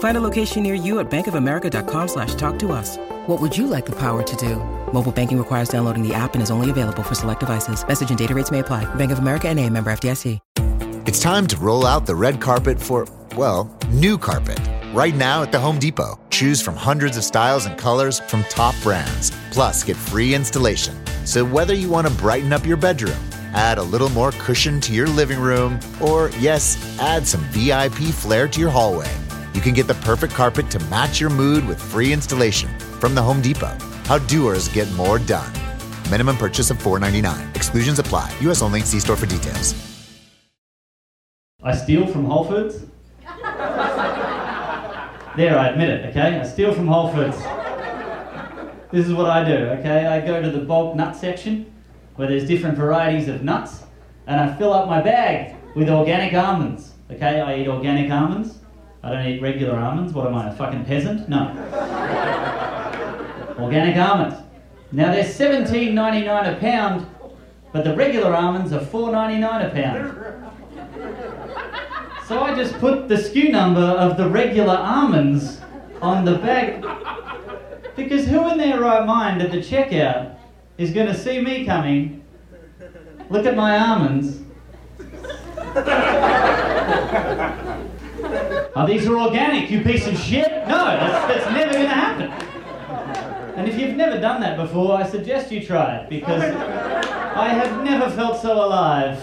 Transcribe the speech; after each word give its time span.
Find 0.00 0.16
a 0.16 0.20
location 0.20 0.62
near 0.62 0.74
you 0.74 0.98
at 0.98 1.10
bankofamerica.com 1.10 2.08
slash 2.08 2.34
talk 2.34 2.58
to 2.60 2.72
us. 2.72 2.96
What 3.26 3.38
would 3.40 3.56
you 3.56 3.66
like 3.66 3.86
the 3.86 3.96
power 3.96 4.22
to 4.22 4.36
do? 4.36 4.56
Mobile 4.92 5.12
banking 5.12 5.38
requires 5.38 5.68
downloading 5.68 6.06
the 6.06 6.14
app 6.14 6.34
and 6.34 6.42
is 6.42 6.50
only 6.50 6.70
available 6.70 7.02
for 7.02 7.14
select 7.14 7.40
devices. 7.40 7.86
Message 7.86 8.08
and 8.08 8.18
data 8.18 8.34
rates 8.34 8.50
may 8.50 8.58
apply. 8.58 8.92
Bank 8.96 9.12
of 9.12 9.18
America 9.18 9.48
and 9.48 9.58
a 9.58 9.68
member 9.68 9.90
FDIC. 9.92 10.38
It's 11.06 11.20
time 11.20 11.46
to 11.48 11.56
roll 11.58 11.84
out 11.84 12.06
the 12.06 12.14
red 12.14 12.40
carpet 12.40 12.80
for, 12.80 13.06
well, 13.36 13.76
new 13.90 14.16
carpet. 14.16 14.58
Right 14.94 15.14
now 15.14 15.42
at 15.42 15.52
the 15.52 15.58
Home 15.58 15.78
Depot, 15.78 16.18
choose 16.30 16.62
from 16.62 16.76
hundreds 16.76 17.16
of 17.16 17.24
styles 17.24 17.66
and 17.66 17.76
colors 17.76 18.20
from 18.20 18.42
top 18.44 18.74
brands. 18.82 19.32
Plus, 19.50 19.84
get 19.84 19.96
free 19.96 20.34
installation. 20.34 20.94
So 21.26 21.44
whether 21.44 21.74
you 21.74 21.90
want 21.90 22.06
to 22.06 22.14
brighten 22.14 22.52
up 22.54 22.64
your 22.64 22.76
bedroom, 22.78 23.18
add 23.52 23.78
a 23.78 23.82
little 23.82 24.08
more 24.10 24.32
cushion 24.32 24.80
to 24.82 24.92
your 24.94 25.08
living 25.08 25.40
room, 25.40 25.78
or 26.00 26.30
yes, 26.38 26.78
add 27.00 27.26
some 27.26 27.40
VIP 27.50 28.14
flair 28.14 28.48
to 28.48 28.60
your 28.60 28.70
hallway, 28.70 29.10
you 29.54 29.60
can 29.60 29.74
get 29.74 29.86
the 29.86 29.94
perfect 29.94 30.34
carpet 30.34 30.70
to 30.70 30.78
match 30.84 31.20
your 31.20 31.30
mood 31.30 31.66
with 31.66 31.80
free 31.80 32.12
installation 32.12 32.78
from 33.00 33.14
the 33.14 33.22
Home 33.22 33.40
Depot. 33.40 33.76
How 34.04 34.18
doers 34.18 34.68
get 34.68 34.90
more 34.92 35.18
done. 35.18 35.52
Minimum 36.10 36.36
purchase 36.36 36.70
of 36.70 36.78
$4.99. 36.78 37.56
Exclusions 37.56 37.98
apply. 37.98 38.32
U.S. 38.42 38.62
only. 38.62 38.80
See 38.80 39.00
store 39.00 39.16
for 39.16 39.26
details. 39.26 39.74
I 41.62 41.76
steal 41.76 42.06
from 42.06 42.24
Whole 42.24 42.44
Foods. 42.44 42.86
there, 45.36 45.58
I 45.58 45.68
admit 45.68 45.90
it, 45.90 46.06
okay? 46.06 46.40
I 46.40 46.46
steal 46.46 46.72
from 46.72 46.86
Whole 46.86 47.12
Foods. 47.12 47.36
This 48.90 49.06
is 49.06 49.12
what 49.12 49.26
I 49.26 49.44
do, 49.44 49.66
okay? 49.78 50.06
I 50.06 50.20
go 50.26 50.40
to 50.40 50.50
the 50.50 50.60
bulk 50.60 50.96
nut 50.96 51.14
section 51.14 51.70
where 52.16 52.26
there's 52.28 52.48
different 52.48 52.76
varieties 52.76 53.28
of 53.28 53.44
nuts 53.44 53.84
and 54.26 54.40
I 54.40 54.56
fill 54.56 54.72
up 54.72 54.88
my 54.88 55.02
bag 55.02 55.54
with 55.76 55.90
organic 55.90 56.32
almonds, 56.32 56.94
okay? 57.10 57.40
I 57.40 57.60
eat 57.60 57.68
organic 57.68 58.10
almonds. 58.10 58.59
I 59.02 59.10
don't 59.10 59.26
eat 59.26 59.40
regular 59.40 59.78
almonds. 59.78 60.12
What 60.12 60.26
am 60.26 60.34
I, 60.34 60.50
a 60.50 60.54
fucking 60.54 60.84
peasant? 60.84 61.28
No. 61.28 61.48
organic 63.58 63.96
almonds. 63.96 64.36
Now 64.92 65.12
they're 65.12 65.24
$17.99 65.24 66.56
a 66.56 66.60
pound, 66.60 67.06
but 67.72 67.84
the 67.84 67.94
regular 67.94 68.34
almonds 68.34 68.72
are 68.72 68.80
$4.99 68.80 69.66
a 69.66 69.70
pound. 69.70 70.14
So 72.26 72.42
I 72.42 72.54
just 72.54 72.74
put 72.78 73.08
the 73.08 73.14
SKU 73.16 73.50
number 73.50 73.80
of 73.80 74.16
the 74.16 74.28
regular 74.28 74.76
almonds 74.76 75.60
on 76.02 76.24
the 76.24 76.38
bag. 76.38 76.84
Because 77.96 78.26
who 78.26 78.50
in 78.50 78.58
their 78.58 78.80
right 78.80 79.04
mind 79.06 79.42
at 79.42 79.50
the 79.50 79.58
checkout 79.58 80.36
is 80.78 80.92
going 80.92 81.06
to 81.06 81.14
see 81.14 81.40
me 81.40 81.64
coming, 81.64 82.22
look 83.30 83.46
at 83.46 83.56
my 83.56 83.78
almonds? 83.78 84.42
Oh, 88.76 88.86
these 88.86 89.06
are 89.06 89.16
organic, 89.18 89.68
you 89.68 89.82
piece 89.82 90.06
of 90.06 90.16
shit? 90.16 90.48
No, 90.68 90.84
that's, 90.84 91.26
that's 91.26 91.54
never 91.54 91.72
going 91.72 91.86
to 91.86 91.94
happen. 91.94 92.30
And 93.56 93.68
if 93.68 93.76
you've 93.76 93.96
never 93.96 94.20
done 94.20 94.40
that 94.42 94.56
before, 94.56 94.96
I 94.96 95.04
suggest 95.04 95.50
you 95.50 95.60
try 95.64 95.96
it 95.96 96.08
because 96.08 96.42
I 96.42 97.48
have 97.48 97.82
never 97.82 98.08
felt 98.10 98.40
so 98.40 98.64
alive. 98.64 99.20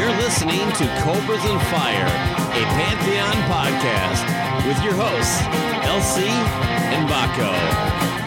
You're 0.00 0.16
listening 0.16 0.60
to 0.60 1.02
Cobras 1.02 1.44
and 1.44 1.60
Fire, 1.64 2.06
a 2.06 2.64
Pantheon 2.72 3.36
podcast 3.52 4.66
with 4.66 4.82
your 4.82 4.94
hosts, 4.94 5.42
LC 5.84 6.26
and 6.26 7.06
Baco. 7.06 8.19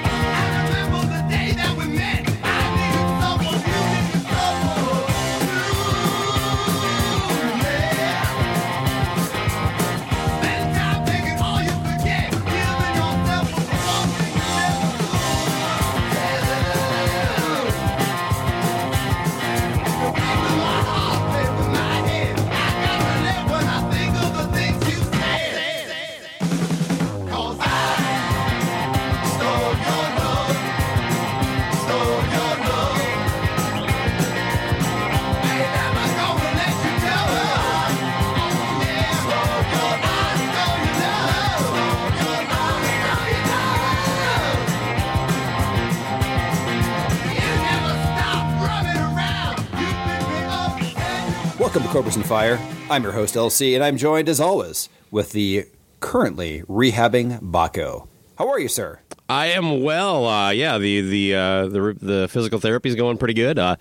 Cobras 52.03 52.17
and 52.17 52.25
Fire. 52.25 52.59
I'm 52.89 53.01
your 53.01 53.13
host, 53.13 53.35
LC, 53.35 53.75
and 53.75 53.81
I'm 53.81 53.95
joined, 53.95 54.27
as 54.27 54.41
always, 54.41 54.89
with 55.09 55.31
the 55.31 55.67
currently 56.01 56.61
rehabbing 56.63 57.39
Baco. 57.39 58.09
How 58.37 58.49
are 58.49 58.59
you, 58.59 58.67
sir? 58.67 58.99
I 59.29 59.45
am 59.45 59.81
well. 59.81 60.27
Uh, 60.27 60.49
yeah, 60.49 60.77
the 60.77 60.99
the 60.99 61.33
uh, 61.33 61.67
the 61.67 61.97
the 62.01 62.27
physical 62.27 62.59
therapy 62.59 62.89
is 62.89 62.95
going 62.95 63.17
pretty 63.17 63.35
good. 63.35 63.57
Uh, 63.57 63.77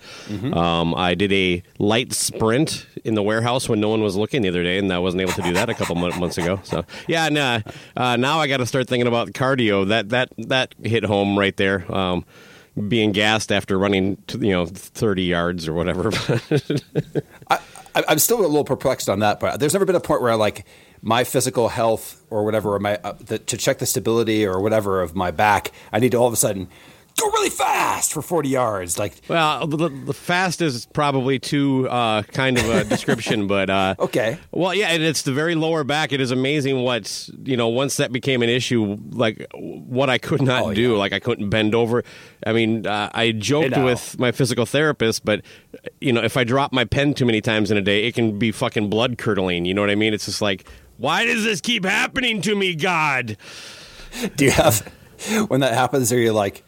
um, 0.53 0.95
I 0.95 1.15
did 1.15 1.33
a 1.33 1.63
light 1.79 2.13
sprint 2.13 2.85
in 3.03 3.15
the 3.15 3.21
warehouse 3.21 3.67
when 3.67 3.81
no 3.81 3.89
one 3.89 4.01
was 4.01 4.15
looking 4.15 4.41
the 4.41 4.47
other 4.47 4.63
day, 4.63 4.77
and 4.77 4.93
I 4.93 4.99
wasn't 4.99 5.19
able 5.19 5.33
to 5.33 5.41
do 5.41 5.51
that 5.55 5.69
a 5.69 5.73
couple 5.73 5.95
months 5.95 6.37
ago. 6.37 6.61
So 6.63 6.85
yeah, 7.09 7.25
and, 7.25 7.37
uh, 7.37 7.59
uh, 7.97 8.15
now 8.15 8.39
I 8.39 8.47
got 8.47 8.57
to 8.57 8.65
start 8.65 8.87
thinking 8.87 9.07
about 9.07 9.33
cardio. 9.33 9.85
That 9.89 10.07
that 10.09 10.29
that 10.37 10.75
hit 10.81 11.03
home 11.03 11.37
right 11.37 11.57
there. 11.57 11.93
Um, 11.93 12.23
being 12.87 13.11
gassed 13.11 13.51
after 13.51 13.77
running, 13.77 14.15
to, 14.27 14.39
you 14.39 14.51
know, 14.51 14.65
thirty 14.65 15.23
yards 15.23 15.67
or 15.67 15.73
whatever. 15.73 16.09
I, 17.49 17.59
I, 17.95 18.03
I'm 18.07 18.19
still 18.19 18.39
a 18.39 18.41
little 18.41 18.63
perplexed 18.63 19.09
on 19.09 19.19
that, 19.19 19.39
but 19.39 19.59
there's 19.59 19.73
never 19.73 19.85
been 19.85 19.95
a 19.95 20.01
point 20.01 20.21
where 20.21 20.35
like 20.35 20.65
my 21.01 21.23
physical 21.23 21.69
health 21.69 22.23
or 22.29 22.43
whatever, 22.45 22.75
or 22.75 22.79
my 22.79 22.97
uh, 23.03 23.13
the, 23.19 23.39
to 23.39 23.57
check 23.57 23.79
the 23.79 23.85
stability 23.85 24.45
or 24.45 24.61
whatever 24.61 25.01
of 25.01 25.15
my 25.15 25.31
back, 25.31 25.71
I 25.91 25.99
need 25.99 26.11
to 26.11 26.17
all 26.17 26.27
of 26.27 26.33
a 26.33 26.37
sudden 26.37 26.69
go 27.19 27.27
really 27.29 27.49
fast 27.49 28.11
for 28.13 28.21
40 28.21 28.49
yards. 28.49 28.97
Like, 28.97 29.13
Well, 29.27 29.67
the, 29.67 29.89
the 29.89 30.13
fast 30.13 30.61
is 30.61 30.85
probably 30.87 31.39
too 31.39 31.87
uh, 31.89 32.23
kind 32.23 32.57
of 32.57 32.67
a 32.69 32.83
description, 32.95 33.47
but 33.47 33.69
uh, 33.69 33.95
Okay. 33.99 34.37
Well, 34.51 34.73
yeah, 34.73 34.87
and 34.89 35.03
it's 35.03 35.21
the 35.21 35.31
very 35.31 35.55
lower 35.55 35.83
back. 35.83 36.11
It 36.11 36.19
is 36.21 36.31
amazing 36.31 36.81
what 36.81 37.29
you 37.43 37.55
know. 37.57 37.67
Once 37.69 37.97
that 37.97 38.11
became 38.11 38.41
an 38.41 38.49
issue, 38.49 38.97
like 39.11 39.45
what 39.53 40.09
I 40.09 40.17
could 40.17 40.41
not 40.41 40.63
Oh, 40.63 40.73
do, 40.73 40.91
yeah. 40.93 40.97
like 40.97 41.13
I 41.13 41.19
couldn't 41.19 41.49
bend 41.49 41.75
over. 41.75 42.03
I 42.45 42.53
mean, 42.53 42.85
uh, 42.87 43.09
I 43.13 43.31
joked 43.31 43.77
with 43.77 44.19
my 44.19 44.31
physical 44.31 44.65
therapist, 44.65 45.23
but 45.23 45.41
you 46.01 46.11
know, 46.11 46.21
if 46.23 46.35
I 46.37 46.43
drop 46.43 46.73
my 46.73 46.85
pen 46.85 47.13
too 47.13 47.25
many 47.25 47.41
times 47.41 47.71
in 47.71 47.77
a 47.77 47.81
day, 47.81 48.05
it 48.05 48.15
can 48.15 48.37
be 48.39 48.51
fucking 48.51 48.89
blood 48.89 49.17
curdling. 49.17 49.65
You 49.65 49.73
know 49.73 49.81
what 49.81 49.89
I 49.89 49.95
mean? 49.95 50.13
It's 50.13 50.25
just 50.25 50.41
like, 50.41 50.67
why 50.97 51.25
does 51.25 51.43
this 51.43 51.61
keep 51.61 51.85
happening 51.85 52.41
to 52.41 52.55
me, 52.55 52.75
God? 52.75 53.37
do 54.35 54.45
you 54.45 54.51
have, 54.51 54.79
when 55.47 55.61
that 55.61 55.73
happens, 55.73 56.11
are 56.11 56.19
you 56.19 56.33
like, 56.33 56.63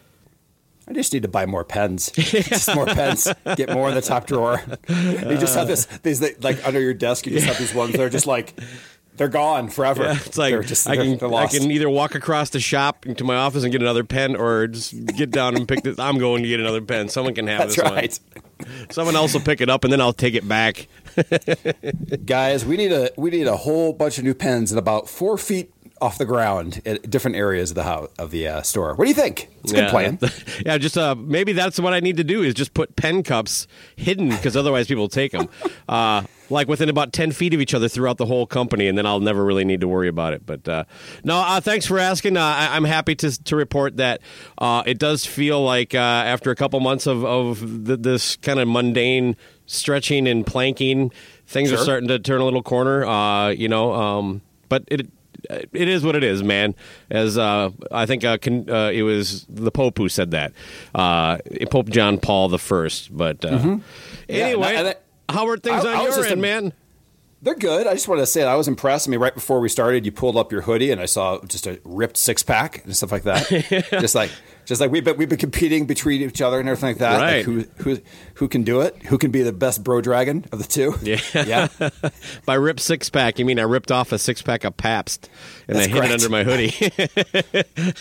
I 0.87 0.93
just 0.93 1.13
need 1.13 1.23
to 1.23 1.27
buy 1.27 1.45
more 1.45 1.63
pens. 1.63 2.11
just 2.15 2.73
more 2.75 2.85
pens. 2.85 3.27
Get 3.55 3.71
more 3.71 3.89
in 3.89 3.95
the 3.95 4.01
top 4.01 4.27
drawer. 4.27 4.61
you 4.87 5.37
just 5.37 5.55
have 5.55 5.67
this, 5.67 5.85
these, 6.03 6.21
like, 6.43 6.65
under 6.65 6.79
your 6.79 6.93
desk, 6.93 7.25
you 7.25 7.31
just 7.33 7.47
have 7.47 7.57
these 7.57 7.73
ones 7.73 7.93
that 7.93 8.01
are 8.01 8.09
just 8.09 8.27
like, 8.27 8.53
they're 9.17 9.27
gone 9.27 9.69
forever. 9.69 10.03
Yeah, 10.03 10.17
it's 10.25 10.37
like 10.37 10.51
they're 10.51 10.63
just, 10.63 10.87
I 10.87 10.95
can 10.95 11.33
I 11.33 11.47
can 11.47 11.71
either 11.71 11.89
walk 11.89 12.15
across 12.15 12.49
the 12.49 12.59
shop 12.59 13.05
to 13.05 13.23
my 13.23 13.35
office 13.35 13.63
and 13.63 13.71
get 13.71 13.81
another 13.81 14.03
pen, 14.03 14.35
or 14.35 14.67
just 14.67 15.05
get 15.15 15.31
down 15.31 15.55
and 15.55 15.67
pick 15.67 15.83
this. 15.83 15.97
I'm 15.99 16.17
going 16.17 16.43
to 16.43 16.49
get 16.49 16.59
another 16.59 16.81
pen. 16.81 17.09
Someone 17.09 17.33
can 17.33 17.47
have 17.47 17.59
That's 17.59 17.75
this 17.75 17.83
right. 17.83 18.19
one. 18.59 18.89
Someone 18.89 19.15
else 19.15 19.33
will 19.33 19.41
pick 19.41 19.61
it 19.61 19.69
up, 19.69 19.83
and 19.83 19.93
then 19.93 20.01
I'll 20.01 20.13
take 20.13 20.33
it 20.33 20.47
back. 20.47 20.87
Guys, 22.25 22.65
we 22.65 22.77
need 22.77 22.91
a 22.91 23.11
we 23.17 23.29
need 23.29 23.47
a 23.47 23.57
whole 23.57 23.93
bunch 23.93 24.17
of 24.17 24.23
new 24.23 24.33
pens 24.33 24.71
and 24.71 24.79
about 24.79 25.09
four 25.09 25.37
feet 25.37 25.71
off 26.01 26.17
the 26.17 26.25
ground 26.25 26.81
at 26.85 27.09
different 27.09 27.37
areas 27.37 27.71
of 27.71 27.75
the 27.75 27.83
house 27.83 28.09
of 28.19 28.29
the 28.31 28.47
uh, 28.47 28.61
store. 28.61 28.93
What 28.95 29.05
do 29.05 29.09
you 29.09 29.15
think? 29.15 29.49
It's 29.63 29.71
a 29.71 29.75
good 29.75 29.89
plan. 29.89 30.19
yeah, 30.65 30.77
just 30.77 30.97
uh, 30.97 31.15
maybe 31.15 31.53
that's 31.53 31.79
what 31.79 31.93
I 31.93 31.99
need 32.01 32.17
to 32.17 32.23
do 32.23 32.43
is 32.43 32.53
just 32.53 32.73
put 32.73 32.95
pen 32.95 33.23
cups 33.23 33.65
hidden 33.95 34.29
because 34.29 34.57
otherwise 34.57 34.87
people 34.87 35.07
take 35.07 35.31
them, 35.31 35.47
uh, 35.89 36.23
like 36.49 36.67
within 36.67 36.89
about 36.89 37.13
ten 37.13 37.31
feet 37.31 37.53
of 37.53 37.61
each 37.61 37.73
other 37.73 37.87
throughout 37.87 38.17
the 38.17 38.25
whole 38.25 38.45
company, 38.45 38.87
and 38.87 38.97
then 38.97 39.05
I'll 39.05 39.19
never 39.21 39.43
really 39.43 39.63
need 39.65 39.81
to 39.81 39.87
worry 39.87 40.07
about 40.09 40.33
it. 40.33 40.45
But 40.45 40.67
uh, 40.67 40.83
no, 41.23 41.37
uh, 41.37 41.61
thanks 41.61 41.85
for 41.85 41.97
asking. 41.97 42.35
Uh, 42.37 42.41
I- 42.43 42.75
I'm 42.75 42.83
happy 42.83 43.15
to 43.15 43.43
to 43.45 43.55
report 43.55 43.97
that 43.97 44.21
uh, 44.57 44.83
it 44.85 44.99
does 44.99 45.25
feel 45.25 45.63
like 45.63 45.95
uh, 45.95 45.97
after 45.97 46.51
a 46.51 46.55
couple 46.55 46.79
months 46.81 47.07
of 47.07 47.23
of 47.23 47.59
th- 47.85 47.99
this 48.01 48.35
kind 48.35 48.59
of 48.59 48.67
mundane 48.67 49.37
stretching 49.65 50.27
and 50.27 50.45
planking, 50.45 51.11
things 51.47 51.71
are 51.71 51.77
starting 51.77 52.09
to 52.09 52.19
turn 52.19 52.41
a 52.41 52.43
little 52.45 52.61
corner. 52.63 53.05
Uh, 53.05 53.49
you 53.49 53.67
know, 53.69 53.93
um, 53.93 54.41
but 54.69 54.83
it 54.89 55.07
it 55.49 55.87
is 55.87 56.03
what 56.03 56.15
it 56.15 56.23
is, 56.23 56.43
man. 56.43 56.75
As 57.09 57.37
uh, 57.37 57.69
I 57.91 58.05
think 58.05 58.23
uh, 58.23 58.37
con- 58.37 58.69
uh, 58.69 58.91
it 58.93 59.03
was 59.03 59.45
the 59.49 59.71
Pope 59.71 59.97
who 59.97 60.09
said 60.09 60.31
that, 60.31 60.53
uh, 60.93 61.37
Pope 61.71 61.89
John 61.89 62.17
Paul 62.19 62.49
the 62.49 62.59
First. 62.59 63.15
But 63.15 63.43
uh, 63.45 63.49
Mm-hmm. 63.57 63.75
Yeah, 64.27 64.35
anyway, 64.45 64.73
no, 64.73 64.79
and 64.79 64.87
I- 64.89 65.33
how 65.33 65.47
are 65.47 65.57
things 65.57 65.83
I- 65.85 65.89
on 65.93 65.95
I 65.97 66.03
your 66.03 66.23
end, 66.25 66.33
a- 66.33 66.35
man? 66.37 66.73
They're 67.45 67.53
good. 67.53 67.85
I 67.85 67.93
just 67.93 68.07
wanted 68.07 68.21
to 68.21 68.25
say 68.25 68.41
that 68.41 68.49
I 68.49 68.55
was 68.55 68.67
impressed. 68.67 69.07
I 69.07 69.11
mean, 69.11 69.19
right 69.19 69.33
before 69.33 69.59
we 69.59 69.69
started, 69.69 70.03
you 70.03 70.11
pulled 70.11 70.35
up 70.35 70.51
your 70.51 70.61
hoodie, 70.61 70.89
and 70.89 70.99
I 70.99 71.05
saw 71.05 71.39
just 71.45 71.67
a 71.67 71.79
ripped 71.83 72.17
six 72.17 72.41
pack 72.41 72.83
and 72.85 72.95
stuff 72.97 73.11
like 73.11 73.21
that. 73.21 73.47
Just 74.01 74.15
like, 74.15 74.31
just 74.65 74.81
like 74.81 74.89
we've 74.89 75.03
been 75.03 75.15
we've 75.17 75.29
been 75.29 75.37
competing 75.37 75.85
between 75.85 76.23
each 76.23 76.41
other 76.41 76.59
and 76.59 76.67
everything 76.67 76.89
like 76.89 76.97
that. 76.97 77.19
Like 77.19 77.21
Right. 77.21 77.45
who 77.45 77.65
who 77.83 77.99
who 78.33 78.47
can 78.47 78.63
do 78.63 78.81
it? 78.81 78.95
Who 79.03 79.19
can 79.19 79.29
be 79.29 79.43
the 79.43 79.53
best 79.53 79.83
bro 79.83 80.01
dragon 80.01 80.43
of 80.51 80.57
the 80.57 80.67
two? 80.67 80.95
Yeah. 81.03 81.19
yeah. 81.35 81.89
By 82.47 82.55
rip 82.55 82.79
six 82.79 83.11
pack, 83.11 83.37
you 83.37 83.45
mean 83.45 83.59
I 83.59 83.63
ripped 83.63 83.91
off 83.91 84.11
a 84.11 84.17
six 84.17 84.41
pack 84.41 84.63
of 84.63 84.75
Pabst 84.75 85.29
and 85.67 85.77
That's 85.77 85.87
I 85.87 85.91
hid 85.91 86.03
it 86.05 86.11
under 86.11 86.29
my 86.29 86.43
hoodie. 86.43 86.73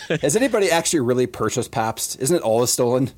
Has 0.21 0.35
anybody 0.35 0.71
actually 0.71 1.01
really 1.01 1.27
purchased 1.27 1.71
Pabst? 1.71 2.19
Isn't 2.19 2.35
it 2.35 2.41
always 2.41 2.71
stolen? 2.71 3.11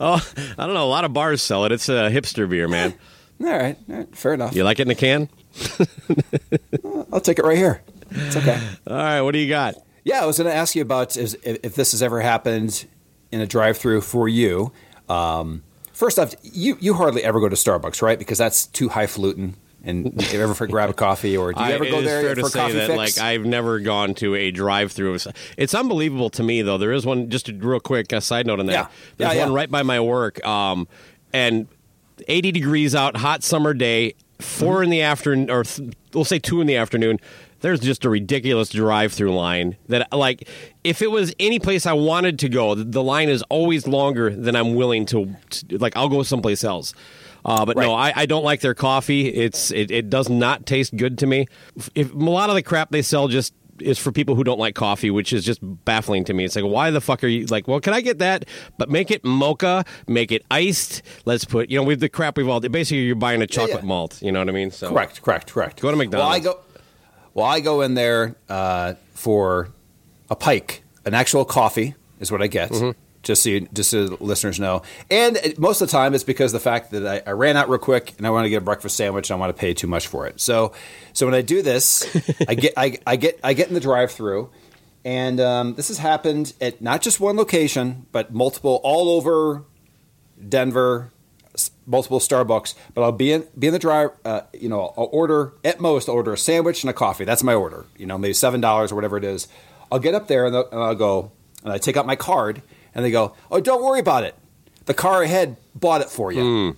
oh, 0.00 0.24
I 0.58 0.64
don't 0.66 0.74
know. 0.74 0.84
A 0.84 0.86
lot 0.86 1.04
of 1.04 1.12
bars 1.12 1.42
sell 1.42 1.64
it. 1.64 1.72
It's 1.72 1.88
a 1.88 2.08
hipster 2.08 2.48
beer, 2.48 2.68
man. 2.68 2.94
All 3.42 3.48
right, 3.50 3.76
all 3.90 3.96
right 3.96 4.16
fair 4.16 4.34
enough. 4.34 4.54
You 4.54 4.64
like 4.64 4.78
it 4.78 4.82
in 4.86 4.90
a 4.90 4.94
can? 4.94 5.28
I'll 7.12 7.20
take 7.20 7.38
it 7.38 7.44
right 7.44 7.56
here. 7.56 7.82
It's 8.10 8.36
okay. 8.36 8.60
All 8.86 8.96
right. 8.96 9.20
What 9.22 9.32
do 9.32 9.38
you 9.38 9.48
got? 9.48 9.74
Yeah, 10.04 10.22
I 10.22 10.26
was 10.26 10.38
going 10.38 10.50
to 10.50 10.54
ask 10.54 10.74
you 10.74 10.82
about 10.82 11.16
is, 11.16 11.36
if 11.44 11.58
if 11.62 11.74
this 11.74 11.92
has 11.92 12.02
ever 12.02 12.20
happened 12.20 12.86
in 13.30 13.40
a 13.40 13.46
drive-through 13.46 14.02
for 14.02 14.28
you. 14.28 14.72
Um, 15.08 15.62
first 15.92 16.18
off, 16.18 16.34
you 16.42 16.76
you 16.80 16.94
hardly 16.94 17.24
ever 17.24 17.40
go 17.40 17.48
to 17.48 17.56
Starbucks, 17.56 18.02
right? 18.02 18.18
Because 18.18 18.38
that's 18.38 18.66
too 18.66 18.88
highfalutin. 18.88 19.56
And 19.84 20.22
you 20.32 20.40
ever 20.40 20.54
for 20.54 20.68
grab 20.68 20.90
a 20.90 20.92
coffee, 20.92 21.36
or 21.36 21.52
do 21.52 21.60
you 21.60 21.66
I- 21.70 21.72
ever 21.72 21.84
go 21.86 22.00
there 22.02 22.22
fair 22.22 22.34
for 22.36 22.42
to 22.42 22.48
say 22.50 22.58
coffee 22.60 22.72
that, 22.74 22.86
fix? 22.88 22.96
Like 22.96 23.18
I've 23.18 23.44
never 23.44 23.80
gone 23.80 24.14
to 24.16 24.34
a 24.36 24.50
drive-through. 24.52 25.18
It's 25.56 25.74
unbelievable 25.74 26.30
to 26.30 26.42
me, 26.42 26.62
though. 26.62 26.78
There 26.78 26.92
is 26.92 27.04
one. 27.04 27.30
Just 27.30 27.48
a 27.48 27.52
real 27.54 27.80
quick 27.80 28.12
uh, 28.12 28.20
side 28.20 28.46
note 28.46 28.60
on 28.60 28.66
that. 28.66 28.72
Yeah. 28.72 28.86
There's 29.16 29.34
Yeah, 29.34 29.40
one 29.44 29.52
yeah. 29.52 29.56
right 29.56 29.70
by 29.70 29.82
my 29.82 29.98
work, 30.00 30.44
um, 30.46 30.86
and 31.32 31.66
80 32.28 32.52
degrees 32.52 32.94
out, 32.94 33.16
hot 33.18 33.42
summer 33.42 33.74
day, 33.74 34.14
4 34.40 34.74
Mm-hmm. 34.74 34.82
in 34.84 34.90
the 34.90 35.02
afternoon, 35.02 35.50
or 35.50 35.64
th- 35.64 35.92
we'll 36.14 36.24
say 36.24 36.38
two 36.38 36.60
in 36.60 36.66
the 36.66 36.76
afternoon. 36.76 37.18
There's 37.60 37.78
just 37.78 38.04
a 38.04 38.10
ridiculous 38.10 38.70
drive-through 38.70 39.32
line 39.36 39.76
that, 39.88 40.12
like, 40.12 40.48
if 40.82 41.00
it 41.00 41.12
was 41.12 41.32
any 41.38 41.60
place 41.60 41.86
I 41.86 41.92
wanted 41.92 42.40
to 42.40 42.48
go, 42.48 42.74
the- 42.74 42.82
the 42.84 43.02
line 43.02 43.28
is 43.28 43.42
always 43.50 43.86
longer 43.86 44.30
than 44.30 44.56
I'm 44.56 44.74
willing 44.74 45.06
to. 45.06 45.36
to 45.50 45.78
like, 45.78 45.96
I'll 45.96 46.08
go 46.08 46.22
someplace 46.24 46.64
else. 46.64 46.92
Uh, 47.44 47.64
but 47.64 47.76
no, 47.76 47.92
I, 47.92 48.12
I 48.14 48.26
don't 48.26 48.44
like 48.44 48.60
their 48.60 48.74
coffee. 48.74 49.26
It's 49.28 49.72
it, 49.72 49.90
it 49.90 50.08
does 50.08 50.28
not 50.28 50.64
taste 50.64 50.96
good 50.96 51.18
to 51.18 51.26
me. 51.26 51.46
If, 51.94 52.12
a 52.12 52.16
lot 52.16 52.50
of 52.50 52.54
the 52.56 52.62
crap 52.62 52.90
they 52.90 53.02
sell 53.02 53.26
just 53.26 53.52
is 53.82 53.98
for 53.98 54.12
people 54.12 54.34
who 54.34 54.44
don't 54.44 54.58
like 54.58 54.74
coffee, 54.74 55.10
which 55.10 55.32
is 55.32 55.44
just 55.44 55.60
baffling 55.84 56.24
to 56.24 56.34
me. 56.34 56.44
It's 56.44 56.56
like, 56.56 56.64
why 56.64 56.90
the 56.90 57.00
fuck 57.00 57.22
are 57.24 57.28
you 57.28 57.46
like? 57.46 57.68
Well, 57.68 57.80
can 57.80 57.92
I 57.92 58.00
get 58.00 58.18
that? 58.18 58.44
But 58.78 58.90
make 58.90 59.10
it 59.10 59.24
mocha, 59.24 59.84
make 60.06 60.32
it 60.32 60.44
iced. 60.50 61.02
Let's 61.24 61.44
put 61.44 61.70
you 61.70 61.78
know 61.78 61.84
with 61.84 62.00
the 62.00 62.08
crap 62.08 62.36
we've 62.36 62.48
all. 62.48 62.60
Basically, 62.60 63.02
you're 63.02 63.16
buying 63.16 63.42
a 63.42 63.46
chocolate 63.46 63.82
yeah. 63.82 63.88
malt. 63.88 64.22
You 64.22 64.32
know 64.32 64.38
what 64.38 64.48
I 64.48 64.52
mean? 64.52 64.70
So 64.70 64.88
correct, 64.88 65.22
correct, 65.22 65.52
correct. 65.52 65.80
Go 65.80 65.90
to 65.90 65.96
McDonald's. 65.96 66.26
Well, 66.26 66.34
I 66.34 66.40
go. 66.40 66.60
Well, 67.34 67.46
I 67.46 67.60
go 67.60 67.80
in 67.80 67.94
there 67.94 68.36
uh, 68.48 68.94
for 69.14 69.68
a 70.28 70.36
pike, 70.36 70.82
an 71.04 71.14
actual 71.14 71.44
coffee 71.44 71.94
is 72.20 72.30
what 72.30 72.42
I 72.42 72.46
get. 72.46 72.70
Mm-hmm. 72.70 72.98
Just 73.22 73.44
so 73.44 73.50
you, 73.50 73.68
just 73.72 73.90
so 73.90 74.08
the 74.08 74.24
listeners 74.24 74.58
know, 74.58 74.82
and 75.10 75.38
most 75.56 75.80
of 75.80 75.88
the 75.88 75.92
time 75.92 76.12
it's 76.12 76.24
because 76.24 76.52
of 76.52 76.60
the 76.60 76.64
fact 76.64 76.90
that 76.90 77.06
I, 77.06 77.30
I 77.30 77.32
ran 77.34 77.56
out 77.56 77.68
real 77.68 77.78
quick 77.78 78.14
and 78.18 78.26
I 78.26 78.30
want 78.30 78.46
to 78.46 78.50
get 78.50 78.56
a 78.56 78.64
breakfast 78.64 78.96
sandwich 78.96 79.30
and 79.30 79.36
I 79.36 79.40
want 79.40 79.56
to 79.56 79.60
pay 79.60 79.74
too 79.74 79.86
much 79.86 80.08
for 80.08 80.26
it. 80.26 80.40
So, 80.40 80.72
so 81.12 81.26
when 81.26 81.34
I 81.34 81.42
do 81.42 81.62
this, 81.62 82.04
I 82.48 82.54
get 82.54 82.74
I, 82.76 82.98
I 83.06 83.16
get 83.16 83.38
I 83.44 83.52
get 83.52 83.68
in 83.68 83.74
the 83.74 83.80
drive-through, 83.80 84.50
and 85.04 85.40
um, 85.40 85.74
this 85.74 85.88
has 85.88 85.98
happened 85.98 86.52
at 86.60 86.82
not 86.82 87.00
just 87.00 87.20
one 87.20 87.36
location 87.36 88.06
but 88.10 88.34
multiple 88.34 88.80
all 88.82 89.10
over 89.10 89.62
Denver, 90.48 91.12
multiple 91.86 92.18
Starbucks, 92.18 92.74
but 92.94 93.02
I'll 93.02 93.12
be 93.12 93.32
in 93.32 93.46
be 93.58 93.68
in 93.68 93.72
the 93.72 93.78
drive. 93.78 94.10
Uh, 94.24 94.42
you 94.52 94.68
know, 94.68 94.92
I'll 94.96 95.08
order 95.12 95.52
at 95.64 95.80
most 95.80 96.08
I'll 96.08 96.14
order 96.14 96.32
a 96.32 96.38
sandwich 96.38 96.82
and 96.82 96.90
a 96.90 96.92
coffee. 96.92 97.24
That's 97.24 97.42
my 97.42 97.54
order. 97.54 97.86
You 97.96 98.06
know, 98.06 98.18
maybe 98.18 98.34
seven 98.34 98.60
dollars 98.60 98.92
or 98.92 98.94
whatever 98.94 99.16
it 99.16 99.24
is. 99.24 99.48
I'll 99.90 99.98
get 99.98 100.14
up 100.14 100.26
there 100.26 100.46
and, 100.46 100.56
and 100.56 100.80
I'll 100.80 100.94
go 100.94 101.32
and 101.62 101.72
I 101.72 101.78
take 101.78 101.96
out 101.96 102.06
my 102.06 102.16
card 102.16 102.62
and 102.94 103.04
they 103.04 103.10
go, 103.10 103.34
"Oh, 103.50 103.60
don't 103.60 103.82
worry 103.82 104.00
about 104.00 104.24
it. 104.24 104.34
The 104.86 104.94
car 104.94 105.22
ahead 105.22 105.56
bought 105.74 106.00
it 106.00 106.10
for 106.10 106.32
you. 106.32 106.42
Hmm. 106.42 106.70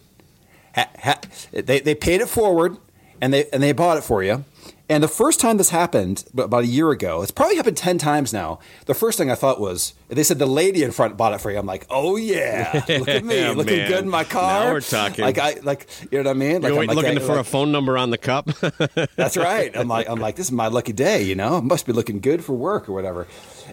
Ha, 0.75 0.89
ha, 1.03 1.21
they 1.53 1.81
they 1.81 1.95
paid 1.95 2.21
it 2.21 2.29
forward 2.29 2.77
and 3.21 3.33
they 3.33 3.47
and 3.53 3.63
they 3.63 3.73
bought 3.73 3.97
it 3.97 4.05
for 4.05 4.23
you." 4.23 4.45
And 4.87 5.03
the 5.03 5.09
first 5.09 5.41
time 5.41 5.57
this 5.57 5.71
happened, 5.71 6.25
about 6.37 6.65
a 6.65 6.67
year 6.67 6.91
ago, 6.91 7.23
it's 7.23 7.31
probably 7.31 7.57
happened 7.57 7.79
ten 7.79 7.97
times 7.97 8.35
now. 8.35 8.59
The 8.85 8.93
first 8.93 9.17
thing 9.17 9.31
I 9.31 9.35
thought 9.35 9.59
was 9.59 9.95
they 10.09 10.23
said 10.23 10.39
the 10.39 10.45
lady 10.47 10.83
in 10.83 10.93
front 10.93 11.17
bought 11.17 11.33
it 11.33 11.41
for 11.41 11.51
you. 11.51 11.57
I'm 11.59 11.65
like, 11.65 11.87
oh 11.89 12.17
yeah, 12.17 12.83
look 12.89 13.09
at 13.09 13.25
me, 13.25 13.37
Yeah, 13.41 13.53
looking 13.53 13.79
man. 13.79 13.89
good 13.89 14.05
in 14.05 14.11
my 14.11 14.25
car. 14.25 14.67
Now 14.67 14.73
we're 14.75 14.81
talking. 14.83 15.25
Like 15.25 15.39
I 15.39 15.55
like, 15.63 15.89
you 16.11 16.23
know 16.23 16.29
what 16.29 16.37
I 16.37 16.39
mean? 16.39 16.61
Like 16.61 16.73
You're 16.73 16.83
I'm 16.83 16.87
like, 16.89 16.97
looking 16.97 17.17
I- 17.19 17.23
for 17.23 17.39
a 17.39 17.45
phone 17.45 17.73
number 17.73 17.97
on 17.97 18.11
the 18.11 18.19
cup. 18.19 18.47
That's 19.17 19.39
right. 19.39 19.75
I'm 19.75 19.89
like, 19.89 20.07
I'm 20.07 20.21
like, 20.21 20.37
this 20.37 20.47
is 20.47 20.53
my 20.53 20.67
lucky 20.67 20.93
day. 20.93 21.23
You 21.23 21.35
know, 21.35 21.57
I 21.57 21.61
must 21.61 21.87
be 21.87 21.95
looking 21.95 22.21
good 22.21 22.45
for 22.45 22.53
work 22.53 22.87
or 22.87 22.93
whatever. 22.93 23.27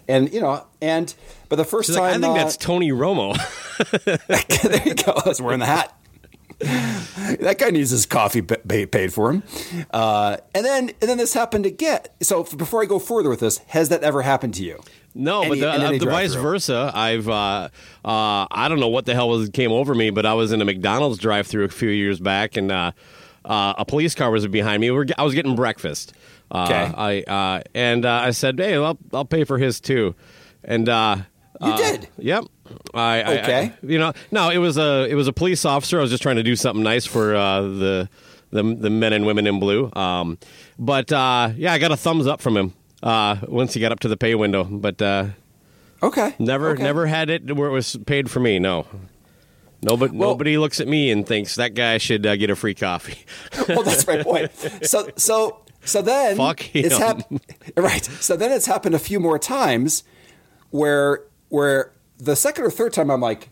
And 0.08 0.32
you 0.34 0.40
know, 0.40 0.66
and 0.82 1.14
but 1.50 1.58
the 1.58 1.66
first 1.66 1.88
She's 1.88 1.98
like, 1.98 2.12
I 2.16 2.20
think 2.20 2.24
uh, 2.24 2.34
that's 2.36 2.56
Tony 2.56 2.92
Romo. 2.94 3.36
there 4.06 4.88
you 4.88 4.94
go. 4.96 5.44
Wearing 5.44 5.60
the 5.60 5.66
hat. 5.66 5.94
that 7.40 7.56
guy 7.58 7.70
needs 7.70 7.90
his 7.90 8.06
coffee 8.06 8.42
pa- 8.42 8.56
pa- 8.68 8.86
paid 8.92 9.14
for 9.14 9.32
him. 9.32 9.44
Uh, 9.92 10.38
and 10.54 10.66
then 10.66 10.90
and 11.02 11.10
then 11.10 11.18
this 11.18 11.34
happened 11.34 11.66
again. 11.66 12.02
So 12.22 12.44
before 12.44 12.82
I 12.82 12.86
go 12.86 13.00
further 13.00 13.30
with 13.30 13.40
this, 13.40 13.58
has 13.68 13.90
that 13.90 14.04
ever 14.04 14.22
happened 14.22 14.54
to 14.56 14.64
you? 14.64 14.80
No, 15.14 15.42
Any- 15.42 15.50
but 15.50 15.60
the, 15.60 15.86
uh, 15.86 15.92
the 15.98 16.06
vice 16.06 16.34
versa. 16.36 16.92
I've 16.94 17.28
uh, 17.28 17.70
uh, 18.06 18.48
I 18.52 18.68
don't 18.70 18.80
know 18.80 18.88
what 18.88 19.06
the 19.06 19.14
hell 19.14 19.30
was 19.30 19.50
came 19.50 19.72
over 19.72 19.94
me, 19.96 20.10
but 20.10 20.26
I 20.26 20.34
was 20.36 20.52
in 20.52 20.62
a 20.62 20.66
McDonald's 20.66 21.18
drive-through 21.18 21.66
a 21.66 21.70
few 21.70 21.90
years 21.90 22.20
back, 22.20 22.56
and 22.58 22.72
uh, 22.72 22.92
uh, 23.44 23.74
a 23.78 23.86
police 23.86 24.16
car 24.16 24.32
was 24.32 24.48
behind 24.48 24.80
me. 24.82 24.92
We 24.92 24.98
were, 24.98 25.08
I 25.18 25.24
was 25.24 25.34
getting 25.34 25.56
breakfast. 25.56 26.14
Uh, 26.50 26.64
Okay. 26.70 26.94
I 26.96 27.22
uh, 27.58 27.62
and 27.74 28.06
uh, 28.06 28.12
I 28.12 28.32
said, 28.32 28.60
"Hey, 28.60 28.76
I'll 28.76 28.98
I'll 29.14 29.26
pay 29.26 29.44
for 29.46 29.58
his 29.58 29.80
too," 29.82 30.16
and 30.64 30.88
uh, 30.88 31.18
You 31.62 31.76
did? 31.78 32.08
Yep. 32.18 32.46
I, 32.94 33.22
I- 33.22 33.40
Okay. 33.40 33.60
I- 33.66 33.74
you 33.86 33.98
know, 34.00 34.14
no, 34.32 34.50
it 34.50 34.58
was 34.60 34.78
a 34.78 35.08
it 35.10 35.16
was 35.16 35.28
a 35.28 35.34
police 35.34 35.66
officer. 35.66 35.98
I 36.00 36.02
was 36.02 36.10
just 36.12 36.24
trying 36.24 36.38
to 36.38 36.44
do 36.44 36.56
something 36.56 36.84
nice 36.84 37.06
for 37.06 37.36
uh, 37.36 37.62
the 37.62 38.10
the 38.52 38.64
the 38.64 38.90
men 38.90 39.14
and 39.14 39.26
women 39.26 39.48
in 39.48 39.60
blue. 39.60 39.92
Um, 39.94 40.38
but 40.80 41.12
uh, 41.12 41.52
yeah, 41.56 41.74
I 41.74 41.78
got 41.80 41.92
a 41.92 41.98
thumbs 41.98 42.28
up 42.28 42.42
from 42.42 42.58
him 42.58 42.74
uh, 43.04 43.38
once 43.48 43.74
he 43.74 43.80
got 43.80 43.92
up 43.92 44.00
to 44.02 44.08
the 44.08 44.18
pay 44.18 44.36
window. 44.36 44.64
But 44.64 45.02
uh, 45.02 45.26
Okay. 46.04 46.34
never 46.40 46.70
Okay. 46.72 46.84
never 46.84 47.06
had 47.08 47.30
it 47.30 47.56
where 47.56 47.70
it 47.70 47.72
was 47.74 47.98
paid 48.06 48.30
for 48.32 48.40
me. 48.40 48.60
No. 48.60 48.86
Nobody, 49.84 50.16
Well- 50.16 50.30
nobody 50.30 50.58
looks 50.60 50.80
at 50.80 50.88
me 50.88 51.10
and 51.12 51.26
thinks 51.26 51.56
that 51.56 51.74
guy 51.74 51.98
should 51.98 52.26
uh, 52.26 52.36
get 52.36 52.50
a 52.52 52.56
free 52.56 52.76
coffee. 52.76 53.18
well, 53.68 53.82
that's 53.84 54.06
my 54.06 54.22
point. 54.22 54.52
So, 54.84 55.10
so, 55.18 55.62
so 55.84 56.04
then 56.04 56.38
Fuck 56.38 56.76
it's 56.76 56.96
him. 56.98 57.40
right. 57.76 58.04
So 58.06 58.36
then 58.36 58.52
it's 58.52 58.68
happened 58.68 58.94
a 58.94 59.00
few 59.00 59.20
more 59.20 59.40
times, 59.40 60.04
where 60.70 61.24
where 61.50 61.92
the 62.22 62.36
second 62.36 62.64
or 62.64 62.70
third 62.72 62.94
time 62.94 63.10
I'm 63.10 63.20
like, 63.20 63.50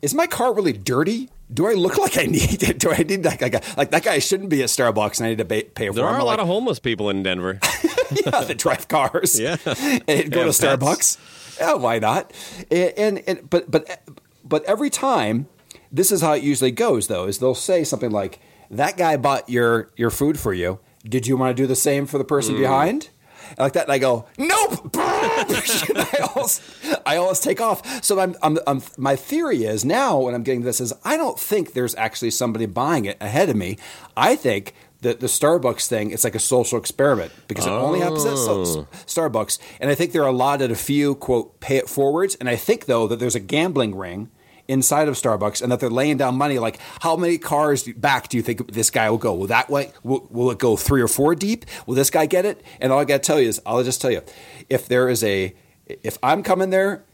is 0.00 0.14
my 0.14 0.26
car 0.26 0.52
really 0.54 0.72
dirty? 0.72 1.28
Do 1.52 1.66
I 1.66 1.74
look 1.74 1.98
like 2.04 2.18
I 2.18 2.24
need 2.24 2.62
it? 2.62 2.78
Do 2.78 2.90
I 2.90 3.02
need 3.02 3.24
like 3.24 3.40
like, 3.40 3.76
like 3.76 3.90
that 3.90 4.02
guy 4.02 4.18
shouldn't 4.18 4.48
be 4.48 4.62
at 4.62 4.68
Starbucks 4.68 5.18
and 5.18 5.26
I 5.26 5.30
need 5.30 5.38
to 5.38 5.44
pay, 5.44 5.64
pay 5.64 5.88
for 5.88 5.94
There 5.94 6.04
him? 6.04 6.14
are 6.14 6.18
a 6.18 6.24
lot 6.24 6.38
like, 6.38 6.40
of 6.40 6.46
homeless 6.46 6.78
people 6.78 7.10
in 7.10 7.22
Denver. 7.22 7.60
yeah, 8.24 8.40
that 8.40 8.58
drive 8.58 8.88
cars. 8.88 9.38
Yeah. 9.38 9.56
and 9.66 10.30
go 10.32 10.44
Yeah, 10.44 10.50
to 10.50 10.52
pets. 10.52 10.60
Starbucks. 10.60 11.58
Yeah, 11.60 11.74
why 11.74 11.98
not? 11.98 12.32
And, 12.70 12.92
and, 12.96 13.22
and 13.26 13.50
but 13.50 13.70
but 13.70 14.02
but 14.42 14.64
every 14.64 14.90
time, 14.90 15.46
this 15.92 16.10
is 16.10 16.22
how 16.22 16.32
it 16.32 16.42
usually 16.42 16.70
goes. 16.72 17.08
Though, 17.08 17.26
is 17.26 17.38
they'll 17.38 17.54
say 17.54 17.84
something 17.84 18.10
like, 18.10 18.40
"That 18.70 18.96
guy 18.96 19.18
bought 19.18 19.48
your 19.50 19.90
your 19.96 20.10
food 20.10 20.40
for 20.40 20.54
you." 20.54 20.80
Did 21.04 21.26
you 21.26 21.36
want 21.36 21.54
to 21.54 21.62
do 21.62 21.66
the 21.66 21.76
same 21.76 22.06
for 22.06 22.16
the 22.16 22.24
person 22.24 22.54
mm. 22.54 22.60
behind? 22.60 23.10
And 23.50 23.58
like 23.58 23.72
that, 23.74 23.84
and 23.84 23.92
I 23.92 23.98
go, 23.98 24.26
nope. 24.38 24.90
I 24.96 26.28
always, 26.34 26.60
I 27.06 27.16
always 27.16 27.40
take 27.40 27.60
off. 27.60 28.04
So 28.04 28.18
I'm, 28.18 28.34
I'm, 28.42 28.58
I'm, 28.66 28.82
my 28.96 29.16
theory 29.16 29.64
is 29.64 29.84
now 29.84 30.18
when 30.18 30.34
I'm 30.34 30.42
getting 30.42 30.62
this 30.62 30.80
is 30.80 30.92
I 31.04 31.16
don't 31.16 31.38
think 31.38 31.72
there's 31.72 31.94
actually 31.94 32.30
somebody 32.30 32.66
buying 32.66 33.04
it 33.04 33.16
ahead 33.20 33.48
of 33.48 33.56
me. 33.56 33.78
I 34.16 34.36
think 34.36 34.74
the 35.02 35.14
the 35.14 35.26
Starbucks 35.26 35.88
thing 35.88 36.10
it's 36.10 36.24
like 36.24 36.34
a 36.34 36.40
social 36.40 36.78
experiment 36.78 37.32
because 37.48 37.66
it 37.66 37.70
only 37.70 38.00
happens 38.00 38.24
at 38.24 38.32
oh. 38.34 38.86
Starbucks, 39.06 39.58
and 39.80 39.90
I 39.90 39.94
think 39.94 40.12
there 40.12 40.22
are 40.22 40.28
a 40.28 40.32
lot 40.32 40.62
of 40.62 40.70
a 40.70 40.76
few 40.76 41.16
quote 41.16 41.60
pay 41.60 41.76
it 41.76 41.88
forwards. 41.88 42.36
And 42.36 42.48
I 42.48 42.56
think 42.56 42.86
though 42.86 43.06
that 43.08 43.18
there's 43.18 43.34
a 43.34 43.40
gambling 43.40 43.94
ring 43.94 44.30
inside 44.72 45.08
of 45.08 45.14
Starbucks 45.14 45.62
and 45.62 45.70
that 45.70 45.80
they're 45.80 45.90
laying 45.90 46.16
down 46.16 46.34
money 46.36 46.58
like 46.58 46.78
how 47.00 47.14
many 47.16 47.38
cars 47.38 47.84
back 47.96 48.28
do 48.28 48.36
you 48.36 48.42
think 48.42 48.72
this 48.72 48.90
guy 48.90 49.08
will 49.10 49.18
go? 49.18 49.34
Will 49.34 49.46
that 49.48 49.68
way? 49.70 49.92
Will, 50.02 50.26
will 50.30 50.50
it 50.50 50.58
go 50.58 50.76
three 50.76 51.02
or 51.02 51.08
four 51.08 51.34
deep? 51.34 51.64
Will 51.86 51.94
this 51.94 52.10
guy 52.10 52.26
get 52.26 52.44
it? 52.44 52.64
And 52.80 52.92
all 52.92 52.98
I 53.00 53.04
got 53.04 53.22
to 53.22 53.26
tell 53.26 53.40
you 53.40 53.48
is 53.48 53.60
I'll 53.66 53.84
just 53.84 54.00
tell 54.00 54.10
you 54.10 54.22
if 54.68 54.88
there 54.88 55.08
is 55.08 55.22
a 55.22 55.54
if 55.86 56.18
I'm 56.22 56.42
coming 56.42 56.70
there 56.70 57.04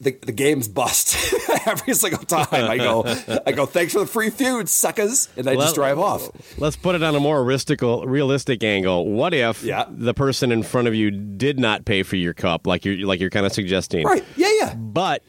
the, 0.00 0.12
the 0.22 0.32
game's 0.32 0.68
bust 0.68 1.16
every 1.66 1.94
single 1.94 2.24
time. 2.24 2.46
I 2.52 2.76
go, 2.76 3.04
I 3.46 3.52
go. 3.52 3.64
Thanks 3.64 3.92
for 3.92 4.00
the 4.00 4.06
free 4.06 4.28
food, 4.30 4.68
suckers, 4.68 5.28
and 5.36 5.48
I 5.48 5.54
just 5.54 5.74
drive 5.76 5.98
off. 5.98 6.28
Let's 6.58 6.76
put 6.76 6.94
it 6.94 7.02
on 7.02 7.14
a 7.14 7.20
more 7.20 7.42
realistical, 7.44 8.04
realistic 8.06 8.62
angle. 8.64 9.06
What 9.06 9.32
if 9.32 9.62
Yeah. 9.62 9.84
the 9.88 10.12
person 10.12 10.52
in 10.52 10.62
front 10.62 10.88
of 10.88 10.94
you 10.94 11.10
did 11.10 11.58
not 11.58 11.84
pay 11.84 12.02
for 12.02 12.16
your 12.16 12.34
cup, 12.34 12.66
like 12.66 12.84
you're 12.84 13.06
like 13.06 13.20
you're 13.20 13.30
kind 13.30 13.46
of 13.46 13.52
suggesting, 13.52 14.04
Right? 14.04 14.24
Yeah, 14.36 14.50
yeah. 14.60 14.74
But 14.74 15.22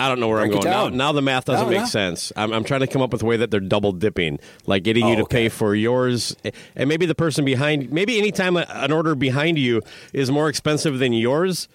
I 0.00 0.08
don't 0.08 0.18
know 0.18 0.28
where 0.28 0.38
Break 0.38 0.52
I'm 0.54 0.60
going 0.62 0.64
now. 0.64 0.88
Now 0.88 1.12
the 1.12 1.20
math 1.22 1.44
doesn't 1.44 1.68
make 1.68 1.86
sense. 1.86 2.32
I'm, 2.34 2.52
I'm 2.52 2.64
trying 2.64 2.80
to 2.80 2.86
come 2.86 3.02
up 3.02 3.12
with 3.12 3.22
a 3.22 3.26
way 3.26 3.36
that 3.36 3.50
they're 3.50 3.60
double 3.60 3.92
dipping, 3.92 4.38
like 4.66 4.82
getting 4.82 5.06
you 5.06 5.12
Oh, 5.12 5.16
to 5.16 5.22
okay. 5.24 5.36
pay 5.44 5.48
for 5.50 5.74
yours, 5.74 6.34
and 6.74 6.88
maybe 6.88 7.04
the 7.04 7.14
person 7.14 7.44
behind, 7.44 7.92
maybe 7.92 8.18
anytime 8.18 8.56
an 8.56 8.92
order 8.92 9.14
behind 9.14 9.58
you 9.58 9.82
is 10.12 10.30
more 10.30 10.48
expensive 10.48 10.98
than 10.98 11.12
yours, 11.12 11.68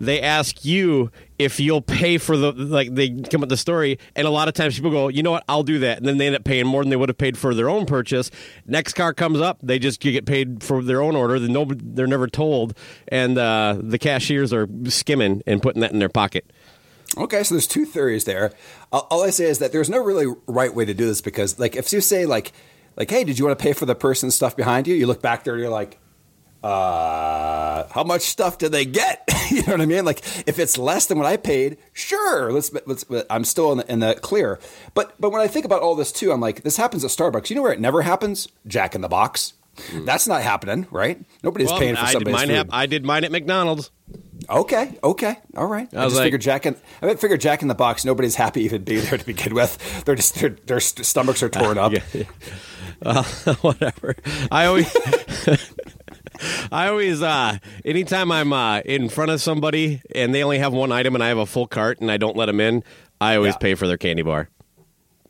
they 0.00 0.20
ask 0.20 0.64
you 0.64 1.10
if 1.38 1.58
you'll 1.60 1.80
pay 1.82 2.18
for 2.18 2.36
the 2.36 2.52
like 2.52 2.94
they 2.94 3.10
come 3.10 3.40
up 3.40 3.42
with 3.42 3.48
the 3.48 3.56
story, 3.56 3.98
and 4.14 4.26
a 4.26 4.30
lot 4.30 4.46
of 4.48 4.54
times 4.54 4.74
people 4.76 4.90
go, 4.90 5.08
you 5.08 5.22
know 5.22 5.30
what, 5.32 5.44
I'll 5.48 5.62
do 5.62 5.78
that, 5.80 5.98
and 5.98 6.06
then 6.06 6.18
they 6.18 6.26
end 6.26 6.36
up 6.36 6.44
paying 6.44 6.66
more 6.66 6.82
than 6.82 6.90
they 6.90 6.96
would 6.96 7.08
have 7.08 7.18
paid 7.18 7.36
for 7.36 7.54
their 7.54 7.68
own 7.68 7.86
purchase. 7.86 8.30
Next 8.66 8.94
car 8.94 9.12
comes 9.14 9.40
up, 9.40 9.58
they 9.62 9.78
just 9.78 10.00
get 10.00 10.26
paid 10.26 10.62
for 10.62 10.82
their 10.82 11.02
own 11.02 11.16
order. 11.16 11.38
They 11.40 11.48
no, 11.48 11.64
they're 11.68 12.06
never 12.06 12.26
told, 12.28 12.76
and 13.08 13.36
uh, 13.38 13.76
the 13.80 13.98
cashiers 13.98 14.52
are 14.52 14.68
skimming 14.86 15.42
and 15.46 15.60
putting 15.62 15.80
that 15.82 15.92
in 15.92 15.98
their 15.98 16.08
pocket. 16.08 16.50
Okay, 17.16 17.42
so 17.44 17.54
there's 17.54 17.66
two 17.66 17.84
theories 17.84 18.24
there. 18.24 18.52
All, 18.92 19.22
I 19.22 19.30
say 19.30 19.44
is 19.44 19.58
that 19.60 19.72
there's 19.72 19.88
no 19.90 19.98
really 19.98 20.26
right 20.46 20.74
way 20.74 20.84
to 20.84 20.94
do 20.94 21.06
this 21.06 21.20
because, 21.20 21.58
like, 21.58 21.76
if 21.76 21.92
you 21.92 22.00
say 22.00 22.26
like, 22.26 22.52
like, 22.96 23.10
hey, 23.10 23.24
did 23.24 23.38
you 23.38 23.44
want 23.46 23.58
to 23.58 23.62
pay 23.62 23.72
for 23.72 23.86
the 23.86 23.94
person's 23.94 24.34
stuff 24.34 24.56
behind 24.56 24.86
you? 24.86 24.94
You 24.94 25.06
look 25.06 25.22
back 25.22 25.44
there 25.44 25.54
and 25.54 25.62
you're 25.62 25.70
like, 25.70 25.98
uh, 26.62 27.86
how 27.92 28.04
much 28.04 28.22
stuff 28.22 28.58
did 28.58 28.72
they 28.72 28.84
get? 28.84 29.22
you 29.50 29.62
know 29.62 29.72
what 29.72 29.80
I 29.80 29.86
mean? 29.86 30.04
Like, 30.04 30.20
if 30.48 30.58
it's 30.58 30.78
less 30.78 31.06
than 31.06 31.18
what 31.18 31.26
I 31.26 31.36
paid, 31.36 31.76
sure, 31.92 32.50
let's. 32.52 32.72
let's 32.86 33.04
I'm 33.30 33.44
still 33.44 33.72
in 33.72 33.78
the, 33.78 33.92
in 33.92 34.00
the 34.00 34.14
clear. 34.14 34.58
But 34.94 35.14
but 35.20 35.30
when 35.30 35.40
I 35.40 35.46
think 35.46 35.64
about 35.64 35.82
all 35.82 35.94
this 35.94 36.10
too, 36.10 36.32
I'm 36.32 36.40
like, 36.40 36.62
this 36.62 36.76
happens 36.76 37.04
at 37.04 37.10
Starbucks. 37.10 37.50
You 37.50 37.56
know 37.56 37.62
where 37.62 37.72
it 37.72 37.80
never 37.80 38.02
happens? 38.02 38.48
Jack 38.66 38.94
in 38.94 39.02
the 39.02 39.08
Box. 39.08 39.52
That's 39.92 40.26
not 40.28 40.42
happening, 40.42 40.86
right? 40.90 41.20
Nobody's 41.42 41.68
Well, 41.68 41.80
paying 41.80 41.96
for 41.96 42.02
I 42.02 42.06
did 42.06 42.12
somebody's 42.12 42.34
mine. 42.36 42.48
food. 42.48 42.54
hap- 42.56 42.68
I 42.70 42.86
did 42.86 43.04
mine 43.04 43.24
at 43.24 43.32
McDonald's. 43.32 43.90
Okay, 44.50 44.98
okay, 45.02 45.36
all 45.56 45.66
right. 45.66 45.88
I, 45.94 46.04
was 46.04 46.12
just 46.12 46.16
like- 46.16 46.26
figured 46.26 46.40
Jack 46.42 46.66
in. 46.66 46.76
I 47.00 47.14
figured 47.14 47.40
Jack 47.40 47.62
in 47.62 47.68
the 47.68 47.74
Box. 47.74 48.04
Nobody's 48.04 48.34
happy 48.34 48.62
even 48.62 48.82
being 48.84 49.04
there 49.06 49.18
to 49.18 49.24
begin 49.24 49.54
with. 49.54 50.04
They're 50.04 50.14
just 50.16 50.34
their, 50.36 50.50
their 50.50 50.80
st- 50.80 51.06
stomachs 51.06 51.42
are 51.42 51.48
torn 51.48 51.78
up. 51.78 51.92
Yeah. 52.12 52.24
Uh, 53.02 53.22
whatever. 53.60 54.14
I 54.52 54.66
always, 54.66 54.94
I 56.72 56.88
always, 56.88 57.22
uh, 57.22 57.58
anytime 57.84 58.30
I'm 58.32 58.52
uh, 58.52 58.80
in 58.80 59.08
front 59.08 59.30
of 59.30 59.40
somebody 59.40 60.00
and 60.14 60.34
they 60.34 60.42
only 60.44 60.58
have 60.58 60.72
one 60.72 60.92
item 60.92 61.14
and 61.14 61.22
I 61.24 61.28
have 61.28 61.38
a 61.38 61.46
full 61.46 61.66
cart 61.66 62.00
and 62.00 62.10
I 62.10 62.16
don't 62.16 62.36
let 62.36 62.46
them 62.46 62.60
in, 62.60 62.82
I 63.20 63.36
always 63.36 63.54
Yeah. 63.54 63.58
pay 63.58 63.74
for 63.74 63.86
their 63.86 63.96
candy 63.98 64.22
bar. 64.22 64.48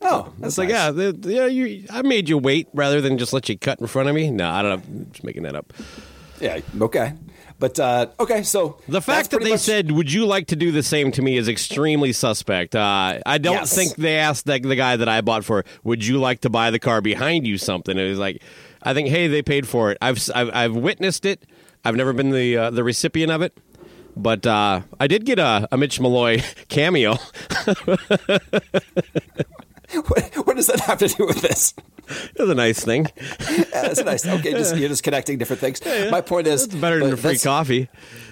Oh, 0.01 0.31
that's 0.39 0.53
It's 0.53 0.57
like, 0.57 0.69
nice. 0.69 0.95
yeah, 0.95 1.11
yeah, 1.25 1.45
you, 1.47 1.85
I 1.89 2.01
made 2.03 2.29
you 2.29 2.37
wait 2.37 2.67
rather 2.73 3.01
than 3.01 3.17
just 3.17 3.33
let 3.33 3.49
you 3.49 3.57
cut 3.57 3.79
in 3.81 3.87
front 3.87 4.09
of 4.09 4.15
me. 4.15 4.29
No, 4.29 4.47
I 4.49 4.61
don't 4.61 4.71
know. 4.71 4.99
I'm 5.03 5.11
just 5.11 5.23
making 5.23 5.43
that 5.43 5.55
up. 5.55 5.73
yeah, 6.39 6.59
okay. 6.81 7.13
But 7.57 7.79
uh, 7.79 8.07
okay, 8.19 8.43
so 8.43 8.77
The 8.89 9.01
fact 9.01 9.31
that 9.31 9.41
they 9.41 9.51
much- 9.51 9.61
said, 9.61 9.89
"Would 9.91 10.11
you 10.11 10.25
like 10.25 10.47
to 10.47 10.57
do 10.57 10.71
the 10.71 10.83
same?" 10.83 11.11
to 11.13 11.21
me 11.21 11.37
is 11.37 11.47
extremely 11.47 12.11
suspect. 12.11 12.75
Uh, 12.75 13.19
I 13.25 13.37
don't 13.37 13.53
Yes. 13.55 13.73
think 13.73 13.95
they 13.95 14.17
asked 14.17 14.45
the, 14.45 14.59
the 14.59 14.75
guy 14.75 14.97
that 14.97 15.07
I 15.07 15.21
bought 15.21 15.45
for, 15.45 15.63
"Would 15.85 16.05
you 16.05 16.19
like 16.19 16.41
to 16.41 16.49
buy 16.49 16.69
the 16.69 16.79
car 16.79 16.99
behind 17.01 17.47
you?" 17.47 17.57
Something. 17.57 17.97
It 17.97 18.09
was 18.09 18.19
like, 18.19 18.41
I 18.83 18.93
think, 18.93 19.07
hey, 19.07 19.27
they 19.27 19.41
paid 19.41 19.67
for 19.67 19.89
it. 19.91 19.97
I've 20.01 20.19
I've, 20.35 20.49
I've 20.53 20.75
witnessed 20.75 21.23
it. 21.25 21.45
I've 21.85 21.95
never 21.95 22.11
been 22.11 22.31
the 22.31 22.57
uh, 22.57 22.69
the 22.71 22.83
recipient 22.83 23.31
of 23.31 23.41
it, 23.41 23.57
but 24.17 24.45
uh, 24.45 24.81
I 24.99 25.07
did 25.07 25.25
get 25.25 25.39
a, 25.39 25.65
a 25.71 25.77
Mitch 25.77 25.97
Malloy 26.01 26.43
cameo. 26.67 27.13
what, 27.65 27.77
what 30.45 30.55
does 30.57 30.67
that 30.67 30.81
have 30.87 30.97
to 30.99 31.07
do 31.07 31.25
with 31.25 31.41
this? 31.41 31.73
It 32.07 32.39
was 32.39 32.49
a 32.49 32.55
nice 32.55 32.83
thing. 32.83 33.07
Yeah, 33.75 33.81
that's 33.89 34.03
nice. 34.03 34.25
Okay, 34.25 34.51
just, 34.51 34.75
you're 34.77 34.87
just 34.87 35.03
connecting 35.03 35.37
different 35.37 35.59
things. 35.59 35.81
My 36.09 36.21
point 36.21 36.47
is, 36.47 36.63
It's 36.63 36.75
better 36.75 37.05
than 37.05 37.17
free 37.17 37.37
coffee. 37.37 37.89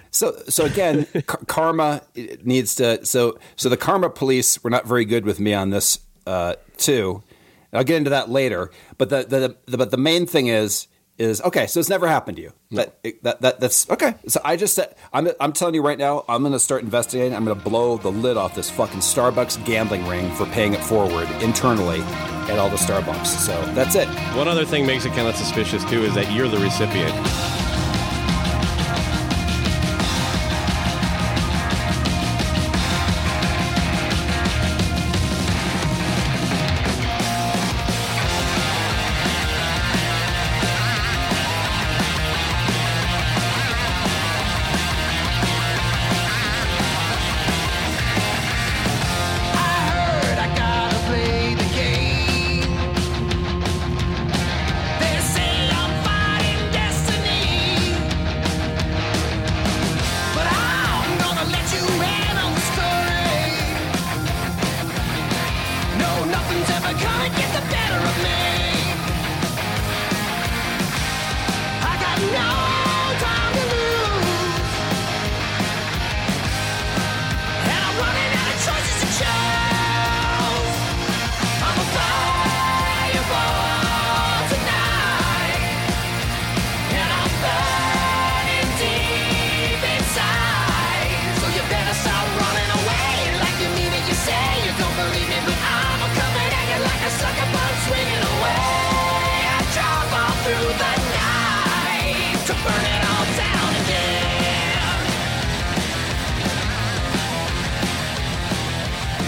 So, 0.09 0.41
so 0.47 0.65
again, 0.65 1.05
karma 1.47 2.01
needs 2.43 2.75
to. 2.75 3.05
So, 3.05 3.37
so 3.57 3.67
the 3.67 3.75
karma 3.75 4.09
police 4.09 4.63
were 4.63 4.69
not 4.69 4.87
very 4.87 5.03
good 5.03 5.25
with 5.25 5.39
me 5.39 5.53
on 5.53 5.71
this 5.71 5.99
uh, 6.25 6.55
too. 6.77 7.23
I'll 7.73 7.83
get 7.83 7.97
into 7.97 8.11
that 8.11 8.29
later. 8.29 8.71
But 8.97 9.09
the, 9.09 9.23
the, 9.23 9.57
the 9.65 9.77
but 9.77 9.91
the 9.91 9.97
main 9.97 10.25
thing 10.25 10.47
is 10.47 10.87
is 11.17 11.41
okay. 11.41 11.67
So 11.67 11.79
it's 11.79 11.89
never 11.89 12.07
happened 12.07 12.37
to 12.37 12.43
you. 12.43 12.53
That, 12.71 12.97
that 13.21 13.41
that 13.41 13.59
that's 13.59 13.89
okay. 13.89 14.15
So 14.27 14.41
I 14.43 14.55
just 14.55 14.75
said 14.75 14.95
I'm 15.11 15.29
I'm 15.39 15.53
telling 15.53 15.75
you 15.75 15.81
right 15.81 15.97
now. 15.97 16.25
I'm 16.27 16.41
going 16.41 16.53
to 16.53 16.59
start 16.59 16.83
investigating. 16.83 17.35
I'm 17.35 17.45
going 17.45 17.57
to 17.57 17.63
blow 17.63 17.97
the 17.97 18.11
lid 18.11 18.37
off 18.37 18.55
this 18.55 18.69
fucking 18.69 18.99
Starbucks 18.99 19.63
gambling 19.65 20.07
ring 20.07 20.33
for 20.35 20.45
paying 20.47 20.73
it 20.73 20.81
forward 20.81 21.29
internally 21.41 22.01
at 22.01 22.57
all 22.59 22.69
the 22.69 22.77
Starbucks. 22.77 23.27
So 23.27 23.53
that's 23.73 23.95
it. 23.95 24.07
One 24.35 24.47
other 24.47 24.65
thing 24.65 24.85
makes 24.85 25.05
it 25.05 25.13
kind 25.13 25.27
of 25.27 25.35
suspicious 25.35 25.83
too 25.85 26.03
is 26.03 26.13
that 26.15 26.31
you're 26.31 26.47
the 26.47 26.59
recipient. 26.59 27.13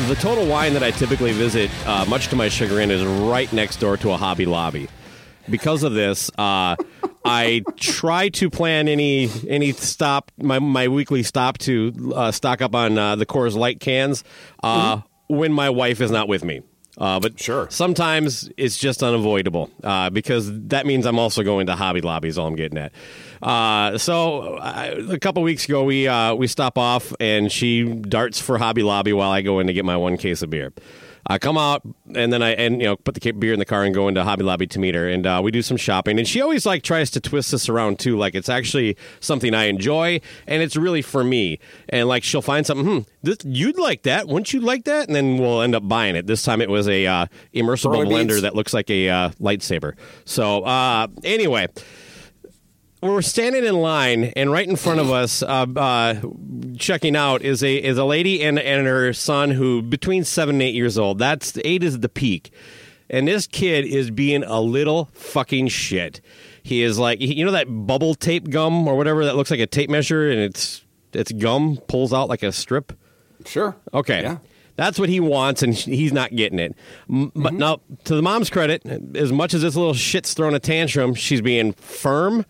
The 0.07 0.13
Total 0.13 0.45
Wine 0.45 0.73
that 0.73 0.83
I 0.83 0.91
typically 0.91 1.31
visit, 1.31 1.71
uh, 1.87 2.05
much 2.05 2.27
to 2.27 2.35
my 2.35 2.47
chagrin, 2.47 2.91
is 2.91 3.03
right 3.03 3.51
next 3.51 3.77
door 3.77 3.97
to 3.97 4.11
a 4.11 4.17
Hobby 4.17 4.45
Lobby. 4.45 4.87
Because 5.49 5.81
of 5.81 5.93
this, 5.93 6.29
uh, 6.37 6.75
I 7.25 7.63
try 7.77 8.29
to 8.29 8.51
plan 8.51 8.87
any 8.87 9.29
any 9.47 9.71
stop 9.71 10.31
my 10.37 10.59
my 10.59 10.89
weekly 10.89 11.23
stop 11.23 11.57
to 11.59 12.13
uh, 12.15 12.31
stock 12.31 12.61
up 12.61 12.75
on 12.75 12.99
uh, 12.99 13.15
the 13.15 13.25
Coors 13.25 13.55
Light 13.55 13.79
cans 13.79 14.23
uh, 14.61 15.01
when 15.27 15.51
my 15.51 15.71
wife 15.71 16.01
is 16.01 16.11
not 16.11 16.27
with 16.27 16.43
me. 16.43 16.61
Uh, 16.97 17.19
but 17.19 17.39
Sure. 17.39 17.67
sometimes 17.69 18.49
it's 18.55 18.77
just 18.77 19.03
unavoidable 19.03 19.69
uh, 19.83 20.09
because 20.09 20.49
that 20.69 20.85
means 20.85 21.05
I'm 21.05 21.19
also 21.19 21.43
going 21.43 21.67
to 21.67 21.75
Hobby 21.75 22.01
Lobby. 22.01 22.29
Is 22.29 22.37
all 22.37 22.47
I'm 22.47 22.55
getting 22.55 22.77
at. 22.77 22.93
Uh, 23.41 23.97
so 23.97 24.55
I, 24.57 24.85
a 25.09 25.19
couple 25.19 25.43
weeks 25.43 25.65
ago, 25.65 25.83
we 25.83 26.07
uh, 26.07 26.33
we 26.35 26.47
stop 26.47 26.77
off 26.77 27.13
and 27.19 27.51
she 27.51 27.83
darts 27.83 28.39
for 28.39 28.57
Hobby 28.57 28.81
Lobby 28.83 29.11
while 29.13 29.31
I 29.31 29.41
go 29.41 29.59
in 29.59 29.67
to 29.67 29.73
get 29.73 29.83
my 29.85 29.97
one 29.97 30.17
case 30.17 30.41
of 30.41 30.49
beer. 30.49 30.71
I 31.27 31.39
come 31.39 31.57
out 31.57 31.81
and 32.13 32.31
then 32.31 32.43
I 32.43 32.51
and 32.51 32.79
you 32.81 32.87
know 32.87 32.95
put 32.95 33.15
the 33.15 33.31
beer 33.31 33.53
in 33.53 33.59
the 33.59 33.65
car 33.65 33.83
and 33.83 33.93
go 33.95 34.07
into 34.07 34.23
Hobby 34.23 34.43
Lobby 34.43 34.67
to 34.67 34.79
meet 34.79 34.93
her. 34.95 35.09
And 35.09 35.25
uh, 35.25 35.41
we 35.43 35.51
do 35.51 35.61
some 35.61 35.77
shopping. 35.77 36.19
And 36.19 36.27
she 36.27 36.41
always 36.41 36.65
like 36.65 36.83
tries 36.83 37.09
to 37.11 37.19
twist 37.19 37.51
this 37.51 37.67
around 37.67 37.99
too. 37.99 38.17
Like 38.17 38.35
it's 38.35 38.49
actually 38.49 38.95
something 39.19 39.53
I 39.53 39.65
enjoy 39.65 40.21
and 40.45 40.61
it's 40.61 40.75
really 40.75 41.01
for 41.01 41.23
me. 41.23 41.59
And 41.89 42.07
like 42.07 42.23
she'll 42.23 42.41
find 42.41 42.65
something 42.65 42.85
hmm 42.85 42.99
this, 43.23 43.37
you'd 43.43 43.79
like 43.79 44.03
that. 44.03 44.27
Wouldn't 44.27 44.53
you 44.53 44.61
like 44.61 44.83
that? 44.83 45.07
And 45.07 45.15
then 45.15 45.39
we'll 45.39 45.61
end 45.61 45.73
up 45.73 45.87
buying 45.87 46.15
it. 46.15 46.27
This 46.27 46.43
time 46.43 46.61
it 46.61 46.69
was 46.69 46.87
a 46.87 47.07
uh, 47.07 47.25
immersible 47.53 48.05
blender 48.05 48.27
beans. 48.27 48.41
that 48.43 48.55
looks 48.55 48.73
like 48.73 48.89
a 48.91 49.09
uh, 49.09 49.29
lightsaber. 49.41 49.93
So 50.25 50.61
uh, 50.63 51.07
anyway 53.05 53.15
we're 53.17 53.21
standing 53.21 53.65
in 53.65 53.75
line, 53.75 54.25
and 54.35 54.51
right 54.51 54.67
in 54.67 54.75
front 54.75 54.99
of 54.99 55.11
us, 55.23 55.41
uh, 55.43 55.65
uh, 55.75 56.15
checking 56.77 57.15
out, 57.15 57.41
is 57.41 57.63
a 57.63 57.75
is 57.75 57.97
a 57.97 58.05
lady 58.05 58.43
and 58.43 58.59
and 58.59 58.87
her 58.87 59.13
son 59.13 59.51
who 59.51 59.81
between 59.81 60.23
seven 60.23 60.55
and 60.55 60.61
eight 60.63 60.75
years 60.75 60.97
old. 60.97 61.19
That's 61.19 61.57
eight 61.63 61.83
is 61.83 61.99
the 61.99 62.09
peak, 62.09 62.51
and 63.09 63.27
this 63.27 63.47
kid 63.47 63.85
is 63.85 64.11
being 64.11 64.43
a 64.43 64.59
little 64.59 65.09
fucking 65.13 65.67
shit. 65.69 66.21
He 66.63 66.81
is 66.81 66.97
like 66.97 67.21
you 67.21 67.45
know 67.45 67.51
that 67.51 67.67
bubble 67.67 68.15
tape 68.15 68.49
gum 68.49 68.87
or 68.87 68.95
whatever 68.95 69.25
that 69.25 69.35
looks 69.35 69.51
like 69.51 69.59
a 69.59 69.67
tape 69.67 69.89
measure, 69.89 70.29
and 70.29 70.39
it's 70.39 70.83
it's 71.13 71.31
gum 71.31 71.77
pulls 71.87 72.13
out 72.13 72.29
like 72.29 72.43
a 72.43 72.51
strip. 72.51 72.93
Sure. 73.45 73.75
Okay. 73.93 74.21
Yeah. 74.21 74.37
That's 74.75 74.99
what 74.99 75.07
he 75.07 75.21
wants, 75.21 75.63
and 75.63 75.73
he's 75.73 76.11
not 76.11 76.35
getting 76.35 76.59
it. 76.59 76.75
But 77.07 77.53
now, 77.53 77.79
to 78.03 78.15
the 78.15 78.21
mom's 78.21 78.49
credit, 78.49 78.85
as 79.15 79.31
much 79.31 79.53
as 79.53 79.61
this 79.61 79.75
little 79.77 79.93
shit's 79.93 80.33
throwing 80.33 80.53
a 80.53 80.59
tantrum, 80.59 81.13
she's 81.13 81.39
being 81.41 81.71
firm, 81.73 82.45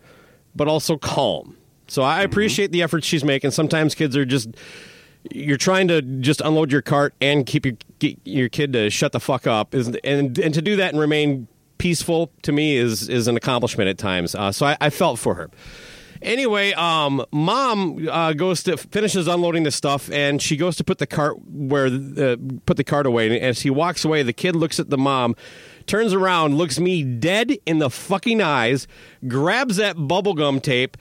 but 0.56 0.68
also 0.68 0.96
calm. 0.96 1.56
So 1.88 2.02
I 2.02 2.22
appreciate 2.22 2.72
the 2.72 2.82
effort 2.82 3.04
she's 3.04 3.24
making. 3.24 3.52
Sometimes 3.52 3.94
kids 3.94 4.16
are 4.16 4.24
just 4.24 4.48
you're 5.32 5.56
trying 5.56 5.88
to 5.88 6.02
just 6.02 6.40
unload 6.40 6.70
your 6.70 6.82
cart 6.82 7.14
and 7.20 7.46
keep 7.46 7.66
your 7.66 7.76
get 7.98 8.18
your 8.24 8.48
kid 8.48 8.72
to 8.72 8.90
shut 8.90 9.12
the 9.12 9.20
fuck 9.20 9.46
up, 9.46 9.74
is 9.74 9.88
and 10.04 10.38
and 10.38 10.54
to 10.54 10.62
do 10.62 10.76
that 10.76 10.92
and 10.92 11.00
remain 11.00 11.48
peaceful 11.78 12.32
to 12.42 12.52
me 12.52 12.76
is 12.76 13.08
is 13.08 13.28
an 13.28 13.36
accomplishment 13.36 13.88
at 13.88 13.98
times. 13.98 14.34
Uh, 14.34 14.52
so 14.52 14.66
I, 14.66 14.76
I 14.80 14.90
felt 14.90 15.18
for 15.18 15.34
her. 15.34 15.50
Anyway, 16.22 16.72
um, 16.72 17.24
mom 17.30 18.08
uh, 18.08 18.32
goes 18.32 18.62
to 18.64 18.76
finishes 18.76 19.28
unloading 19.28 19.64
the 19.64 19.70
stuff, 19.70 20.10
and 20.10 20.40
she 20.40 20.56
goes 20.56 20.76
to 20.76 20.84
put 20.84 20.98
the 20.98 21.06
cart 21.06 21.36
where 21.46 21.86
uh, 21.86 22.36
put 22.64 22.76
the 22.76 22.84
cart 22.84 23.06
away. 23.06 23.26
And 23.26 23.36
as 23.44 23.60
he 23.60 23.70
walks 23.70 24.04
away, 24.04 24.22
the 24.22 24.32
kid 24.32 24.56
looks 24.56 24.80
at 24.80 24.90
the 24.90 24.98
mom, 24.98 25.36
turns 25.86 26.12
around, 26.12 26.56
looks 26.56 26.78
me 26.78 27.02
dead 27.02 27.52
in 27.66 27.78
the 27.78 27.90
fucking 27.90 28.40
eyes, 28.40 28.86
grabs 29.28 29.76
that 29.76 29.96
bubblegum 29.96 30.62
tape, 30.62 30.96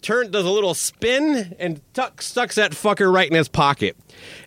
turn 0.00 0.30
does 0.30 0.44
a 0.44 0.50
little 0.50 0.74
spin, 0.74 1.54
and 1.58 1.80
tuck, 1.94 2.22
sucks 2.22 2.56
that 2.56 2.72
fucker 2.72 3.12
right 3.12 3.28
in 3.28 3.36
his 3.36 3.48
pocket. 3.48 3.96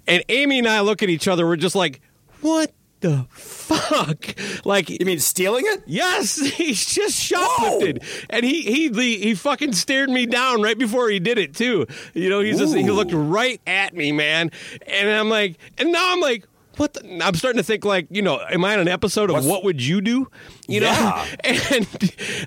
And 0.07 0.23
Amy 0.29 0.59
and 0.59 0.67
I 0.67 0.81
look 0.81 1.01
at 1.01 1.09
each 1.09 1.27
other. 1.27 1.45
We're 1.45 1.55
just 1.55 1.75
like, 1.75 2.01
what 2.41 2.73
the 2.99 3.25
fuck? 3.29 4.35
Like 4.65 4.89
You 4.89 5.05
mean 5.05 5.19
stealing 5.19 5.63
it? 5.67 5.83
Yes, 5.85 6.37
he's 6.55 6.85
just 6.85 7.19
shoplifted, 7.19 8.03
and 8.29 8.43
he 8.45 8.61
he 8.61 8.89
he 8.89 9.17
he 9.19 9.35
fucking 9.35 9.73
stared 9.73 10.09
me 10.09 10.25
down 10.25 10.61
right 10.61 10.77
before 10.77 11.09
he 11.09 11.19
did 11.19 11.37
it 11.37 11.53
too. 11.53 11.85
You 12.13 12.29
know, 12.29 12.39
he's 12.39 12.57
just 12.59 12.75
he 12.75 12.89
looked 12.89 13.13
right 13.13 13.61
at 13.67 13.93
me, 13.93 14.11
man, 14.11 14.51
and 14.87 15.09
I'm 15.09 15.29
like, 15.29 15.57
and 15.77 15.91
now 15.91 16.13
I'm 16.13 16.19
like. 16.19 16.45
What 16.77 16.94
the, 16.94 17.24
I'm 17.25 17.36
starting 17.36 17.58
to 17.58 17.63
think 17.63 17.86
like 17.86 18.08
you 18.10 18.22
know, 18.22 18.39
am 18.50 18.63
I 18.65 18.74
on 18.74 18.79
an 18.79 18.88
episode 18.88 19.29
of 19.29 19.36
What's- 19.36 19.48
What 19.48 19.63
Would 19.63 19.82
You 19.82 20.01
Do? 20.01 20.29
You 20.67 20.82
know, 20.82 20.88
Yeah. 20.88 21.25
and 21.44 21.88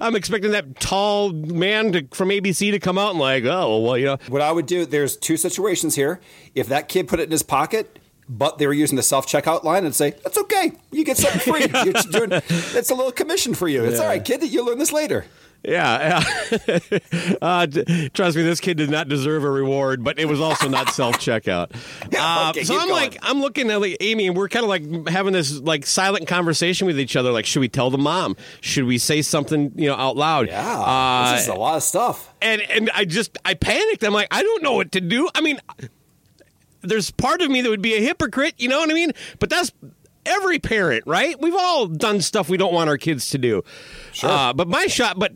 I'm 0.00 0.14
expecting 0.16 0.50
that 0.52 0.78
tall 0.80 1.32
man 1.32 1.92
to, 1.92 2.06
from 2.12 2.28
ABC 2.30 2.70
to 2.72 2.78
come 2.78 2.98
out 2.98 3.10
and 3.10 3.18
like, 3.18 3.44
oh 3.44 3.80
well, 3.80 3.96
you 3.98 4.06
know, 4.06 4.18
What 4.28 4.42
I 4.42 4.52
would 4.52 4.66
do, 4.66 4.84
there's 4.86 5.16
two 5.16 5.36
situations 5.36 5.94
here. 5.94 6.20
If 6.54 6.68
that 6.68 6.88
kid 6.88 7.08
put 7.08 7.20
it 7.20 7.24
in 7.24 7.30
his 7.30 7.42
pocket, 7.42 7.98
but 8.28 8.58
they 8.58 8.66
were 8.66 8.74
using 8.74 8.96
the 8.96 9.02
self 9.02 9.26
checkout 9.26 9.64
line 9.64 9.84
and 9.86 9.94
say, 9.94 10.10
that's 10.22 10.36
okay. 10.36 10.72
You 10.92 11.04
get 11.04 11.16
something 11.16 11.40
free. 11.40 11.60
You're 11.84 11.94
doing, 12.28 12.42
it's 12.74 12.90
a 12.90 12.94
little 12.94 13.12
commission 13.12 13.54
for 13.54 13.68
you. 13.68 13.84
It's 13.84 14.00
all 14.00 14.06
right, 14.06 14.22
kid. 14.24 14.42
You'll 14.52 14.66
learn 14.66 14.78
this 14.78 14.92
later. 14.92 15.24
Yeah, 15.64 16.22
uh, 17.42 17.66
d- 17.66 18.08
trust 18.10 18.36
me, 18.36 18.42
this 18.44 18.60
kid 18.60 18.76
did 18.76 18.90
not 18.90 19.08
deserve 19.08 19.42
a 19.44 19.50
reward, 19.50 20.04
but 20.04 20.18
it 20.18 20.26
was 20.26 20.40
also 20.40 20.68
not 20.68 20.90
self 20.94 21.16
checkout. 21.16 21.70
Uh, 22.18 22.50
Okay, 22.50 22.64
so 22.64 22.74
I'm 22.74 22.88
going. 22.88 22.92
like, 22.92 23.18
I'm 23.22 23.40
looking 23.40 23.70
at 23.70 23.80
like 23.80 23.96
Amy, 24.00 24.28
and 24.28 24.36
we're 24.36 24.48
kind 24.48 24.64
of 24.64 24.68
like 24.70 25.08
having 25.08 25.32
this 25.34 25.58
like 25.58 25.84
silent 25.84 26.26
conversation 26.26 26.86
with 26.86 26.98
each 26.98 27.16
other. 27.16 27.30
Like, 27.32 27.44
should 27.44 27.60
we 27.60 27.68
tell 27.68 27.90
the 27.90 27.98
mom? 27.98 28.36
Should 28.60 28.84
we 28.84 28.96
say 28.98 29.20
something 29.20 29.72
you 29.76 29.88
know 29.88 29.94
out 29.94 30.16
loud? 30.16 30.46
Yeah. 30.48 30.80
Uh, 30.80 31.32
this 31.32 31.42
is 31.42 31.48
a 31.48 31.54
lot 31.54 31.76
of 31.76 31.82
stuff. 31.82 32.32
and 32.40 32.62
and 32.62 32.90
I 32.94 33.04
just 33.04 33.36
I 33.44 33.54
panicked. 33.54 34.04
I'm 34.04 34.12
like, 34.14 34.28
I 34.30 34.42
don't 34.42 34.62
know 34.62 34.72
what 34.74 34.92
to 34.92 35.00
do. 35.00 35.28
I 35.34 35.40
mean, 35.42 35.60
there's 36.80 37.10
part 37.10 37.42
of 37.42 37.50
me 37.50 37.60
that 37.62 37.68
would 37.68 37.82
be 37.82 37.94
a 37.94 38.00
hypocrite, 38.00 38.54
you 38.58 38.68
know 38.68 38.78
what 38.78 38.90
I 38.90 38.94
mean? 38.94 39.12
But 39.38 39.50
that's 39.50 39.72
every 40.24 40.58
parent, 40.58 41.04
right? 41.06 41.38
We've 41.40 41.54
all 41.56 41.86
done 41.86 42.20
stuff 42.20 42.48
we 42.48 42.56
don't 42.56 42.72
want 42.72 42.88
our 42.88 42.98
kids 42.98 43.30
to 43.30 43.38
do. 43.38 43.64
Sure. 44.12 44.30
Uh, 44.30 44.52
but 44.52 44.68
my 44.68 44.86
shot, 44.86 45.18
but 45.18 45.32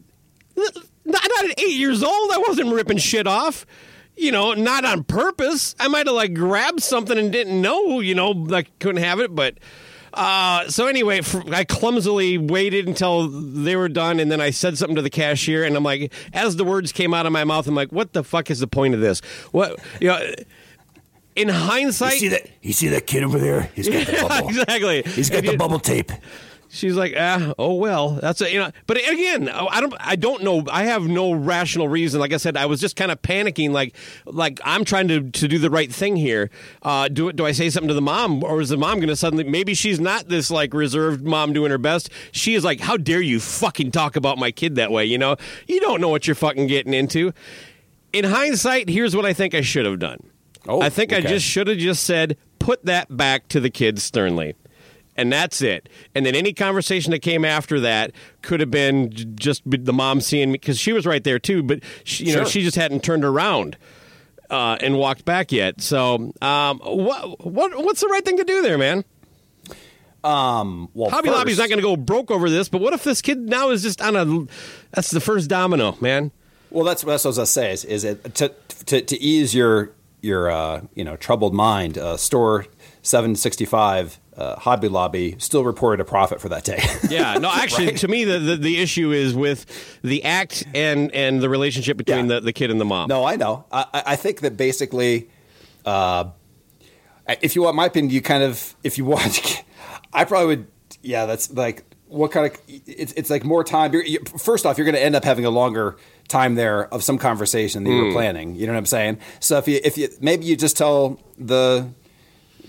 not, 1.04 1.28
not 1.34 1.44
at 1.50 1.60
eight 1.60 1.76
years 1.76 2.02
old. 2.02 2.30
I 2.32 2.38
wasn't 2.46 2.72
ripping 2.72 2.98
shit 2.98 3.26
off. 3.26 3.66
You 4.16 4.30
know, 4.30 4.52
not 4.54 4.84
on 4.84 5.04
purpose. 5.04 5.74
I 5.80 5.88
might 5.88 6.06
have 6.06 6.14
like 6.16 6.34
grabbed 6.34 6.82
something 6.82 7.16
and 7.16 7.32
didn't 7.32 7.60
know. 7.60 8.00
You 8.00 8.14
know, 8.14 8.30
like 8.30 8.78
couldn't 8.78 9.02
have 9.02 9.20
it, 9.20 9.34
but. 9.34 9.58
Uh, 10.14 10.68
so 10.68 10.88
anyway, 10.88 11.22
I 11.52 11.64
clumsily 11.64 12.36
waited 12.36 12.86
until 12.86 13.28
they 13.28 13.76
were 13.76 13.88
done, 13.88 14.20
and 14.20 14.30
then 14.30 14.42
I 14.42 14.50
said 14.50 14.76
something 14.76 14.96
to 14.96 15.00
the 15.00 15.08
cashier, 15.08 15.64
and 15.64 15.74
I'm 15.74 15.82
like, 15.84 16.12
as 16.34 16.56
the 16.56 16.64
words 16.64 16.92
came 16.92 17.14
out 17.14 17.24
of 17.24 17.32
my 17.32 17.44
mouth, 17.44 17.66
I'm 17.66 17.74
like, 17.74 17.92
"What 17.92 18.12
the 18.12 18.22
fuck 18.22 18.50
is 18.50 18.60
the 18.60 18.66
point 18.66 18.92
of 18.92 19.00
this?" 19.00 19.20
What 19.52 19.80
you 20.02 20.08
know? 20.08 20.20
In 21.34 21.48
hindsight, 21.48 22.20
that? 22.28 22.46
You 22.60 22.74
see 22.74 22.88
that 22.88 23.06
kid 23.06 23.22
over 23.24 23.38
there? 23.38 23.70
He's 23.74 23.88
got 23.88 24.06
the 24.06 24.12
bubble. 24.28 24.48
exactly. 24.50 25.02
He's 25.02 25.30
got 25.30 25.38
And 25.38 25.48
the 25.48 25.52
you- 25.52 25.58
bubble 25.58 25.78
tape. 25.78 26.12
She's 26.74 26.96
like, 26.96 27.12
ah, 27.18 27.52
oh 27.58 27.74
well, 27.74 28.12
that's 28.12 28.40
a, 28.40 28.50
you 28.50 28.58
know. 28.58 28.70
But 28.86 28.96
again, 28.96 29.50
I 29.50 29.78
don't, 29.82 29.92
I 30.00 30.16
don't 30.16 30.42
know. 30.42 30.64
I 30.70 30.84
have 30.84 31.06
no 31.06 31.34
rational 31.34 31.86
reason. 31.86 32.18
Like 32.18 32.32
I 32.32 32.38
said, 32.38 32.56
I 32.56 32.64
was 32.64 32.80
just 32.80 32.96
kind 32.96 33.10
of 33.10 33.20
panicking. 33.20 33.72
Like, 33.72 33.94
like 34.24 34.58
I'm 34.64 34.86
trying 34.86 35.06
to 35.08 35.30
to 35.30 35.48
do 35.48 35.58
the 35.58 35.68
right 35.68 35.92
thing 35.92 36.16
here. 36.16 36.48
Uh, 36.80 37.08
do? 37.08 37.30
Do 37.30 37.44
I 37.44 37.52
say 37.52 37.68
something 37.68 37.88
to 37.88 37.94
the 37.94 38.00
mom, 38.00 38.42
or 38.42 38.62
is 38.62 38.70
the 38.70 38.78
mom 38.78 39.00
going 39.00 39.08
to 39.08 39.16
suddenly? 39.16 39.44
Maybe 39.44 39.74
she's 39.74 40.00
not 40.00 40.28
this 40.28 40.50
like 40.50 40.72
reserved 40.72 41.22
mom 41.26 41.52
doing 41.52 41.70
her 41.70 41.76
best. 41.76 42.08
She 42.30 42.54
is 42.54 42.64
like, 42.64 42.80
how 42.80 42.96
dare 42.96 43.20
you 43.20 43.38
fucking 43.38 43.90
talk 43.90 44.16
about 44.16 44.38
my 44.38 44.50
kid 44.50 44.76
that 44.76 44.90
way? 44.90 45.04
You 45.04 45.18
know, 45.18 45.36
you 45.68 45.78
don't 45.78 46.00
know 46.00 46.08
what 46.08 46.26
you're 46.26 46.34
fucking 46.34 46.68
getting 46.68 46.94
into. 46.94 47.34
In 48.14 48.24
hindsight, 48.24 48.88
here's 48.88 49.14
what 49.14 49.26
I 49.26 49.34
think 49.34 49.54
I 49.54 49.60
should 49.60 49.84
have 49.84 49.98
done. 49.98 50.22
Oh, 50.66 50.80
I 50.80 50.88
think 50.88 51.12
I 51.12 51.20
just 51.20 51.44
should 51.44 51.68
have 51.68 51.76
just 51.76 52.04
said, 52.04 52.38
put 52.58 52.82
that 52.86 53.14
back 53.14 53.48
to 53.48 53.60
the 53.60 53.68
kids 53.68 54.02
sternly. 54.02 54.54
And 55.16 55.30
that's 55.32 55.60
it. 55.60 55.88
And 56.14 56.24
then 56.24 56.34
any 56.34 56.54
conversation 56.54 57.10
that 57.10 57.20
came 57.20 57.44
after 57.44 57.78
that 57.80 58.12
could 58.40 58.60
have 58.60 58.70
been 58.70 59.12
just 59.36 59.62
the 59.66 59.92
mom 59.92 60.20
seeing 60.20 60.50
me 60.50 60.54
because 60.54 60.78
she 60.78 60.92
was 60.92 61.04
right 61.04 61.22
there 61.22 61.38
too, 61.38 61.62
but 61.62 61.80
she, 62.04 62.24
you 62.24 62.36
know 62.36 62.44
she 62.44 62.62
just 62.62 62.76
hadn't 62.76 63.04
turned 63.04 63.24
around 63.24 63.76
uh, 64.52 64.76
and 64.80 64.98
walked 64.98 65.24
back 65.24 65.50
yet. 65.50 65.80
So, 65.80 66.32
um, 66.40 66.78
what 66.80 67.44
what 67.44 67.84
what's 67.84 68.00
the 68.00 68.08
right 68.08 68.24
thing 68.24 68.36
to 68.36 68.44
do 68.44 68.62
there, 68.62 68.78
man? 68.78 69.04
Um, 70.24 70.88
well, 70.94 71.10
Hobby 71.10 71.28
first, 71.28 71.38
Lobby's 71.38 71.58
not 71.58 71.68
going 71.68 71.78
to 71.78 71.82
go 71.82 71.96
broke 71.96 72.30
over 72.30 72.48
this, 72.48 72.68
but 72.68 72.80
what 72.80 72.92
if 72.92 73.02
this 73.02 73.20
kid 73.20 73.38
now 73.38 73.70
is 73.70 73.82
just 73.82 74.00
on 74.00 74.14
a? 74.14 74.46
That's 74.92 75.10
the 75.10 75.20
first 75.20 75.50
domino, 75.50 75.96
man. 76.00 76.30
Well, 76.70 76.84
that's, 76.84 77.02
that's 77.02 77.24
what 77.24 77.28
I 77.28 77.30
was 77.30 77.36
gonna 77.38 77.46
say. 77.46 77.72
Is, 77.72 77.84
is 77.84 78.04
it 78.04 78.34
to, 78.36 78.52
to 78.86 79.02
to 79.02 79.20
ease 79.20 79.54
your 79.54 79.90
your 80.20 80.50
uh, 80.50 80.82
you 80.94 81.04
know 81.04 81.16
troubled 81.16 81.54
mind? 81.54 81.98
Uh, 81.98 82.16
store 82.16 82.66
seven 83.02 83.34
sixty 83.34 83.64
five. 83.64 84.18
Uh, 84.36 84.56
Hobby 84.58 84.88
Lobby 84.88 85.36
still 85.38 85.62
reported 85.62 86.00
a 86.00 86.04
profit 86.06 86.40
for 86.40 86.48
that 86.48 86.64
day. 86.64 86.82
Yeah, 87.10 87.34
no, 87.34 87.50
actually, 87.52 87.92
to 87.92 88.08
me, 88.08 88.24
the, 88.24 88.38
the 88.38 88.56
the 88.56 88.78
issue 88.78 89.12
is 89.12 89.34
with 89.34 89.66
the 90.02 90.24
act 90.24 90.64
and 90.74 91.12
and 91.14 91.42
the 91.42 91.50
relationship 91.50 91.98
between 91.98 92.28
Yeah. 92.30 92.36
the, 92.36 92.40
the 92.40 92.52
kid 92.54 92.70
and 92.70 92.80
the 92.80 92.86
mom. 92.86 93.08
No, 93.08 93.24
I 93.24 93.36
know. 93.36 93.66
I, 93.70 94.02
I 94.06 94.16
think 94.16 94.40
that 94.40 94.56
basically, 94.56 95.28
uh, 95.84 96.30
if 97.42 97.54
you 97.54 97.62
want 97.62 97.76
my 97.76 97.86
opinion, 97.86 98.12
you 98.12 98.22
kind 98.22 98.42
of, 98.42 98.74
if 98.82 98.98
you 98.98 99.04
want, 99.04 99.64
I 100.12 100.24
probably 100.24 100.46
would. 100.56 100.66
Yeah, 101.02 101.26
that's 101.26 101.50
like 101.52 101.84
what 102.08 102.30
kind 102.32 102.46
of. 102.52 102.58
It's 102.68 103.12
it's 103.12 103.28
like 103.30 103.44
more 103.44 103.64
time. 103.64 103.92
You're, 103.92 104.04
you, 104.04 104.20
first 104.38 104.64
off, 104.66 104.78
you're 104.78 104.84
going 104.86 104.94
to 104.94 105.02
end 105.02 105.14
up 105.14 105.24
having 105.24 105.44
a 105.44 105.50
longer 105.50 105.96
time 106.28 106.54
there 106.54 106.86
of 106.94 107.02
some 107.02 107.18
conversation 107.18 107.84
than 107.84 107.92
you 107.92 108.00
Hmm. 108.00 108.06
were 108.08 108.12
planning. 108.12 108.54
You 108.54 108.66
know 108.66 108.72
what 108.72 108.78
I'm 108.78 108.86
saying? 108.86 109.18
So 109.40 109.58
if 109.58 109.68
you 109.68 109.78
if 109.84 109.98
you 109.98 110.08
maybe 110.20 110.44
you 110.46 110.56
just 110.56 110.76
tell 110.76 111.20
the. 111.38 111.88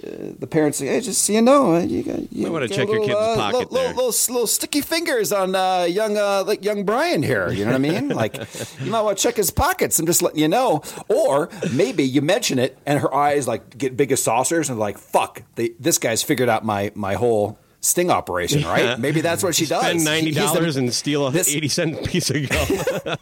Uh, 0.06 0.34
the 0.38 0.48
parents 0.48 0.78
say, 0.80 0.88
"Hey, 0.88 1.00
just 1.00 1.24
so 1.24 1.32
you 1.34 1.42
know, 1.42 1.76
uh, 1.76 1.80
you 1.80 2.04
got 2.04 2.32
you 2.34 2.44
Might 2.44 2.52
wanna 2.52 2.68
check 2.68 2.88
a 2.90 2.92
your 2.92 3.00
kid's 3.02 3.16
uh, 3.16 3.36
pocket 3.36 3.72
little, 3.72 3.74
there." 3.74 3.88
Little, 3.94 4.06
little, 4.08 4.34
little 4.34 4.48
sticky 4.48 4.82
fingers 4.82 5.32
on 5.32 5.56
uh, 5.56 5.84
young, 5.84 6.18
uh, 6.18 6.44
like 6.46 6.64
young 6.66 6.84
Brian 6.84 7.24
here. 7.24 7.50
You 7.52 7.66
know 7.66 7.72
what 7.72 7.76
I 7.76 7.80
mean? 7.80 8.10
Like, 8.24 8.38
you 8.82 8.92
might 8.92 9.02
want 9.02 9.18
to 9.18 9.24
check 9.24 9.36
his 9.36 9.50
pockets. 9.52 9.98
I'm 10.00 10.06
just 10.06 10.22
letting 10.22 10.40
you 10.40 10.48
know. 10.48 10.82
Or 11.08 11.50
maybe 11.74 12.04
you 12.04 12.22
mention 12.22 12.60
it, 12.60 12.78
and 12.86 13.00
her 13.00 13.14
eyes 13.14 13.48
like 13.48 13.78
get 13.78 13.96
big 13.98 14.12
as 14.12 14.22
saucers, 14.22 14.70
and 14.70 14.78
like, 14.80 14.98
fuck, 14.98 15.42
they, 15.56 15.70
this 15.80 15.98
guy's 15.98 16.22
figured 16.24 16.50
out 16.50 16.64
my 16.66 16.92
my 16.96 17.14
whole 17.16 17.58
sting 17.82 18.10
operation, 18.12 18.64
right? 18.64 18.98
Maybe 19.00 19.22
that's 19.22 19.44
what 19.44 19.56
she 19.56 19.66
does. 19.68 19.84
Spend 19.84 20.04
ninety 20.06 20.32
dollars 20.32 20.76
and 20.78 20.94
steal 20.94 21.28
a 21.28 21.32
this- 21.32 21.54
eighty 21.54 21.68
cent 21.68 22.06
piece 22.06 22.30
of 22.30 22.48
gum. 22.50 23.18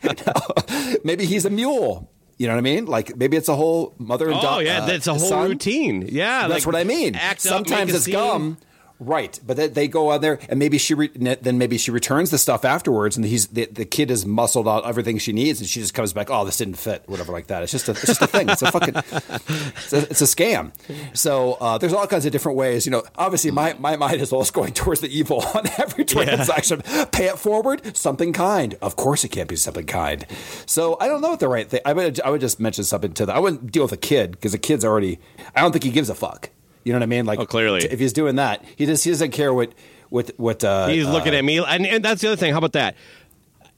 maybe 1.04 1.26
he's 1.26 1.46
a 1.46 1.50
mule. 1.50 2.10
You 2.42 2.48
know 2.48 2.54
what 2.54 2.60
I 2.60 2.62
mean? 2.62 2.86
Like 2.88 3.16
maybe 3.16 3.38
it's 3.38 3.50
a 3.50 3.56
whole 3.56 3.94
mother 4.00 4.26
and 4.28 4.42
daughter. 4.42 4.56
oh 4.56 4.60
yeah, 4.62 4.84
that's 4.84 5.06
a 5.06 5.12
uh, 5.12 5.20
whole 5.20 5.30
son. 5.30 5.48
routine. 5.48 6.08
Yeah, 6.10 6.48
That's 6.48 6.66
like, 6.66 6.74
what 6.74 6.76
I 6.76 6.84
mean. 6.84 7.16
Up, 7.16 7.38
Sometimes 7.38 7.94
a 7.94 7.98
it's 7.98 8.06
scene. 8.06 8.14
gum. 8.16 8.58
Right, 9.04 9.40
but 9.44 9.58
they, 9.58 9.68
they 9.68 9.88
go 9.88 10.12
out 10.12 10.22
there 10.22 10.38
and 10.48 10.60
maybe 10.60 10.78
she 10.78 10.94
re, 10.94 11.08
then 11.08 11.58
maybe 11.58 11.80
she 11.80 11.90
returns 11.90 12.30
the 12.30 12.38
stuff 12.38 12.64
afterwards, 12.64 13.18
and 13.18 13.26
he's 13.26 13.48
the, 13.48 13.66
the 13.66 13.84
kid 13.84 14.12
has 14.12 14.28
muscled 14.28 14.68
out 14.68 14.86
everything 14.86 15.18
she 15.18 15.34
needs, 15.34 15.60
and 15.60 15.68
she 15.68 15.80
just 15.80 15.96
comes 15.96 16.14
back. 16.14 16.30
Oh, 16.30 16.46
this 16.46 16.58
didn't 16.58 16.76
fit, 16.76 17.02
whatever 17.08 17.32
like 17.32 17.48
that. 17.48 17.64
It's 17.64 17.72
just 17.72 17.88
a 17.88 17.94
it's 17.94 18.06
just 18.06 18.22
a 18.22 18.28
thing. 18.28 18.48
It's 18.48 18.62
a 18.62 18.72
fucking 18.72 18.94
it's 18.96 19.92
a, 19.92 19.98
it's 20.02 20.22
a 20.22 20.26
scam. 20.26 20.72
So 21.18 21.54
uh, 21.54 21.80
there's 21.80 21.94
all 21.94 22.06
kinds 22.06 22.28
of 22.28 22.32
different 22.32 22.60
ways. 22.60 22.86
You 22.86 22.92
know, 22.92 23.02
obviously 23.16 23.50
my, 23.50 23.74
my 23.80 23.96
mind 23.96 24.22
is 24.22 24.32
always 24.32 24.52
going 24.52 24.74
towards 24.74 25.02
the 25.02 25.10
evil 25.10 25.44
on 25.56 25.66
every 25.80 26.06
transaction. 26.06 26.84
Pay 27.12 27.26
it 27.26 27.40
forward, 27.40 27.98
something 27.98 28.34
kind. 28.34 28.78
Of 28.84 28.98
course, 28.98 29.24
it 29.24 29.30
can't 29.30 29.50
be 29.50 29.56
something 29.56 29.88
kind. 29.88 30.28
So 30.68 30.98
I 31.00 31.08
don't 31.08 31.22
know 31.22 31.30
what 31.30 31.40
the 31.40 31.50
right 31.50 31.68
thing. 31.68 31.82
I 31.86 31.94
would 31.94 32.22
I 32.22 32.30
would 32.30 32.42
just 32.42 32.60
mention 32.60 32.84
something 32.84 33.14
to 33.14 33.26
them. 33.26 33.36
I 33.36 33.40
wouldn't 33.40 33.72
deal 33.72 33.82
with 33.82 33.94
a 33.94 33.98
kid 33.98 34.34
because 34.34 34.52
the 34.52 34.60
kid's 34.60 34.86
already. 34.86 35.18
I 35.56 35.62
don't 35.62 35.72
think 35.72 35.86
he 35.86 35.90
gives 35.90 36.12
a 36.12 36.14
fuck. 36.14 36.52
You 36.84 36.94
know 36.94 37.00
what 37.00 37.04
I 37.04 37.08
mean? 37.08 37.26
Like, 37.26 37.40
Oh, 37.40 37.46
clearly. 37.46 37.84
if 37.84 38.00
he's 38.00 38.14
doing 38.14 38.36
that, 38.36 38.64
he 38.76 38.86
just 38.86 39.04
he 39.04 39.10
doesn't 39.12 39.32
care 39.32 39.54
what 39.54 39.74
what 40.10 40.32
what. 40.38 40.64
Uh, 40.64 40.88
He's 40.88 41.08
looking 41.08 41.34
uh, 41.34 41.38
at 41.38 41.46
me, 41.46 41.60
and, 41.60 41.86
and 41.86 42.04
that's 42.04 42.22
the 42.22 42.28
other 42.28 42.36
thing. 42.36 42.52
How 42.52 42.58
about 42.60 42.74
that? 42.74 42.96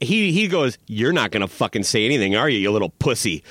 He 0.00 0.32
he 0.32 0.48
goes, 0.48 0.76
"You're 0.86 1.12
not 1.12 1.30
gonna 1.30 1.48
fucking 1.48 1.84
say 1.84 2.04
anything, 2.04 2.34
are 2.36 2.48
you, 2.48 2.58
you 2.58 2.70
little 2.70 2.90
pussy?" 2.90 3.44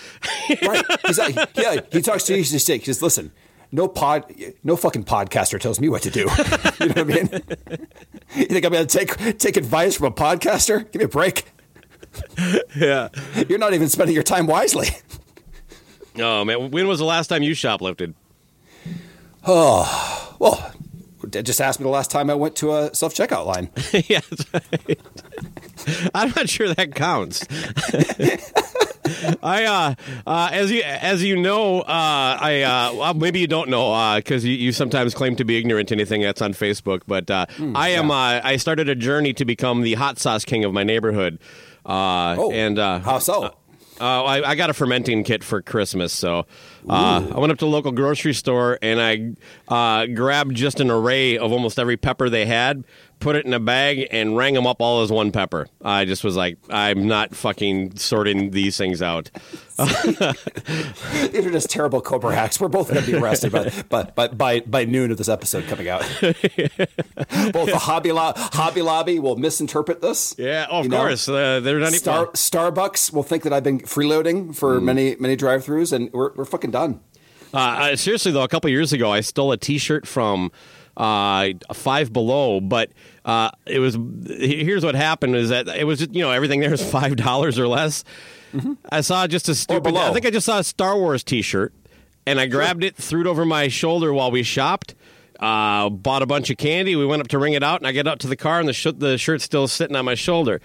right. 0.62 0.84
He's 1.06 1.18
like, 1.18 1.36
yeah, 1.56 1.78
he 1.92 2.02
talks 2.02 2.24
to 2.26 2.34
you. 2.34 2.40
He 2.40 2.44
says, 2.44 2.68
he 2.68 2.80
says, 2.80 3.02
listen, 3.02 3.32
no 3.72 3.88
pod, 3.88 4.32
no 4.64 4.76
fucking 4.76 5.06
podcaster 5.06 5.60
tells 5.60 5.80
me 5.80 5.88
what 5.90 6.02
to 6.04 6.10
do. 6.12 6.20
you 6.80 6.88
know 6.88 6.94
what 6.94 6.98
I 7.00 7.04
mean? 7.04 7.30
You 8.36 8.46
think 8.46 8.66
I'm 8.66 8.72
going 8.72 8.86
to 8.86 8.98
take 9.06 9.38
take 9.40 9.56
advice 9.58 9.96
from 9.96 10.08
a 10.08 10.12
podcaster? 10.12 10.92
Give 10.92 11.00
me 11.00 11.06
a 11.06 11.08
break. 11.08 11.46
yeah. 12.76 13.10
You're 13.48 13.58
not 13.60 13.74
even 13.74 13.90
spending 13.90 14.14
your 14.14 14.24
time 14.24 14.46
wisely. 14.46 14.90
Oh 16.20 16.46
man, 16.46 16.70
when 16.70 16.88
was 16.88 17.00
the 17.00 17.06
last 17.06 17.28
time 17.28 17.42
you 17.42 17.54
shoplifted? 17.54 18.14
Oh, 19.46 20.36
well, 20.40 20.72
just 21.30 21.60
ask 21.62 21.80
me 21.80 21.84
the 21.84 21.90
last 21.90 22.12
time 22.12 22.30
I 22.30 22.34
went 22.36 22.56
to 22.58 22.74
a 22.76 22.94
self 22.96 23.14
checkout 23.14 23.46
line. 23.46 23.70
yeah, 24.08 24.22
right. 24.54 25.00
I'm 26.16 26.30
not 26.36 26.50
sure 26.50 26.74
that 26.74 26.96
counts. 26.96 27.46
I 29.44 29.66
uh, 29.66 29.96
uh, 30.26 30.50
as 30.54 30.72
you 30.72 30.82
as 30.84 31.22
you 31.24 31.36
know, 31.36 31.82
uh, 31.82 31.86
I 32.40 32.62
uh, 32.62 32.94
well, 32.96 33.14
maybe 33.14 33.40
you 33.40 33.48
don't 33.48 33.70
know 33.70 34.16
because 34.16 34.46
you, 34.46 34.54
you 34.54 34.72
sometimes 34.72 35.14
claim 35.14 35.36
to 35.36 35.44
be 35.46 35.58
ignorant 35.58 35.90
to 35.90 35.96
anything 35.96 36.22
that's 36.22 36.42
on 36.42 36.54
Facebook. 36.54 37.02
But 37.06 37.30
uh, 37.30 37.46
I 37.76 37.90
am. 37.90 38.12
Uh, 38.12 38.40
I 38.44 38.56
started 38.58 38.88
a 38.88 38.96
journey 38.96 39.34
to 39.34 39.46
become 39.46 39.82
the 39.82 39.96
hot 39.96 40.20
sauce 40.20 40.46
king 40.46 40.64
of 40.64 40.74
my 40.74 40.84
neighborhood. 40.84 41.40
Uh, 41.86 42.36
Oh, 42.40 42.52
and 42.54 42.80
uh, 42.80 43.00
how 43.00 43.20
so? 43.20 43.54
Uh, 44.00 44.24
I, 44.24 44.50
I 44.52 44.56
got 44.56 44.70
a 44.70 44.74
fermenting 44.74 45.24
kit 45.24 45.44
for 45.44 45.62
Christmas, 45.62 46.12
so 46.14 46.46
uh, 46.90 47.28
I 47.34 47.40
went 47.40 47.52
up 47.52 47.60
to 47.60 47.66
the 47.66 47.72
local 47.72 47.92
grocery 47.92 48.34
store 48.34 48.80
and 48.82 49.00
I 49.00 49.36
uh, 49.74 50.08
grabbed 50.08 50.56
just 50.56 50.80
an 50.80 50.90
array 50.90 51.38
of 51.38 51.52
almost 51.52 51.78
every 51.78 51.98
pepper 51.98 52.30
they 52.30 52.46
had, 52.46 52.84
put 53.24 53.36
it 53.36 53.46
in 53.46 53.54
a 53.54 53.60
bag, 53.60 54.08
and 54.12 54.38
rang 54.38 54.54
them 54.54 54.68
up 54.68 54.82
all 54.82 55.02
as 55.02 55.12
one 55.12 55.32
pepper. 55.32 55.68
I 55.84 56.06
just 56.06 56.24
was 56.24 56.36
like, 56.36 56.58
I'm 56.70 57.08
not 57.08 57.34
fucking 57.36 57.96
sorting 57.96 58.52
these 58.52 58.78
things 58.78 59.02
out. 59.02 59.32
These 59.78 61.46
are 61.46 61.52
just 61.52 61.70
terrible 61.70 62.02
Cobra 62.02 62.36
hacks. 62.36 62.60
We're 62.60 62.68
both 62.68 62.90
going 62.94 63.04
to 63.04 63.12
be 63.12 63.18
arrested 63.18 63.52
by, 63.52 63.72
by, 63.90 64.04
by, 64.04 64.28
by, 64.28 64.60
by 64.62 64.86
noon 64.86 65.10
of 65.12 65.18
this 65.18 65.30
episode 65.30 65.66
coming 65.66 65.88
out. 65.90 66.02
both 66.22 67.70
the 67.70 67.80
Hobby, 67.82 68.12
Lo- 68.12 68.34
Hobby 68.36 68.82
Lobby 68.82 69.20
will 69.20 69.38
misinterpret 69.38 70.02
this. 70.02 70.36
Yeah, 70.38 70.68
oh, 70.70 70.82
of 70.82 70.90
course. 70.90 71.28
Uh, 71.28 71.60
they're 71.62 71.80
not 71.80 71.94
even. 71.94 72.02
Starbucks 72.04 73.12
will 73.14 73.24
think 73.24 73.44
that 73.44 73.54
I've 73.54 73.64
been 73.64 73.80
freeloading 73.80 74.56
for 74.56 74.74
Mm. 74.80 74.84
many 74.84 75.16
many 75.20 75.36
drive-throughs, 75.36 75.94
and 75.94 76.12
we're, 76.14 76.34
we're 76.34 76.46
fucking 76.46 76.72
done. 76.72 77.00
Uh, 77.54 77.58
uh, 77.58 77.96
seriously 77.96 78.32
though, 78.32 78.42
a 78.44 78.48
couple 78.48 78.70
years 78.70 78.92
ago, 78.94 79.12
I 79.12 79.22
stole 79.22 79.52
a 79.52 79.58
T-shirt 79.58 80.08
from 80.08 80.52
uh, 80.98 81.50
Five 81.74 82.14
Below, 82.14 82.62
but 82.62 82.92
uh, 83.26 83.50
it 83.66 83.80
was. 83.80 83.98
Here's 84.28 84.84
what 84.84 84.96
happened: 84.96 85.36
is 85.36 85.50
that 85.50 85.68
it 85.68 85.86
was 85.86 86.00
just, 86.00 86.14
you 86.14 86.22
know 86.22 86.32
everything 86.32 86.60
there 86.60 86.74
is 86.74 86.84
five 86.92 87.16
dollars 87.16 87.60
or 87.60 87.68
less. 87.68 88.04
I 88.90 89.02
saw 89.02 89.26
just 89.26 89.50
a 89.50 89.56
stupid. 89.56 89.96
I 89.96 90.14
think 90.14 90.26
I 90.26 90.30
just 90.30 90.46
saw 90.46 90.60
a 90.60 90.64
Star 90.64 90.96
Wars 90.98 91.24
T-shirt, 91.24 91.74
and 92.28 92.40
I 92.40 92.46
grabbed 92.46 92.84
it, 92.84 92.96
threw 92.96 93.22
it 93.22 93.28
over 93.28 93.46
my 93.46 93.68
shoulder 93.68 94.14
while 94.14 94.30
we 94.30 94.44
shopped. 94.44 94.94
Uh, 95.40 95.90
bought 95.90 96.22
a 96.22 96.26
bunch 96.28 96.52
of 96.52 96.58
candy. 96.58 96.96
We 96.96 97.06
went 97.06 97.22
up 97.22 97.28
to 97.30 97.40
ring 97.40 97.54
it 97.54 97.64
out, 97.64 97.80
and 97.82 97.88
I 97.88 97.92
get 97.92 98.08
out 98.08 98.20
to 98.20 98.28
the 98.28 98.36
car, 98.36 98.60
and 98.60 98.70
the 98.70 98.74
sh- 98.74 98.88
the 98.96 99.18
shirt's 99.18 99.44
still 99.44 99.68
sitting 99.68 99.96
on 99.96 100.06
my 100.06 100.16
shoulder. 100.16 100.62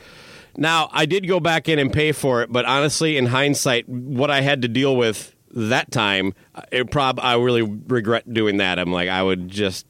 Now, 0.56 0.88
I 0.92 1.06
did 1.06 1.26
go 1.26 1.40
back 1.40 1.68
in 1.68 1.78
and 1.78 1.92
pay 1.92 2.12
for 2.12 2.42
it, 2.42 2.52
but 2.52 2.64
honestly, 2.64 3.16
in 3.16 3.26
hindsight, 3.26 3.88
what 3.88 4.30
I 4.30 4.40
had 4.40 4.62
to 4.62 4.68
deal 4.68 4.96
with 4.96 5.34
that 5.52 5.90
time, 5.90 6.34
it 6.70 6.90
prob 6.90 7.18
I 7.20 7.36
really 7.36 7.62
regret 7.62 8.32
doing 8.32 8.58
that. 8.58 8.78
I'm 8.78 8.92
like, 8.92 9.08
I 9.08 9.22
would 9.22 9.48
just 9.48 9.86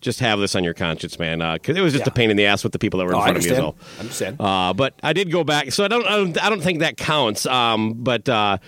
just 0.00 0.20
have 0.20 0.38
this 0.38 0.54
on 0.54 0.62
your 0.64 0.74
conscience, 0.74 1.18
man, 1.18 1.38
because 1.54 1.76
it 1.76 1.80
was 1.80 1.92
just 1.92 2.06
Yeah. 2.06 2.12
a 2.12 2.14
pain 2.14 2.30
in 2.30 2.36
the 2.36 2.46
ass 2.46 2.62
with 2.62 2.72
the 2.72 2.78
people 2.78 2.98
that 2.98 3.04
were 3.06 3.12
in 3.12 3.18
Oh, 3.18 3.22
front 3.22 3.36
of 3.38 3.44
me. 3.44 3.50
understand. 3.50 3.74
So, 3.74 3.96
I 3.96 4.00
understand. 4.00 4.36
uh, 4.40 4.72
but 4.74 4.94
I 5.02 5.12
did 5.12 5.30
go 5.32 5.44
back, 5.44 5.72
so 5.72 5.84
I 5.84 5.88
don't, 5.88 6.06
I 6.06 6.16
don't, 6.16 6.44
I 6.44 6.50
don't 6.50 6.60
think 6.62 6.78
that 6.80 6.96
counts. 6.96 7.46
Um, 7.46 7.94
but 7.94 8.28
uh, 8.28 8.58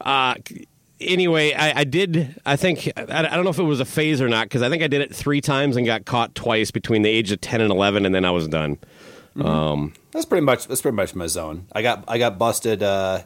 uh, 0.00 0.34
anyway, 1.00 1.52
I, 1.54 1.80
I 1.80 1.84
did. 1.84 2.40
I 2.46 2.56
think 2.56 2.88
I, 2.96 3.02
I 3.08 3.22
don't 3.34 3.44
know 3.44 3.50
if 3.50 3.58
it 3.58 3.62
was 3.64 3.80
a 3.80 3.84
phase 3.84 4.20
or 4.20 4.28
not 4.28 4.44
because 4.46 4.62
I 4.62 4.68
think 4.70 4.82
I 4.82 4.86
did 4.86 5.00
it 5.00 5.14
three 5.14 5.40
times 5.40 5.76
and 5.76 5.84
got 5.86 6.04
caught 6.04 6.34
twice 6.34 6.70
between 6.70 7.02
the 7.02 7.10
age 7.10 7.32
of 7.32 7.40
ten 7.40 7.60
and 7.60 7.70
eleven, 7.72 8.06
and 8.06 8.14
then 8.14 8.24
I 8.24 8.30
was 8.30 8.46
done. 8.48 8.78
Um, 9.38 9.92
That's 10.12 10.24
pretty 10.24 10.44
much 10.46 10.66
that's 10.66 10.80
pretty 10.80 10.96
much 10.96 11.14
my 11.14 11.26
zone. 11.26 11.66
I 11.72 11.82
got 11.82 12.04
I 12.08 12.16
got 12.18 12.38
busted 12.38 12.82
uh, 12.82 13.22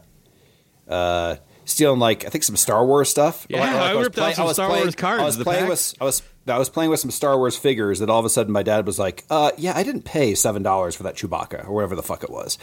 uh, 0.89 1.37
stealing 1.65 2.01
like 2.01 2.25
I 2.25 2.29
think 2.31 2.43
some 2.45 2.57
Star 2.57 2.85
Wars 2.85 3.09
stuff. 3.09 3.47
Yeah, 3.49 3.61
Like, 3.61 3.71
I 3.71 3.95
was 3.95 4.07
ripped 4.07 4.19
out 4.19 4.35
some 4.35 4.53
Star 4.53 4.69
playing- 4.69 4.85
Wars 4.85 4.95
cards, 4.97 5.23
I 5.23 5.25
was 5.27 5.39
the 5.39 5.45
playing 5.45 5.69
with 5.69 5.95
I 6.01 6.05
was 6.05 6.23
I 6.49 6.59
was 6.59 6.69
playing 6.69 6.91
with 6.91 7.01
some 7.01 7.11
Star 7.11 7.37
Wars 7.37 7.57
figures. 7.57 7.99
That 8.01 8.11
all 8.11 8.19
of 8.19 8.25
a 8.25 8.31
sudden 8.31 8.53
my 8.53 8.63
dad 8.63 8.87
was 8.87 8.99
like, 8.99 9.25
uh, 9.31 9.53
"Yeah, 9.59 9.73
I 9.77 9.83
didn't 9.83 10.05
pay 10.05 10.35
seven 10.35 10.63
dollars 10.63 10.97
for 10.97 11.03
that 11.05 11.15
Chewbacca 11.17 11.69
or 11.69 11.73
whatever 11.73 11.95
the 11.95 12.03
fuck 12.03 12.23
it 12.25 12.31
was," 12.31 12.59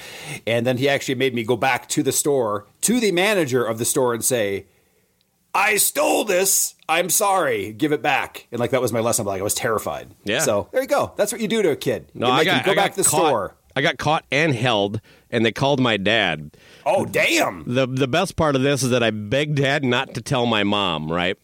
and 0.45 0.65
then 0.65 0.77
he 0.77 0.89
actually 0.89 1.15
made 1.15 1.33
me 1.35 1.43
go 1.43 1.55
back 1.55 1.87
to 1.89 2.03
the 2.03 2.11
store 2.11 2.65
to 2.81 2.99
the 2.99 3.11
manager 3.11 3.63
of 3.63 3.77
the 3.77 3.85
store 3.85 4.13
and 4.13 4.23
say. 4.23 4.65
I 5.55 5.77
stole 5.77 6.23
this. 6.23 6.75
I'm 6.87 7.09
sorry. 7.09 7.73
Give 7.73 7.91
it 7.91 8.03
back. 8.03 8.45
And 8.51 8.59
like 8.59 8.69
that 8.71 8.81
was 8.81 8.93
my 8.93 8.99
lesson. 8.99 9.25
Like 9.25 9.39
I 9.39 9.43
was 9.43 9.55
terrified. 9.55 10.13
Yeah. 10.23 10.39
So 10.39 10.67
there 10.71 10.83
you 10.83 10.87
go. 10.87 11.13
That's 11.15 11.31
what 11.31 11.41
you 11.41 11.47
do 11.47 11.63
to 11.63 11.71
a 11.71 11.75
kid. 11.75 12.11
no, 12.13 12.27
you 12.27 12.33
I 12.33 12.43
got 12.43 12.63
go 12.65 12.73
I 12.73 12.75
back 12.75 12.91
to 12.93 13.01
the 13.01 13.09
caught, 13.09 13.17
store. 13.27 13.55
I 13.75 13.81
got 13.81 13.97
caught 13.97 14.23
and 14.31 14.53
held, 14.53 15.01
and 15.31 15.43
they 15.43 15.51
called 15.51 15.79
my 15.79 15.97
dad. 15.97 16.55
Oh 16.85 17.05
damn. 17.05 17.63
the 17.65 17.87
the 17.87 18.07
best 18.07 18.35
part 18.35 18.55
of 18.55 18.61
this 18.61 18.83
is 18.83 18.91
that 18.91 19.01
I 19.01 19.09
begged 19.09 19.55
Dad 19.55 19.83
not 19.83 20.13
to 20.13 20.21
tell 20.21 20.45
my 20.45 20.63
mom, 20.63 21.11
right? 21.11 21.37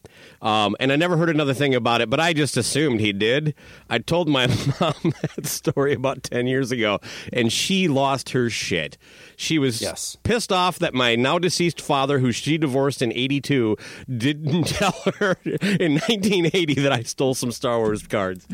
Um, 0.44 0.76
and 0.80 0.92
I 0.92 0.98
never 0.98 1.16
heard 1.18 1.30
another 1.30 1.54
thing 1.54 1.74
about 1.74 2.02
it, 2.02 2.10
but 2.10 2.20
I 2.20 2.34
just 2.34 2.58
assumed 2.58 3.00
he 3.00 3.14
did. 3.14 3.56
I 3.90 3.98
told 4.00 4.28
my 4.28 4.48
mom 4.80 4.94
that 5.22 5.46
story 5.48 5.94
about 5.94 6.22
ten 6.24 6.48
years 6.48 6.70
ago, 6.72 7.00
and 7.32 7.52
she 7.52 7.88
lost 7.88 8.32
her 8.32 8.50
shit. 8.50 8.98
She 9.38 9.58
was 9.58 9.82
Yes. 9.82 10.18
pissed 10.24 10.52
off 10.52 10.78
that 10.80 10.94
my 10.94 11.16
now 11.16 11.40
deceased 11.40 11.80
father, 11.80 12.20
who 12.20 12.32
she 12.34 12.58
divorced 12.58 13.02
in 13.02 13.14
'82, 13.14 13.78
didn't 14.18 14.64
tell 14.68 14.96
her 15.20 15.38
in 15.46 15.94
1980 15.94 16.74
that 16.82 16.92
I 16.92 17.04
stole 17.04 17.34
some 17.34 17.52
Star 17.54 17.78
Wars 17.80 18.06
cards. 18.06 18.46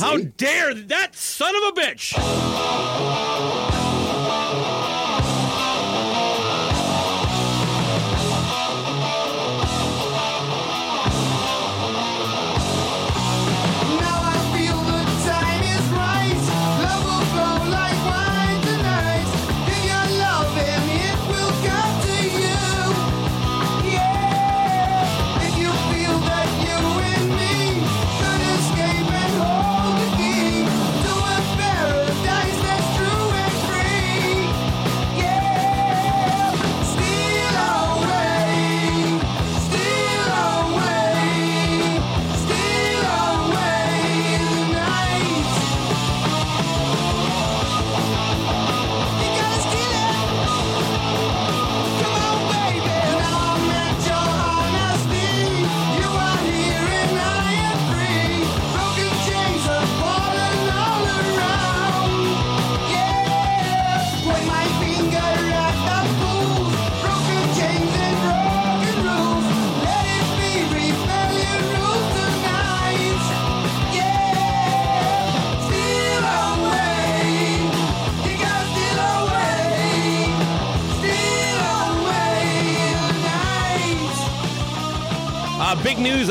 How 0.00 0.16
dare 0.18 0.74
that 0.74 1.14
son 1.14 1.54
of 1.54 1.62
a 1.62 1.72
bitch! 1.80 2.14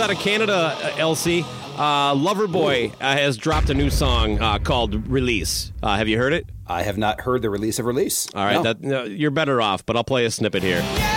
Out 0.08 0.16
of 0.16 0.20
Canada, 0.20 0.54
uh, 0.82 0.90
LC. 0.92 1.44
Uh, 1.78 2.14
Loverboy 2.16 2.94
uh, 2.94 2.96
has 3.18 3.36
dropped 3.36 3.70
a 3.70 3.74
new 3.74 3.90
song 3.90 4.40
uh, 4.40 4.58
called 4.58 5.06
"Release." 5.10 5.74
Uh, 5.84 5.98
have 5.98 6.08
you 6.08 6.18
heard 6.18 6.32
it? 6.32 6.46
I 6.66 6.84
have 6.84 6.98
not 6.98 7.20
heard 7.22 7.42
the 7.42 7.50
release 7.50 7.78
of 7.78 7.86
release. 7.86 8.28
All 8.34 8.46
right, 8.46 8.54
No. 8.56 8.64
that, 8.64 8.82
no, 8.82 9.04
you're 9.04 9.32
better 9.32 9.62
off, 9.62 9.86
but 9.86 9.98
I'll 9.98 10.04
play 10.06 10.24
a 10.26 10.32
snippet 10.32 10.64
here. 10.64 10.80
It's 10.82 11.17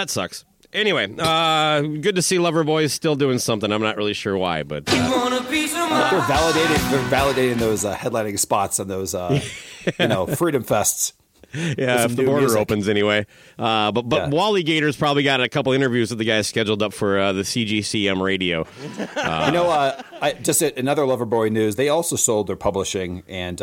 that 0.00 0.10
sucks. 0.10 0.44
Anyway, 0.72 1.12
uh, 1.18 1.80
good 1.80 2.14
to 2.14 2.22
see 2.22 2.36
Loverboy 2.36 2.84
is 2.84 2.92
still 2.92 3.16
doing 3.16 3.38
something. 3.38 3.72
I'm 3.72 3.82
not 3.82 3.96
really 3.96 4.14
sure 4.14 4.38
why, 4.38 4.62
but 4.62 4.84
uh, 4.88 5.10
Want 5.14 5.34
a 5.34 5.42
piece 5.50 5.72
of 5.72 5.90
my 5.90 6.08
They're 6.10 6.20
validating. 6.20 6.90
They're 6.90 7.10
validating 7.10 7.56
those 7.58 7.84
uh, 7.84 7.94
headlining 7.96 8.38
spots 8.38 8.78
on 8.78 8.86
those, 8.88 9.14
uh, 9.14 9.40
you 9.98 10.06
know, 10.08 10.26
freedom 10.26 10.62
fests. 10.62 11.12
yeah, 11.52 12.04
if 12.04 12.14
the 12.14 12.24
border 12.24 12.42
music. 12.42 12.60
opens 12.60 12.88
anyway. 12.88 13.26
Uh, 13.58 13.90
but 13.90 14.02
but 14.02 14.16
Yeah. 14.16 14.28
Wally 14.28 14.62
Gator's 14.62 14.96
probably 14.96 15.24
got 15.24 15.40
a 15.40 15.48
couple 15.48 15.72
interviews 15.72 16.10
with 16.10 16.20
the 16.20 16.24
guys 16.24 16.46
scheduled 16.46 16.80
up 16.80 16.92
for 16.92 17.18
uh, 17.18 17.32
the 17.32 17.42
CGCM 17.42 18.22
radio. 18.22 18.64
you 18.96 19.52
know, 19.52 19.68
uh, 19.68 20.00
I, 20.22 20.34
just 20.34 20.62
another 20.62 21.02
Loverboy 21.02 21.50
news. 21.50 21.74
They 21.74 21.88
also 21.88 22.14
sold 22.14 22.46
their 22.46 22.54
publishing, 22.54 23.24
and 23.28 23.60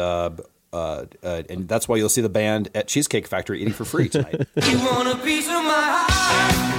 uh, 0.73 1.05
uh, 1.23 1.43
and 1.49 1.67
that's 1.67 1.87
why 1.87 1.95
you'll 1.95 2.09
see 2.09 2.21
the 2.21 2.29
band 2.29 2.69
at 2.75 2.87
Cheesecake 2.87 3.27
Factory 3.27 3.61
eating 3.61 3.73
for 3.73 3.85
free 3.85 4.09
tonight. 4.09 4.47
You 4.63 4.77
want 4.79 5.07
a 5.07 5.23
piece 5.23 5.47
of 5.47 5.53
my 5.63 6.05
heart? 6.07 6.77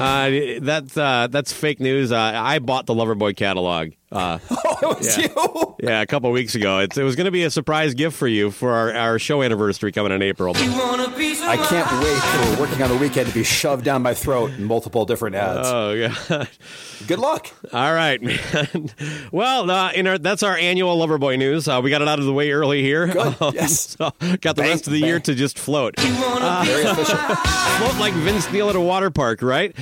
Uh, 0.00 0.60
that's 0.62 0.96
uh, 0.96 1.26
that's 1.30 1.52
fake 1.52 1.78
news. 1.80 2.10
Uh, 2.12 2.18
I 2.34 2.58
bought 2.58 2.86
the 2.86 2.94
Loverboy 2.94 3.36
catalog. 3.36 3.90
Uh, 4.12 4.38
oh, 4.50 4.78
it 4.82 4.98
was 4.98 5.18
Yeah. 5.18 5.26
you. 5.36 5.76
yeah, 5.88 6.00
a 6.02 6.06
couple 6.06 6.30
weeks 6.32 6.54
ago. 6.54 6.78
It's, 6.78 6.96
it 6.98 7.02
was 7.04 7.14
going 7.16 7.26
to 7.26 7.30
be 7.30 7.44
a 7.44 7.50
surprise 7.50 7.94
gift 7.94 8.16
for 8.16 8.26
you 8.26 8.50
for 8.50 8.72
our, 8.72 8.92
our 8.92 9.18
show 9.18 9.42
anniversary 9.42 9.92
coming 9.92 10.12
in 10.12 10.20
April. 10.22 10.56
You 10.56 10.70
want 10.72 11.00
a 11.00 11.10
piece 11.16 11.40
of 11.40 11.48
I 11.48 11.56
can't 11.56 11.90
wait 12.02 12.56
for 12.56 12.60
working 12.62 12.82
on 12.82 12.88
the 12.90 12.96
weekend 12.96 13.28
to 13.28 13.34
be 13.34 13.44
shoved 13.44 13.84
down 13.84 14.02
my 14.02 14.14
throat 14.14 14.50
in 14.50 14.64
multiple 14.64 15.04
different 15.04 15.36
ads. 15.36 15.68
Oh 15.70 15.92
yeah. 15.92 16.14
Good 17.06 17.18
luck. 17.18 17.48
All 17.72 17.94
right, 17.94 18.20
man. 18.22 18.90
Well, 19.32 19.70
uh, 19.70 19.92
in 19.92 20.06
our, 20.06 20.18
that's 20.18 20.42
our 20.42 20.56
annual 20.56 20.98
Loverboy 20.98 21.38
news. 21.38 21.66
Uh, 21.68 21.80
we 21.82 21.88
got 21.90 22.02
it 22.02 22.08
out 22.08 22.18
of 22.18 22.24
the 22.26 22.32
way 22.32 22.50
early 22.50 22.82
here. 22.82 23.06
Good, 23.06 23.40
Um, 23.40 23.54
yes. 23.54 23.96
So 23.96 24.10
got 24.20 24.56
the 24.56 24.62
Bang, 24.62 24.70
rest 24.70 24.86
of 24.86 24.92
the 24.92 24.98
year 24.98 25.18
to 25.20 25.34
just 25.34 25.58
float. 25.58 25.98
Very 25.98 26.82
efficient. 26.84 27.18
float 27.20 27.96
like 27.98 28.12
Vince 28.14 28.50
Neil 28.52 28.68
at 28.68 28.76
a 28.76 28.80
water 28.80 29.10
park, 29.10 29.40
right? 29.40 29.74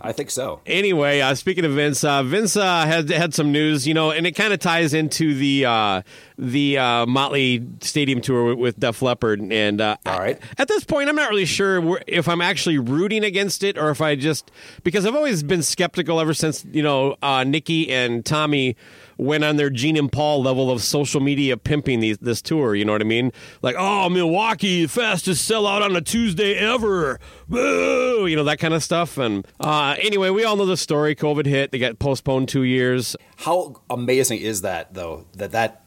I 0.00 0.12
think 0.12 0.30
so. 0.30 0.60
Anyway, 0.66 1.20
uh, 1.20 1.34
speaking 1.34 1.64
of 1.64 1.72
Vince, 1.72 2.04
uh, 2.04 2.22
Vince 2.22 2.56
uh, 2.56 2.86
had 2.86 3.08
had 3.10 3.34
some 3.34 3.50
news, 3.54 3.86
you 3.88 3.94
know, 3.94 4.10
and 4.10 4.26
it 4.26 4.32
kind 4.32 4.52
of 4.52 4.58
ties 4.58 4.92
into 4.92 5.34
the 5.34 5.64
uh, 5.64 6.02
the 6.36 6.76
uh, 6.76 7.06
Motley 7.06 7.66
Stadium 7.80 8.20
tour 8.20 8.44
with, 8.44 8.58
with 8.58 8.80
Def 8.80 9.00
Leppard. 9.00 9.40
And 9.40 9.80
uh, 9.80 9.96
All 10.04 10.18
right. 10.18 10.38
at 10.58 10.68
this 10.68 10.84
point, 10.84 11.08
I'm 11.08 11.16
not 11.16 11.30
really 11.30 11.46
sure 11.46 11.98
if 12.06 12.28
I'm 12.28 12.42
actually 12.42 12.76
rooting 12.76 13.24
against 13.24 13.62
it 13.62 13.78
or 13.78 13.88
if 13.88 14.02
I 14.02 14.14
just 14.16 14.50
because 14.82 15.06
I've 15.06 15.14
always 15.14 15.42
been 15.42 15.62
skeptical 15.62 16.20
ever 16.20 16.34
since 16.34 16.66
you 16.70 16.82
know 16.82 17.16
uh, 17.22 17.44
Nikki 17.44 17.90
and 17.90 18.22
Tommy 18.26 18.76
went 19.16 19.44
on 19.44 19.56
their 19.56 19.70
Gene 19.70 19.96
and 19.96 20.10
Paul 20.10 20.42
level 20.42 20.70
of 20.70 20.82
social 20.82 21.20
media 21.20 21.56
pimping 21.56 22.00
these, 22.00 22.18
this 22.18 22.42
tour. 22.42 22.74
You 22.74 22.84
know 22.84 22.92
what 22.92 23.00
I 23.00 23.04
mean? 23.04 23.32
Like, 23.62 23.76
oh, 23.78 24.08
Milwaukee, 24.08 24.86
fastest 24.86 25.48
sellout 25.48 25.82
on 25.82 25.94
a 25.96 26.00
Tuesday 26.00 26.54
ever. 26.54 27.18
Boo! 27.48 28.26
You 28.26 28.36
know 28.36 28.44
that 28.44 28.58
kind 28.58 28.74
of 28.74 28.82
stuff. 28.82 29.18
And 29.18 29.46
uh, 29.60 29.96
anyway, 30.00 30.30
we 30.30 30.44
all 30.44 30.56
know 30.56 30.66
the 30.66 30.76
story. 30.76 31.14
COVID 31.14 31.46
hit. 31.46 31.72
They 31.72 31.78
got 31.78 31.98
postponed 31.98 32.48
two 32.48 32.62
years. 32.62 33.16
How 33.36 33.80
amazing 33.90 34.40
is 34.40 34.62
that, 34.62 34.94
though? 34.94 35.26
That 35.34 35.52
that 35.52 35.82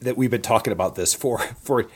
that 0.00 0.16
we've 0.16 0.30
been 0.30 0.42
talking 0.42 0.72
about 0.72 0.94
this 0.94 1.14
for 1.14 1.38
for 1.62 1.86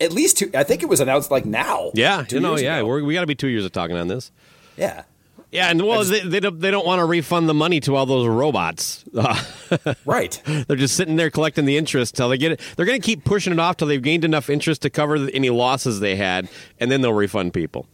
at 0.00 0.12
least 0.12 0.38
two. 0.38 0.50
I 0.54 0.62
think 0.62 0.82
it 0.82 0.88
was 0.88 1.00
announced 1.00 1.30
like 1.30 1.44
now. 1.44 1.90
Yeah, 1.94 2.24
you 2.30 2.40
know, 2.40 2.56
yeah, 2.56 2.82
we're, 2.82 3.02
we 3.02 3.14
got 3.14 3.20
to 3.20 3.26
be 3.26 3.34
two 3.34 3.48
years 3.48 3.64
of 3.64 3.72
talking 3.72 3.96
on 3.96 4.08
this. 4.08 4.30
yeah. 4.76 5.04
Yeah, 5.52 5.68
and 5.68 5.82
well, 5.84 6.04
they, 6.04 6.20
they 6.20 6.38
don't 6.38 6.60
they 6.60 6.70
don't 6.70 6.86
want 6.86 7.00
to 7.00 7.04
refund 7.04 7.48
the 7.48 7.54
money 7.54 7.80
to 7.80 7.96
all 7.96 8.06
those 8.06 8.26
robots. 8.28 9.04
Uh, 9.16 9.42
Right. 10.04 10.40
they're 10.68 10.76
just 10.76 10.96
sitting 10.96 11.16
there 11.16 11.30
collecting 11.30 11.64
the 11.64 11.76
interest 11.76 12.14
till 12.14 12.28
they 12.28 12.38
get 12.38 12.52
it. 12.52 12.60
They're 12.76 12.86
going 12.86 13.00
to 13.00 13.04
keep 13.04 13.24
pushing 13.24 13.52
it 13.52 13.58
off 13.58 13.76
till 13.76 13.88
they've 13.88 14.00
gained 14.02 14.24
enough 14.24 14.48
interest 14.48 14.82
to 14.82 14.90
cover 14.90 15.18
the- 15.18 15.34
any 15.34 15.50
losses 15.50 15.98
they 16.00 16.16
had, 16.16 16.48
and 16.78 16.90
then 16.90 17.00
they'll 17.00 17.12
refund 17.12 17.52
people. 17.52 17.86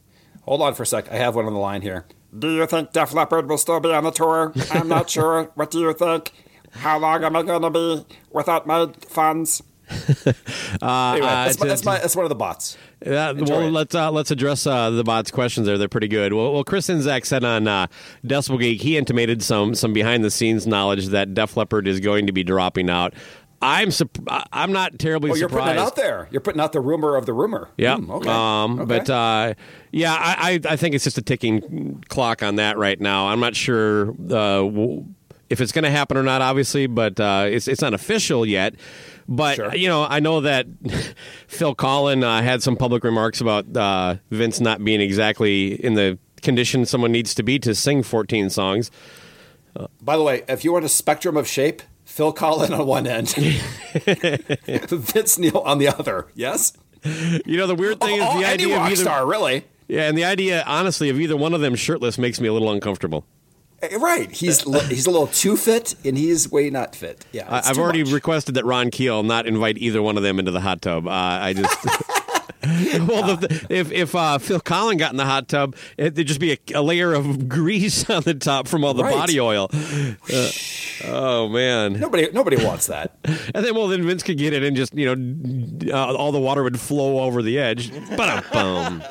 Hold 0.43 0.61
on 0.63 0.75
for 0.75 0.83
a 0.83 0.87
sec. 0.87 1.11
I 1.11 1.17
have 1.17 1.35
one 1.35 1.47
on 1.47 1.55
the 1.55 1.59
line 1.59 1.83
here. 1.83 2.05
Do 2.39 2.51
you 2.51 2.67
think 2.67 2.93
Def 2.93 3.15
Leppard 3.15 3.49
will 3.49 3.59
still 3.59 3.81
be 3.81 3.91
on 3.93 4.05
the 4.05 4.11
tour? 4.11 4.53
I'm 4.71 4.89
not 4.89 5.09
sure. 5.09 5.45
What 5.55 5.71
do 5.71 5.81
you 5.81 5.93
think? 5.95 6.33
How 6.73 6.99
long 6.99 7.25
am 7.25 7.35
I 7.37 7.43
going 7.43 7.63
to 7.63 7.71
be 7.71 8.05
without 8.31 8.67
my 8.67 8.91
funds? 9.09 9.63
anyway, 9.91 10.37
that's, 10.83 10.83
uh, 10.83 11.65
my, 11.65 11.69
that's, 11.69 11.85
my, 11.85 11.99
that's 11.99 12.17
one 12.17 12.25
of 12.25 12.29
the 12.29 12.35
bots. 12.35 12.77
Enjoy 13.03 13.59
well, 13.59 13.67
it. 13.67 13.71
let's 13.71 13.95
uh, 13.95 14.11
let's 14.11 14.31
address 14.31 14.67
uh, 14.67 14.91
the 14.91 15.05
bots' 15.05 15.31
questions 15.31 15.67
there. 15.67 15.77
They're 15.77 15.89
pretty 15.89 16.09
good. 16.09 16.33
Well, 16.33 16.53
well 16.53 16.65
Chris 16.65 16.89
Czynszak 16.89 17.27
said 17.27 17.45
on 17.45 17.69
uh, 17.69 17.87
Decibel 18.25 18.59
Geek 18.59 18.81
he 18.81 18.97
intimated 18.97 19.43
some 19.43 19.75
some 19.75 19.93
behind 19.93 20.25
the 20.25 20.31
scenes 20.31 20.67
knowledge 20.67 21.09
that 21.09 21.35
Def 21.35 21.57
Leppard 21.57 21.87
is 21.87 22.01
going 22.01 22.27
to 22.27 22.33
be 22.33 22.43
dropping 22.43 22.89
out. 22.89 23.13
I'm 23.63 23.91
sup- 23.91 24.19
I'm 24.53 24.73
not 24.73 24.99
terribly 24.99 25.31
surprised. 25.31 25.39
Oh, 25.39 25.41
you're 25.41 25.49
surprised. 25.49 25.67
putting 25.67 25.83
it 25.83 25.87
out 25.87 25.97
there. 25.97 26.29
You're 26.31 26.41
putting 26.43 26.61
out 26.61 26.73
the 26.73 26.81
rumor 26.81 27.17
of 27.17 27.25
the 27.27 27.33
rumor. 27.33 27.71
Yeah. 27.79 27.97
Hmm, 27.97 28.11
okay. 28.11 28.31
Um, 28.31 28.81
Okay. 28.81 28.99
But 28.99 29.11
uh, 29.11 29.55
yeah, 29.93 30.13
I, 30.15 30.61
I 30.67 30.73
I 30.73 30.77
think 30.77 30.95
it's 30.95 31.05
just 31.05 31.19
a 31.19 31.23
ticking 31.23 32.03
clock 32.09 32.43
on 32.43 32.57
that 32.57 32.77
right 32.77 33.01
now. 33.01 33.29
I'm 33.29 33.41
not 33.41 33.57
sure 33.57 34.11
uh, 34.31 34.63
if 35.51 35.61
it's 35.61 35.73
going 35.73 35.85
to 35.85 35.91
happen 35.91 36.17
or 36.17 36.23
not, 36.23 36.43
obviously, 36.43 36.87
but 36.87 37.19
uh, 37.21 37.47
it's 37.49 37.69
it's 37.69 37.81
not 37.83 37.95
official 37.95 38.45
yet. 38.47 38.75
But 39.29 39.57
Sure. 39.57 39.75
you 39.75 39.89
know, 39.89 40.05
I 40.09 40.21
know 40.21 40.41
that 40.43 40.67
Phil 41.49 41.75
Collen 41.75 42.23
uh, 42.23 42.43
had 42.43 42.63
some 42.63 42.77
public 42.77 43.03
remarks 43.05 43.41
about 43.41 43.77
uh, 43.77 44.17
Vince 44.31 44.61
not 44.61 44.85
being 44.85 45.01
exactly 45.01 45.75
in 45.85 45.95
the 45.95 46.19
condition 46.43 46.87
someone 46.87 47.11
needs 47.13 47.35
to 47.35 47.43
be 47.43 47.59
to 47.59 47.75
sing 47.75 48.03
14 48.03 48.51
songs. 48.51 48.91
By 50.01 50.17
the 50.17 50.23
way, 50.23 50.43
if 50.49 50.65
you 50.65 50.73
want 50.73 50.85
a 50.85 50.89
spectrum 50.89 51.37
of 51.37 51.47
shape, 51.47 51.83
Phil 52.05 52.33
Collen 52.33 52.71
on 52.79 52.87
one 52.87 53.07
end, 53.07 53.29
Vince 54.91 55.39
Neil 55.39 55.59
on 55.59 55.79
the 55.79 55.89
other. 55.89 56.27
Yes. 56.35 56.73
You 57.05 57.57
know, 57.59 57.67
the 57.67 57.75
weird 57.75 58.01
thing 58.01 58.21
oh, 58.23 58.37
is 58.37 58.41
the 58.43 58.49
idea 58.51 58.77
of 58.77 58.83
either 58.83 58.97
star, 58.97 59.27
really. 59.27 59.65
yeah, 59.87 60.09
and 60.09 60.17
the 60.17 60.25
idea, 60.25 60.65
honestly, 60.67 61.11
of 61.11 61.21
either 61.21 61.37
one 61.37 61.53
of 61.53 61.61
them 61.61 61.75
shirtless 61.75 62.17
makes 62.17 62.41
me 62.41 62.49
a 62.49 62.53
little 62.53 62.71
uncomfortable. 62.71 63.27
Eh, 63.83 63.97
Right. 63.99 64.31
He's 64.31 64.61
he's 64.89 65.07
a 65.07 65.11
little 65.11 65.27
too 65.29 65.57
fit, 65.57 65.95
and 66.05 66.17
he's 66.17 66.51
way 66.51 66.71
not 66.71 66.95
fit. 66.97 67.25
Yeah. 67.33 67.47
I've 67.49 67.79
already 67.79 68.05
much. 68.05 68.13
requested 68.13 68.55
that 68.57 68.65
Ron 68.65 68.91
Keel 68.91 69.23
not 69.23 69.47
invite 69.47 69.79
either 69.79 70.03
one 70.03 70.17
of 70.17 70.23
them 70.23 70.39
into 70.39 70.51
the 70.51 70.61
hot 70.61 70.83
tub. 70.83 71.07
Uh, 71.07 71.11
I 71.11 71.53
just. 71.53 71.79
well, 73.07 73.37
the, 73.37 73.67
if 73.71 73.93
if 73.93 74.13
uh, 74.17 74.39
Phil 74.39 74.61
Collen 74.61 74.99
got 74.99 75.13
in 75.13 75.17
the 75.19 75.25
hot 75.25 75.47
tub, 75.47 75.77
it, 75.97 76.17
there'd 76.17 76.27
just 76.27 76.41
be 76.41 76.53
a, 76.53 76.59
a 76.75 76.83
layer 76.83 77.13
of 77.13 77.49
grease 77.49 78.09
on 78.11 78.23
the 78.23 78.35
top 78.35 78.67
from 78.67 78.83
all 78.85 78.93
the 78.93 79.05
Right. 79.05 79.15
body 79.15 79.39
oil. 79.39 79.69
Uh, 79.73 80.51
oh 81.05 81.49
man! 81.49 82.01
Nobody 82.01 82.29
nobody 82.33 82.57
wants 82.57 82.87
that. 82.89 83.13
And 83.55 83.65
then, 83.65 83.75
well, 83.77 83.87
then 83.87 84.03
Vince 84.05 84.25
could 84.25 84.39
get 84.39 84.53
it 84.53 84.65
and 84.65 84.77
just 84.77 84.95
you 84.95 85.15
know, 85.15 85.93
uh, 85.97 86.15
all 86.17 86.33
the 86.33 86.41
water 86.41 86.65
would 86.65 86.81
flow 86.81 87.21
over 87.21 87.41
the 87.41 87.57
edge. 87.59 87.93
Ba-dum-bum. 88.17 89.03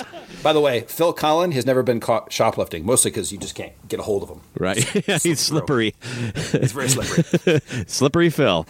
By 0.46 0.54
the 0.54 0.62
way, 0.62 0.82
Phil 0.82 1.12
Collen 1.12 1.54
has 1.54 1.66
never 1.66 1.82
been 1.82 2.00
caught 2.00 2.32
shoplifting, 2.32 2.86
mostly 2.86 3.10
because 3.10 3.32
you 3.32 3.40
just 3.40 3.56
can't 3.56 3.74
get 3.88 4.00
a 4.00 4.04
hold 4.04 4.22
of 4.22 4.30
him. 4.30 4.42
Right? 4.60 4.78
He's 5.24 5.40
slippery, 5.40 5.96
He's 6.36 6.72
very 6.72 6.88
slippery. 6.88 7.62
slippery 7.88 8.30
Phil. 8.30 8.68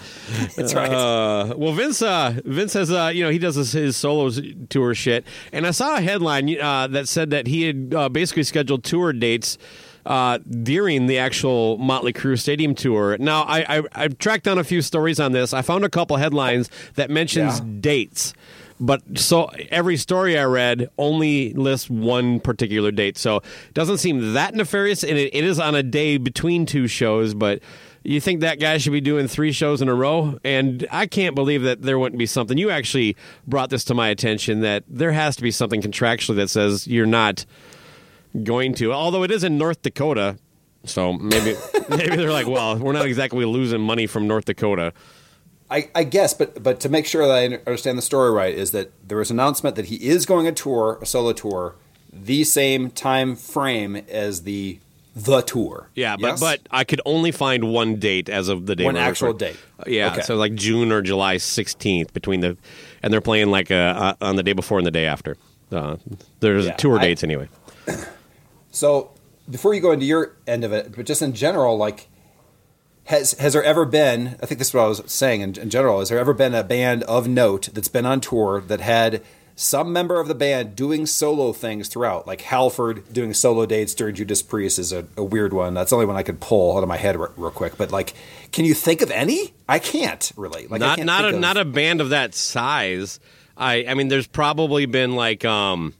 That's 0.55 0.73
right. 0.73 0.89
Uh, 0.89 1.53
well, 1.57 1.73
Vince, 1.73 2.01
uh, 2.01 2.39
Vince 2.45 2.71
has, 2.75 2.89
uh, 2.89 3.11
you 3.13 3.25
know, 3.25 3.29
he 3.29 3.39
does 3.39 3.55
his, 3.55 3.73
his 3.73 3.97
solo 3.97 4.29
tour 4.69 4.95
shit, 4.95 5.25
and 5.51 5.67
I 5.67 5.71
saw 5.71 5.97
a 5.97 6.01
headline 6.01 6.57
uh, 6.57 6.87
that 6.87 7.09
said 7.09 7.31
that 7.31 7.47
he 7.47 7.63
had 7.63 7.93
uh, 7.93 8.07
basically 8.07 8.43
scheduled 8.43 8.85
tour 8.85 9.11
dates 9.11 9.57
uh, 10.05 10.37
during 10.37 11.07
the 11.07 11.17
actual 11.17 11.77
Motley 11.77 12.13
Crue 12.13 12.39
Stadium 12.39 12.73
tour. 12.73 13.17
Now, 13.17 13.41
I, 13.43 13.79
I 13.79 13.83
I 13.95 14.07
tracked 14.07 14.45
down 14.45 14.59
a 14.59 14.63
few 14.63 14.81
stories 14.81 15.19
on 15.19 15.33
this. 15.33 15.53
I 15.53 15.61
found 15.61 15.83
a 15.83 15.89
couple 15.89 16.15
headlines 16.15 16.69
that 16.93 17.09
mentions 17.09 17.59
Yeah. 17.59 17.65
dates. 17.81 18.33
But 18.79 19.01
so 19.17 19.45
every 19.69 19.97
story 19.97 20.37
I 20.37 20.43
read 20.43 20.89
only 20.97 21.53
lists 21.53 21.89
one 21.89 22.39
particular 22.39 22.91
date. 22.91 23.17
So 23.17 23.37
it 23.37 23.73
doesn't 23.73 23.99
seem 23.99 24.33
that 24.33 24.53
nefarious. 24.53 25.03
And 25.03 25.17
it, 25.17 25.33
it 25.33 25.43
is 25.43 25.59
on 25.59 25.75
a 25.75 25.83
day 25.83 26.17
between 26.17 26.65
two 26.65 26.87
shows, 26.87 27.33
but 27.33 27.61
you 28.03 28.21
think 28.21 28.41
that 28.41 28.59
guy 28.59 28.77
should 28.77 28.91
be 28.91 29.01
doing 29.01 29.27
three 29.27 29.51
shows 29.51 29.81
in 29.81 29.89
a 29.89 29.95
row? 29.95 30.37
And 30.43 30.85
I 30.91 31.07
can't 31.07 31.35
believe 31.35 31.63
that 31.63 31.81
there 31.81 31.97
wouldn't 31.97 32.19
be 32.19 32.25
something. 32.25 32.57
You 32.57 32.69
actually 32.69 33.15
brought 33.47 33.69
this 33.69 33.83
to 33.85 33.93
my 33.93 34.09
attention 34.09 34.61
that 34.61 34.83
there 34.87 35.11
has 35.11 35.35
to 35.37 35.41
be 35.41 35.51
something 35.51 35.81
contractually 35.81 36.35
that 36.35 36.49
says 36.49 36.87
you're 36.87 37.05
not 37.05 37.45
going 38.43 38.73
to. 38.75 38.93
Although 38.93 39.23
it 39.23 39.31
is 39.31 39.43
in 39.43 39.57
North 39.57 39.81
Dakota. 39.81 40.37
So 40.83 41.13
maybe 41.13 41.55
maybe 41.89 42.15
they're 42.15 42.31
like, 42.31 42.47
well, 42.47 42.77
we're 42.77 42.93
not 42.93 43.05
exactly 43.05 43.45
losing 43.45 43.81
money 43.81 44.05
from 44.05 44.27
North 44.27 44.45
Dakota. 44.45 44.93
I, 45.69 45.89
I 45.95 46.03
guess, 46.03 46.33
but 46.33 46.61
but 46.61 46.79
to 46.81 46.89
make 46.89 47.05
sure 47.07 47.25
that 47.27 47.33
I 47.35 47.45
understand 47.45 47.97
the 47.97 48.01
story 48.03 48.31
right, 48.31 48.53
is 48.53 48.71
that 48.71 48.91
there 49.07 49.17
was 49.17 49.31
an 49.31 49.39
announcement 49.39 49.75
that 49.77 49.85
he 49.85 49.95
is 50.07 50.25
going 50.25 50.47
a 50.47 50.51
tour, 50.51 50.99
a 51.01 51.05
solo 51.05 51.33
tour, 51.33 51.75
the 52.13 52.43
same 52.43 52.91
time 52.91 53.35
frame 53.35 53.95
as 54.09 54.43
the 54.43 54.79
the 55.15 55.41
tour. 55.41 55.89
Yeah, 55.95 56.17
but 56.17 56.27
Yes? 56.27 56.39
but 56.39 56.59
I 56.71 56.83
could 56.83 57.01
only 57.05 57.31
find 57.31 57.71
one 57.71 57.95
date 57.95 58.29
as 58.29 58.47
of 58.49 58.65
the 58.67 58.75
day. 58.75 58.83
One 58.83 58.97
actual 58.97 59.33
date. 59.33 59.57
Yeah, 59.87 60.11
Okay. 60.11 60.21
so 60.21 60.35
like 60.35 60.53
June 60.55 60.91
or 60.91 61.01
July 61.01 61.37
sixteenth 61.37 62.13
between 62.13 62.41
the, 62.41 62.57
and 63.01 63.11
they're 63.11 63.21
playing 63.21 63.49
like 63.49 63.71
uh, 63.71 64.15
uh, 64.19 64.25
on 64.25 64.35
the 64.35 64.43
day 64.43 64.53
before 64.53 64.77
and 64.77 64.85
the 64.85 64.91
day 64.91 65.05
after. 65.05 65.35
Uh, 65.71 65.95
there's 66.41 66.65
Yeah, 66.67 66.73
tour 66.73 66.99
I- 66.99 67.01
dates 67.01 67.23
anyway. 67.23 67.49
So 68.71 69.11
before 69.49 69.73
you 69.73 69.79
go 69.81 69.91
into 69.91 70.05
your 70.05 70.35
end 70.47 70.63
of 70.63 70.73
it, 70.73 70.93
but 70.95 71.05
just 71.05 71.21
in 71.21 71.33
general, 71.33 71.77
like 71.77 72.07
has 73.05 73.33
has 73.33 73.53
there 73.53 73.63
ever 73.63 73.85
been? 73.85 74.35
I 74.41 74.45
think 74.45 74.59
this 74.59 74.69
is 74.69 74.73
what 74.73 74.83
I 74.83 74.87
was 74.87 75.01
saying. 75.07 75.41
In, 75.41 75.57
in 75.59 75.69
general, 75.69 75.99
has 75.99 76.09
there 76.09 76.19
ever 76.19 76.33
been 76.33 76.53
a 76.53 76.63
band 76.63 77.03
of 77.03 77.27
note 77.27 77.69
that's 77.73 77.87
been 77.87 78.05
on 78.05 78.21
tour 78.21 78.61
that 78.61 78.81
had 78.81 79.21
some 79.57 79.93
member 79.93 80.19
of 80.19 80.27
the 80.27 80.35
band 80.35 80.75
doing 80.75 81.05
solo 81.05 81.53
things 81.53 81.87
throughout, 81.87 82.27
like 82.27 82.41
Halford 82.41 83.13
doing 83.13 83.33
solo 83.33 83.65
dates 83.65 83.93
during 83.93 84.13
Judas 84.13 84.41
Priest 84.41 84.77
is 84.77 84.91
a, 84.91 85.05
a 85.15 85.23
weird 85.23 85.53
one. 85.53 85.73
That's 85.73 85.91
the 85.91 85.95
only 85.95 86.07
one 86.07 86.17
I 86.17 86.23
could 86.23 86.41
pull 86.41 86.75
out 86.75 86.83
of 86.83 86.89
my 86.89 86.97
head 86.97 87.17
re- 87.17 87.29
real 87.37 87.51
quick. 87.51 87.77
But 87.77 87.89
like, 87.91 88.13
can 88.51 88.65
you 88.65 88.73
think 88.73 89.01
of 89.01 89.11
any? 89.11 89.53
I 89.69 89.79
can't 89.79 90.31
really. 90.35 90.67
Like, 90.67 90.81
I 90.81 90.87
not 90.87 90.95
can't 90.97 91.05
not 91.05 91.25
a 91.25 91.29
of- 91.29 91.39
not 91.39 91.57
a 91.57 91.65
band 91.65 92.01
of 92.01 92.09
that 92.09 92.35
size. 92.35 93.19
I 93.55 93.85
I 93.87 93.93
mean, 93.93 94.09
there's 94.09 94.27
probably 94.27 94.87
been 94.87 95.15
like 95.15 95.45
um, 95.45 95.93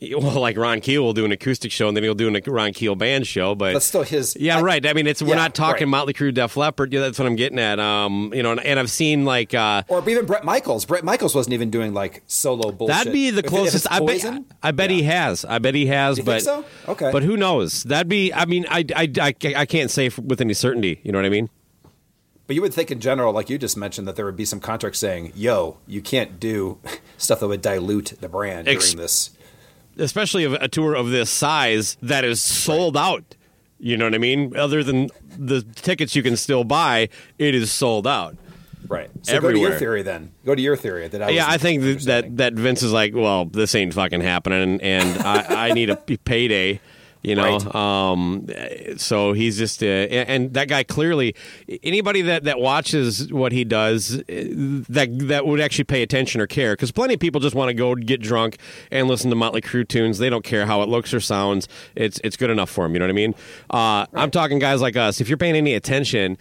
well, 0.16 0.40
like 0.40 0.56
Ron 0.56 0.80
Keel 0.80 1.02
will 1.02 1.12
do 1.12 1.24
an 1.24 1.32
acoustic 1.32 1.72
show 1.72 1.88
and 1.88 1.96
then 1.96 2.04
he'll 2.04 2.14
do 2.14 2.34
a 2.34 2.40
Ron 2.50 2.72
Keel 2.72 2.94
band 2.94 3.26
show, 3.26 3.54
but 3.54 3.72
That's 3.72 3.84
still 3.84 4.02
his. 4.04 4.36
Yeah, 4.38 4.58
I- 4.58 4.62
right. 4.62 4.86
I 4.86 4.92
mean, 4.92 5.06
it's 5.06 5.20
we're 5.20 5.30
Yeah, 5.30 5.34
not 5.36 5.54
talking 5.54 5.86
right. 5.88 5.90
Motley 5.90 6.12
Crue, 6.14 6.32
Def 6.32 6.56
Leppard. 6.56 6.92
Yeah, 6.92 7.00
that's 7.00 7.18
what 7.18 7.26
I'm 7.26 7.34
getting 7.36 7.58
at. 7.58 7.80
Um, 7.80 8.32
you 8.34 8.42
know, 8.42 8.52
and, 8.52 8.60
and 8.60 8.78
I've 8.78 8.90
seen 8.90 9.24
like 9.24 9.54
uh, 9.54 9.82
Or 9.88 10.08
even 10.08 10.24
Bret 10.26 10.44
Michaels. 10.44 10.84
Bret 10.84 11.02
Michaels 11.04 11.34
wasn't 11.34 11.54
even 11.54 11.70
doing 11.70 11.94
like 11.94 12.22
solo 12.26 12.70
bullshit. 12.70 12.96
That'd 12.96 13.12
be 13.12 13.30
the 13.30 13.38
If 13.40 13.44
it- 13.44 13.46
if 13.46 13.50
closest. 13.50 13.86
I 13.90 14.00
bet. 14.00 14.42
I 14.62 14.70
bet 14.70 14.90
he 14.90 15.02
has. 15.02 15.44
I 15.44 15.58
bet 15.58 15.74
he 15.74 15.86
has. 15.86 16.18
But 16.20 16.42
think 16.42 16.42
so? 16.42 16.64
Okay. 16.92 17.10
But 17.10 17.22
who 17.24 17.36
knows? 17.36 17.82
That'd 17.82 18.08
be. 18.08 18.32
I 18.32 18.44
mean, 18.44 18.66
I, 18.70 18.84
I, 18.94 19.12
I, 19.20 19.34
I 19.56 19.66
can't 19.66 19.90
say 19.90 20.10
with 20.22 20.40
any 20.40 20.54
certainty. 20.54 21.00
You 21.02 21.10
know 21.12 21.18
what 21.18 21.26
I 21.26 21.30
mean? 21.30 21.50
But 22.46 22.54
you 22.56 22.62
would 22.62 22.72
think 22.72 22.90
in 22.90 22.98
general, 22.98 23.34
like 23.34 23.50
you 23.50 23.58
just 23.58 23.76
mentioned, 23.76 24.08
that 24.08 24.16
there 24.16 24.24
would 24.24 24.36
be 24.36 24.46
some 24.46 24.58
contract 24.58 24.96
saying, 24.96 25.32
"Yo, 25.34 25.76
you 25.86 26.00
can't 26.00 26.40
do 26.40 26.78
stuff 27.18 27.40
that 27.40 27.48
would 27.48 27.60
dilute 27.60 28.14
the 28.20 28.28
brand 28.28 28.66
Ex- 28.68 28.92
during 28.92 29.02
this." 29.02 29.30
Especially 29.98 30.44
of 30.44 30.54
a 30.54 30.68
tour 30.68 30.94
of 30.94 31.10
this 31.10 31.30
size 31.30 31.96
that 32.02 32.24
is 32.24 32.40
sold 32.40 32.96
out. 32.96 33.34
You 33.78 33.96
know 33.96 34.06
what 34.06 34.14
I 34.14 34.18
mean? 34.18 34.56
Other 34.56 34.82
than 34.82 35.08
the 35.36 35.62
tickets 35.62 36.16
you 36.16 36.22
can 36.22 36.36
still 36.36 36.64
buy, 36.64 37.08
it 37.38 37.54
is 37.54 37.70
sold 37.70 38.06
out. 38.06 38.36
Right. 38.88 39.10
So 39.22 39.40
go 39.40 39.52
to 39.52 39.58
your 39.58 39.78
theory 39.78 40.02
then. 40.02 40.32
Go 40.44 40.54
to 40.54 40.62
your 40.62 40.76
theory 40.76 41.08
that 41.08 41.22
I 41.22 41.30
yeah, 41.30 41.46
I 41.48 41.58
think 41.58 41.82
that, 42.04 42.36
that 42.38 42.54
Vince 42.54 42.82
is 42.82 42.92
like, 42.92 43.14
well, 43.14 43.44
this 43.44 43.74
ain't 43.74 43.92
fucking 43.92 44.22
happening, 44.22 44.80
and 44.80 45.18
I, 45.18 45.68
I 45.68 45.72
need 45.72 45.90
a 45.90 45.96
payday. 46.24 46.80
You 47.22 47.34
know, 47.34 47.58
Right. 47.58 47.74
um, 47.74 48.46
so 48.96 49.32
he's 49.32 49.58
just, 49.58 49.82
uh, 49.82 49.86
and 49.86 50.54
that 50.54 50.68
guy 50.68 50.84
clearly, 50.84 51.34
anybody 51.82 52.22
that, 52.22 52.44
that 52.44 52.60
watches 52.60 53.32
what 53.32 53.50
he 53.50 53.64
does, 53.64 54.18
uh, 54.18 54.22
that 54.88 55.08
that 55.26 55.44
would 55.44 55.60
actually 55.60 55.84
pay 55.84 56.02
attention 56.02 56.40
or 56.40 56.46
care, 56.46 56.74
because 56.74 56.92
plenty 56.92 57.14
of 57.14 57.20
people 57.20 57.40
just 57.40 57.56
want 57.56 57.70
to 57.70 57.74
go 57.74 57.94
get 57.96 58.20
drunk 58.20 58.58
and 58.92 59.08
listen 59.08 59.30
to 59.30 59.36
Motley 59.36 59.60
Crue 59.60 59.86
tunes. 59.86 60.18
They 60.18 60.30
don't 60.30 60.44
care 60.44 60.64
how 60.66 60.80
it 60.82 60.88
looks 60.88 61.12
or 61.12 61.18
sounds. 61.20 61.66
It's 61.96 62.20
it's 62.22 62.36
good 62.36 62.50
enough 62.50 62.70
for 62.70 62.84
them. 62.84 62.94
You 62.94 63.00
know 63.00 63.06
what 63.06 63.10
I 63.10 63.14
mean? 63.14 63.34
Uh, 63.68 64.06
I'm 64.14 64.30
talking 64.30 64.58
guys 64.60 64.80
like 64.80 64.96
us. 64.96 65.20
If 65.20 65.28
you're 65.28 65.38
paying 65.38 65.56
any 65.56 65.74
attention, 65.74 66.38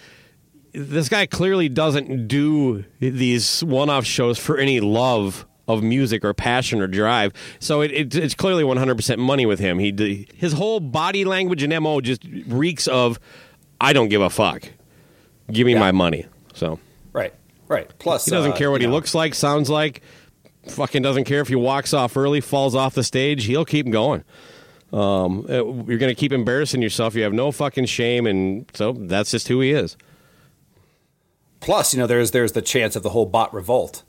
this 0.74 1.10
guy 1.10 1.26
clearly 1.26 1.70
doesn't 1.70 2.28
do 2.28 2.86
these 3.00 3.64
one-off 3.64 4.06
shows 4.06 4.38
for 4.38 4.58
any 4.60 4.80
love 4.80 5.48
of 5.68 5.84
music 5.84 6.24
or 6.24 6.34
passion 6.34 6.82
or 6.82 6.88
drive. 6.88 7.34
So 7.60 7.82
it, 7.82 7.92
it, 7.92 8.16
it's 8.16 8.34
clearly 8.36 8.64
100% 8.64 9.18
money 9.18 9.46
with 9.46 9.60
him. 9.60 9.80
He 9.80 10.28
his 10.36 10.54
whole 10.54 10.80
body 10.80 11.26
language 11.26 11.64
and 11.64 11.84
mo 11.84 12.02
just 12.02 12.24
reeks 12.48 12.88
of 12.88 13.20
I 13.82 13.94
don't 13.94 14.10
give 14.10 14.22
a 14.22 14.30
fuck. 14.30 14.64
Give 15.52 15.66
me 15.68 15.74
Yeah. 15.74 15.80
my 15.80 15.92
money. 15.92 16.26
So 16.54 16.80
right, 17.14 17.34
right. 17.68 17.88
Plus, 18.00 18.26
he 18.26 18.32
doesn't 18.32 18.54
uh, 18.54 18.56
care 18.56 18.72
what 18.72 18.82
he 18.82 18.88
know, 18.88 18.94
looks 18.94 19.14
like, 19.14 19.34
sounds 19.36 19.70
like. 19.70 20.02
Fucking 20.68 21.02
doesn't 21.02 21.24
care 21.24 21.40
if 21.40 21.48
he 21.48 21.56
walks 21.56 21.94
off 21.94 22.18
early, 22.18 22.42
falls 22.42 22.76
off 22.76 22.94
the 22.94 23.04
stage. 23.04 23.46
He'll 23.46 23.64
keep 23.64 23.90
going. 23.90 24.24
Um, 24.92 25.46
uh, 25.50 25.54
you're 25.54 25.98
going 25.98 26.10
to 26.10 26.16
keep 26.16 26.32
embarrassing 26.34 26.82
yourself. 26.82 27.16
You 27.16 27.24
have 27.24 27.34
no 27.34 27.52
fucking 27.52 27.86
shame, 27.86 28.26
and 28.28 28.70
so 28.74 28.92
that's 28.94 29.32
just 29.32 29.48
who 29.48 29.62
he 29.62 29.72
is. 29.72 29.96
Plus, 31.60 31.94
you 31.94 32.00
know, 32.00 32.08
there's 32.08 32.32
there's 32.32 32.52
the 32.54 32.62
chance 32.62 32.96
of 32.96 33.04
the 33.04 33.10
whole 33.10 33.26
bot 33.26 33.54
revolt. 33.54 34.04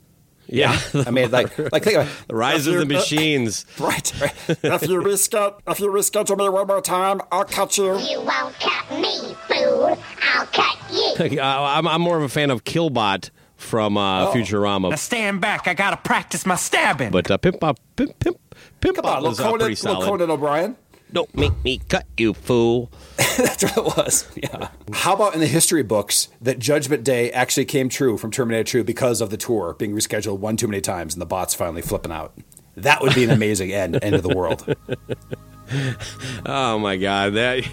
Yeah, 0.51 0.79
I 1.05 1.11
mean, 1.11 1.29
like, 1.29 1.57
like 1.71 1.83
think 1.83 1.97
about 1.97 2.07
the 2.27 2.35
rise 2.35 2.65
of 2.65 2.75
the 2.75 2.85
machines. 2.85 3.65
Right, 3.79 4.11
right. 4.19 4.33
if 4.49 4.81
you 4.89 4.99
reschedule, 5.01 5.59
if 5.67 5.79
you 5.79 5.87
reschedule 5.87 6.37
me 6.37 6.49
one 6.49 6.65
more 6.67 6.81
time, 6.81 7.21
I'll 7.31 7.45
cut 7.45 7.77
you. 7.77 7.97
You 7.99 8.21
won't 8.21 8.59
cut 8.59 8.91
me, 8.99 9.35
fool. 9.47 9.97
I'll 10.33 10.45
cut 10.47 10.77
you. 10.91 11.39
I- 11.41 11.77
I'm, 11.77 11.87
I'm 11.87 12.01
more 12.01 12.17
of 12.17 12.23
a 12.23 12.29
fan 12.29 12.49
of 12.49 12.63
Killbot 12.63 13.29
from 13.57 13.97
uh, 13.97 14.31
Futurama, 14.31 14.89
Now 14.89 14.95
stand 14.95 15.39
back. 15.41 15.67
I 15.67 15.73
gotta 15.73 15.97
practice 15.97 16.45
my 16.45 16.55
stabbing. 16.55 17.11
but 17.11 17.29
uh, 17.29 17.37
Pimp 17.37 17.59
Pop, 17.59 17.77
Pimp 17.95 18.17
Pimp 18.19 18.37
Pimp 18.81 18.95
Come 18.95 19.05
on, 19.05 19.13
Pop 19.15 19.23
was 19.23 19.39
uh, 19.39 19.43
Conan, 19.43 19.59
pretty 19.59 19.75
little 19.75 20.01
solid. 20.01 20.05
Conan 20.07 20.31
O'Brien. 20.31 20.75
Don't 21.11 21.33
make 21.35 21.63
me 21.63 21.81
cut 21.89 22.05
you, 22.17 22.33
fool. 22.33 22.91
That's 23.17 23.63
what 23.63 23.77
it 23.77 23.97
was. 23.97 24.27
Yeah. 24.35 24.69
How 24.93 25.15
about 25.15 25.33
in 25.33 25.39
the 25.39 25.47
history 25.47 25.81
books 25.81 26.29
that 26.41 26.59
Judgment 26.59 27.03
Day 27.03 27.31
actually 27.31 27.65
came 27.65 27.89
true 27.89 28.17
from 28.17 28.31
Terminator 28.31 28.63
2 28.63 28.83
because 28.83 29.21
of 29.21 29.29
the 29.29 29.37
tour 29.37 29.75
being 29.79 29.93
rescheduled 29.93 30.39
one 30.39 30.55
too 30.55 30.67
many 30.67 30.81
times 30.81 31.15
and 31.15 31.21
the 31.21 31.25
bots 31.25 31.53
finally 31.55 31.81
flipping 31.81 32.11
out? 32.11 32.37
That 32.75 33.01
would 33.01 33.15
be 33.15 33.23
an 33.23 33.31
amazing 33.31 33.73
end 33.73 34.01
end 34.01 34.15
of 34.15 34.23
the 34.23 34.35
world. 34.35 34.75
Oh 36.45 36.79
my 36.79 36.97
god, 36.97 37.33
that 37.33 37.63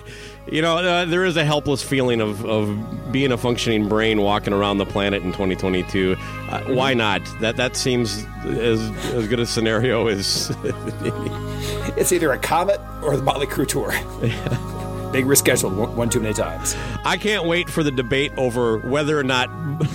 you 0.51 0.61
know 0.63 0.77
uh, 0.79 1.05
there 1.05 1.25
is 1.25 1.37
a 1.37 1.45
helpless 1.45 1.83
feeling 1.83 2.21
of, 2.21 2.45
of 2.45 3.13
being 3.13 3.33
a 3.33 3.37
functioning 3.39 3.89
brain 3.89 4.21
walking 4.21 4.53
around 4.53 4.79
the 4.79 4.87
planet 4.87 5.23
in 5.23 5.33
2022. 5.33 6.17
Uh, 6.19 6.61
why 6.75 6.95
not? 6.95 7.23
That 7.41 7.57
that 7.57 7.77
seems 7.77 8.25
as 8.45 8.81
as 9.15 9.29
good 9.29 9.41
a 9.41 9.47
scenario 9.47 10.09
as 10.09 10.55
It's 11.97 12.13
either 12.13 12.33
a 12.33 12.39
comet 12.39 12.81
or 13.03 13.17
the 13.17 13.23
Motley 13.23 13.47
Crue 13.47 13.67
tour. 13.67 13.91
Being 15.13 15.27
rescheduled 15.27 15.75
one, 15.77 15.97
one 15.97 16.11
too 16.11 16.21
many 16.21 16.35
times. 16.35 16.77
I 17.05 17.17
can't 17.17 17.47
wait 17.47 17.71
for 17.71 17.83
the 17.83 17.91
debate 17.91 18.33
over 18.37 18.79
whether 18.79 19.19
or 19.19 19.23
not 19.23 19.49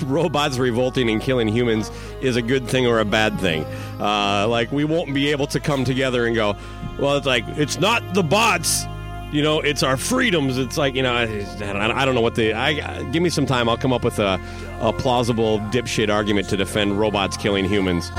robots 0.05 0.57
revolting 0.57 1.09
and 1.09 1.21
killing 1.21 1.47
humans 1.47 1.91
is 2.21 2.37
a 2.37 2.41
good 2.41 2.67
thing 2.67 2.87
or 2.87 2.99
a 2.99 3.05
bad 3.05 3.39
thing. 3.39 3.65
Uh, 3.99 4.47
like, 4.47 4.71
we 4.71 4.83
won't 4.83 5.13
be 5.13 5.29
able 5.29 5.47
to 5.47 5.59
come 5.59 5.83
together 5.85 6.25
and 6.25 6.33
go, 6.35 6.55
well, 6.99 7.17
it's 7.17 7.25
like, 7.25 7.45
it's 7.49 7.79
not 7.79 8.13
the 8.13 8.23
bots. 8.23 8.85
You 9.31 9.41
know, 9.41 9.61
it's 9.61 9.81
our 9.81 9.95
freedoms. 9.95 10.57
It's 10.57 10.77
like, 10.77 10.93
you 10.93 11.01
know, 11.01 11.13
I, 11.13 11.23
I 12.01 12.05
don't 12.05 12.15
know 12.15 12.21
what 12.21 12.35
the. 12.35 12.53
I 12.53 13.01
Give 13.11 13.23
me 13.23 13.29
some 13.29 13.45
time. 13.45 13.69
I'll 13.69 13.77
come 13.77 13.93
up 13.93 14.03
with 14.03 14.19
a, 14.19 14.37
a 14.81 14.91
plausible 14.91 15.59
dipshit 15.71 16.13
argument 16.13 16.49
to 16.49 16.57
defend 16.57 16.99
robots 16.99 17.37
killing 17.37 17.63
humans. 17.63 18.11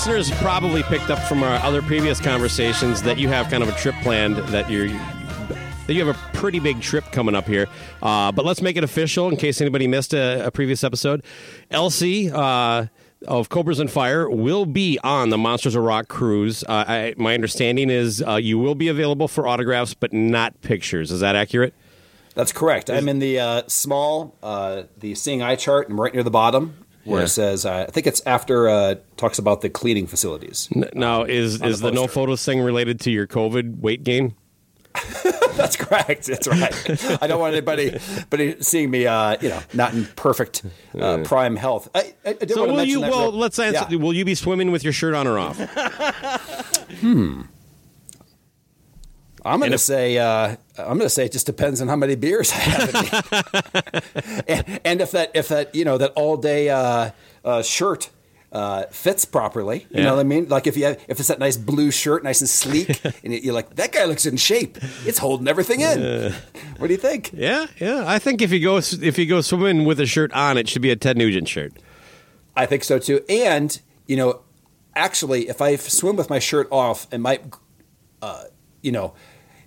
Listeners 0.00 0.30
probably 0.40 0.82
picked 0.84 1.10
up 1.10 1.18
from 1.18 1.42
our 1.42 1.56
other 1.56 1.82
previous 1.82 2.22
conversations 2.22 3.02
that 3.02 3.18
you 3.18 3.28
have 3.28 3.50
kind 3.50 3.62
of 3.62 3.68
a 3.68 3.72
trip 3.72 3.94
planned 3.96 4.36
that 4.36 4.70
you're 4.70 4.88
that 4.88 5.90
you 5.92 6.02
have 6.02 6.16
a 6.16 6.18
pretty 6.38 6.58
big 6.58 6.80
trip 6.80 7.04
coming 7.12 7.34
up 7.34 7.46
here. 7.46 7.66
Uh, 8.00 8.32
but 8.32 8.46
let's 8.46 8.62
make 8.62 8.78
it 8.78 8.82
official 8.82 9.28
in 9.28 9.36
case 9.36 9.60
anybody 9.60 9.86
missed 9.86 10.14
a, 10.14 10.46
a 10.46 10.50
previous 10.50 10.84
episode. 10.84 11.22
LC 11.70 12.32
uh, 12.32 12.86
of 13.28 13.50
Cobras 13.50 13.78
and 13.78 13.90
Fire 13.90 14.30
will 14.30 14.64
be 14.64 14.98
on 15.04 15.28
the 15.28 15.36
Monsters 15.36 15.74
of 15.74 15.82
Rock 15.82 16.08
cruise. 16.08 16.64
Uh, 16.64 16.84
I, 16.88 17.14
my 17.18 17.34
understanding 17.34 17.90
is 17.90 18.24
uh, 18.26 18.36
you 18.36 18.58
will 18.58 18.74
be 18.74 18.88
available 18.88 19.28
for 19.28 19.46
autographs, 19.46 19.92
but 19.92 20.14
not 20.14 20.58
pictures. 20.62 21.12
Is 21.12 21.20
that 21.20 21.36
accurate? 21.36 21.74
That's 22.34 22.52
correct. 22.52 22.88
I'm 22.88 23.06
in 23.06 23.18
the 23.18 23.38
uh, 23.38 23.62
small, 23.66 24.34
uh, 24.42 24.84
the 24.96 25.14
seeing 25.14 25.42
eye 25.42 25.56
chart, 25.56 25.90
and 25.90 25.98
right 25.98 26.14
near 26.14 26.22
the 26.22 26.30
bottom 26.30 26.86
where 27.04 27.20
Yeah. 27.20 27.24
it 27.24 27.28
says, 27.28 27.64
uh, 27.66 27.86
I 27.88 27.90
think 27.90 28.06
it's 28.06 28.20
after 28.26 28.68
uh, 28.68 28.94
talks 29.16 29.38
about 29.38 29.60
the 29.62 29.70
cleaning 29.70 30.06
facilities. 30.06 30.68
Now, 30.94 31.22
is 31.24 31.60
is 31.62 31.80
the 31.80 31.88
the 31.90 31.94
no 31.94 32.06
photos 32.06 32.44
thing 32.44 32.60
related 32.60 33.00
to 33.00 33.10
your 33.10 33.26
COVID 33.26 33.80
weight 33.80 34.02
gain? 34.04 34.34
That's 35.56 35.76
correct. 35.76 36.26
That's 36.26 36.48
right. 36.48 37.22
I 37.22 37.26
don't 37.26 37.38
want 37.38 37.52
anybody, 37.54 37.96
anybody 38.16 38.56
seeing 38.60 38.90
me, 38.90 39.06
uh, 39.06 39.36
you 39.40 39.48
know, 39.50 39.60
not 39.74 39.92
in 39.94 40.06
perfect 40.16 40.62
uh, 40.98 41.18
prime 41.18 41.54
health. 41.54 41.88
I, 41.94 42.14
I, 42.24 42.36
I 42.42 42.46
So 42.46 42.66
will 42.66 42.82
you? 42.84 43.00
Well, 43.00 43.30
real- 43.30 43.38
let's 43.38 43.58
answer. 43.58 43.86
Yeah. 43.90 43.96
Will 43.98 44.12
you 44.14 44.24
be 44.24 44.34
swimming 44.34 44.70
with 44.72 44.82
your 44.82 44.92
shirt 44.92 45.14
on 45.14 45.26
or 45.26 45.38
off? 45.38 45.58
Hmm. 47.00 47.42
I'm 49.44 49.58
going 49.60 49.72
to 49.72 49.78
say 49.78 50.18
uh, 50.18 50.56
I'm 50.78 50.98
going 50.98 51.00
to 51.00 51.08
say 51.10 51.24
it 51.26 51.32
just 51.32 51.46
depends 51.46 51.80
on 51.80 51.88
how 51.88 51.96
many 51.96 52.14
beers 52.14 52.52
I 52.52 52.56
have. 52.56 54.44
and, 54.48 54.80
and 54.84 55.00
if 55.00 55.10
that 55.12 55.30
if 55.34 55.48
that 55.48 55.74
you 55.74 55.84
know 55.84 55.98
that 55.98 56.12
all 56.16 56.36
day 56.36 56.68
uh, 56.70 57.10
uh, 57.44 57.62
shirt 57.62 58.10
uh, 58.52 58.84
fits 58.90 59.24
properly, 59.24 59.80
you 59.90 59.98
Yeah. 59.98 60.04
know 60.04 60.14
what 60.16 60.20
I 60.20 60.24
mean? 60.24 60.48
Like 60.48 60.66
if 60.66 60.76
you 60.76 60.84
have, 60.86 61.00
if 61.08 61.18
it's 61.20 61.28
that 61.28 61.38
nice 61.38 61.56
blue 61.56 61.90
shirt, 61.90 62.24
nice 62.24 62.40
and 62.40 62.50
sleek, 62.50 63.00
and 63.24 63.32
you're 63.32 63.54
like 63.54 63.76
that 63.76 63.92
guy 63.92 64.04
looks 64.04 64.26
in 64.26 64.36
shape. 64.36 64.76
It's 65.06 65.18
holding 65.18 65.46
everything 65.48 65.80
in. 65.80 66.32
What 66.78 66.88
do 66.88 66.92
you 66.92 66.98
think? 66.98 67.30
Yeah, 67.32 67.66
yeah. 67.78 68.04
I 68.06 68.18
think 68.18 68.42
if 68.42 68.50
you 68.52 68.60
go 68.60 68.76
if 68.78 69.18
you 69.18 69.26
go 69.26 69.40
swimming 69.40 69.84
with 69.84 70.00
a 70.00 70.06
shirt 70.06 70.32
on, 70.32 70.58
it 70.58 70.68
should 70.68 70.82
be 70.82 70.90
a 70.90 70.96
Ted 70.96 71.16
Nugent 71.16 71.48
shirt. 71.48 71.72
I 72.56 72.66
think 72.66 72.84
so 72.84 72.98
too. 72.98 73.24
And 73.28 73.80
you 74.06 74.16
know, 74.16 74.40
actually, 74.96 75.48
if 75.48 75.62
I 75.62 75.76
swim 75.76 76.16
with 76.16 76.28
my 76.28 76.40
shirt 76.40 76.66
off, 76.72 77.06
it 77.12 77.18
might, 77.18 77.44
uh, 78.20 78.44
you 78.82 78.90
know, 78.90 79.14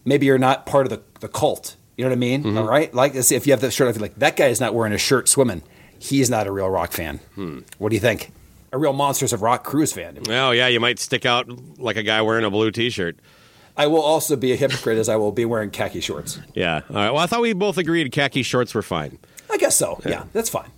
maybe 0.05 0.25
you're 0.25 0.37
not 0.37 0.65
part 0.65 0.85
of 0.85 0.89
the, 0.89 1.01
the 1.19 1.27
cult. 1.27 1.75
You 1.97 2.03
know 2.05 2.09
what 2.09 2.15
I 2.15 2.19
mean? 2.19 2.43
Mm-hmm. 2.43 2.57
All 2.57 2.67
right. 2.67 2.93
Like 2.93 3.13
if 3.15 3.45
you 3.47 3.53
have 3.53 3.61
that 3.61 3.71
shirt, 3.71 3.87
off, 3.87 3.95
you're 3.95 4.01
like 4.01 4.15
that 4.15 4.35
guy 4.35 4.47
is 4.47 4.59
not 4.59 4.73
wearing 4.73 4.93
a 4.93 4.97
shirt 4.97 5.29
swimming. 5.29 5.61
He's 5.99 6.29
not 6.29 6.47
a 6.47 6.51
real 6.51 6.69
rock 6.69 6.91
fan. 6.91 7.19
Hmm. 7.35 7.59
What 7.77 7.89
do 7.89 7.95
you 7.95 8.01
think? 8.01 8.31
A 8.71 8.77
real 8.77 8.93
Monsters 8.93 9.31
of 9.31 9.41
Rock 9.43 9.63
cruise 9.63 9.93
fan. 9.93 10.17
Oh 10.29 10.51
yeah, 10.51 10.67
you 10.67 10.79
might 10.79 10.97
stick 10.97 11.25
out 11.25 11.47
like 11.79 11.95
a 11.95 12.03
guy 12.03 12.21
wearing 12.23 12.43
a 12.43 12.49
blue 12.49 12.71
T-shirt. 12.71 13.17
I 13.77 13.87
will 13.87 14.01
also 14.01 14.35
be 14.35 14.51
a 14.51 14.55
hypocrite 14.55 14.97
as 14.97 15.09
I 15.09 15.15
will 15.15 15.31
be 15.31 15.45
wearing 15.45 15.69
khaki 15.71 15.99
shorts. 16.01 16.39
Yeah. 16.53 16.81
All 16.89 16.95
right. 16.95 17.11
Well, 17.11 17.23
I 17.23 17.25
thought 17.27 17.41
we 17.41 17.53
both 17.53 17.77
agreed 17.77 18.11
khaki 18.11 18.43
shorts 18.43 18.73
were 18.73 18.81
fine. 18.81 19.17
I 19.49 19.57
guess 19.57 19.75
so. 19.75 19.99
Yeah, 20.05 20.25
that's 20.33 20.49
fine. 20.49 20.69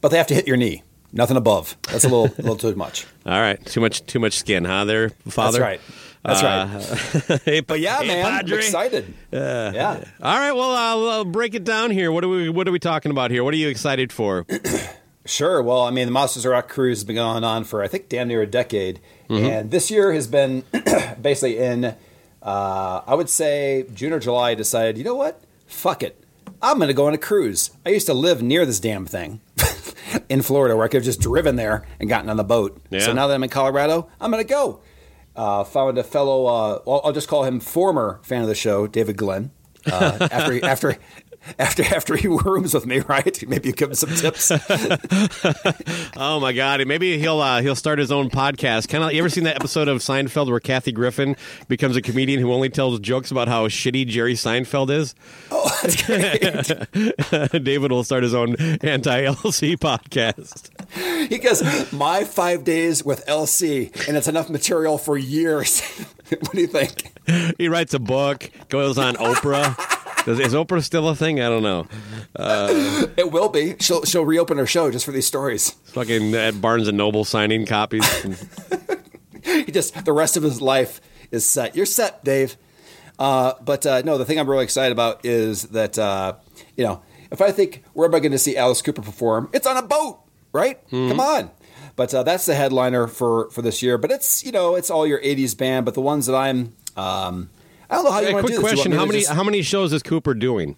But 0.00 0.08
they 0.10 0.18
have 0.18 0.26
to 0.28 0.34
hit 0.34 0.46
your 0.46 0.56
knee. 0.56 0.82
Nothing 1.12 1.36
above. 1.36 1.76
That's 1.90 2.04
a 2.04 2.08
little, 2.08 2.26
a 2.26 2.36
little 2.42 2.56
too 2.56 2.74
much. 2.74 3.06
All 3.24 3.40
right. 3.40 3.64
Too 3.66 3.80
much 3.80 4.04
too 4.06 4.18
much 4.18 4.34
skin, 4.38 4.64
huh? 4.64 4.84
There, 4.84 5.10
father. 5.28 5.58
That's 5.58 5.62
right. 5.62 5.80
That's 6.26 6.42
right. 6.42 7.40
hey, 7.44 7.60
But 7.60 7.80
yeah, 7.80 7.98
hey, 7.98 8.06
man, 8.08 8.26
I'm 8.26 8.32
Padre. 8.40 8.58
excited. 8.58 9.14
yeah. 9.32 10.04
All 10.22 10.38
right. 10.38 10.52
Well, 10.52 10.70
I'll, 10.72 11.08
I'll 11.08 11.24
break 11.24 11.54
it 11.54 11.64
down 11.64 11.90
here. 11.90 12.10
What 12.12 12.24
are 12.24 12.28
we 12.28 12.48
What 12.48 12.66
are 12.68 12.72
we 12.72 12.78
talking 12.78 13.10
about 13.10 13.30
here? 13.30 13.44
What 13.44 13.54
are 13.54 13.58
you 13.58 13.68
excited 13.68 14.12
for? 14.12 14.46
Sure. 15.28 15.60
Well, 15.60 15.82
I 15.82 15.90
mean, 15.90 16.06
the 16.06 16.12
Monsters 16.12 16.44
of 16.44 16.52
Rock 16.52 16.68
cruise 16.68 16.98
has 16.98 17.04
been 17.04 17.16
going 17.16 17.42
on 17.42 17.64
for 17.64 17.82
I 17.82 17.88
think 17.88 18.08
damn 18.08 18.28
near 18.28 18.42
a 18.42 18.46
decade, 18.46 19.00
Mm-hmm. 19.28 19.44
and 19.44 19.70
this 19.72 19.90
year 19.90 20.12
has 20.12 20.28
been 20.28 20.62
basically 21.20 21.58
in. 21.58 21.96
Uh, 22.40 23.00
I 23.04 23.14
would 23.16 23.28
say 23.28 23.86
June 23.92 24.12
or 24.12 24.20
July. 24.20 24.50
I 24.50 24.54
decided, 24.54 24.96
you 24.96 25.02
know 25.02 25.16
what? 25.16 25.42
Fuck 25.66 26.04
it. 26.04 26.22
I'm 26.62 26.76
going 26.76 26.86
to 26.86 26.94
go 26.94 27.08
on 27.08 27.12
a 27.12 27.18
cruise. 27.18 27.72
I 27.84 27.88
used 27.88 28.06
to 28.06 28.14
live 28.14 28.40
near 28.40 28.64
this 28.64 28.78
damn 28.78 29.04
thing 29.04 29.40
in 30.28 30.42
Florida, 30.42 30.76
where 30.76 30.84
I 30.84 30.88
could 30.88 30.98
have 30.98 31.04
just 31.04 31.20
driven 31.20 31.56
there 31.56 31.84
and 31.98 32.08
gotten 32.08 32.30
on 32.30 32.36
the 32.36 32.44
boat. 32.44 32.80
Yeah. 32.90 33.00
So 33.00 33.12
now 33.12 33.26
that 33.26 33.34
I'm 33.34 33.42
in 33.42 33.50
Colorado, 33.50 34.08
I'm 34.20 34.30
going 34.30 34.44
to 34.44 34.48
go. 34.48 34.78
Uh, 35.36 35.64
found 35.64 35.98
a 35.98 36.02
fellow. 36.02 36.46
Uh, 36.46 36.78
well, 36.86 37.00
I'll 37.04 37.12
just 37.12 37.28
call 37.28 37.44
him 37.44 37.60
former 37.60 38.20
fan 38.22 38.42
of 38.42 38.48
the 38.48 38.54
show, 38.54 38.86
David 38.86 39.16
Glenn. 39.16 39.50
Uh, 39.84 40.28
after 40.32 40.52
he, 40.52 40.62
after 40.62 40.96
after 41.58 41.84
after 41.84 42.16
he 42.16 42.26
rooms 42.26 42.74
with 42.74 42.86
me, 42.86 43.00
right? 43.08 43.46
Maybe 43.46 43.68
you 43.68 43.74
give 43.74 43.90
him 43.90 43.94
some 43.94 44.10
tips. 44.10 44.50
Oh 46.18 46.40
my 46.40 46.52
God! 46.52 46.84
Maybe 46.86 47.18
he'll 47.18 47.40
uh, 47.40 47.60
he'll 47.60 47.76
start 47.76 47.98
his 47.98 48.10
own 48.10 48.30
podcast. 48.30 48.88
Kind 48.88 49.04
of. 49.04 49.12
You 49.12 49.18
ever 49.18 49.28
seen 49.28 49.44
that 49.44 49.56
episode 49.56 49.86
of 49.86 49.98
Seinfeld 49.98 50.48
where 50.48 50.60
Kathy 50.60 50.90
Griffin 50.90 51.36
becomes 51.68 51.94
a 51.96 52.02
comedian 52.02 52.40
who 52.40 52.52
only 52.52 52.70
tells 52.70 52.98
jokes 53.00 53.30
about 53.30 53.48
how 53.48 53.68
shitty 53.68 54.06
Jerry 54.06 54.34
Seinfeld 54.34 54.90
is? 54.90 55.14
Oh, 55.50 55.78
that's 55.82 56.02
great. 56.06 57.64
David 57.64 57.92
will 57.92 58.04
start 58.04 58.22
his 58.22 58.34
own 58.34 58.56
anti-LC 58.56 59.76
podcast. 59.76 60.70
he 61.28 61.38
goes, 61.38 61.92
my 61.92 62.24
five 62.24 62.64
days 62.64 63.04
with 63.04 63.24
LC, 63.26 64.06
and 64.08 64.16
it's 64.16 64.28
enough 64.28 64.48
material 64.48 64.98
for 64.98 65.16
years. 65.16 65.80
what 66.28 66.52
do 66.52 66.60
you 66.60 66.66
think? 66.66 67.12
He 67.58 67.68
writes 67.68 67.94
a 67.94 67.98
book, 67.98 68.50
goes 68.68 68.98
on 68.98 69.14
Oprah. 69.16 69.76
Is, 70.28 70.40
is 70.40 70.54
Oprah 70.54 70.82
still 70.82 71.08
a 71.08 71.14
thing? 71.14 71.40
I 71.40 71.48
don't 71.48 71.62
know. 71.62 71.86
Uh, 72.34 73.06
It 73.16 73.30
will 73.30 73.48
be. 73.48 73.76
She'll 73.78 74.04
she'll 74.04 74.24
reopen 74.24 74.58
her 74.58 74.66
show 74.66 74.90
just 74.90 75.04
for 75.04 75.12
these 75.12 75.26
stories. 75.26 75.70
fucking 75.92 76.34
at 76.34 76.60
Barnes 76.60 76.88
and 76.88 76.96
Noble 76.98 77.24
signing 77.24 77.66
copies. 77.66 78.04
He 79.44 79.70
just 79.70 80.04
the 80.04 80.12
rest 80.12 80.36
of 80.36 80.42
his 80.42 80.60
life 80.60 81.00
is 81.30 81.46
set. 81.46 81.76
You're 81.76 81.86
set, 81.86 82.24
Dave. 82.24 82.56
Uh, 83.16 83.52
but 83.64 83.86
uh, 83.86 84.02
no, 84.04 84.18
the 84.18 84.24
thing 84.24 84.40
I'm 84.40 84.50
really 84.50 84.64
excited 84.64 84.90
about 84.90 85.24
is 85.24 85.62
that 85.68 85.96
uh, 85.98 86.34
you 86.76 86.82
know 86.84 87.02
if 87.30 87.40
I 87.40 87.52
think 87.52 87.84
where 87.92 88.08
am 88.08 88.14
I 88.16 88.18
going 88.18 88.32
to 88.32 88.38
see 88.38 88.56
Alice 88.56 88.82
Cooper 88.82 89.02
perform? 89.02 89.48
It's 89.52 89.66
on 89.66 89.76
a 89.76 89.82
boat, 89.82 90.18
right? 90.56 90.80
Come 90.90 91.20
on. 91.20 91.50
But 91.94 92.12
uh, 92.12 92.22
that's 92.24 92.46
the 92.46 92.54
headliner 92.54 93.06
for 93.06 93.48
for 93.50 93.62
this 93.62 93.82
year. 93.82 93.96
But 93.98 94.10
it's 94.10 94.44
you 94.44 94.52
know 94.52 94.74
it's 94.74 94.90
all 94.90 95.06
your 95.06 95.20
'80s 95.20 95.56
band. 95.56 95.84
But 95.86 95.94
the 95.94 96.00
ones 96.02 96.26
that 96.26 96.34
I'm 96.34 96.74
um, 96.96 97.48
I 97.88 97.94
don't 97.94 98.04
know 98.04 98.10
how 98.10 98.20
you 98.20 98.26
Hey, 98.28 98.34
want 98.34 98.46
to 98.46 98.52
do. 98.52 98.58
You 98.58 98.64
question: 98.64 98.92
How 98.92 99.06
many 99.06 99.20
just- 99.20 99.32
how 99.32 99.44
many 99.44 99.62
shows 99.62 99.92
is 99.92 100.02
Cooper 100.02 100.34
doing? 100.34 100.76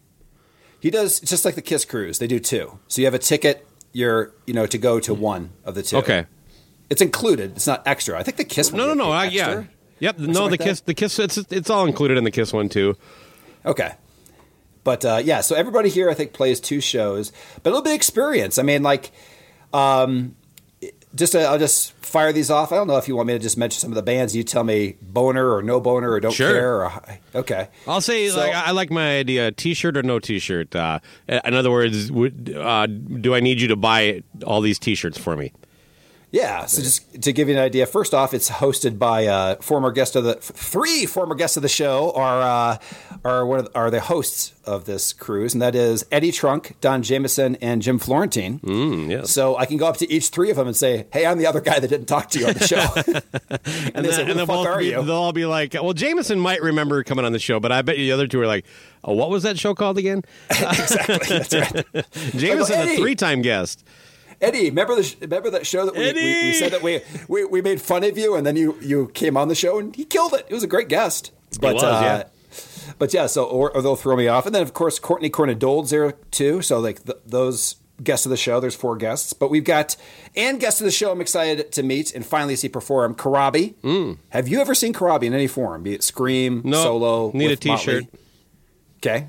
He 0.80 0.90
does 0.90 1.18
just 1.20 1.44
like 1.44 1.54
the 1.56 1.62
Kiss 1.62 1.84
cruise. 1.84 2.18
They 2.20 2.26
do 2.28 2.38
two. 2.38 2.78
So 2.86 3.00
you 3.00 3.06
have 3.06 3.14
a 3.14 3.18
ticket. 3.18 3.66
You're 3.92 4.32
you 4.46 4.54
know 4.54 4.66
to 4.66 4.78
go 4.78 5.00
to 5.00 5.12
one 5.14 5.50
of 5.64 5.74
the 5.74 5.82
two. 5.82 5.96
Okay. 5.96 6.26
It's 6.90 7.02
included. 7.02 7.52
It's 7.56 7.66
not 7.66 7.82
extra. 7.86 8.18
I 8.18 8.22
think 8.22 8.36
the 8.36 8.44
Kiss. 8.44 8.70
one 8.70 8.78
No, 8.78 8.86
no, 8.86 8.94
no. 8.94 9.10
I, 9.10 9.24
yeah. 9.26 9.64
Yep. 9.98 10.18
No, 10.20 10.32
the 10.44 10.50
like 10.50 10.58
that? 10.60 10.64
kiss. 10.64 10.80
The 10.82 10.94
kiss. 10.94 11.18
It's 11.18 11.36
it's 11.36 11.68
all 11.70 11.84
included 11.86 12.16
in 12.16 12.22
the 12.24 12.30
kiss 12.30 12.52
one 12.52 12.68
too. 12.68 12.94
Okay. 13.66 13.92
But 14.84 15.04
uh, 15.04 15.20
yeah, 15.22 15.40
so 15.40 15.56
everybody 15.56 15.88
here 15.90 16.08
I 16.08 16.14
think 16.14 16.32
plays 16.32 16.60
two 16.60 16.80
shows, 16.80 17.32
but 17.62 17.70
it'll 17.70 17.82
be 17.82 17.92
experience. 17.92 18.56
I 18.58 18.62
mean, 18.62 18.82
like, 18.82 19.10
um, 19.72 20.34
just 21.14 21.34
uh, 21.34 21.40
I'll 21.40 21.58
just 21.58 21.92
fire 22.04 22.32
these 22.32 22.50
off. 22.50 22.70
I 22.72 22.76
don't 22.76 22.86
know 22.86 22.96
if 22.96 23.08
you 23.08 23.16
want 23.16 23.26
me 23.26 23.32
to 23.34 23.38
just 23.38 23.56
mention 23.58 23.80
some 23.80 23.90
of 23.90 23.96
the 23.96 24.02
bands. 24.02 24.36
You 24.36 24.42
tell 24.42 24.64
me 24.64 24.96
boner 25.02 25.52
or 25.54 25.62
no 25.62 25.80
boner 25.80 26.10
or 26.12 26.20
don't 26.20 26.32
Sure. 26.32 26.52
care. 26.52 26.74
Or, 26.84 26.92
okay. 27.34 27.68
I'll 27.86 28.00
say 28.00 28.28
So- 28.28 28.38
like 28.38 28.54
I 28.54 28.66
I 28.66 28.70
like 28.72 28.90
my 28.90 29.18
idea: 29.18 29.50
T-shirt 29.52 29.96
or 29.96 30.02
no 30.02 30.18
T-shirt. 30.18 30.74
Uh, 30.76 31.00
in 31.28 31.54
other 31.54 31.70
words, 31.70 32.12
would, 32.12 32.54
uh, 32.56 32.86
do 32.86 33.34
I 33.34 33.40
need 33.40 33.60
you 33.60 33.68
to 33.68 33.76
buy 33.76 34.22
all 34.46 34.60
these 34.60 34.78
T-shirts 34.78 35.18
for 35.18 35.36
me? 35.36 35.52
Yeah, 36.30 36.66
so 36.66 36.82
just 36.82 37.22
to 37.22 37.32
give 37.32 37.48
you 37.48 37.54
an 37.54 37.60
idea, 37.60 37.86
first 37.86 38.12
off, 38.12 38.34
it's 38.34 38.50
hosted 38.50 38.98
by 38.98 39.26
uh, 39.26 39.56
former 39.56 39.90
guest 39.90 40.14
of 40.14 40.24
the 40.24 40.34
three 40.34 41.06
former 41.06 41.34
guests 41.34 41.56
of 41.56 41.62
the 41.62 41.70
show 41.70 42.12
are 42.14 42.42
uh, 42.42 42.78
are 43.24 43.46
one 43.46 43.60
of 43.60 43.64
the, 43.64 43.78
are 43.78 43.90
the 43.90 44.00
hosts 44.00 44.52
of 44.64 44.84
this 44.84 45.14
cruise, 45.14 45.54
and 45.54 45.62
that 45.62 45.74
is 45.74 46.04
Eddie 46.12 46.30
Trunk, 46.30 46.76
Don 46.82 47.02
Jamieson, 47.02 47.56
and 47.56 47.80
Jim 47.80 47.98
Florentine. 47.98 48.58
Mm, 48.58 49.08
yes. 49.08 49.30
So 49.30 49.56
I 49.56 49.64
can 49.64 49.78
go 49.78 49.86
up 49.86 49.96
to 49.98 50.12
each 50.12 50.28
three 50.28 50.50
of 50.50 50.58
them 50.58 50.66
and 50.66 50.76
say, 50.76 51.06
"Hey, 51.14 51.24
I'm 51.24 51.38
the 51.38 51.46
other 51.46 51.62
guy 51.62 51.80
that 51.80 51.88
didn't 51.88 52.06
talk 52.08 52.28
to 52.30 52.38
you 52.38 52.48
on 52.48 52.52
the 52.52 52.66
show." 52.66 52.76
and, 53.94 54.04
they 54.04 54.12
say, 54.12 54.26
"Who 54.26 54.34
the 54.34 54.34
they'll 54.34 54.46
fuck 54.46 54.66
are 54.66 54.78
be, 54.80 54.88
you?" 54.88 55.02
They'll 55.02 55.12
all 55.12 55.32
be 55.32 55.46
like, 55.46 55.72
"Well, 55.72 55.94
Jamieson 55.94 56.38
might 56.38 56.60
remember 56.60 57.02
coming 57.04 57.24
on 57.24 57.32
the 57.32 57.38
show, 57.38 57.58
but 57.58 57.72
I 57.72 57.80
bet 57.80 57.96
you 57.96 58.04
the 58.04 58.12
other 58.12 58.26
two 58.26 58.38
are 58.42 58.46
like, 58.46 58.66
oh, 59.02 59.14
what 59.14 59.30
was 59.30 59.44
that 59.44 59.58
show 59.58 59.74
called 59.74 59.96
again?" 59.96 60.22
exactly. 60.50 61.38
That's 61.38 61.54
right. 61.54 62.06
Jamieson, 62.36 62.80
a 62.86 62.96
three-time 62.96 63.40
guest. 63.40 63.82
Eddie, 64.40 64.66
remember 64.70 64.94
the 64.94 65.16
remember 65.20 65.50
that 65.50 65.66
show 65.66 65.84
that 65.84 65.94
we, 65.94 66.12
we, 66.12 66.44
we 66.44 66.52
said 66.54 66.72
that 66.72 66.82
we, 66.82 67.00
we 67.26 67.44
we 67.44 67.60
made 67.62 67.80
fun 67.80 68.04
of 68.04 68.16
you, 68.16 68.36
and 68.36 68.46
then 68.46 68.54
you 68.56 68.78
you 68.80 69.08
came 69.14 69.36
on 69.36 69.48
the 69.48 69.54
show 69.54 69.78
and 69.78 69.94
he 69.96 70.04
killed 70.04 70.32
it. 70.34 70.46
It 70.48 70.54
was 70.54 70.62
a 70.62 70.68
great 70.68 70.88
guest. 70.88 71.32
But 71.60 71.74
was, 71.74 71.82
uh, 71.82 72.00
yeah. 72.02 72.92
but 72.98 73.12
yeah, 73.12 73.26
so 73.26 73.44
or, 73.44 73.70
or 73.74 73.82
they'll 73.82 73.96
throw 73.96 74.16
me 74.16 74.28
off, 74.28 74.46
and 74.46 74.54
then 74.54 74.62
of 74.62 74.74
course 74.74 74.98
Courtney 74.98 75.28
Cornadold's 75.30 75.90
there 75.90 76.12
too. 76.30 76.62
So 76.62 76.78
like 76.78 77.04
th- 77.04 77.18
those 77.26 77.76
guests 78.04 78.26
of 78.26 78.30
the 78.30 78.36
show, 78.36 78.60
there's 78.60 78.76
four 78.76 78.96
guests, 78.96 79.32
but 79.32 79.50
we've 79.50 79.64
got 79.64 79.96
and 80.36 80.60
guests 80.60 80.80
of 80.80 80.84
the 80.84 80.92
show. 80.92 81.10
I'm 81.10 81.20
excited 81.20 81.72
to 81.72 81.82
meet 81.82 82.14
and 82.14 82.24
finally 82.24 82.54
see 82.54 82.68
perform 82.68 83.16
Corabi. 83.16 83.74
Have 84.28 84.46
you 84.46 84.60
ever 84.60 84.74
seen 84.74 84.92
Corabi 84.92 85.24
in 85.24 85.34
any 85.34 85.48
form, 85.48 85.82
be 85.82 85.94
it 85.94 86.04
scream, 86.04 86.62
Mm. 86.62 86.66
No, 86.66 86.82
solo, 86.82 87.32
need 87.32 87.46
a 87.46 87.48
with 87.50 87.64
Motley? 87.64 88.00
T-shirt. 88.02 88.04
Okay. 88.98 89.26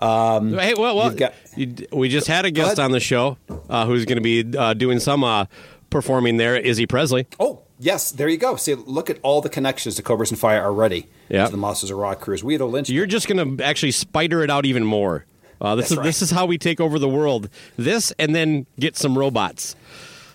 Um, 0.00 0.54
Hey, 0.54 0.74
well, 0.74 0.96
well 0.96 1.10
got- 1.10 1.34
you, 1.56 1.74
we 1.92 2.08
just 2.08 2.26
had 2.26 2.44
a 2.44 2.50
guest 2.50 2.78
on 2.78 2.92
the 2.92 3.00
show 3.00 3.36
uh, 3.68 3.86
who's 3.86 4.04
going 4.04 4.22
to 4.22 4.22
be 4.22 4.56
uh, 4.56 4.74
doing 4.74 4.98
some 5.00 5.22
uh, 5.24 5.46
performing 5.90 6.36
there, 6.36 6.56
Izzy 6.56 6.86
Presley. 6.86 7.26
Oh, 7.38 7.62
yes, 7.78 8.10
there 8.12 8.28
you 8.28 8.38
go. 8.38 8.56
See, 8.56 8.74
look 8.74 9.10
at 9.10 9.18
all 9.22 9.40
the 9.40 9.48
connections 9.48 9.96
to 9.96 10.02
Cobras 10.02 10.30
and 10.30 10.38
Fire 10.40 10.64
already. 10.64 11.08
Yeah. 11.28 11.44
To 11.46 11.50
the 11.50 11.56
Monsters 11.58 11.90
of 11.90 11.98
Rock 11.98 12.20
cruise. 12.20 12.42
Weirdo 12.42 12.70
Lynch. 12.70 12.88
You're 12.90 13.06
just 13.06 13.28
going 13.28 13.58
to 13.58 13.64
actually 13.64 13.92
spider 13.92 14.42
it 14.42 14.50
out 14.50 14.64
even 14.66 14.84
more. 14.84 15.26
Uh, 15.60 15.74
this 15.74 15.84
That's 15.84 15.90
is 15.92 15.96
right. 15.98 16.04
this 16.04 16.22
is 16.22 16.30
how 16.30 16.46
we 16.46 16.56
take 16.56 16.80
over 16.80 16.98
the 16.98 17.08
world. 17.08 17.50
This 17.76 18.12
and 18.18 18.34
then 18.34 18.66
get 18.78 18.96
some 18.96 19.16
robots. 19.18 19.76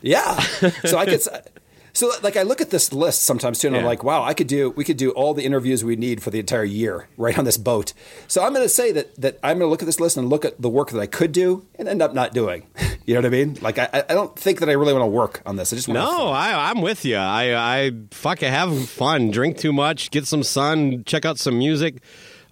Yeah. 0.01 0.39
So 0.85 0.97
I 0.99 1.05
could. 1.05 1.21
So 1.95 2.11
like 2.21 2.35
I 2.35 2.43
look 2.43 2.59
at 2.59 2.71
this 2.71 2.91
list 2.91 3.21
sometimes 3.23 3.59
too, 3.59 3.67
and 3.67 3.77
I'm 3.77 3.85
like, 3.85 4.03
wow, 4.03 4.21
I 4.21 4.33
could 4.33 4.47
do. 4.47 4.71
We 4.71 4.83
could 4.83 4.97
do 4.97 5.11
all 5.11 5.33
the 5.33 5.45
interviews 5.45 5.81
we 5.81 5.95
need 5.95 6.21
for 6.21 6.29
the 6.29 6.39
entire 6.39 6.65
year 6.65 7.07
right 7.15 7.37
on 7.39 7.45
this 7.45 7.57
boat. 7.57 7.93
So 8.27 8.43
I'm 8.43 8.53
going 8.53 8.65
to 8.65 8.69
say 8.69 8.91
that 8.91 9.15
that 9.15 9.39
I'm 9.41 9.59
going 9.59 9.67
to 9.67 9.71
look 9.71 9.81
at 9.81 9.85
this 9.85 10.01
list 10.01 10.17
and 10.17 10.29
look 10.29 10.43
at 10.43 10.61
the 10.61 10.67
work 10.67 10.91
that 10.91 10.99
I 10.99 11.07
could 11.07 11.31
do 11.31 11.65
and 11.79 11.87
end 11.87 12.01
up 12.01 12.13
not 12.13 12.33
doing. 12.33 12.67
You 13.07 13.13
know 13.13 13.19
what 13.19 13.27
I 13.27 13.29
mean? 13.29 13.57
Like 13.61 13.77
I, 13.77 14.03
I 14.09 14.15
don't 14.15 14.35
think 14.35 14.61
that 14.61 14.69
I 14.69 14.71
really 14.71 14.91
want 14.91 15.03
to 15.03 15.07
work 15.07 15.43
on 15.45 15.57
this. 15.57 15.71
I 15.71 15.75
just 15.75 15.87
want 15.87 15.99
to 15.99 16.03
No, 16.05 16.29
I, 16.29 16.71
I'm 16.71 16.81
with 16.81 17.05
you. 17.05 17.17
I, 17.17 17.83
I 17.85 17.91
fuck 18.09 18.39
have 18.39 18.89
fun. 18.89 19.29
Drink 19.29 19.59
too 19.59 19.71
much, 19.71 20.09
get 20.09 20.25
some 20.25 20.41
sun, 20.41 21.03
check 21.03 21.23
out 21.23 21.37
some 21.37 21.55
music. 21.55 22.01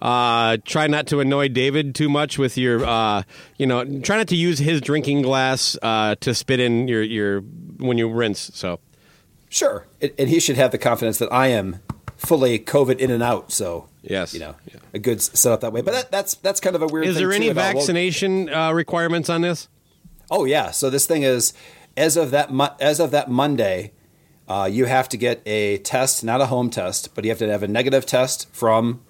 Uh, 0.00 0.58
try 0.64 0.86
not 0.86 1.08
to 1.08 1.18
annoy 1.18 1.48
David 1.48 1.96
too 1.96 2.08
much 2.08 2.38
with 2.38 2.56
your, 2.56 2.84
uh, 2.84 3.24
you 3.58 3.66
know, 3.66 3.84
try 4.02 4.16
not 4.16 4.28
to 4.28 4.36
use 4.36 4.60
his 4.60 4.80
drinking 4.80 5.22
glass 5.22 5.76
uh, 5.82 6.14
to 6.20 6.32
spit 6.32 6.60
in 6.60 6.86
your, 6.86 7.02
your 7.02 7.40
when 7.40 7.98
you 7.98 8.08
rinse. 8.08 8.52
So 8.54 8.78
Sure, 9.54 9.86
and, 10.02 10.10
and 10.18 10.28
he 10.28 10.40
should 10.40 10.56
have 10.56 10.72
the 10.72 10.78
confidence 10.78 11.18
that 11.18 11.32
I 11.32 11.46
am 11.46 11.78
fully 12.16 12.58
COVID 12.58 12.98
in 12.98 13.10
and 13.12 13.22
out. 13.22 13.52
So 13.52 13.88
Yes. 14.02 14.34
you 14.34 14.40
know, 14.40 14.56
a 14.92 14.98
good 14.98 15.22
setup 15.22 15.60
that 15.60 15.72
way. 15.72 15.80
But 15.80 15.92
that, 15.92 16.10
that's 16.10 16.34
that's 16.36 16.58
kind 16.60 16.74
of 16.74 16.82
a 16.82 16.86
weird. 16.86 17.04
Thing. 17.04 17.10
Is 17.12 17.18
there 17.18 17.32
any 17.32 17.48
about, 17.48 17.74
well, 17.74 17.74
vaccination 17.74 18.52
uh, 18.52 18.72
requirements 18.72 19.30
on 19.30 19.42
this? 19.42 19.68
Oh 20.28 20.44
yeah. 20.44 20.72
So 20.72 20.90
this 20.90 21.06
thing 21.06 21.22
is 21.22 21.52
as 21.96 22.16
of 22.16 22.32
that 22.32 22.52
mo- 22.52 22.74
as 22.80 22.98
of 22.98 23.12
that 23.12 23.30
Monday, 23.30 23.92
uh, 24.48 24.68
you 24.70 24.86
have 24.86 25.08
to 25.10 25.16
get 25.16 25.40
a 25.46 25.78
test, 25.78 26.24
not 26.24 26.40
a 26.40 26.46
home 26.46 26.68
test, 26.68 27.14
but 27.14 27.24
you 27.24 27.30
have 27.30 27.38
to 27.38 27.48
have 27.48 27.62
a 27.62 27.68
negative 27.68 28.04
test 28.06 28.52
from 28.52 29.02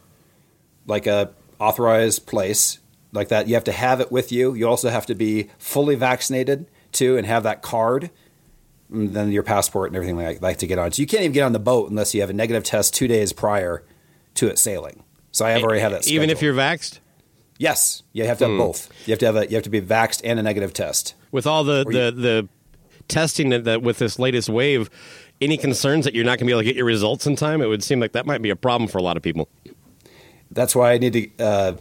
like 0.87 1.07
a 1.07 1.33
authorized 1.59 2.27
place 2.27 2.81
like 3.13 3.29
that. 3.29 3.49
You 3.49 3.55
have 3.55 3.65
to 3.65 3.73
have 3.73 4.01
it 4.01 4.13
with 4.13 4.31
you. 4.31 4.53
You 4.55 4.69
also 4.69 4.91
have 4.91 5.07
to 5.07 5.15
be 5.15 5.49
fully 5.59 5.95
vaccinated 5.95 6.67
too, 6.93 7.17
and 7.17 7.27
have 7.27 7.43
that 7.45 7.63
card. 7.63 8.11
And 8.95 9.13
then 9.13 9.31
your 9.33 9.43
passport 9.43 9.91
and 9.91 9.97
everything 9.97 10.17
like, 10.17 10.41
like 10.41 10.59
to 10.59 10.67
get 10.67 10.79
on. 10.79 10.93
So 10.93 11.03
you 11.03 11.07
can't 11.07 11.23
even 11.23 11.33
get 11.33 11.43
on 11.43 11.53
the 11.53 11.59
boat 11.59 11.91
unless 11.91 12.15
you 12.15 12.21
have 12.21 12.31
a 12.31 12.35
negative 12.35 12.63
test 12.65 12.95
two 12.95 13.09
days 13.09 13.33
prior 13.33 13.83
to 14.35 14.49
it 14.49 14.59
sailing. 14.59 15.03
So 15.33 15.45
I 15.45 15.51
have 15.51 15.63
already 15.63 15.81
had 15.81 15.93
that. 15.93 16.07
Even 16.09 16.31
if 16.31 16.41
you're 16.43 16.55
vaxxed? 16.55 17.01
yes, 17.59 18.03
you 18.13 18.25
have 18.25 18.39
to 18.39 18.45
have 18.45 18.53
Hmm. 18.53 18.59
both. 18.59 18.89
You 19.07 19.13
have 19.13 19.19
to 19.21 19.27
have 19.27 19.37
a 19.37 19.47
you 19.49 19.55
have 19.57 19.63
to 19.65 19.71
be 19.71 19.81
vaxxed 19.81 20.21
and 20.25 20.39
a 20.39 20.43
negative 20.43 20.73
test. 20.73 21.15
With 21.33 21.47
all 21.47 21.65
the, 21.65 21.85
Or 21.87 21.93
you- 21.93 21.99
the, 21.99 22.11
the 22.13 22.49
testing 23.09 23.51
that, 23.51 23.65
that 23.65 23.83
with 23.83 23.99
this 23.99 24.19
latest 24.19 24.49
wave, 24.49 24.89
any 25.41 25.57
concerns 25.57 26.05
that 26.05 26.15
you're 26.15 26.25
not 26.25 26.39
going 26.39 26.41
to 26.41 26.45
be 26.47 26.53
able 26.53 26.61
to 26.61 26.65
get 26.65 26.77
your 26.77 26.87
results 26.87 27.27
in 27.27 27.37
time? 27.37 27.61
It 27.63 27.67
would 27.67 27.83
seem 27.83 28.01
like 28.01 28.13
that 28.13 28.27
might 28.27 28.43
be 28.43 28.51
a 28.51 28.57
problem 28.57 28.89
for 28.89 28.99
a 28.99 29.03
lot 29.03 29.17
of 29.17 29.23
people. 29.23 29.49
That's 30.51 30.75
why 30.77 30.93
I 30.93 30.99
need 30.99 31.13
to 31.15 31.45
uh, 31.45 31.73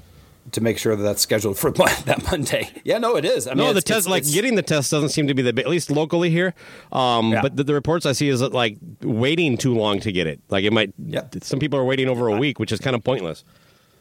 to 0.53 0.61
make 0.61 0.77
sure 0.77 0.95
that 0.95 1.03
that's 1.03 1.21
scheduled 1.21 1.57
for 1.57 1.71
that 2.05 2.23
Monday. 2.31 2.69
Yeah, 2.83 2.97
no, 2.97 3.15
it 3.15 3.25
is. 3.25 3.47
I 3.47 3.51
mean, 3.51 3.57
no, 3.59 3.63
the 3.73 3.79
it's- 3.79 3.83
test, 3.83 3.97
it's- 4.07 4.07
like 4.11 4.21
it's- 4.21 4.33
getting 4.33 4.55
the 4.55 4.61
test, 4.61 4.89
doesn't 4.91 5.09
seem 5.09 5.27
to 5.27 5.33
be 5.33 5.41
the 5.41 5.61
at 5.61 5.69
least 5.69 5.91
locally 5.91 6.29
here. 6.29 6.53
Um, 6.91 7.31
Yeah. 7.33 7.41
But 7.41 7.55
the, 7.57 7.63
the 7.63 7.73
reports 7.73 8.05
I 8.05 8.13
see 8.13 8.29
is 8.29 8.39
that 8.39 8.53
like 8.53 8.77
waiting 9.01 9.57
too 9.57 9.73
long 9.75 9.99
to 10.01 10.11
get 10.11 10.27
it. 10.27 10.39
Like 10.49 10.63
it 10.63 10.71
might. 10.73 10.93
Yeah. 10.97 11.23
Some 11.41 11.59
people 11.59 11.77
are 11.79 11.85
waiting 11.85 12.07
over 12.07 12.27
a 12.27 12.37
week, 12.37 12.59
which 12.59 12.71
is 12.71 12.79
kind 12.79 12.95
of 12.95 13.03
pointless. 13.03 13.43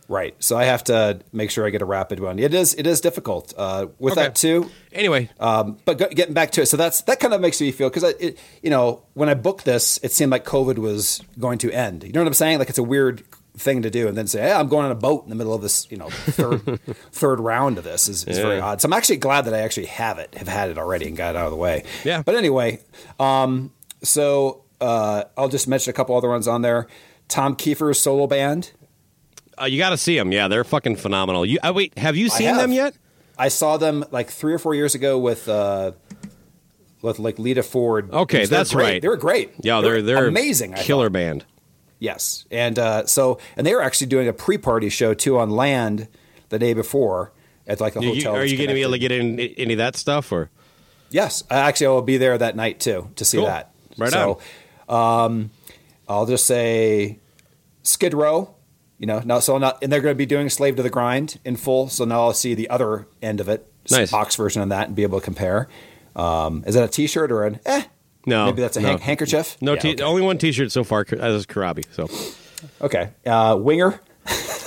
right. 0.09 0.34
So 0.40 0.59
I 0.59 0.64
have 0.64 0.84
to 0.84 1.20
make 1.32 1.50
sure 1.50 1.66
I 1.66 1.70
get 1.70 1.80
a 1.80 1.86
rapid 1.86 2.20
one. 2.20 2.38
It 2.38 2.53
is 2.53 2.74
it 2.74 2.86
is 2.86 3.00
difficult 3.00 3.55
uh, 3.57 3.86
with 3.98 4.12
Okay. 4.12 4.22
that 4.24 4.34
too. 4.34 4.68
Anyway, 4.92 5.30
Um, 5.40 5.78
but 5.86 5.96
go, 5.98 6.09
getting 6.09 6.34
back 6.34 6.50
to 6.53 6.62
it, 6.62 6.66
so 6.66 6.76
that's 6.76 7.00
that 7.03 7.18
kind 7.20 7.32
of 7.32 7.40
makes 7.40 7.61
me 7.61 7.70
feel 7.72 7.88
because 7.88 8.05
it, 8.20 8.38
you 8.62 8.68
know, 8.70 9.03
when 9.14 9.28
I 9.30 9.34
booked 9.34 9.64
this, 9.64 9.98
it 10.03 10.12
seemed 10.12 10.30
like 10.32 10.44
COVID 10.44 10.76
was 10.78 11.22
going 11.38 11.59
to 11.59 11.70
end. 11.72 12.05
You 12.05 12.12
know 12.12 12.20
what 12.20 12.26
I'm 12.26 12.34
saying? 12.34 12.59
Like 12.59 12.68
it's 12.68 12.78
a 12.78 12.82
weird 12.82 13.22
thing 13.57 13.82
to 13.82 13.90
do, 13.90 14.09
and 14.09 14.16
then 14.16 14.26
say, 14.26 14.40
"Hey, 14.40 14.53
I'm 14.53 14.68
going 14.68 14.86
on 14.86 14.90
a 14.92 14.96
boat 14.96 15.24
in 15.24 15.30
the 15.30 15.36
middle 15.36 15.55
of 15.55 15.62
this," 15.62 15.86
you 15.90 15.96
know, 15.96 16.09
third 16.11 16.80
third 17.12 17.40
round 17.40 17.78
of 17.78 17.84
this 17.84 18.09
is, 18.09 18.24
is 18.24 18.38
very 18.38 18.61
odd. 18.61 18.80
So 18.80 18.86
I'm 18.86 18.92
actually 18.92 19.18
glad 19.18 19.42
that 19.46 19.55
I 19.55 19.59
actually 19.59 19.86
have 19.86 20.18
it, 20.18 20.34
have 20.36 20.48
had 20.48 20.70
it 20.70 20.78
already, 20.78 21.07
and 21.07 21.16
got 21.16 21.34
it 21.34 21.38
out 21.38 21.46
of 21.46 21.50
the 21.53 21.57
way. 21.57 21.84
Yeah. 22.05 22.22
But 22.22 22.34
anyway, 22.34 22.80
um, 23.20 23.72
so 24.03 24.64
uh, 24.80 25.24
I'll 25.36 25.48
just 25.48 25.68
mention 25.68 25.90
a 25.90 25.92
couple 25.94 26.16
other 26.16 26.28
ones 26.28 26.48
on 26.48 26.62
there. 26.62 26.86
Tom 27.28 27.57
Keifer's 27.57 28.00
solo 28.00 28.26
band. 28.26 28.72
uh, 29.61 29.64
you 29.66 29.78
got 29.78 29.90
to 29.90 29.96
see 29.96 30.16
them. 30.16 30.32
Yeah, 30.32 30.48
they're 30.48 30.64
fucking 30.64 30.96
phenomenal. 30.96 31.46
You 31.46 31.59
uh, 31.62 31.72
wait, 31.74 31.96
have 31.98 32.16
you 32.16 32.28
seen 32.28 32.46
have. 32.48 32.59
them 32.59 32.72
yet? 32.72 32.94
I 33.38 33.48
saw 33.48 33.76
them 33.76 34.05
like 34.11 34.28
three 34.30 34.53
or 34.53 34.59
four 34.59 34.74
years 34.74 34.94
ago 34.94 35.18
with 35.18 35.48
uh, 35.48 35.92
with 37.00 37.18
like 37.18 37.38
Lita 37.38 37.62
Ford. 37.62 38.11
Okay, 38.12 38.44
that's 38.46 38.72
great. 38.72 38.84
right. 38.84 39.03
They 39.03 39.09
were 39.09 39.16
great. 39.16 39.53
Yeah, 39.61 39.80
they're 39.80 40.03
they're 40.03 40.26
amazing. 40.26 40.74
Killer 40.74 41.11
band. 41.11 41.44
Yes, 42.03 42.44
and 42.50 42.78
uh, 42.80 43.07
so 43.07 43.38
and 43.57 43.64
they 43.64 43.74
were 43.74 43.80
actually 43.82 44.09
doing 44.09 44.26
a 44.26 44.32
pre-party 44.32 44.88
show 44.88 45.14
too 45.14 45.38
on 45.38 45.50
land 45.50 46.09
the 46.48 46.59
day 46.59 46.74
before 46.74 47.32
at 47.66 47.80
like 47.80 47.94
a 47.94 48.00
You- 48.00 48.09
you- 48.09 48.14
hotel. 48.16 48.34
are 48.34 48.44
you 48.44 48.57
going 48.57 48.68
to 48.70 48.74
be 48.74 48.82
able 48.82 48.92
to 48.92 48.98
get 48.98 49.12
in 49.12 49.38
any 49.38 49.74
of 49.74 49.78
that 49.78 49.94
stuff 49.94 50.32
or? 50.32 50.50
Yes, 51.11 51.44
actually 51.48 51.86
I 51.86 51.90
will 51.90 52.03
be 52.03 52.16
there 52.16 52.36
that 52.36 52.57
night 52.57 52.80
too 52.80 53.11
to 53.14 53.24
see 53.24 53.36
Cool. 53.36 53.46
that. 53.46 53.70
Right 53.96 54.11
so, 54.11 54.38
Um, 54.88 55.50
I'll 56.09 56.26
just 56.26 56.44
say 56.44 57.18
Skid 57.84 58.14
Row. 58.14 58.55
You 58.98 59.07
know, 59.07 59.20
now 59.24 59.38
so 59.38 59.59
not, 59.59 59.78
and 59.82 59.92
they're 59.92 60.00
going 60.00 60.14
to 60.14 60.18
be 60.18 60.26
doing 60.26 60.48
Slave 60.48 60.74
to 60.76 60.82
the 60.82 60.90
Grind 60.90 61.38
in 61.44 61.55
full. 61.57 61.88
So 61.88 62.05
now 62.05 62.22
I'll 62.22 62.34
see 62.34 62.55
the 62.55 62.68
other 62.70 63.07
end 63.22 63.40
of 63.40 63.48
it, 63.48 63.66
Nice. 63.90 64.11
box 64.11 64.34
version 64.36 64.61
of 64.62 64.68
that, 64.70 64.88
and 64.88 64.96
be 64.96 65.03
able 65.05 65.18
to 65.20 65.24
compare. 65.24 65.68
Um, 66.16 66.62
is 66.66 66.74
that 66.74 66.84
a 66.84 66.88
T-shirt 66.88 67.30
or 67.32 67.44
an 67.44 67.59
eh? 67.64 67.82
No, 68.26 68.46
maybe 68.46 68.62
that's 68.62 68.76
a 68.76 68.80
no. 68.80 68.88
hank- 68.88 69.00
handkerchief. 69.00 69.56
No, 69.60 69.74
Yeah, 69.74 69.80
t- 69.80 69.92
okay. 69.94 70.02
only 70.02 70.22
one 70.22 70.38
T-shirt 70.38 70.70
so 70.72 70.84
far. 70.84 71.04
As 71.18 71.34
is 71.34 71.46
Corabi. 71.46 71.84
So, 71.92 72.08
Okay, 72.80 73.10
uh, 73.26 73.56
Winger. 73.60 74.00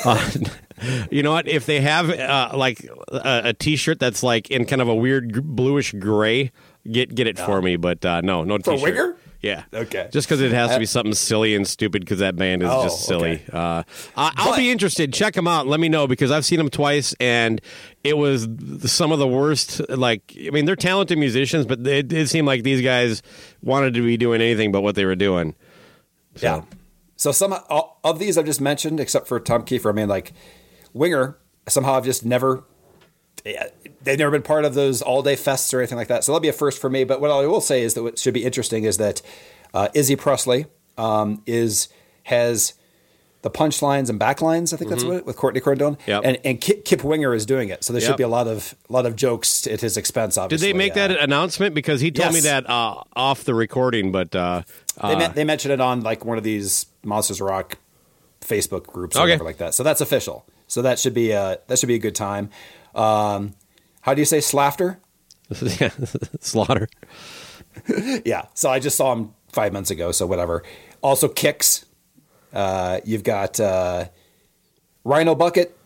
uh, 0.04 0.32
you 1.12 1.24
know 1.24 1.32
what? 1.32 1.48
If 1.48 1.66
they 1.66 1.80
have 1.82 2.10
uh, 2.10 2.52
like 2.56 2.84
a, 3.10 3.42
a 3.46 3.54
T-shirt 3.54 4.00
that's 4.00 4.22
like 4.24 4.52
in 4.52 4.66
kind 4.66 4.82
of 4.82 4.88
a 4.90 4.96
weird 4.96 5.34
gr- 5.34 5.42
bluish 5.42 5.94
gray, 5.94 6.52
get 6.92 7.16
get 7.16 7.28
it 7.28 7.40
for 7.40 7.62
me. 7.62 7.78
But 7.78 8.04
uh, 8.06 8.22
no, 8.22 8.44
no 8.44 8.58
For 8.58 8.64
T-shirt. 8.74 8.80
For 8.80 8.84
Winger? 8.84 9.16
Yeah. 9.42 9.64
Okay. 9.74 10.10
Just 10.12 10.28
because 10.28 10.42
it 10.42 10.52
has 10.52 10.70
to 10.72 10.76
Uh, 10.76 10.80
be 10.80 10.86
something 10.86 11.14
silly 11.14 11.56
and 11.56 11.68
stupid 11.68 12.02
because 12.04 12.20
that 12.20 12.36
band 12.36 12.64
is 12.64 12.70
Oh, 12.72 12.84
just 12.84 13.06
silly. 13.06 13.34
okay. 13.34 13.46
Uh, 13.54 13.84
I, 14.18 14.32
I'll 14.38 14.52
But- 14.52 14.58
be 14.58 14.72
interested. 14.72 15.14
Check 15.14 15.34
them 15.36 15.48
out. 15.48 15.68
Let 15.68 15.80
me 15.80 15.88
know 15.90 16.08
because 16.08 16.32
I've 16.32 16.46
seen 16.46 16.58
them 16.58 16.70
twice 16.70 17.14
and 17.20 17.62
it 18.04 18.18
was 18.18 18.48
some 18.86 19.12
of 19.12 19.20
the 19.20 19.28
worst. 19.28 19.82
Like, 19.90 20.34
I 20.46 20.50
mean, 20.50 20.66
they're 20.66 20.76
talented 20.76 21.18
musicians, 21.18 21.66
but 21.66 21.86
it 21.86 22.08
did 22.08 22.30
seem 22.30 22.46
like 22.46 22.64
these 22.64 22.82
guys 22.82 23.22
wanted 23.62 23.94
to 23.94 24.02
be 24.06 24.18
doing 24.18 24.42
anything 24.42 24.72
but 24.72 24.82
what 24.82 24.96
they 24.96 25.06
were 25.06 25.16
doing. 25.16 25.54
So, 26.36 26.48
Yeah. 26.48 26.62
So 27.18 27.32
some 27.32 27.54
of 28.04 28.20
these 28.20 28.38
I've 28.38 28.46
just 28.46 28.60
mentioned, 28.62 29.00
except 29.00 29.28
for 29.28 29.40
Tom 29.40 29.64
Keifer. 29.64 29.90
I 29.90 29.94
mean, 29.94 30.10
like 30.10 30.34
Winger. 30.94 31.38
Somehow 31.68 31.96
I've 31.96 32.06
just 32.06 32.24
never. 32.26 32.64
They've 34.04 34.18
never 34.20 34.32
been 34.32 34.42
part 34.42 34.66
of 34.66 34.74
those 34.74 35.02
all 35.02 35.22
day 35.22 35.36
fests 35.36 35.74
or 35.74 35.80
anything 35.80 35.98
like 35.98 36.08
that. 36.08 36.24
So 36.24 36.32
that'll 36.32 36.42
be 36.42 36.50
a 36.50 36.54
first 36.54 36.80
for 36.82 36.90
me. 36.90 37.04
But 37.04 37.22
what 37.22 37.32
I 37.32 37.46
will 37.46 37.62
say 37.62 37.82
is 37.84 37.94
that 37.94 38.04
what 38.04 38.18
should 38.20 38.34
be 38.34 38.44
interesting 38.44 38.84
is 38.84 38.98
that 38.98 39.22
uh, 39.74 39.90
Izzy 39.94 40.16
Presley 40.16 40.66
um, 40.98 41.42
is 41.46 41.90
has 42.24 42.74
the 43.44 43.52
punchlines 43.52 44.10
and 44.10 44.20
backlines. 44.20 44.74
I 44.74 44.78
think 44.78 44.90
that's 44.90 45.04
what 45.04 45.26
with 45.26 45.36
Courtney. 45.38 45.62
Mm-hmm. 45.62 46.10
Yep. 46.10 46.22
And 46.26 46.38
and 46.44 46.60
Kip, 46.62 46.86
Kip 46.86 47.04
Winger 47.04 47.36
is 47.36 47.46
doing 47.46 47.70
it. 47.70 47.84
So 47.84 47.94
there 47.94 48.02
Yep. 48.02 48.10
should 48.10 48.18
be 48.18 48.24
a 48.24 48.28
lot 48.28 48.48
of 48.48 48.74
a 48.90 48.94
lot 48.94 49.06
of 49.06 49.16
jokes 49.16 49.68
at 49.68 49.82
his 49.82 49.98
expense. 49.98 50.38
Obviously, 50.38 50.68
did 50.68 50.74
they 50.74 50.78
make 50.78 50.96
that 50.96 51.12
Uh, 51.12 51.18
announcement? 51.22 51.76
Because 51.76 52.02
he 52.02 52.10
told 52.12 52.34
me 52.34 52.40
that 52.42 52.68
uh, 52.68 53.04
off 53.16 53.44
the 53.44 53.54
recording, 53.54 54.12
but 54.12 54.36
uh, 54.36 54.64
They, 55.02 55.14
uh, 55.14 55.28
they 55.30 55.44
mentioned 55.44 55.72
it 55.74 55.82
on 55.82 56.02
like 56.02 56.26
one 56.26 56.40
of 56.40 56.44
these 56.44 56.88
Monsters 57.04 57.40
Rock 57.42 57.78
Facebook 58.42 58.88
groups 58.88 59.16
or 59.16 59.20
Okay. 59.20 59.26
whatever 59.32 59.44
like 59.44 59.58
that. 59.58 59.74
So 59.76 59.84
that's 59.84 60.02
official. 60.02 60.46
So 60.68 60.82
that 60.82 60.98
should 60.98 61.14
be 61.14 61.30
a 61.32 61.60
that 61.68 61.78
should 61.78 61.88
be 61.88 61.96
a 61.96 62.00
good 62.00 62.16
time. 62.16 62.50
Um, 62.96 63.54
how 64.02 64.14
do 64.14 64.22
you 64.22 64.26
say 64.26 64.40
slafter? 64.40 64.98
slaughter. 66.40 66.88
yeah. 68.24 68.46
So 68.54 68.70
I 68.70 68.80
just 68.80 68.98
saw 68.98 69.14
him 69.14 69.34
five 69.52 69.74
months 69.74 69.92
ago. 69.92 70.12
So 70.12 70.26
whatever. 70.26 70.64
Also 71.02 71.28
Kix. 71.28 71.86
Uh, 72.54 73.02
you've 73.04 73.24
got 73.24 73.60
uh, 73.60 74.06
Rhino 75.04 75.36
Bucket. 75.36 75.78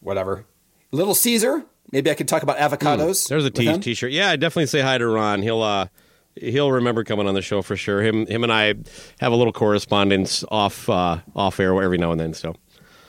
Whatever. 0.00 0.46
Little 0.92 1.14
Caesar. 1.14 1.64
Maybe 1.92 2.10
I 2.10 2.14
could 2.14 2.28
talk 2.28 2.42
about 2.42 2.58
avocados. 2.58 3.28
There's 3.28 3.44
a 3.44 3.50
t- 3.50 3.78
t-shirt. 3.78 4.12
Yeah, 4.12 4.30
I 4.30 4.36
definitely 4.36 4.66
say 4.66 4.80
hi 4.80 4.96
to 4.98 5.06
Ron. 5.06 5.42
He'll 5.42 5.62
uh, 5.62 5.88
he'll 6.36 6.70
remember 6.70 7.02
coming 7.04 7.26
on 7.26 7.34
the 7.34 7.42
show 7.42 7.62
for 7.62 7.76
sure. 7.76 8.00
Him 8.02 8.26
him 8.26 8.44
and 8.44 8.52
I 8.52 8.74
have 9.20 9.32
a 9.32 9.36
little 9.36 9.52
correspondence 9.52 10.44
off 10.50 10.88
uh, 10.88 11.18
off 11.34 11.58
air 11.58 11.80
every 11.82 11.98
now 11.98 12.12
and 12.12 12.20
then. 12.20 12.32
So 12.32 12.54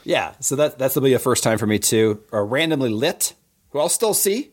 Yeah, 0.04 0.34
so 0.40 0.56
that 0.56 0.78
that's 0.78 0.96
will 0.96 1.04
be 1.04 1.14
a 1.14 1.20
first 1.20 1.44
time 1.44 1.58
for 1.58 1.68
me 1.68 1.80
too. 1.80 2.24
Or 2.32 2.42
uh, 2.42 2.46
randomly 2.46 2.90
lit, 2.90 3.34
who 3.70 3.80
I'll 3.80 3.90
still 3.90 4.14
see, 4.14 4.52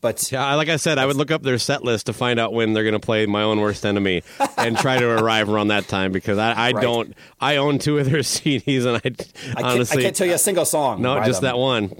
But 0.00 0.32
Yeah, 0.32 0.54
like 0.54 0.68
I 0.70 0.76
said, 0.76 0.96
I 0.98 1.04
would 1.04 1.16
look 1.16 1.30
up 1.30 1.42
their 1.42 1.58
set 1.58 1.84
list 1.84 2.06
to 2.06 2.12
find 2.14 2.40
out 2.40 2.52
when 2.54 2.72
they're 2.72 2.84
going 2.84 2.94
to 2.94 2.98
play 3.00 3.26
My 3.26 3.42
Own 3.42 3.60
Worst 3.60 3.84
Enemy 3.84 4.22
and 4.56 4.76
try 4.78 4.98
to 4.98 5.06
arrive 5.06 5.48
around 5.50 5.68
that 5.68 5.88
time 5.88 6.10
because 6.12 6.38
I, 6.38 6.52
I 6.52 6.70
Right. 6.72 6.82
don't. 6.82 7.14
I 7.40 7.56
own 7.56 7.78
two 7.78 7.98
of 7.98 8.08
their 8.10 8.20
CDs 8.20 8.86
and 8.86 8.96
I, 8.96 9.00
I 9.04 9.10
can't, 9.10 9.64
honestly 9.66 9.98
I 9.98 10.02
can't 10.04 10.16
tell 10.16 10.26
you 10.26 10.34
a 10.34 10.38
single 10.38 10.64
song. 10.64 11.02
No, 11.02 11.22
just 11.24 11.42
them. 11.42 11.48
that 11.48 11.58
one. 11.58 11.92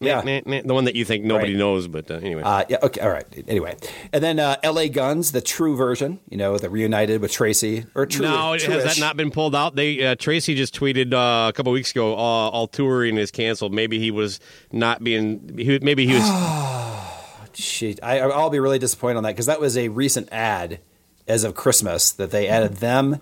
Yeah. 0.00 0.20
the 0.22 0.62
one 0.74 0.84
that 0.84 0.94
you 0.94 1.04
think 1.04 1.24
nobody 1.24 1.52
Right. 1.54 1.58
knows, 1.58 1.88
but 1.88 2.10
uh, 2.10 2.14
anyway. 2.14 2.42
Uh, 2.42 2.64
yeah. 2.68 2.76
Okay. 2.82 3.00
All 3.00 3.10
right. 3.10 3.26
Anyway, 3.48 3.76
and 4.12 4.22
then 4.22 4.38
uh, 4.38 4.56
L.A. 4.62 4.88
Guns, 4.88 5.32
the 5.32 5.40
true 5.40 5.74
version. 5.76 6.20
You 6.28 6.36
know, 6.36 6.58
the 6.58 6.70
reunited 6.70 7.20
with 7.20 7.32
Tracii 7.32 7.86
or 7.94 8.06
true. 8.06 8.22
no, 8.26 8.52
has 8.52 8.62
True-ish. 8.62 8.84
that 8.84 9.00
not 9.00 9.16
been 9.16 9.30
pulled 9.32 9.54
out? 9.56 9.74
They 9.74 10.04
uh, 10.06 10.14
Tracii 10.14 10.54
just 10.56 10.78
tweeted 10.78 11.12
uh, 11.12 11.48
a 11.48 11.52
couple 11.52 11.72
weeks 11.72 11.90
ago. 11.90 12.12
Uh, 12.14 12.16
all 12.16 12.68
touring 12.68 13.16
is 13.16 13.30
canceled. 13.30 13.72
Maybe 13.74 13.98
he 13.98 14.10
was 14.12 14.38
not 14.70 15.02
being. 15.02 15.56
He, 15.58 15.78
maybe 15.80 16.06
he 16.06 16.14
was. 16.14 16.22
Shit, 17.58 17.98
I, 18.02 18.20
I'll 18.20 18.50
be 18.50 18.60
really 18.60 18.78
disappointed 18.78 19.16
on 19.16 19.22
that 19.24 19.30
because 19.30 19.46
that 19.46 19.60
was 19.60 19.76
a 19.76 19.88
recent 19.88 20.28
ad 20.32 20.78
as 21.26 21.42
of 21.44 21.54
Christmas 21.54 22.12
that 22.12 22.30
they 22.30 22.46
added 22.48 22.76
them 22.76 23.20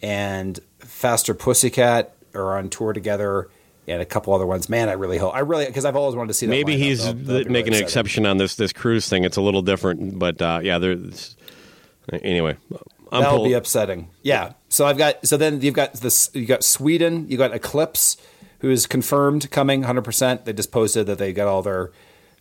and 0.00 0.58
Faster 0.78 1.34
Pussycat 1.34 2.14
are 2.34 2.56
on 2.56 2.70
tour 2.70 2.92
together 2.92 3.48
and 3.88 4.00
a 4.00 4.04
couple 4.04 4.32
other 4.32 4.46
ones. 4.46 4.68
Man, 4.68 4.88
I 4.88 4.92
really 4.92 5.18
hope 5.18 5.34
I 5.34 5.40
really 5.40 5.66
because 5.66 5.84
I've 5.84 5.96
always 5.96 6.14
wanted 6.14 6.28
to 6.28 6.34
see. 6.34 6.46
That 6.46 6.50
maybe 6.50 6.74
lineup. 6.74 6.78
he's 6.78 7.04
They'll- 7.04 7.14
they'll 7.14 7.36
making 7.50 7.72
really 7.72 7.78
an 7.78 7.82
exception 7.82 8.26
on 8.26 8.36
this 8.38 8.54
this 8.56 8.72
cruise 8.72 9.08
thing. 9.08 9.24
It's 9.24 9.36
a 9.36 9.42
little 9.42 9.62
different, 9.62 10.18
but 10.18 10.40
uh, 10.40 10.60
yeah, 10.62 10.78
there's. 10.78 11.36
Anyway, 12.12 12.56
I'm 13.10 13.22
That'll 13.22 13.38
pull- 13.38 13.46
be 13.46 13.54
upsetting. 13.54 14.08
Yeah. 14.22 14.52
So 14.68 14.86
I've 14.86 14.98
got 14.98 15.26
so 15.26 15.36
then 15.36 15.60
you've 15.62 15.74
got 15.74 15.94
this 15.94 16.30
you 16.34 16.46
got 16.46 16.62
Sweden, 16.64 17.26
you 17.28 17.36
got 17.38 17.52
Eclipse, 17.54 18.16
who 18.60 18.70
is 18.70 18.86
confirmed 18.86 19.50
coming 19.50 19.80
100. 19.80 20.02
percent 20.02 20.44
They 20.44 20.52
just 20.52 20.70
posted 20.70 21.06
that 21.06 21.18
they 21.18 21.32
got 21.32 21.48
all 21.48 21.62
their 21.62 21.90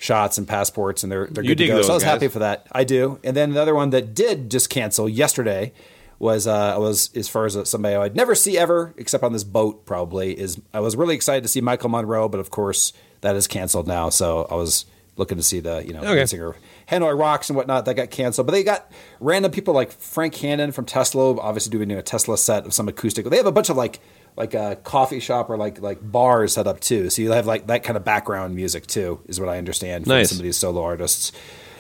shots 0.04 0.38
and 0.38 0.46
passports 0.46 1.02
and 1.04 1.10
they're 1.12 1.28
they're 1.28 1.44
You 1.46 1.52
good 1.56 1.60
to 1.60 1.68
go. 1.68 1.82
so 1.82 1.92
I 1.92 1.94
was 1.94 2.04
guys. 2.04 2.12
happy 2.12 2.28
for 2.28 2.40
that. 2.40 2.68
I 2.74 2.84
do. 2.84 3.20
And 3.24 3.38
then 3.38 3.54
the 3.54 3.62
other 3.62 3.74
one 3.74 3.92
that 3.92 4.14
did 4.14 4.52
just 4.52 4.70
cancel 4.70 5.08
yesterday 5.08 5.72
was 6.20 6.46
uh 6.46 6.76
was 6.78 7.10
as 7.16 7.30
far 7.30 7.46
as 7.46 7.58
somebody 7.70 7.96
I'd 7.96 8.14
never 8.16 8.36
see 8.36 8.58
ever 8.58 8.94
except 8.98 9.24
on 9.24 9.32
this 9.32 9.46
boat 9.46 9.86
probably 9.86 10.38
is 10.38 10.60
I 10.74 10.82
was 10.82 10.98
really 10.98 11.16
excited 11.16 11.44
to 11.44 11.48
see 11.48 11.62
Michael 11.62 11.88
Monroe, 11.90 12.28
but 12.28 12.42
of 12.42 12.50
course 12.50 12.92
that 13.22 13.38
is 13.38 13.48
canceled 13.48 13.88
now. 13.88 14.10
So 14.10 14.46
I 14.52 14.56
was 14.56 14.86
looking 15.16 15.38
to 15.38 15.44
see 15.44 15.62
the 15.62 15.86
you 15.88 15.94
know 15.94 16.02
Okay. 16.02 16.26
singer 16.26 16.56
Hanoi 16.92 17.18
Rocks 17.18 17.50
and 17.50 17.56
whatnot 17.56 17.86
that 17.86 17.94
got 17.96 18.10
canceled. 18.12 18.46
But 18.46 18.52
they 18.54 18.64
got 18.64 18.92
random 19.22 19.52
people 19.52 19.74
like 19.74 19.90
Frank 19.94 20.36
Hannon 20.36 20.74
from 20.74 20.84
Tesla, 20.86 21.40
obviously 21.40 21.72
doing 21.72 21.90
a 21.92 22.02
Tesla 22.02 22.38
set 22.38 22.66
of 22.66 22.74
some 22.74 22.90
acoustic. 22.90 23.26
They 23.26 23.38
have 23.38 23.46
a 23.46 23.54
bunch 23.54 23.70
of 23.70 23.78
like 23.78 24.02
like 24.36 24.54
a 24.54 24.78
coffee 24.84 25.20
shop 25.20 25.50
or 25.50 25.58
like 25.58 25.82
like 25.82 26.00
bars 26.02 26.54
set 26.54 26.68
up 26.68 26.80
too. 26.80 27.10
So 27.10 27.22
you 27.22 27.32
have 27.32 27.46
like 27.46 27.68
that 27.68 27.84
kind 27.84 27.98
of 27.98 28.04
background 28.04 28.56
music 28.56 28.88
too, 28.88 29.20
is 29.28 29.40
what 29.40 29.50
I 29.50 29.58
understand 29.58 30.06
from 30.06 30.14
Nice. 30.16 30.30
some 30.30 30.38
of 30.40 30.44
these 30.44 30.58
solo 30.58 30.82
artists. 30.84 31.32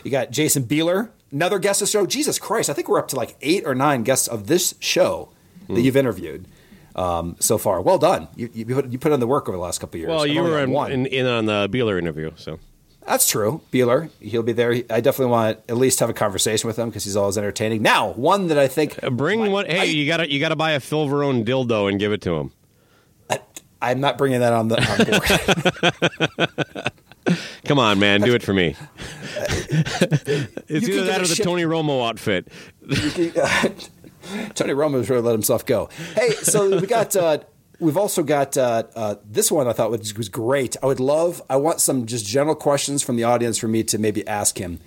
You 0.03 0.11
got 0.11 0.31
Jason 0.31 0.63
Bieler, 0.63 1.09
another 1.31 1.59
guest 1.59 1.81
of 1.81 1.87
the 1.87 1.91
show. 1.91 2.05
Jesus 2.05 2.37
Christ, 2.37 2.69
I 2.69 2.73
think 2.73 2.89
we're 2.89 2.99
up 2.99 3.07
to 3.09 3.15
like 3.15 3.35
eight 3.41 3.63
or 3.65 3.73
nine 3.73 4.03
guests 4.03 4.27
of 4.27 4.47
this 4.47 4.75
show 4.79 5.29
that 5.67 5.73
Hmm. 5.75 5.79
you've 5.79 5.95
interviewed. 5.97 6.45
Um, 6.95 7.37
so 7.39 7.57
far, 7.57 7.81
well 7.81 7.97
done. 7.97 8.27
You, 8.35 8.49
you 8.53 8.65
put 8.67 8.91
you 8.91 8.99
put 8.99 9.11
in 9.13 9.19
the 9.19 9.25
work 9.27 9.49
over 9.49 9.57
the 9.57 9.63
last 9.63 9.79
couple 9.79 9.95
of 9.97 9.99
years. 10.01 10.09
Well, 10.09 10.21
I've 10.23 10.29
you 10.29 10.43
were 10.43 10.59
in, 10.59 10.69
one. 10.71 10.91
in, 10.91 11.05
in 11.07 11.25
on 11.25 11.45
the 11.47 11.67
Beeler 11.67 11.97
interview, 11.97 12.29
so 12.35 12.59
That's 13.05 13.27
true. 13.29 13.61
Bueller, 13.71 14.09
he'll 14.19 14.43
be 14.43 14.53
there. 14.53 14.71
I 14.89 15.01
definitely 15.01 15.27
want 15.27 15.67
to 15.67 15.71
at 15.73 15.77
least 15.77 15.99
have 15.99 16.09
a 16.09 16.13
conversation 16.13 16.67
with 16.67 16.77
him 16.79 16.89
because 16.89 17.03
he's 17.03 17.15
always 17.17 17.37
entertaining. 17.37 17.81
Now, 17.81 18.11
one 18.13 18.47
that 18.47 18.57
I 18.57 18.67
think 18.67 18.99
bring 19.11 19.51
one. 19.51 19.65
Hey, 19.65 19.87
you 19.91 20.07
gotta 20.07 20.31
you 20.31 20.39
gotta 20.39 20.55
buy 20.55 20.71
a 20.71 20.79
Phil 20.79 21.07
Varone 21.07 21.43
dildo 21.45 21.89
and 21.89 21.99
give 21.99 22.11
it 22.13 22.21
to 22.21 22.35
him. 22.35 22.51
I'm 23.81 23.99
not 23.99 24.17
bringing 24.17 24.39
that 24.39 24.53
on 24.53 24.69
the 24.69 24.79
on 24.81 24.97
board. 26.79 26.91
Come 27.65 27.79
on, 27.79 27.99
man, 27.99 28.21
do 28.21 28.33
it 28.33 28.41
for 28.43 28.53
me. 28.53 28.75
it's 29.35 30.87
You 30.87 30.93
either 30.93 31.03
that 31.05 31.21
or 31.21 31.27
the 31.27 31.35
shit- 31.35 31.43
Tony 31.43 31.63
Romo 31.63 32.07
outfit. 32.07 32.47
Tony 34.55 34.73
Romo's 34.73 35.09
really 35.09 35.21
let 35.21 35.33
himself 35.33 35.65
go. 35.65 35.89
Hey, 36.15 36.31
so 36.31 36.79
we 36.79 36.87
got. 36.87 37.13
Uh, 37.15 37.39
we've 37.83 37.97
also 37.97 38.23
got 38.23 38.57
uh, 38.57 38.83
uh, 38.95 39.15
this 39.23 39.51
one. 39.51 39.67
I 39.67 39.73
thought 39.73 39.91
was, 39.91 40.15
was 40.17 40.29
great. 40.29 40.75
I 40.81 40.85
would 40.87 40.99
love. 40.99 41.41
I 41.49 41.57
want 41.57 41.79
some 41.81 42.05
just 42.05 42.25
general 42.25 42.55
questions 42.55 43.03
from 43.03 43.15
the 43.17 43.23
audience 43.23 43.57
for 43.57 43.67
me 43.67 43.83
to 43.83 43.97
maybe 43.97 44.25
ask 44.27 44.57
him. 44.57 44.79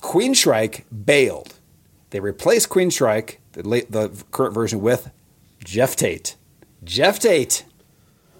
Queensryche 0.00 0.82
bailed. 1.04 1.54
They 2.10 2.20
replaced 2.20 2.68
Queensryche, 2.68 3.36
the 3.52 3.66
late, 3.66 3.90
the 3.90 4.10
current 4.30 4.54
version, 4.54 4.80
with 4.80 5.10
Geoff 5.64 5.96
Tate. 5.96 6.36
Geoff 6.84 7.18
Tate, 7.18 7.64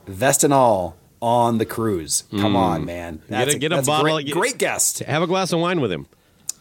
vest 0.07 0.44
and 0.44 0.53
all, 0.53 0.96
on 1.20 1.59
the 1.59 1.64
cruise. 1.64 2.24
Come 2.32 2.55
Mm. 2.55 2.57
on, 2.57 2.84
man. 2.84 3.22
Get 3.30 3.48
a- 3.48 3.59
get 3.59 3.72
a 3.72 3.76
that's 3.76 3.86
bottle- 3.86 4.05
Great, 4.16 4.26
get- 4.26 4.32
great 4.34 4.59
guest. 4.59 4.98
Have 5.00 5.22
a 5.22 5.26
glass 5.28 5.53
of 5.53 5.61
wine 5.61 5.80
with 5.80 5.92
him. 5.92 6.07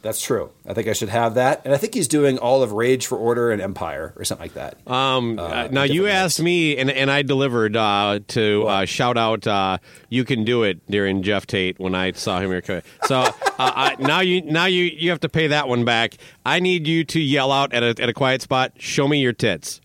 That's 0.01 0.19
true. 0.21 0.49
I 0.67 0.73
think 0.73 0.87
I 0.87 0.93
should 0.93 1.09
have 1.09 1.35
that, 1.35 1.61
and 1.63 1.73
I 1.73 1.77
think 1.77 1.93
he's 1.93 2.07
doing 2.07 2.39
all 2.39 2.63
of 2.63 2.71
Rage 2.71 3.05
for 3.05 3.17
Order 3.19 3.51
and 3.51 3.61
Empire 3.61 4.13
or 4.15 4.23
something 4.23 4.45
like 4.45 4.53
that. 4.55 4.75
Um, 4.91 5.37
Uh, 5.37 5.43
uh, 5.43 5.67
now 5.71 5.83
you 5.83 6.07
asked 6.07 6.41
me, 6.41 6.75
and, 6.77 6.89
and 6.89 7.11
I 7.11 7.21
delivered 7.21 7.75
uh, 7.77 8.19
to 8.29 8.65
uh, 8.67 8.85
shout 8.85 9.15
out 9.17 9.45
uh, 9.45 9.77
"You 10.09 10.25
Can 10.25 10.43
Do 10.43 10.63
It" 10.63 10.79
during 10.89 11.21
Geoff 11.21 11.45
Tate 11.45 11.79
when 11.79 11.93
I 11.93 12.13
saw 12.13 12.39
him 12.39 12.49
here. 12.49 12.81
So 13.05 13.19
uh, 13.19 13.31
I, 13.59 13.95
now 13.99 14.21
you 14.21 14.41
now 14.41 14.65
you 14.65 14.85
you 14.85 15.11
have 15.11 15.19
to 15.19 15.29
pay 15.29 15.47
that 15.47 15.67
one 15.67 15.85
back. 15.85 16.17
I 16.45 16.59
need 16.59 16.87
you 16.87 17.03
to 17.05 17.19
yell 17.19 17.51
out 17.51 17.71
at 17.71 17.83
a 17.83 17.89
at 18.01 18.09
a 18.09 18.13
quiet 18.13 18.41
spot. 18.41 18.73
Show 18.79 19.07
me 19.07 19.19
your 19.19 19.33
tits, 19.33 19.81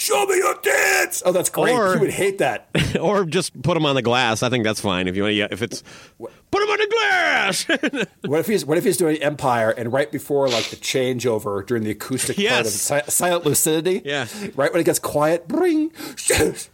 Show 0.00 0.24
me 0.24 0.36
your 0.36 0.54
tits. 0.56 1.22
Oh, 1.26 1.30
that's 1.30 1.50
great. 1.50 1.74
Or- 1.74 1.92
he 1.92 2.00
would 2.00 2.10
hate 2.10 2.38
that. 2.38 2.68
or 3.00 3.26
just 3.26 3.60
put 3.62 3.74
them 3.74 3.84
on 3.84 3.94
the 3.94 4.00
glass. 4.02 4.42
I 4.42 4.48
think 4.48 4.64
that's 4.64 4.80
fine 4.80 5.06
if 5.08 5.14
you 5.14 5.22
want 5.24 5.32
to. 5.32 5.36
Yeah, 5.36 5.48
if 5.50 5.60
it's 5.60 5.82
put 6.18 6.60
them 6.60 6.70
on 6.70 6.78
the 6.78 6.86
glass. 6.90 7.66
What 8.30 8.40
if 8.40 8.46
he's 8.46 8.64
What 8.64 8.78
if 8.78 8.84
he's 8.84 8.96
doing 8.96 9.16
Empire 9.22 9.70
and 9.70 9.92
right 9.92 10.10
before 10.10 10.48
like 10.48 10.70
the 10.70 10.76
changeover 10.76 11.66
during 11.66 11.82
the 11.84 11.90
acoustic 11.90 12.36
part 12.36 12.60
of 12.60 12.66
si- 12.68 13.00
Silent 13.08 13.44
Lucidity? 13.44 14.00
Yeah. 14.04 14.26
Right 14.54 14.72
when 14.72 14.80
it 14.80 14.84
gets 14.84 14.98
quiet, 14.98 15.46
bring. 15.48 15.90
Show 16.16 16.46
us 16.52 16.68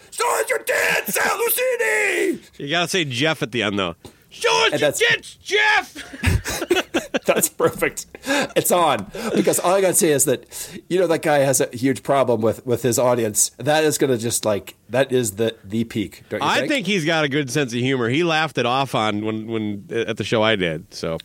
your 0.48 0.58
tits, 0.58 1.14
Silent 1.14 1.40
Lucidity. 1.40 2.42
you 2.62 2.70
gotta 2.70 2.88
say 2.88 3.04
Jeff 3.04 3.42
at 3.42 3.50
the 3.52 3.62
end 3.64 3.78
though. 3.78 3.96
Show 4.40 4.68
us 4.72 4.80
your 4.80 4.92
tits, 4.92 5.34
Jeff. 5.36 5.94
That's 7.26 7.48
perfect. 7.48 8.06
It's 8.54 8.70
on 8.70 9.10
because 9.34 9.58
all 9.58 9.74
I 9.74 9.80
gotta 9.80 9.94
say 9.94 10.10
is 10.12 10.26
that 10.26 10.46
you 10.88 10.98
know 11.00 11.06
that 11.08 11.22
guy 11.22 11.38
has 11.38 11.60
a 11.60 11.68
huge 11.74 12.02
problem 12.02 12.40
with 12.40 12.64
with 12.66 12.82
his 12.82 12.98
audience. 12.98 13.50
That 13.58 13.84
is 13.84 13.98
gonna 13.98 14.18
just 14.18 14.44
like 14.44 14.76
that 14.90 15.10
is 15.12 15.32
the 15.36 15.56
the 15.64 15.84
peak. 15.84 16.22
Don't 16.28 16.40
you 16.42 16.46
I 16.46 16.58
think? 16.60 16.68
think 16.70 16.86
he's 16.86 17.04
got 17.04 17.24
a 17.24 17.28
good 17.28 17.50
sense 17.50 17.72
of 17.72 17.78
humor. 17.80 18.08
He 18.08 18.22
laughed 18.24 18.58
it 18.58 18.66
off 18.66 18.94
on 18.94 19.24
when 19.24 19.46
when 19.48 19.86
at 19.90 20.16
the 20.18 20.24
show 20.24 20.42
I 20.42 20.56
did. 20.56 20.92
So 20.94 21.18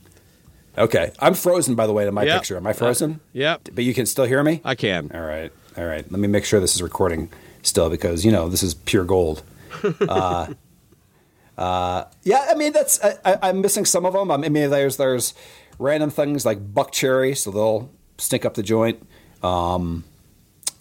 Okay, 0.77 1.11
I'm 1.19 1.33
frozen 1.33 1.75
by 1.75 1.85
the 1.85 1.93
way 1.93 2.05
to 2.05 2.11
my 2.13 2.23
Yep. 2.23 2.39
picture. 2.39 2.55
Am 2.57 2.65
I 2.65 2.73
frozen? 2.73 3.19
Yep. 3.33 3.69
But 3.73 3.83
you 3.83 3.93
can 3.93 4.05
still 4.05 4.25
hear 4.25 4.41
me. 4.41 4.61
I 4.63 4.73
can. 4.75 5.11
All 5.13 5.21
right, 5.21 5.51
all 5.77 5.85
right. 5.85 6.09
Let 6.09 6.19
me 6.19 6.27
make 6.29 6.45
sure 6.45 6.59
this 6.61 6.75
is 6.75 6.81
recording 6.81 7.29
still 7.61 7.89
because 7.89 8.23
you 8.25 8.31
know 8.31 8.47
this 8.49 8.63
is 8.63 8.73
pure 8.73 9.03
gold. 9.03 9.43
uh, 10.07 10.47
uh, 11.57 12.05
yeah, 12.23 12.47
I 12.49 12.55
mean 12.55 12.73
that's 12.73 12.99
I, 13.03 13.15
I'm 13.41 13.61
missing 13.61 13.85
some 13.85 14.05
of 14.05 14.13
them. 14.13 14.31
I 14.31 14.37
mean 14.37 14.53
there's 14.69 14.97
there's 14.97 15.33
random 15.79 16.09
things 16.09 16.45
like 16.45 16.73
Buckcherry, 16.73 17.35
so 17.37 17.51
they'll 17.51 17.89
stink 18.17 18.45
up 18.45 18.53
the 18.55 18.63
joint. 18.63 19.05
Um, 19.43 20.03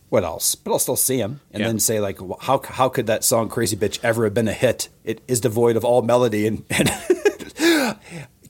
what 0.09 0.25
else? 0.25 0.55
But 0.55 0.73
I'll 0.73 0.79
still 0.79 0.97
see 0.97 1.19
them 1.19 1.41
and 1.53 1.61
Yeah. 1.61 1.67
then 1.69 1.79
say 1.81 2.01
like, 2.01 2.19
how 2.41 2.61
how 2.65 2.89
could 2.89 3.07
that 3.07 3.25
song 3.25 3.49
"Crazy 3.49 3.77
Bitch" 3.77 3.99
ever 4.03 4.25
have 4.25 4.35
been 4.35 4.49
a 4.49 4.53
hit? 4.53 4.89
It 5.05 5.21
is 5.29 5.41
devoid 5.41 5.77
of 5.77 5.85
all 5.85 6.03
melody 6.03 6.47
and. 6.47 6.65
and 6.71 6.89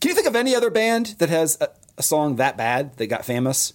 Can 0.01 0.09
you 0.09 0.14
think 0.14 0.27
of 0.27 0.35
any 0.37 0.55
other 0.55 0.71
band 0.71 1.16
that 1.18 1.29
has 1.29 1.59
a, 1.61 1.68
a 1.99 2.03
song 2.03 2.37
that 2.37 2.57
bad 2.57 2.97
that 2.97 3.09
got 3.09 3.25
famous? 3.25 3.75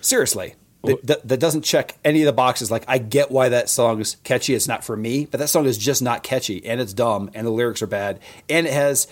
Seriously, 0.00 0.54
that, 0.84 1.06
that, 1.06 1.28
that 1.28 1.40
doesn't 1.40 1.62
check 1.62 1.96
any 2.04 2.22
of 2.22 2.26
the 2.26 2.32
boxes. 2.32 2.70
Like, 2.70 2.84
I 2.88 2.98
get 2.98 3.30
why 3.30 3.48
that 3.48 3.68
song 3.68 4.00
is 4.00 4.16
catchy. 4.24 4.54
It's 4.54 4.68
not 4.68 4.84
for 4.84 4.96
me, 4.96 5.26
but 5.26 5.38
that 5.38 5.48
song 5.48 5.66
is 5.66 5.78
just 5.78 6.02
not 6.02 6.22
catchy, 6.22 6.64
and 6.66 6.80
it's 6.80 6.92
dumb, 6.92 7.30
and 7.34 7.46
the 7.46 7.50
lyrics 7.50 7.82
are 7.82 7.86
bad, 7.86 8.20
and 8.48 8.66
it 8.66 8.72
has 8.72 9.06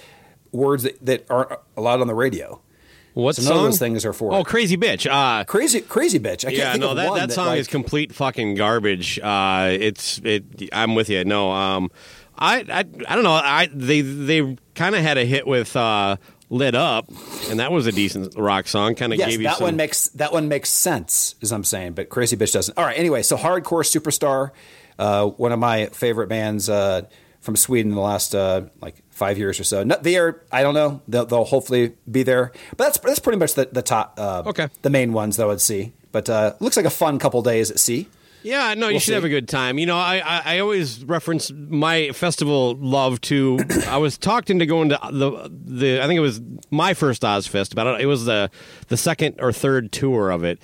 words 0.53 0.83
that, 0.85 1.05
that 1.05 1.27
aren't 1.31 1.53
allowed 1.77 2.01
on 2.01 2.07
the 2.07 2.15
radio. 2.15 2.61
What 3.15 3.37
So 3.37 3.43
none 3.43 3.59
of 3.59 3.65
those 3.65 3.79
things 3.79 4.07
are 4.07 4.15
for 4.15 4.33
Oh, 4.33 4.43
crazy 4.43 4.77
bitch. 4.77 5.07
Uh, 5.11 5.45
crazy, 5.45 5.83
crazy 5.83 6.19
bitch. 6.19 6.47
I 6.47 6.49
can't 6.49 6.57
yeah, 6.57 6.73
think 6.73 6.81
no, 6.83 6.91
of 6.93 6.97
that, 6.97 7.11
one 7.11 7.19
that 7.19 7.29
that 7.29 7.35
song 7.35 7.49
like, 7.49 7.61
is 7.61 7.69
complete 7.69 8.15
fucking 8.15 8.55
garbage. 8.55 9.19
Uh, 9.19 9.69
it's 9.71 10.19
it. 10.25 10.71
I'm 10.73 10.95
with 10.95 11.11
you. 11.11 11.23
No, 11.25 11.53
um, 11.53 11.91
I, 12.39 12.61
I, 12.61 12.79
I 12.79 13.15
don't 13.15 13.23
know. 13.23 13.33
I 13.33 13.69
they 13.71 14.01
they 14.01 14.57
kind 14.75 14.95
of 14.95 15.03
had 15.03 15.19
a 15.19 15.27
hit 15.27 15.47
with 15.47 15.77
uh, 15.77 16.17
"Lit 16.53 16.75
Up," 16.75 17.09
and 17.51 17.59
that 17.61 17.73
was 17.73 17.87
a 17.87 17.93
decent 17.93 18.35
rock 18.37 18.69
song. 18.69 18.95
Kind 18.95 19.13
of 19.13 19.19
Yes, 19.19 19.31
gave 19.31 19.41
you 19.41 19.47
that 19.49 19.57
some. 19.57 19.65
one 19.65 19.77
makes 19.77 20.09
that 20.09 20.33
one 20.33 20.49
makes 20.49 20.69
sense, 20.69 21.35
as 21.43 21.51
I'm 21.53 21.65
saying, 21.65 21.93
but 21.95 22.09
Crazy 22.11 22.37
Bitch 22.37 22.53
doesn't. 22.53 22.77
All 22.79 22.85
right, 22.85 22.99
anyway, 22.99 23.23
so 23.23 23.37
Hardcore 23.37 23.83
Superstar, 23.85 24.51
uh, 24.99 25.27
one 25.27 25.51
of 25.53 25.59
my 25.59 25.87
favorite 25.87 26.29
bands 26.29 26.69
uh, 26.69 27.03
from 27.41 27.57
Sweden 27.57 27.91
in 27.93 27.97
the 27.97 28.03
last 28.03 28.35
uh, 28.35 28.63
like 28.81 28.97
five 29.11 29.39
years 29.39 29.59
or 29.59 29.65
so. 29.65 29.83
No, 29.83 29.97
they 30.01 30.17
are, 30.17 30.43
I 30.53 30.63
don't 30.63 30.75
know, 30.75 31.01
they'll, 31.09 31.25
they'll 31.27 31.45
hopefully 31.45 31.95
be 32.11 32.23
there, 32.23 32.53
but 32.71 32.79
that's 32.79 32.99
that's 32.99 33.19
pretty 33.19 33.39
much 33.39 33.55
the, 33.55 33.69
the 33.73 33.83
top, 33.83 34.15
uh, 34.19 34.43
Okay. 34.47 34.69
the 34.83 34.91
main 34.91 35.13
ones 35.13 35.37
that 35.39 35.45
I 35.45 35.47
would 35.47 35.61
see. 35.61 35.93
But 36.13 36.29
uh, 36.29 36.53
looks 36.61 36.77
like 36.77 36.85
a 36.87 36.91
fun 36.91 37.19
couple 37.19 37.41
days 37.43 37.71
at 37.71 37.81
sea. 37.81 38.09
Yeah, 38.43 38.75
no, 38.75 38.89
you 38.89 38.95
We'll 38.95 39.01
should 39.01 39.07
see. 39.09 39.15
have 39.15 39.25
a 39.25 39.29
good 39.29 39.49
time. 39.49 39.79
You 39.79 39.87
know, 39.87 39.97
I, 39.97 40.19
I, 40.25 40.43
I 40.57 40.59
always 40.61 41.05
reference 41.05 41.51
my 41.53 42.11
festival 42.11 42.75
love 42.77 43.21
to. 43.23 43.59
I 43.87 43.99
was 43.99 44.19
talked 44.19 44.51
into 44.51 44.67
going 44.67 44.89
to 44.91 44.99
the 45.11 45.51
the. 45.53 46.03
I 46.03 46.07
think 46.07 46.19
it 46.19 46.23
was 46.23 46.41
my 46.71 46.95
first 46.95 47.23
Ozzfest, 47.23 47.75
but 47.75 48.01
it 48.01 48.07
was 48.07 48.25
the 48.25 48.51
the 48.89 48.97
second 48.97 49.37
or 49.41 49.53
third 49.53 49.93
tour 49.93 50.31
of 50.31 50.45
it. 50.45 50.61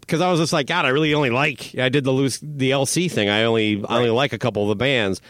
Because 0.00 0.22
I 0.22 0.30
was 0.30 0.40
just 0.40 0.54
like, 0.54 0.66
God, 0.66 0.86
I 0.86 0.88
really 0.88 1.12
only 1.12 1.28
like. 1.28 1.74
I 1.78 1.90
did 1.90 2.04
the 2.04 2.12
loose 2.12 2.38
the 2.42 2.70
LC 2.70 3.10
thing. 3.10 3.28
I 3.28 3.44
only 3.44 3.84
I 3.86 3.96
only 3.98 4.10
like 4.10 4.32
a 4.32 4.38
couple 4.38 4.62
of 4.62 4.68
the 4.70 4.76
bands. 4.76 5.20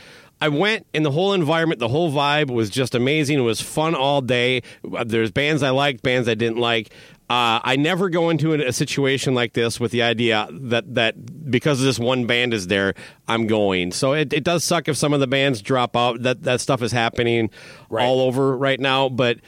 I 0.40 0.51
went, 0.51 0.86
and 0.94 1.05
the 1.05 1.11
whole 1.11 1.32
environment, 1.32 1.80
the 1.80 1.88
whole 1.88 2.12
vibe 2.12 2.49
was 2.49 2.70
just 2.70 2.94
amazing. 2.94 3.38
It 3.40 3.42
was 3.42 3.61
fun 3.61 3.96
all 3.96 4.20
day. 4.20 4.62
There's 5.05 5.32
bands 5.32 5.64
I 5.64 5.70
liked, 5.70 6.05
bands 6.05 6.28
I 6.28 6.34
didn't 6.34 6.59
like. 6.59 6.92
Uh, 7.31 7.61
I 7.62 7.76
never 7.76 8.09
go 8.09 8.31
into 8.31 8.55
a, 8.55 8.72
situation 8.72 9.35
like 9.35 9.53
this 9.53 9.79
with 9.79 9.93
the 9.93 10.01
idea 10.01 10.49
that 10.51 10.95
that 10.95 11.51
because 11.51 11.83
this 11.83 11.99
one 11.99 12.26
band 12.26 12.55
is 12.55 12.68
there, 12.68 12.95
I'm 13.26 13.47
going. 13.47 13.93
So 13.93 14.14
it, 14.14 14.33
it 14.33 14.45
does 14.45 14.64
suck 14.64 14.89
if 14.89 14.97
some 14.97 15.12
of 15.12 15.20
the 15.20 15.26
bands 15.26 15.61
drop 15.61 15.95
out. 15.95 16.22
That 16.22 16.45
that 16.45 16.62
stuff 16.62 16.81
is 16.81 16.91
happening 16.91 17.51
all 17.91 18.20
over 18.20 18.57
right 18.57 18.81
now, 18.81 19.09
but. 19.09 19.39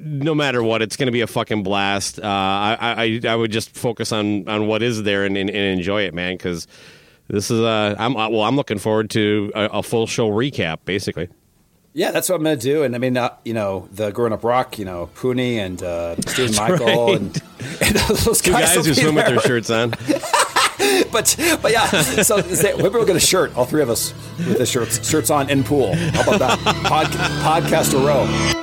No 0.00 0.34
matter 0.34 0.64
what, 0.64 0.82
it's 0.82 0.96
going 0.96 1.06
to 1.06 1.12
be 1.12 1.20
a 1.20 1.28
fucking 1.28 1.62
blast. 1.62 2.18
Uh, 2.18 2.24
I, 2.24 2.76
I 2.80 3.20
I 3.28 3.36
would 3.36 3.52
just 3.52 3.70
focus 3.76 4.10
on, 4.10 4.48
on 4.48 4.66
what 4.66 4.82
is 4.82 5.04
there 5.04 5.24
and, 5.24 5.36
and, 5.36 5.48
and 5.48 5.78
enjoy 5.78 6.02
it, 6.02 6.12
man. 6.12 6.34
Because 6.34 6.66
this 7.28 7.52
is 7.52 7.60
uh, 7.60 7.94
I'm 7.96 8.16
uh, 8.16 8.28
well, 8.28 8.42
I'm 8.42 8.56
looking 8.56 8.78
forward 8.78 9.10
to 9.10 9.52
a, 9.54 9.64
a 9.66 9.82
full 9.84 10.08
show 10.08 10.28
recap, 10.28 10.78
basically. 10.84 11.28
Yeah, 11.96 12.10
that's 12.10 12.28
what 12.28 12.36
I'm 12.36 12.42
going 12.42 12.58
to 12.58 12.62
do. 12.62 12.82
And 12.82 12.94
I 12.94 12.98
mean, 12.98 13.16
uh, 13.16 13.30
you 13.42 13.54
know, 13.54 13.88
the 13.90 14.10
Growing 14.10 14.34
Up 14.34 14.44
Rock, 14.44 14.78
you 14.78 14.84
know, 14.84 15.08
Pooney 15.14 15.54
and 15.54 15.82
uh, 15.82 16.14
Steve 16.26 16.54
Michael 16.54 17.06
right. 17.06 17.16
and, 17.16 17.42
and 17.80 17.96
those 18.18 18.42
Two 18.42 18.50
guys, 18.50 18.66
guys 18.66 18.76
will 18.76 18.84
who 18.84 18.90
be 18.90 19.00
swim 19.00 19.14
with 19.14 19.24
their 19.24 19.40
shirts 19.40 19.70
on. 19.70 19.90
but 21.10 21.34
but 21.62 21.72
yeah, 21.72 21.86
so 22.22 22.42
say, 22.42 22.74
maybe 22.76 22.90
we'll 22.90 23.06
get 23.06 23.16
a 23.16 23.20
shirt, 23.20 23.56
all 23.56 23.64
three 23.64 23.80
of 23.80 23.88
us 23.88 24.12
with 24.36 24.58
the 24.58 24.66
shirts 24.66 25.08
shirts 25.08 25.30
on 25.30 25.48
in 25.48 25.64
pool. 25.64 25.94
How 25.94 26.20
about 26.20 26.38
that? 26.38 26.58
Pod, 26.84 27.06
podcast 27.06 27.94
a 27.94 28.06
row. 28.06 28.55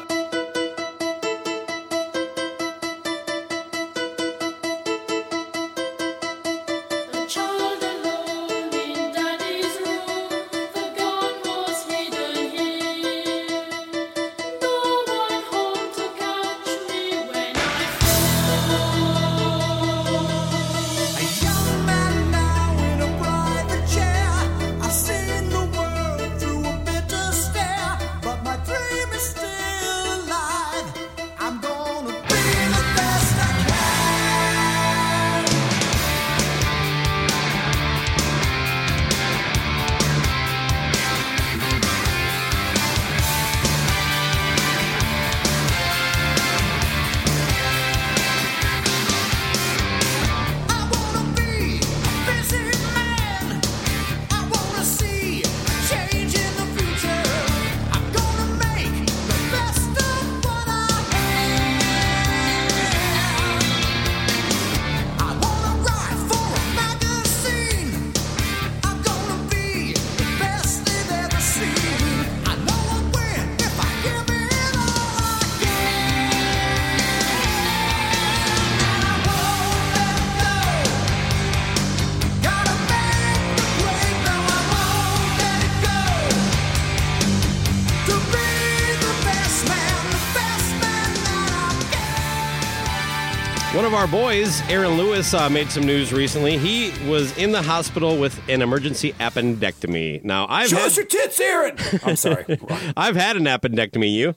Aaron 94.69 94.97
Lewis, 94.97 95.33
uh, 95.33 95.49
made 95.49 95.71
some 95.71 95.85
news 95.85 96.13
recently. 96.13 96.57
He 96.57 96.91
was 97.09 97.35
in 97.37 97.51
the 97.51 97.61
hospital 97.61 98.17
with 98.17 98.39
an 98.49 98.61
emergency 98.61 99.13
appendectomy. 99.13 100.23
Now, 100.23 100.45
I've 100.49 100.69
Show 100.69 100.77
had, 100.77 100.85
us 100.87 100.97
your 100.97 101.05
tits, 101.05 101.39
Aaron. 101.39 101.77
I'm 102.03 102.15
sorry. 102.15 102.59
I've 102.97 103.15
had 103.15 103.37
an 103.37 103.45
appendectomy. 103.45 104.13
You? 104.13 104.35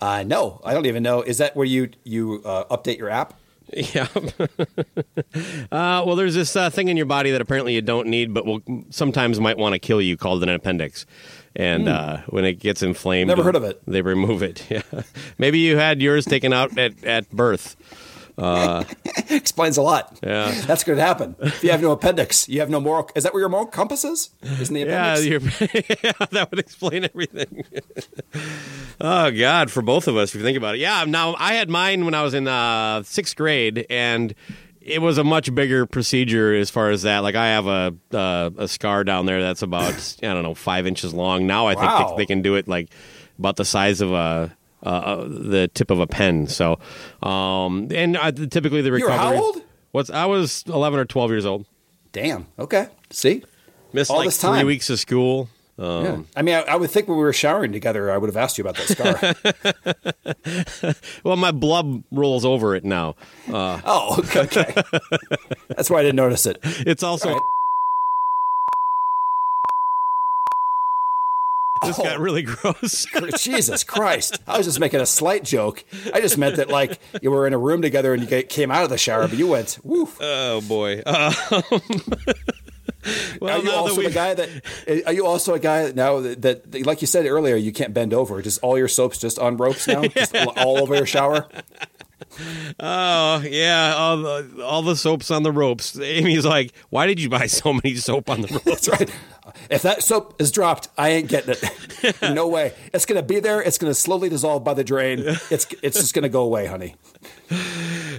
Uh, 0.00 0.22
no, 0.24 0.60
I 0.64 0.74
don't 0.74 0.86
even 0.86 1.02
know. 1.02 1.22
Is 1.22 1.38
that 1.38 1.56
where 1.56 1.66
you 1.66 1.90
you 2.04 2.42
uh, 2.44 2.64
update 2.76 2.98
your 2.98 3.08
app? 3.10 3.34
Yeah. 3.74 4.06
uh, 5.72 6.04
well, 6.06 6.16
there's 6.16 6.34
this 6.34 6.54
uh, 6.54 6.70
thing 6.70 6.88
in 6.88 6.96
your 6.96 7.06
body 7.06 7.30
that 7.30 7.40
apparently 7.40 7.74
you 7.74 7.82
don't 7.82 8.06
need, 8.08 8.32
but 8.34 8.44
will 8.46 8.60
sometimes 8.90 9.40
might 9.40 9.56
want 9.56 9.72
to 9.72 9.78
kill 9.78 10.00
you, 10.00 10.16
called 10.16 10.42
an 10.42 10.48
appendix. 10.50 11.06
And 11.56 11.88
uh, 11.88 12.18
when 12.28 12.44
it 12.44 12.60
gets 12.60 12.82
inflamed, 12.82 13.28
Never 13.28 13.42
heard 13.42 13.56
of 13.56 13.64
it. 13.64 13.80
They 13.86 14.02
remove 14.02 14.42
it. 14.42 14.64
Yeah. 14.70 14.82
Maybe 15.38 15.60
you 15.60 15.76
had 15.76 16.02
yours 16.02 16.24
taken 16.24 16.52
out 16.52 16.76
at, 16.76 17.02
at 17.04 17.30
birth. 17.30 17.76
Uh, 18.36 18.84
Explains 19.30 19.76
a 19.76 19.82
lot. 19.82 20.18
Yeah. 20.22 20.50
That's 20.66 20.84
going 20.84 20.98
to 20.98 21.04
happen. 21.04 21.36
If 21.40 21.62
you 21.62 21.70
have 21.70 21.82
no 21.82 21.92
appendix, 21.92 22.48
you 22.48 22.60
have 22.60 22.70
no 22.70 22.80
moral. 22.80 23.08
Is 23.14 23.24
that 23.24 23.32
where 23.32 23.40
your 23.40 23.48
moral 23.48 23.66
compass 23.66 24.04
is? 24.04 24.30
Isn't 24.42 24.74
the 24.74 24.82
appendix? 24.82 25.24
you're, 25.24 25.40
yeah, 26.02 26.26
that 26.30 26.50
would 26.50 26.58
explain 26.58 27.04
everything. 27.04 27.64
oh 29.00 29.30
God, 29.30 29.70
for 29.70 29.82
both 29.82 30.08
of 30.08 30.16
us, 30.16 30.30
if 30.30 30.36
you 30.36 30.42
think 30.42 30.58
about 30.58 30.74
it. 30.74 30.78
Yeah. 30.78 31.04
Now 31.06 31.36
I 31.38 31.54
had 31.54 31.70
mine 31.70 32.04
when 32.04 32.14
I 32.14 32.22
was 32.22 32.34
in 32.34 32.48
uh, 32.48 33.02
sixth 33.04 33.36
grade, 33.36 33.86
and 33.88 34.34
it 34.80 35.00
was 35.00 35.16
a 35.16 35.24
much 35.24 35.54
bigger 35.54 35.86
procedure 35.86 36.54
as 36.54 36.70
far 36.70 36.90
as 36.90 37.02
that. 37.02 37.20
Like 37.20 37.34
I 37.36 37.46
have 37.48 37.66
a 37.66 37.94
uh, 38.12 38.50
a 38.58 38.68
scar 38.68 39.04
down 39.04 39.26
there 39.26 39.42
that's 39.42 39.62
about 39.62 40.16
I 40.22 40.26
don't 40.26 40.42
know 40.42 40.54
five 40.54 40.86
inches 40.86 41.14
long. 41.14 41.46
Now 41.46 41.66
I 41.68 41.74
think 41.74 42.08
they, 42.10 42.22
they 42.22 42.26
can 42.26 42.42
do 42.42 42.56
it 42.56 42.68
like 42.68 42.90
about 43.38 43.56
the 43.56 43.64
size 43.64 44.00
of 44.00 44.12
a. 44.12 44.54
Uh, 44.84 45.24
the 45.26 45.68
tip 45.74 45.90
of 45.90 45.98
a 45.98 46.06
pen. 46.06 46.46
So, 46.46 46.78
um, 47.22 47.88
and 47.90 48.16
uh, 48.16 48.30
typically 48.32 48.82
the 48.82 48.92
recovery. 48.92 49.16
how 49.16 49.34
old? 49.34 49.62
What's 49.92 50.10
I 50.10 50.26
was 50.26 50.62
eleven 50.68 51.00
or 51.00 51.04
twelve 51.04 51.30
years 51.30 51.46
old. 51.46 51.66
Damn. 52.12 52.46
Okay. 52.58 52.88
See. 53.10 53.42
Missed 53.92 54.10
All 54.10 54.18
like 54.18 54.26
this 54.26 54.38
three 54.40 54.50
time. 54.50 54.66
weeks 54.66 54.90
of 54.90 54.98
school. 55.00 55.48
Um, 55.78 56.04
Yeah. 56.04 56.18
I 56.36 56.42
mean, 56.42 56.54
I, 56.54 56.60
I 56.62 56.76
would 56.76 56.90
think 56.90 57.08
when 57.08 57.16
we 57.16 57.22
were 57.24 57.32
showering 57.32 57.72
together, 57.72 58.10
I 58.12 58.18
would 58.18 58.28
have 58.28 58.36
asked 58.36 58.58
you 58.58 58.64
about 58.64 58.76
that 58.76 59.44
scar. 60.84 60.94
Well, 61.24 61.36
my 61.36 61.50
blood 61.50 62.04
rolls 62.12 62.44
over 62.44 62.74
it 62.76 62.84
now. 62.84 63.16
Uh, 63.50 63.80
oh, 63.84 64.18
okay. 64.34 64.74
That's 65.68 65.90
why 65.90 66.00
I 66.00 66.02
didn't 66.02 66.16
notice 66.16 66.46
it. 66.46 66.58
it's 66.62 67.02
also. 67.02 67.40
This 71.86 71.96
got 71.98 72.18
really 72.18 72.42
gross. 72.42 73.06
Jesus 73.38 73.84
Christ. 73.84 74.38
I 74.46 74.56
was 74.58 74.66
just 74.66 74.80
making 74.80 75.00
a 75.00 75.06
slight 75.06 75.44
joke. 75.44 75.84
I 76.12 76.20
just 76.20 76.38
meant 76.38 76.56
that, 76.56 76.68
like, 76.68 76.98
you 77.22 77.30
were 77.30 77.46
in 77.46 77.52
a 77.52 77.58
room 77.58 77.82
together 77.82 78.12
and 78.14 78.28
you 78.28 78.42
came 78.42 78.70
out 78.70 78.84
of 78.84 78.90
the 78.90 78.98
shower, 78.98 79.28
but 79.28 79.38
you 79.38 79.46
went, 79.48 79.78
woof. 79.82 80.18
oh 80.20 80.60
boy. 80.62 81.02
Um, 81.14 81.32
well, 83.40 83.60
are 83.60 83.62
you 83.62 83.70
also 83.70 83.98
we've- 84.00 84.12
guy 84.14 84.32
that, 84.34 84.48
are 85.06 85.12
you 85.12 85.26
also 85.26 85.52
a 85.54 85.58
guy 85.58 85.84
that 85.84 85.94
now 85.94 86.20
that, 86.20 86.40
that, 86.42 86.86
like 86.86 87.00
you 87.02 87.06
said 87.06 87.26
earlier, 87.26 87.54
you 87.56 87.72
can't 87.72 87.92
bend 87.92 88.14
over? 88.14 88.40
Just 88.40 88.62
all 88.62 88.78
your 88.78 88.88
soaps 88.88 89.18
just 89.18 89.38
on 89.38 89.56
ropes 89.58 89.86
now? 89.86 90.04
Just 90.04 90.34
all 90.34 90.78
over 90.78 90.94
your 90.94 91.04
shower? 91.06 91.46
Oh 92.80 93.42
yeah, 93.46 93.94
all 93.96 94.16
the, 94.16 94.64
all 94.64 94.82
the 94.82 94.96
soaps 94.96 95.30
on 95.30 95.42
the 95.42 95.52
ropes. 95.52 95.98
Amy's 95.98 96.44
like, 96.44 96.72
"Why 96.90 97.06
did 97.06 97.20
you 97.20 97.28
buy 97.28 97.46
so 97.46 97.72
many 97.72 97.94
soap 97.96 98.28
on 98.30 98.40
the 98.42 98.48
ropes?" 98.48 98.64
That's 98.64 98.88
right. 98.88 99.10
If 99.70 99.82
that 99.82 100.02
soap 100.02 100.40
is 100.40 100.50
dropped, 100.50 100.88
I 100.98 101.10
ain't 101.10 101.28
getting 101.28 101.54
it. 101.54 102.16
no 102.34 102.48
way. 102.48 102.72
It's 102.92 103.06
going 103.06 103.20
to 103.20 103.26
be 103.26 103.40
there. 103.40 103.60
It's 103.60 103.78
going 103.78 103.90
to 103.90 103.94
slowly 103.94 104.28
dissolve 104.28 104.64
by 104.64 104.74
the 104.74 104.84
drain. 104.84 105.20
It's 105.50 105.66
it's 105.82 105.98
just 105.98 106.14
going 106.14 106.24
to 106.24 106.28
go 106.28 106.42
away, 106.42 106.66
honey. 106.66 106.96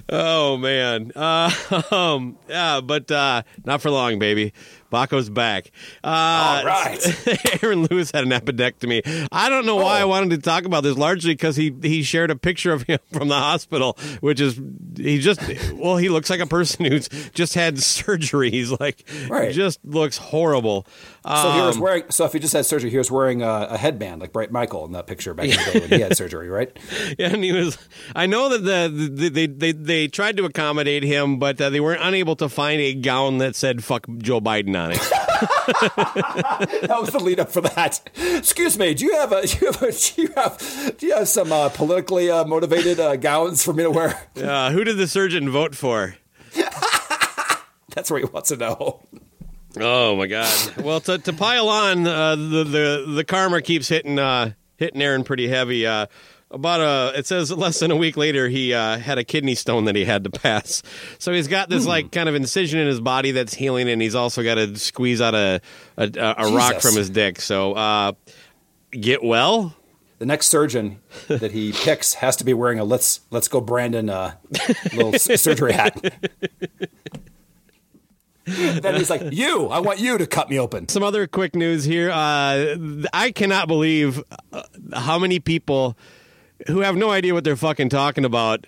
Oh 0.09 0.57
man, 0.57 1.11
uh, 1.15 1.51
um, 1.91 2.37
yeah, 2.47 2.81
but 2.81 3.09
uh, 3.11 3.43
not 3.65 3.81
for 3.81 3.89
long, 3.91 4.19
baby. 4.19 4.53
Baco's 4.89 5.29
back. 5.29 5.71
Uh, 6.03 6.07
All 6.07 6.65
right. 6.65 7.63
Aaron 7.63 7.83
Lewis 7.89 8.11
had 8.13 8.23
an 8.23 8.29
appendectomy. 8.31 9.27
I 9.31 9.49
don't 9.49 9.65
know 9.65 9.75
why 9.77 9.99
I 9.99 10.05
wanted 10.05 10.29
to 10.31 10.37
talk 10.37 10.65
about 10.65 10.83
this, 10.83 10.97
largely 10.97 11.33
because 11.33 11.55
he 11.55 11.73
he 11.81 12.03
shared 12.03 12.31
a 12.31 12.35
picture 12.35 12.71
of 12.71 12.83
him 12.83 12.99
from 13.11 13.27
the 13.27 13.35
hospital, 13.39 13.97
which 14.21 14.39
is 14.39 14.59
he 14.97 15.19
just 15.19 15.41
well 15.73 15.97
he 15.97 16.09
looks 16.09 16.29
like 16.29 16.39
a 16.39 16.45
person 16.47 16.85
who's 16.85 17.09
just 17.33 17.53
had 17.55 17.79
surgery. 17.79 18.51
He's 18.51 18.71
like 18.79 19.07
Right. 19.29 19.53
just 19.53 19.79
looks 19.85 20.17
horrible. 20.17 20.85
So 21.25 21.51
he 21.53 21.61
was 21.61 21.75
Um, 21.77 21.81
wearing. 21.81 22.03
So 22.11 22.25
if 22.25 22.33
he 22.33 22.39
just 22.39 22.53
had 22.53 22.65
surgery, 22.65 22.91
he 22.91 22.97
was 22.97 23.09
wearing 23.09 23.41
a, 23.41 23.67
a 23.71 23.77
headband 23.77 24.21
like 24.21 24.31
Bright 24.31 24.51
Michael 24.51 24.85
in 24.85 24.91
that 24.91 25.07
picture 25.07 25.33
back 25.33 25.45
in 25.49 25.51
the 25.57 25.71
day 25.71 25.79
when 25.79 25.89
he 25.89 26.01
had 26.01 26.15
surgery, 26.17 26.49
right? 26.49 26.75
Yeah, 27.17 27.33
and 27.33 27.43
he 27.43 27.51
was. 27.51 27.77
I 28.15 28.27
know 28.27 28.49
that 28.49 28.59
the, 28.63 29.09
the 29.09 29.29
they, 29.29 29.47
they 29.47 29.71
they 29.71 30.07
tried 30.07 30.37
to 30.37 30.45
accommodate 30.45 31.03
him, 31.03 31.39
but 31.39 31.59
uh, 31.59 31.69
they 31.71 31.79
weren't 31.79 32.01
unable 32.03 32.35
to 32.37 32.47
find 32.47 32.79
a 32.79 32.93
gown 32.93 33.39
that 33.39 33.55
said 33.55 33.83
"fuck 33.83 34.05
Joe 34.19 34.39
Biden" 34.39 34.74
on 34.75 34.91
that 35.95 36.97
was 36.99 37.09
the 37.09 37.19
lead 37.19 37.39
up 37.39 37.51
for 37.51 37.61
that. 37.61 38.01
Excuse 38.15 38.77
me, 38.77 38.93
do 38.93 39.05
you 39.05 39.13
have 39.13 39.31
a 39.31 39.45
do 39.47 39.57
you 39.65 39.71
have 39.71 39.81
a, 39.81 39.91
do 39.91 40.21
you 40.21 40.29
have 40.35 40.95
do 40.97 41.07
you 41.07 41.15
have 41.15 41.27
some 41.27 41.51
uh, 41.51 41.69
politically 41.69 42.29
uh, 42.29 42.45
motivated 42.45 42.99
uh, 42.99 43.15
gowns 43.15 43.63
for 43.63 43.73
me 43.73 43.83
to 43.83 43.91
wear? 43.91 44.27
Uh, 44.35 44.71
who 44.71 44.83
did 44.83 44.97
the 44.97 45.07
surgeon 45.07 45.49
vote 45.49 45.75
for? 45.75 46.15
That's 47.89 48.11
what 48.11 48.21
he 48.21 48.25
wants 48.25 48.49
to 48.49 48.57
know. 48.57 49.01
Oh 49.77 50.15
my 50.15 50.27
God! 50.27 50.77
Well, 50.77 51.01
to, 51.01 51.17
to 51.17 51.33
pile 51.33 51.67
on, 51.67 52.07
uh, 52.07 52.35
the 52.35 52.63
the 52.63 53.13
the 53.15 53.23
karma 53.23 53.61
keeps 53.61 53.89
hitting 53.89 54.19
uh, 54.19 54.53
hitting 54.77 55.01
Aaron 55.01 55.23
pretty 55.23 55.47
heavy. 55.47 55.85
About 56.55 56.79
a, 56.79 57.19
it 57.19 57.27
says 57.27 57.51
less 57.51 57.79
than 57.79 57.91
a 57.91 57.97
week 57.97 58.15
later, 58.15 58.47
he 58.47 58.73
uh, 58.73 58.97
had 58.97 59.17
a 59.17 59.25
kidney 59.25 59.55
stone 59.55 59.83
that 59.85 59.95
he 59.97 60.05
had 60.05 60.23
to 60.23 60.29
pass. 60.29 60.81
So 61.19 61.33
he's 61.33 61.49
got 61.49 61.69
this 61.69 61.85
like 61.85 62.13
kind 62.13 62.29
of 62.29 62.35
incision 62.35 62.79
in 62.79 62.87
his 62.87 63.01
body 63.01 63.31
that's 63.31 63.53
healing, 63.53 63.89
and 63.89 64.01
he's 64.01 64.15
also 64.15 64.41
got 64.41 64.55
to 64.55 64.77
squeeze 64.77 65.19
out 65.19 65.35
a 65.35 65.59
a, 65.97 66.35
a 66.37 66.55
rock 66.55 66.79
from 66.79 66.95
his 66.95 67.09
dick. 67.09 67.41
So 67.41 67.73
uh, 67.73 68.13
get 68.91 69.21
well. 69.21 69.75
The 70.19 70.25
next 70.25 70.47
surgeon 70.47 71.01
that 71.27 71.51
he 71.51 71.73
picks 71.75 72.13
has 72.13 72.37
to 72.37 72.45
be 72.45 72.53
wearing 72.53 72.79
a 72.79 72.85
let's 72.85 73.19
let's 73.31 73.49
go 73.49 73.59
Brandon 73.59 74.09
uh, 74.09 74.35
little 74.93 75.11
surgery 75.19 75.73
hat. 75.73 76.01
then 78.45 78.95
he's 78.95 79.09
like, 79.09 79.33
"You, 79.33 79.67
I 79.67 79.79
want 79.79 79.99
you 79.99 80.17
to 80.17 80.25
cut 80.25 80.49
me 80.49 80.57
open." 80.57 80.87
Some 80.87 81.03
other 81.03 81.27
quick 81.27 81.53
news 81.53 81.83
here. 81.83 82.11
Uh, 82.11 82.77
I 83.11 83.31
cannot 83.31 83.67
believe 83.67 84.23
uh, 84.53 84.63
how 84.93 85.19
many 85.19 85.41
people 85.41 85.97
who 86.67 86.79
have 86.81 86.95
no 86.95 87.09
idea 87.11 87.33
what 87.33 87.43
they're 87.43 87.55
fucking 87.55 87.89
talking 87.89 88.25
about 88.25 88.67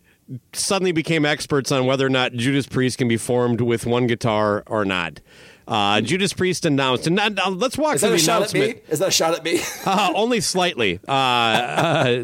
suddenly 0.54 0.92
became 0.92 1.26
experts 1.26 1.72
on 1.72 1.86
whether 1.86 2.06
or 2.06 2.10
not 2.10 2.34
Judas 2.34 2.68
Priest 2.68 2.98
can 2.98 3.08
be 3.08 3.18
formed 3.18 3.62
with 3.62 3.86
one 3.86 4.08
guitar 4.08 4.64
or 4.68 4.84
not. 4.84 5.22
Uh, 5.68 6.00
Judas 6.00 6.32
Priest 6.32 6.66
announced, 6.66 7.08
and 7.08 7.16
now 7.18 7.50
let's 7.50 7.78
walk 7.78 7.96
Is 7.96 8.02
through 8.02 8.12
that 8.12 8.16
a 8.16 8.18
the 8.18 8.24
shot 8.24 8.42
at 8.44 8.54
announcement. 8.54 8.76
me? 8.78 8.82
Is 8.90 9.00
that 9.00 9.08
a 9.10 9.12
shot 9.12 9.34
at 9.36 9.44
me? 9.44 9.60
Uh, 9.86 10.12
only 10.16 10.40
slightly. 10.40 11.00
Uh, 11.08 11.12
uh, 11.12 12.24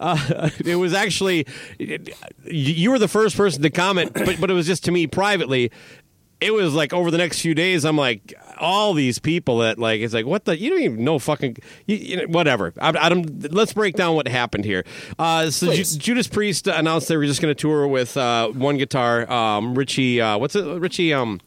uh, 0.00 0.50
it 0.64 0.76
was 0.76 0.92
actually 0.94 1.46
you 2.44 2.90
were 2.90 2.98
the 2.98 3.08
first 3.08 3.36
person 3.36 3.62
to 3.62 3.70
comment, 3.70 4.12
but 4.14 4.40
but 4.40 4.50
it 4.50 4.54
was 4.54 4.66
just 4.66 4.84
to 4.84 4.92
me 4.92 5.06
privately. 5.06 5.70
It 6.40 6.52
was 6.52 6.72
like 6.72 6.92
over 6.92 7.10
the 7.10 7.18
next 7.18 7.40
few 7.40 7.54
days, 7.54 7.84
I'm 7.84 7.96
like 7.96 8.34
all 8.60 8.94
these 8.94 9.18
people 9.18 9.58
that 9.58 9.78
like 9.78 10.00
it's 10.00 10.14
like 10.14 10.24
what 10.26 10.44
the 10.44 10.56
you 10.56 10.70
don't 10.70 10.82
even 10.82 11.04
know 11.04 11.18
fucking 11.18 11.56
you, 11.86 11.96
you 11.96 12.16
know, 12.16 12.24
whatever. 12.28 12.72
I, 12.80 12.90
I. 12.90 13.08
Let's 13.50 13.72
break 13.72 13.96
down 13.96 14.14
what 14.14 14.28
happened 14.28 14.64
here. 14.64 14.84
Uh, 15.18 15.50
so 15.50 15.72
Ju- 15.72 15.98
Judas 15.98 16.28
Priest 16.28 16.68
announced 16.68 17.08
they 17.08 17.16
were 17.16 17.26
just 17.26 17.42
going 17.42 17.52
to 17.52 17.60
tour 17.60 17.88
with 17.88 18.16
uh, 18.16 18.48
one 18.50 18.76
guitar. 18.78 19.30
Um, 19.30 19.74
Richie, 19.74 20.20
uh, 20.20 20.38
what's 20.38 20.54
it? 20.54 20.64
Richie. 20.64 21.12
Um, 21.12 21.40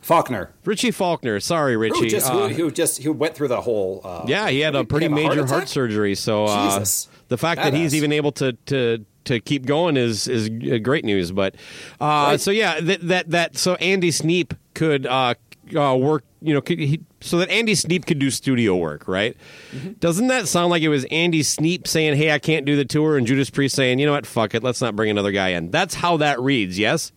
Faulkner, 0.00 0.54
Richie 0.64 0.90
Faulkner. 0.90 1.38
Sorry, 1.38 1.76
Richie. 1.76 1.98
who 2.04 2.08
just 2.08 2.30
Uh, 2.30 2.48
who, 2.48 2.54
who 2.54 2.70
just 2.70 3.02
who 3.02 3.12
went 3.12 3.34
through 3.34 3.48
the 3.48 3.60
whole. 3.60 4.00
Uh, 4.02 4.24
yeah, 4.26 4.48
he 4.48 4.60
had 4.60 4.74
a 4.74 4.82
pretty 4.84 5.04
a 5.04 5.10
heart 5.10 5.22
major 5.22 5.46
heart, 5.46 5.68
surgery. 5.68 6.14
So 6.14 6.46
uh, 6.46 6.78
Jesus. 6.78 7.08
the 7.28 7.36
fact 7.36 7.60
that 7.60 7.74
he's 7.74 7.94
even 7.94 8.12
able 8.12 8.32
to 8.32 8.54
to 8.66 9.04
to 9.24 9.40
keep 9.40 9.66
going 9.66 9.96
is 9.96 10.26
is 10.28 10.48
uh, 10.48 10.78
great 10.78 11.04
news. 11.04 11.32
But 11.32 11.54
uh, 12.00 12.04
Right. 12.04 12.40
so 12.40 12.50
yeah, 12.50 12.80
that 12.80 13.06
that 13.08 13.30
that 13.30 13.58
so 13.58 13.74
Andy 13.76 14.10
Sneap 14.10 14.54
could 14.74 15.06
uh, 15.06 15.34
uh, 15.76 15.96
work. 15.96 16.24
You 16.40 16.54
know, 16.54 16.60
could, 16.60 16.78
he, 16.78 17.00
so 17.20 17.38
that 17.38 17.50
Andy 17.50 17.74
Sneap 17.74 18.06
could 18.06 18.20
do 18.20 18.30
studio 18.30 18.76
work, 18.76 19.08
right? 19.08 19.36
Mm-hmm. 19.72 19.94
Doesn't 19.94 20.28
that 20.28 20.46
sound 20.46 20.70
like 20.70 20.82
it 20.82 20.88
was 20.88 21.04
Andy 21.10 21.42
Sneap 21.42 21.88
saying, 21.88 22.16
"Hey, 22.16 22.30
I 22.30 22.38
can't 22.38 22.64
do 22.64 22.76
the 22.76 22.84
tour," 22.84 23.16
and 23.18 23.26
Judas 23.26 23.50
Priest 23.50 23.74
saying, 23.74 23.98
"You 23.98 24.06
know 24.06 24.12
what? 24.12 24.24
Fuck 24.24 24.54
it, 24.54 24.62
let's 24.62 24.80
not 24.80 24.94
bring 24.94 25.10
another 25.10 25.32
guy 25.32 25.48
in." 25.48 25.70
That's 25.72 25.94
how 25.96 26.16
that 26.18 26.40
reads. 26.40 26.78
Yes. 26.78 27.10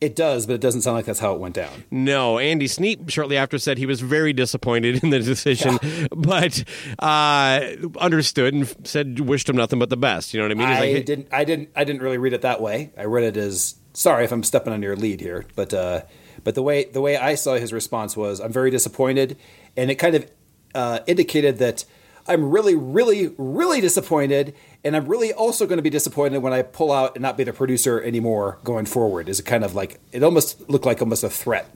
It 0.00 0.14
does, 0.14 0.46
but 0.46 0.54
it 0.54 0.60
doesn't 0.60 0.82
sound 0.82 0.94
like 0.96 1.06
that's 1.06 1.20
how 1.20 1.32
it 1.34 1.40
went 1.40 1.54
down. 1.54 1.84
No, 1.90 2.38
Andy 2.38 2.66
Sneap 2.66 3.08
shortly 3.08 3.38
after 3.38 3.56
said 3.58 3.78
he 3.78 3.86
was 3.86 4.02
very 4.02 4.34
disappointed 4.34 5.02
in 5.02 5.08
the 5.08 5.20
decision, 5.20 5.78
but 6.14 6.64
uh, 6.98 7.60
understood 7.98 8.52
and 8.52 8.86
said 8.86 9.20
wished 9.20 9.48
him 9.48 9.56
nothing 9.56 9.78
but 9.78 9.88
the 9.88 9.96
best. 9.96 10.34
You 10.34 10.40
know 10.40 10.44
what 10.44 10.52
I 10.52 10.54
mean? 10.54 10.68
He's 10.68 10.76
I 10.76 10.80
like, 10.80 10.90
hey- 10.90 11.02
didn't. 11.02 11.28
I 11.32 11.44
didn't. 11.44 11.70
I 11.74 11.84
didn't 11.84 12.02
really 12.02 12.18
read 12.18 12.34
it 12.34 12.42
that 12.42 12.60
way. 12.60 12.90
I 12.98 13.04
read 13.04 13.24
it 13.24 13.36
as 13.38 13.76
sorry 13.94 14.24
if 14.24 14.32
I'm 14.32 14.42
stepping 14.42 14.72
on 14.74 14.82
your 14.82 14.96
lead 14.96 15.20
here, 15.22 15.46
but 15.54 15.72
uh, 15.72 16.02
but 16.44 16.54
the 16.54 16.62
way 16.62 16.84
the 16.84 17.00
way 17.00 17.16
I 17.16 17.34
saw 17.34 17.54
his 17.54 17.72
response 17.72 18.16
was 18.18 18.38
I'm 18.38 18.52
very 18.52 18.70
disappointed, 18.70 19.38
and 19.78 19.90
it 19.90 19.94
kind 19.94 20.14
of 20.14 20.30
uh, 20.74 20.98
indicated 21.06 21.56
that 21.58 21.86
I'm 22.28 22.50
really, 22.50 22.74
really, 22.74 23.32
really 23.38 23.80
disappointed, 23.80 24.54
and 24.86 24.94
I'm 24.96 25.06
really 25.06 25.32
also 25.32 25.66
going 25.66 25.78
to 25.78 25.82
be 25.82 25.90
disappointed 25.90 26.38
when 26.38 26.52
I 26.52 26.62
pull 26.62 26.92
out 26.92 27.16
and 27.16 27.22
not 27.22 27.36
be 27.36 27.42
the 27.42 27.52
producer 27.52 28.00
anymore 28.00 28.58
going 28.62 28.86
forward. 28.86 29.28
Is 29.28 29.40
a 29.40 29.42
kind 29.42 29.64
of 29.64 29.74
like 29.74 29.98
it 30.12 30.22
almost 30.22 30.70
looked 30.70 30.86
like 30.86 31.02
almost 31.02 31.24
a 31.24 31.28
threat 31.28 31.68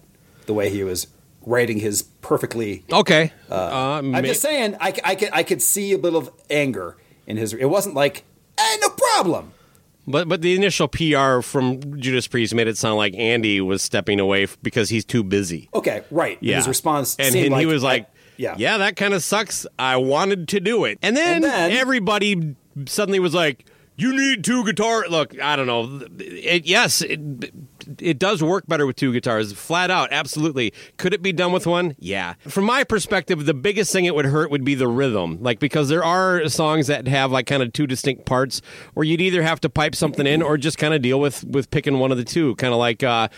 the 0.47 0.55
way 0.55 0.71
he 0.71 0.85
was 0.85 1.09
writing 1.45 1.81
his 1.81 2.03
perfectly 2.03 2.85
okay. 2.93 3.33
uh, 3.51 3.99
I'm 3.99 4.13
ma- 4.13 4.21
just 4.23 4.43
saying, 4.43 4.77
I, 4.81 4.95
I 5.05 5.15
could 5.17 5.31
I 5.33 5.43
could 5.43 5.61
see 5.61 5.93
a 5.93 5.99
bit 5.99 6.15
of 6.15 6.31
anger 6.49 6.97
in 7.27 7.37
his. 7.37 7.53
It 7.53 7.65
wasn't 7.67 7.97
like, 7.97 8.25
eh, 8.57 8.77
no 8.81 8.91
problem. 8.91 9.53
But 10.07 10.29
but 10.29 10.41
the 10.41 10.55
initial 10.55 10.87
PR 10.87 11.41
from 11.41 12.01
Judas 12.01 12.29
Priest 12.29 12.55
made 12.55 12.69
it 12.69 12.79
sound 12.79 12.97
like 12.97 13.15
Andy 13.17 13.61
was 13.61 13.83
stepping 13.83 14.21
away 14.21 14.47
because 14.63 14.89
he's 14.89 15.05
too 15.05 15.25
busy. 15.25 15.69
Okay, 15.75 16.05
right. 16.13 16.39
Yeah. 16.41 16.57
His 16.57 16.69
response 16.69 17.17
and, 17.19 17.35
and 17.35 17.55
he 17.57 17.67
was 17.67 17.83
like, 17.83 18.09
yeah. 18.37 18.55
yeah, 18.57 18.79
that 18.79 18.97
kind 18.97 19.15
of 19.15 19.23
sucks. 19.23 19.67
I 19.79 19.97
wanted 19.97 20.49
to 20.49 20.61
do 20.61 20.85
it." 20.85 20.99
And 21.03 21.17
then, 21.17 21.37
And 21.37 21.45
then- 21.45 21.73
everybody 21.73 22.57
suddenly 22.87 23.21
was 23.21 23.35
like, 23.35 23.66
"You 23.97 24.16
need 24.16 24.45
two 24.45 24.64
guitar." 24.64 25.05
Look, 25.09 25.39
I 25.41 25.57
don't 25.57 25.66
know. 25.66 26.07
It, 26.18 26.66
yes, 26.66 27.03
it, 27.03 27.21
it 27.99 28.18
does 28.18 28.43
work 28.43 28.66
better 28.66 28.87
with 28.87 28.97
two 28.97 29.12
guitars, 29.12 29.53
flat 29.53 29.91
out, 29.91 30.09
absolutely. 30.12 30.73
Could 30.97 31.14
it 31.14 31.23
be 31.23 31.33
done 31.33 31.53
with 31.53 31.66
one? 31.66 31.97
Yeah. 31.99 32.35
From 32.47 32.64
my 32.64 32.85
perspective, 32.85 33.47
the 33.47 33.55
biggest 33.55 33.93
thing 33.93 34.05
it 34.05 34.14
would 34.14 34.27
hurt 34.27 34.51
would 34.51 34.64
be 34.64 34.75
the 34.75 34.89
rhythm, 34.89 35.39
like 35.41 35.59
because 35.59 35.89
there 35.89 36.05
are 36.05 36.49
songs 36.49 36.87
that 36.87 37.09
have 37.09 37.31
like 37.33 37.47
kind 37.47 37.62
of 37.62 37.73
two 37.73 37.87
distinct 37.87 38.27
parts, 38.27 38.61
where 38.95 39.05
you'd 39.05 39.21
either 39.21 39.43
have 39.43 39.61
to 39.61 39.68
pipe 39.68 39.95
something 39.95 40.27
in 40.27 40.43
or 40.43 40.57
just 40.57 40.79
kind 40.79 40.95
of 40.95 41.03
deal 41.03 41.21
with 41.21 41.45
with 41.45 41.71
picking 41.71 41.99
one 41.99 42.12
of 42.12 42.18
the 42.18 42.25
two, 42.25 42.55
kind 42.57 42.73
of 42.73 42.79
like 42.79 43.03
uh, 43.03 43.29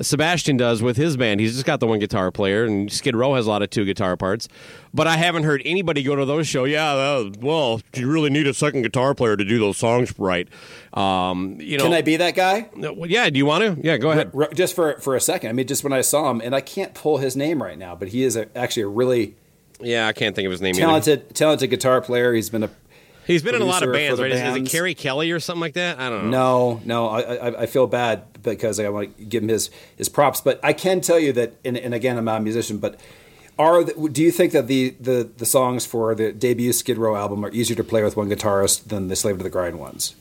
Sebastian 0.00 0.56
does 0.56 0.82
with 0.82 0.96
his 0.96 1.16
band. 1.16 1.40
He's 1.40 1.52
just 1.54 1.66
got 1.66 1.80
the 1.80 1.86
one 1.86 1.98
guitar 1.98 2.30
player, 2.30 2.64
and 2.64 2.90
Skid 2.90 3.14
Row 3.14 3.34
has 3.34 3.46
a 3.46 3.50
lot 3.50 3.62
of 3.62 3.70
two 3.70 3.84
guitar 3.84 4.16
parts. 4.16 4.48
But 4.94 5.06
I 5.06 5.16
haven't 5.16 5.42
heard 5.44 5.60
anybody 5.64 6.02
go 6.02 6.16
to 6.16 6.24
those 6.24 6.46
show. 6.48 6.64
Yeah, 6.64 6.86
uh, 6.92 7.30
well, 7.40 7.80
you 7.94 8.10
really 8.10 8.30
need 8.30 8.46
a 8.46 8.54
second 8.54 8.82
guitar 8.82 9.14
player 9.14 9.36
to 9.36 9.44
do 9.44 9.58
those 9.58 9.76
songs 9.76 10.18
right. 10.18 10.48
Um, 10.94 11.56
you 11.60 11.78
know, 11.78 11.84
Can 11.84 11.92
I 11.92 12.02
be 12.02 12.16
that 12.16 12.34
guy? 12.34 12.68
Well, 12.76 13.06
yeah, 13.10 13.28
do 13.30 13.38
you 13.38 13.46
want 13.46 13.64
to? 13.80 13.86
Yeah, 13.86 13.96
go 13.98 14.10
ahead. 14.10 14.30
R- 14.34 14.50
Just 14.54 14.74
for 14.74 14.98
for 15.00 15.14
a 15.16 15.20
second. 15.20 15.50
I 15.50 15.52
mean, 15.52 15.66
just 15.66 15.84
when 15.84 15.92
I 15.92 16.00
saw 16.00 16.30
him, 16.30 16.40
and 16.42 16.54
I 16.54 16.60
can't 16.60 16.94
pull 16.94 17.18
his 17.18 17.36
name 17.36 17.62
right 17.62 17.78
now, 17.78 17.94
but 17.94 18.08
he 18.08 18.22
is 18.24 18.36
a, 18.36 18.46
actually 18.56 18.82
a 18.84 18.88
really 18.88 19.34
Yeah, 19.80 20.06
I 20.06 20.12
can't 20.12 20.34
think 20.36 20.46
of 20.46 20.52
his 20.52 20.60
name. 20.62 20.74
either. 20.74 20.80
talented 20.86 21.34
talented 21.34 21.70
guitar 21.70 22.00
player. 22.00 22.32
He's 22.34 22.50
been 22.50 22.62
a 22.62 22.70
He's 23.26 23.42
been 23.42 23.54
in 23.54 23.62
a 23.62 23.64
lot 23.64 23.82
of 23.82 23.92
bands, 23.92 24.20
right? 24.20 24.28
the 24.30 24.34
Is, 24.34 24.40
is 24.40 24.48
it 24.48 24.54
bands. 24.54 24.72
Kerry 24.72 24.94
Kelly 24.94 25.30
or 25.30 25.40
something 25.40 25.60
like 25.60 25.74
that? 25.74 25.98
I 25.98 26.08
don't 26.10 26.30
know. 26.30 26.80
No, 26.80 26.80
no, 26.84 27.08
I, 27.08 27.20
I, 27.20 27.62
I 27.62 27.66
feel 27.66 27.86
bad 27.86 28.42
because 28.42 28.80
I 28.80 28.88
want 28.88 29.16
to 29.16 29.24
give 29.24 29.42
him 29.42 29.48
his, 29.48 29.70
his 29.96 30.08
props, 30.08 30.40
but 30.40 30.58
I 30.62 30.72
can 30.72 31.00
tell 31.00 31.18
you 31.18 31.32
that, 31.34 31.54
and, 31.64 31.76
and 31.76 31.94
again, 31.94 32.18
I'm 32.18 32.24
not 32.24 32.40
a 32.40 32.42
musician, 32.42 32.78
but 32.78 32.98
are 33.58 33.84
the, 33.84 34.08
do 34.10 34.22
you 34.22 34.32
think 34.32 34.52
that 34.52 34.66
the, 34.66 34.96
the, 34.98 35.30
the 35.36 35.46
songs 35.46 35.86
for 35.86 36.14
the 36.14 36.32
debut 36.32 36.72
Skid 36.72 36.98
Row 36.98 37.14
album 37.14 37.44
are 37.44 37.50
easier 37.50 37.76
to 37.76 37.84
play 37.84 38.02
with 38.02 38.16
one 38.16 38.28
guitarist 38.28 38.88
than 38.88 39.08
the 39.08 39.14
Slave 39.14 39.38
to 39.38 39.44
the 39.44 39.50
Grind 39.50 39.78
ones? 39.78 40.16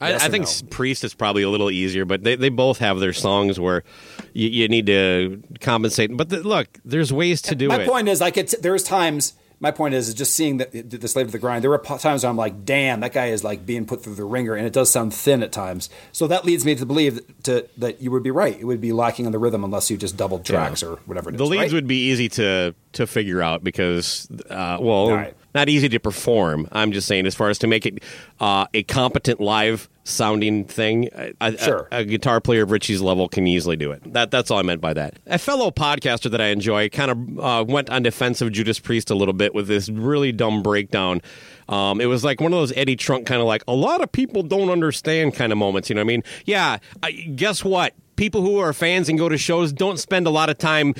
I, 0.00 0.10
Yes 0.10 0.22
I 0.24 0.26
or 0.26 0.30
think 0.30 0.44
no? 0.46 0.68
Priest 0.68 1.04
is 1.04 1.14
probably 1.14 1.44
a 1.44 1.48
little 1.48 1.70
easier, 1.70 2.04
but 2.04 2.24
they, 2.24 2.34
they 2.34 2.48
both 2.48 2.78
have 2.78 2.98
their 2.98 3.12
songs 3.12 3.60
where 3.60 3.84
you, 4.32 4.48
you 4.48 4.68
need 4.68 4.86
to 4.86 5.42
compensate. 5.60 6.14
But 6.16 6.28
the, 6.28 6.42
look, 6.42 6.66
there's 6.84 7.12
ways 7.12 7.40
to 7.42 7.54
do 7.54 7.68
my 7.68 7.76
it. 7.76 7.78
My 7.78 7.86
point 7.86 8.08
is, 8.08 8.20
I 8.20 8.32
could. 8.32 8.48
There's 8.48 8.82
times. 8.82 9.34
My 9.62 9.70
point 9.70 9.94
is, 9.94 10.08
is 10.08 10.14
just 10.14 10.34
seeing 10.34 10.56
the, 10.56 10.64
the, 10.64 10.98
the 10.98 11.06
Slave 11.06 11.26
to 11.26 11.32
the 11.32 11.38
Grind. 11.38 11.62
There 11.62 11.70
were 11.70 11.78
times 11.78 12.24
where 12.24 12.30
I'm 12.30 12.36
like, 12.36 12.64
"Damn, 12.64 12.98
that 12.98 13.12
guy 13.12 13.26
is 13.26 13.44
like 13.44 13.64
being 13.64 13.86
put 13.86 14.02
through 14.02 14.16
the 14.16 14.24
ringer," 14.24 14.56
and 14.56 14.66
it 14.66 14.72
does 14.72 14.90
sound 14.90 15.14
thin 15.14 15.40
at 15.40 15.52
times. 15.52 15.88
So 16.10 16.26
that 16.26 16.44
leads 16.44 16.64
me 16.64 16.74
to 16.74 16.84
believe 16.84 17.14
that, 17.14 17.44
to, 17.44 17.68
that 17.78 18.02
you 18.02 18.10
would 18.10 18.24
be 18.24 18.32
right. 18.32 18.58
It 18.58 18.64
would 18.64 18.80
be 18.80 18.92
lacking 18.92 19.24
on 19.24 19.30
the 19.30 19.38
rhythm 19.38 19.62
unless 19.62 19.88
you 19.88 19.96
just 19.96 20.16
doubled 20.16 20.44
tracks 20.44 20.82
or 20.82 20.96
whatever. 21.06 21.30
It 21.30 21.34
is, 21.34 21.38
the 21.38 21.46
leads 21.46 21.62
right? 21.62 21.72
would 21.74 21.86
be 21.86 22.10
easy 22.10 22.28
to 22.30 22.74
to 22.94 23.06
figure 23.06 23.40
out 23.40 23.62
because, 23.62 24.28
uh, 24.50 24.78
well, 24.80 25.12
right. 25.12 25.36
Not 25.54 25.68
easy 25.68 25.88
to 25.90 25.98
perform. 26.00 26.68
I'm 26.72 26.92
just 26.92 27.06
saying, 27.06 27.26
as 27.26 27.34
far 27.34 27.50
as 27.50 27.58
to 27.58 27.66
make 27.66 27.86
it 27.86 28.02
uh, 28.40 28.66
a 28.74 28.82
competent 28.84 29.40
live 29.40 29.88
sounding 30.04 30.64
thing. 30.64 31.08
A, 31.14 31.32
a- 31.40 31.58
Sure. 31.58 31.88
a, 31.92 32.04
guitar 32.04 32.40
player 32.40 32.62
of 32.64 32.70
Richie's 32.70 33.00
level 33.00 33.28
can 33.28 33.46
easily 33.46 33.76
do 33.76 33.92
it. 33.92 34.12
That 34.12 34.30
that's 34.30 34.50
all 34.50 34.58
I 34.58 34.62
meant 34.62 34.80
by 34.80 34.94
that. 34.94 35.18
A 35.26 35.38
fellow 35.38 35.70
podcaster 35.70 36.30
that 36.30 36.40
I 36.40 36.46
enjoy 36.46 36.88
kind 36.88 37.10
of 37.10 37.38
uh, 37.38 37.64
went 37.68 37.88
on 37.90 38.02
defense 38.02 38.40
of 38.40 38.50
Judas 38.52 38.78
Priest 38.80 39.10
a 39.10 39.14
little 39.14 39.34
bit 39.34 39.54
with 39.54 39.68
this 39.68 39.88
really 39.88 40.32
dumb 40.32 40.62
breakdown. 40.62 41.20
Um, 41.68 42.00
it 42.00 42.06
was 42.06 42.24
like 42.24 42.40
one 42.40 42.52
of 42.52 42.58
those 42.58 42.72
Eddie 42.76 42.96
Trunk 42.96 43.26
kind 43.26 43.40
of 43.40 43.46
like 43.46 43.62
a 43.68 43.74
lot 43.74 44.02
of 44.02 44.10
people 44.10 44.42
don't 44.42 44.70
understand 44.70 45.34
kind 45.34 45.52
of 45.52 45.58
moments. 45.58 45.88
You 45.88 45.94
know 45.94 46.00
what 46.00 46.06
I 46.06 46.08
mean? 46.08 46.24
Yeah. 46.44 46.78
I, 47.02 47.12
guess 47.12 47.64
what? 47.64 47.94
People 48.16 48.42
who 48.42 48.58
are 48.58 48.72
fans 48.72 49.08
and 49.08 49.18
go 49.18 49.28
to 49.28 49.38
shows 49.38 49.72
don't 49.72 49.98
spend 49.98 50.26
a 50.26 50.30
lot 50.30 50.50
of 50.50 50.58
time, 50.58 50.94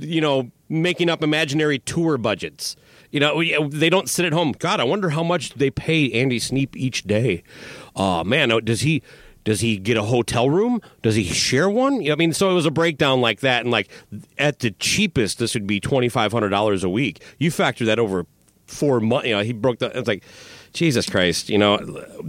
you 0.00 0.20
know, 0.20 0.50
making 0.68 1.08
up 1.08 1.22
imaginary 1.22 1.78
tour 1.78 2.18
budgets. 2.18 2.76
You 3.10 3.20
know, 3.20 3.36
we- 3.36 3.54
uh, 3.54 3.68
they 3.68 3.90
don't 3.90 4.08
sit 4.08 4.24
at 4.24 4.32
home. 4.32 4.52
God, 4.58 4.80
I 4.80 4.84
wonder 4.84 5.10
how 5.10 5.22
much 5.22 5.54
they 5.54 5.70
pay 5.70 6.10
Andy 6.12 6.38
Sneap 6.38 6.76
each 6.76 7.04
day. 7.04 7.42
Oh 7.96 8.24
man, 8.24 8.48
does 8.64 8.80
he? 8.82 9.02
Does 9.42 9.60
he 9.60 9.78
get 9.78 9.96
a 9.96 10.02
hotel 10.02 10.50
room? 10.50 10.80
Does 11.02 11.14
he 11.14 11.24
share 11.24 11.68
one? 11.70 12.08
I 12.10 12.14
mean, 12.14 12.34
so 12.34 12.50
it 12.50 12.54
was 12.54 12.66
a 12.66 12.70
breakdown 12.70 13.22
like 13.22 13.40
that, 13.40 13.62
and 13.62 13.70
like 13.70 13.88
at 14.36 14.58
the 14.58 14.70
cheapest, 14.72 15.38
this 15.38 15.54
would 15.54 15.66
be 15.66 15.80
twenty 15.80 16.08
five 16.08 16.30
hundred 16.32 16.50
dollars 16.50 16.84
a 16.84 16.90
week. 16.90 17.22
You 17.38 17.50
factor 17.50 17.84
that 17.86 17.98
over 17.98 18.26
four 18.66 19.00
months. 19.00 19.26
You 19.28 19.36
know, 19.36 19.42
he 19.42 19.52
broke 19.52 19.78
the. 19.78 19.96
It's 19.98 20.06
like. 20.08 20.24
Jesus 20.72 21.08
Christ, 21.08 21.48
you 21.48 21.58
know, 21.58 21.78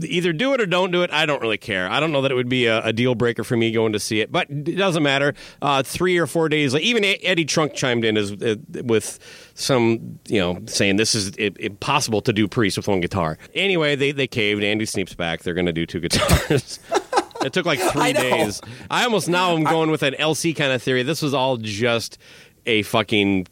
either 0.02 0.34
do 0.34 0.54
it 0.54 0.62
or 0.62 0.66
don't 0.66 0.92
do 0.92 1.04
it. 1.04 1.12
I 1.12 1.26
don't 1.26 1.42
really 1.42 1.58
care. 1.58 1.90
I 1.90 2.00
don't 2.00 2.12
know 2.12 2.22
that 2.24 2.32
it 2.32 2.36
would 2.36 2.50
be 2.50 2.66
a, 2.66 2.84
a 2.86 2.94
deal 2.94 3.14
breaker 3.14 3.44
for 3.44 3.56
me 3.56 3.72
going 3.72 3.94
to 3.94 4.00
see 4.00 4.20
it, 4.20 4.32
but 4.32 4.50
it 4.50 4.78
doesn't 4.78 5.04
matter. 5.04 5.36
Uh, 5.62 5.84
three 5.84 6.18
or 6.18 6.26
four 6.26 6.50
days, 6.50 6.74
like 6.74 6.82
even 6.82 7.04
Eddie 7.06 7.46
Trunk 7.46 7.74
chimed 7.74 8.04
in 8.04 8.18
as 8.18 8.32
uh, 8.32 8.56
with 8.84 9.20
some, 9.54 10.20
you 10.28 10.40
know, 10.40 10.60
saying 10.66 10.96
this 10.96 11.14
is 11.14 11.32
i 11.40 11.52
impossible 11.60 12.22
to 12.22 12.34
do 12.34 12.48
Priest 12.48 12.78
with 12.78 12.88
one 12.88 13.00
guitar. 13.00 13.38
Anyway, 13.54 13.96
they 13.96 14.12
they 14.12 14.28
caved. 14.28 14.64
Andy 14.64 14.86
Sneap's 14.86 15.14
back. 15.14 15.44
They're 15.44 15.54
going 15.54 15.68
to 15.68 15.74
do 15.74 15.86
two 15.86 16.00
guitars. 16.02 16.80
it 17.44 17.54
took 17.54 17.66
like 17.66 17.80
three 17.80 18.02
I 18.02 18.14
days. 18.14 18.62
I 18.90 19.04
almost 19.04 19.30
now 19.30 19.56
I'm 19.56 19.64
going 19.64 19.92
with 19.92 20.04
an 20.04 20.16
LC 20.16 20.56
kind 20.56 20.72
of 20.72 20.82
theory. 20.82 21.04
This 21.04 21.22
was 21.22 21.34
all 21.34 21.58
just 21.58 22.18
a 22.66 22.82
fucking 22.84 23.48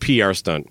PR 0.00 0.32
stunt. 0.32 0.68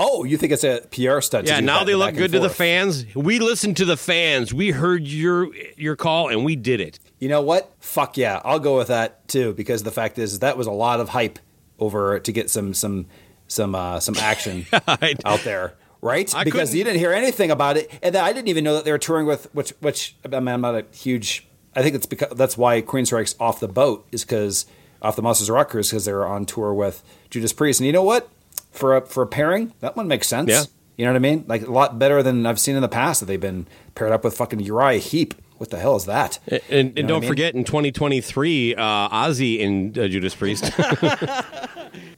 Oh, 0.00 0.22
you 0.22 0.36
think 0.38 0.52
it's 0.52 0.62
a 0.64 0.80
PR 0.92 1.20
stunt? 1.20 1.48
Yeah, 1.48 1.58
now 1.58 1.82
they 1.82 1.96
look 1.96 2.14
good 2.14 2.30
to 2.32 2.38
the 2.38 2.48
fans. 2.48 3.04
We 3.16 3.40
listened 3.40 3.76
to 3.78 3.84
the 3.84 3.96
fans. 3.96 4.54
We 4.54 4.70
heard 4.70 5.02
your 5.06 5.48
your 5.76 5.96
call 5.96 6.28
and 6.28 6.44
we 6.44 6.54
did 6.56 6.80
it. 6.80 7.00
You 7.18 7.28
know 7.28 7.42
what? 7.42 7.72
Fuck 7.80 8.16
yeah, 8.16 8.40
I'll 8.44 8.60
go 8.60 8.76
with 8.78 8.88
that 8.88 9.26
too. 9.26 9.52
Because 9.54 9.82
the 9.82 9.90
fact 9.90 10.18
is, 10.18 10.38
that 10.38 10.56
was 10.56 10.68
a 10.68 10.72
lot 10.72 11.00
of 11.00 11.08
hype 11.10 11.40
over 11.80 12.20
to 12.20 12.32
get 12.32 12.48
some 12.48 12.74
some 12.74 13.06
some 13.48 13.74
uh, 13.74 13.98
some 13.98 14.14
action 14.18 14.66
out 15.24 15.40
there, 15.40 15.74
right? 16.00 16.32
I 16.32 16.44
because 16.44 16.68
couldn't- 16.70 16.76
you 16.78 16.84
didn't 16.84 16.98
hear 17.00 17.12
anything 17.12 17.50
about 17.50 17.76
it, 17.76 17.90
and 18.00 18.14
I 18.14 18.32
didn't 18.32 18.48
even 18.48 18.62
know 18.62 18.74
that 18.74 18.84
they 18.84 18.92
were 18.92 18.98
touring 18.98 19.26
with 19.26 19.52
which 19.52 19.70
which 19.80 20.14
I 20.24 20.28
mean, 20.28 20.46
I'm 20.48 20.60
not 20.60 20.76
a 20.76 20.84
huge. 20.94 21.44
I 21.74 21.82
think 21.82 21.96
it's 21.96 22.06
because 22.06 22.36
that's 22.36 22.56
why 22.56 22.82
Queensryche 22.82 23.34
off 23.40 23.58
the 23.58 23.68
boat 23.68 24.06
is 24.12 24.24
because 24.24 24.66
off 25.02 25.16
the 25.16 25.22
Monsters 25.22 25.48
of 25.48 25.54
Rock 25.54 25.72
because 25.72 26.04
they 26.04 26.12
were 26.12 26.26
on 26.26 26.44
tour 26.46 26.72
with 26.72 27.02
Judas 27.30 27.52
Priest, 27.52 27.80
and 27.80 27.86
you 27.88 27.92
know 27.92 28.02
what? 28.04 28.28
For 28.70 28.96
a 28.96 29.06
for 29.06 29.22
a 29.22 29.26
pairing, 29.26 29.72
that 29.80 29.96
one 29.96 30.08
makes 30.08 30.28
sense. 30.28 30.50
Yeah. 30.50 30.64
You 30.96 31.04
know 31.04 31.12
what 31.12 31.16
I 31.16 31.20
mean? 31.20 31.44
Like 31.46 31.62
a 31.66 31.70
lot 31.70 31.98
better 31.98 32.22
than 32.22 32.44
I've 32.46 32.58
seen 32.60 32.74
in 32.76 32.82
the 32.82 32.88
past 32.88 33.20
that 33.20 33.26
they've 33.26 33.40
been 33.40 33.66
paired 33.94 34.12
up 34.12 34.24
with 34.24 34.36
fucking 34.36 34.60
Uriah 34.60 34.98
Heep. 34.98 35.34
What 35.58 35.70
the 35.70 35.78
hell 35.78 35.96
is 35.96 36.04
that? 36.06 36.38
And, 36.46 36.60
and, 36.70 36.96
You 36.98 37.02
know 37.02 37.06
what 37.06 37.08
don't 37.08 37.16
I 37.16 37.20
mean? 37.20 37.28
forget, 37.30 37.54
in 37.56 37.64
2023, 37.64 38.74
uh, 38.76 39.08
Ozzy 39.08 39.64
and 39.64 39.98
uh, 39.98 40.06
Judas 40.08 40.34
Priest. 40.34 40.70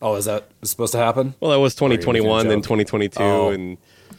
Oh, 0.03 0.15
is 0.17 0.25
that 0.25 0.49
supposed 0.63 0.93
to 0.93 0.99
happen? 0.99 1.35
well, 1.41 1.51
that 1.51 1.59
was 1.59 1.81
Or 1.81 1.85
are 1.87 1.93
you 1.93 1.97
making 1.99 2.01
a 2.01 2.21
2021, 2.23 2.49
then 2.49 2.63
2022, 2.63 3.23
Oh. 3.23 3.51
and 3.51 3.79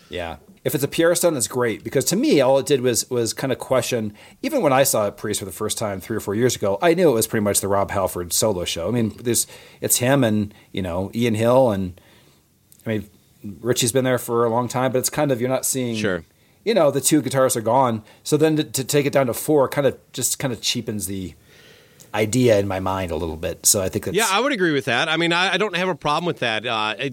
Yeah. 0.10 0.38
If 0.64 0.76
it's 0.76 0.84
a 0.84 0.88
PR 0.88 1.16
stunt, 1.16 1.36
it's 1.38 1.48
great 1.48 1.84
because 1.84 2.06
to 2.06 2.16
me, 2.16 2.40
all 2.40 2.60
it 2.60 2.68
did 2.68 2.82
was 2.82 3.10
was 3.10 3.34
kind 3.34 3.52
of 3.52 3.58
question. 3.58 4.14
Even 4.44 4.62
when 4.62 4.72
I 4.72 4.84
saw 4.84 5.10
Priest 5.10 5.40
for 5.40 5.46
the 5.48 5.52
first 5.52 5.76
time 5.80 6.00
three 6.00 6.16
or 6.16 6.20
four 6.20 6.36
years 6.36 6.56
ago, 6.56 6.78
I 6.84 6.94
knew 6.94 7.10
it 7.10 7.14
was 7.14 7.26
pretty 7.26 7.44
much 7.44 7.62
the 7.62 7.68
Rob 7.68 7.90
Halford 7.90 8.32
solo 8.32 8.64
show. 8.64 8.88
I 8.88 8.92
mean, 8.92 9.12
there's 9.20 9.48
it's 9.82 9.98
him 9.98 10.24
and 10.24 10.54
you 10.72 10.84
know 10.84 11.10
Ian 11.16 11.34
Hill 11.34 11.72
and 11.72 12.00
I 12.86 12.90
mean 12.90 13.10
Richie's 13.62 13.92
been 13.92 14.04
there 14.04 14.18
for 14.20 14.46
a 14.46 14.50
long 14.50 14.68
time, 14.68 14.92
but 14.92 15.00
it's 15.00 15.10
kind 15.10 15.32
of 15.32 15.40
you're 15.42 15.50
not 15.50 15.66
seeing. 15.66 15.96
Sure. 15.96 16.24
You 16.64 16.76
know, 16.76 16.92
the 16.92 17.02
two 17.02 17.24
guitarists 17.24 17.56
are 17.56 17.62
gone, 17.62 18.04
so 18.24 18.38
then 18.38 18.56
to, 18.58 18.64
to 18.64 18.84
take 18.84 19.08
it 19.08 19.14
down 19.14 19.26
to 19.28 19.34
four 19.34 19.68
kind 19.68 19.88
of 19.88 19.98
just 20.14 20.38
kind 20.38 20.54
of 20.54 20.62
cheapens 20.62 21.08
the 21.08 21.34
idea 22.14 22.60
in 22.60 22.68
my 22.68 22.80
mind 22.80 23.10
a 23.10 23.16
little 23.16 23.38
bit. 23.38 23.66
So 23.66 23.82
I 23.82 23.90
think 23.90 24.06
that's 24.06 24.16
yeah, 24.18 24.28
I 24.30 24.40
would 24.40 24.52
agree 24.52 24.72
with 24.72 24.86
that. 24.86 25.10
I 25.10 25.18
mean, 25.18 25.34
I, 25.34 25.54
I 25.54 25.58
don't 25.58 25.76
have 25.76 25.90
a 25.90 25.96
problem 25.96 26.26
with 26.26 26.40
that. 26.40 26.66
Uh, 26.68 26.74
I, 26.74 27.12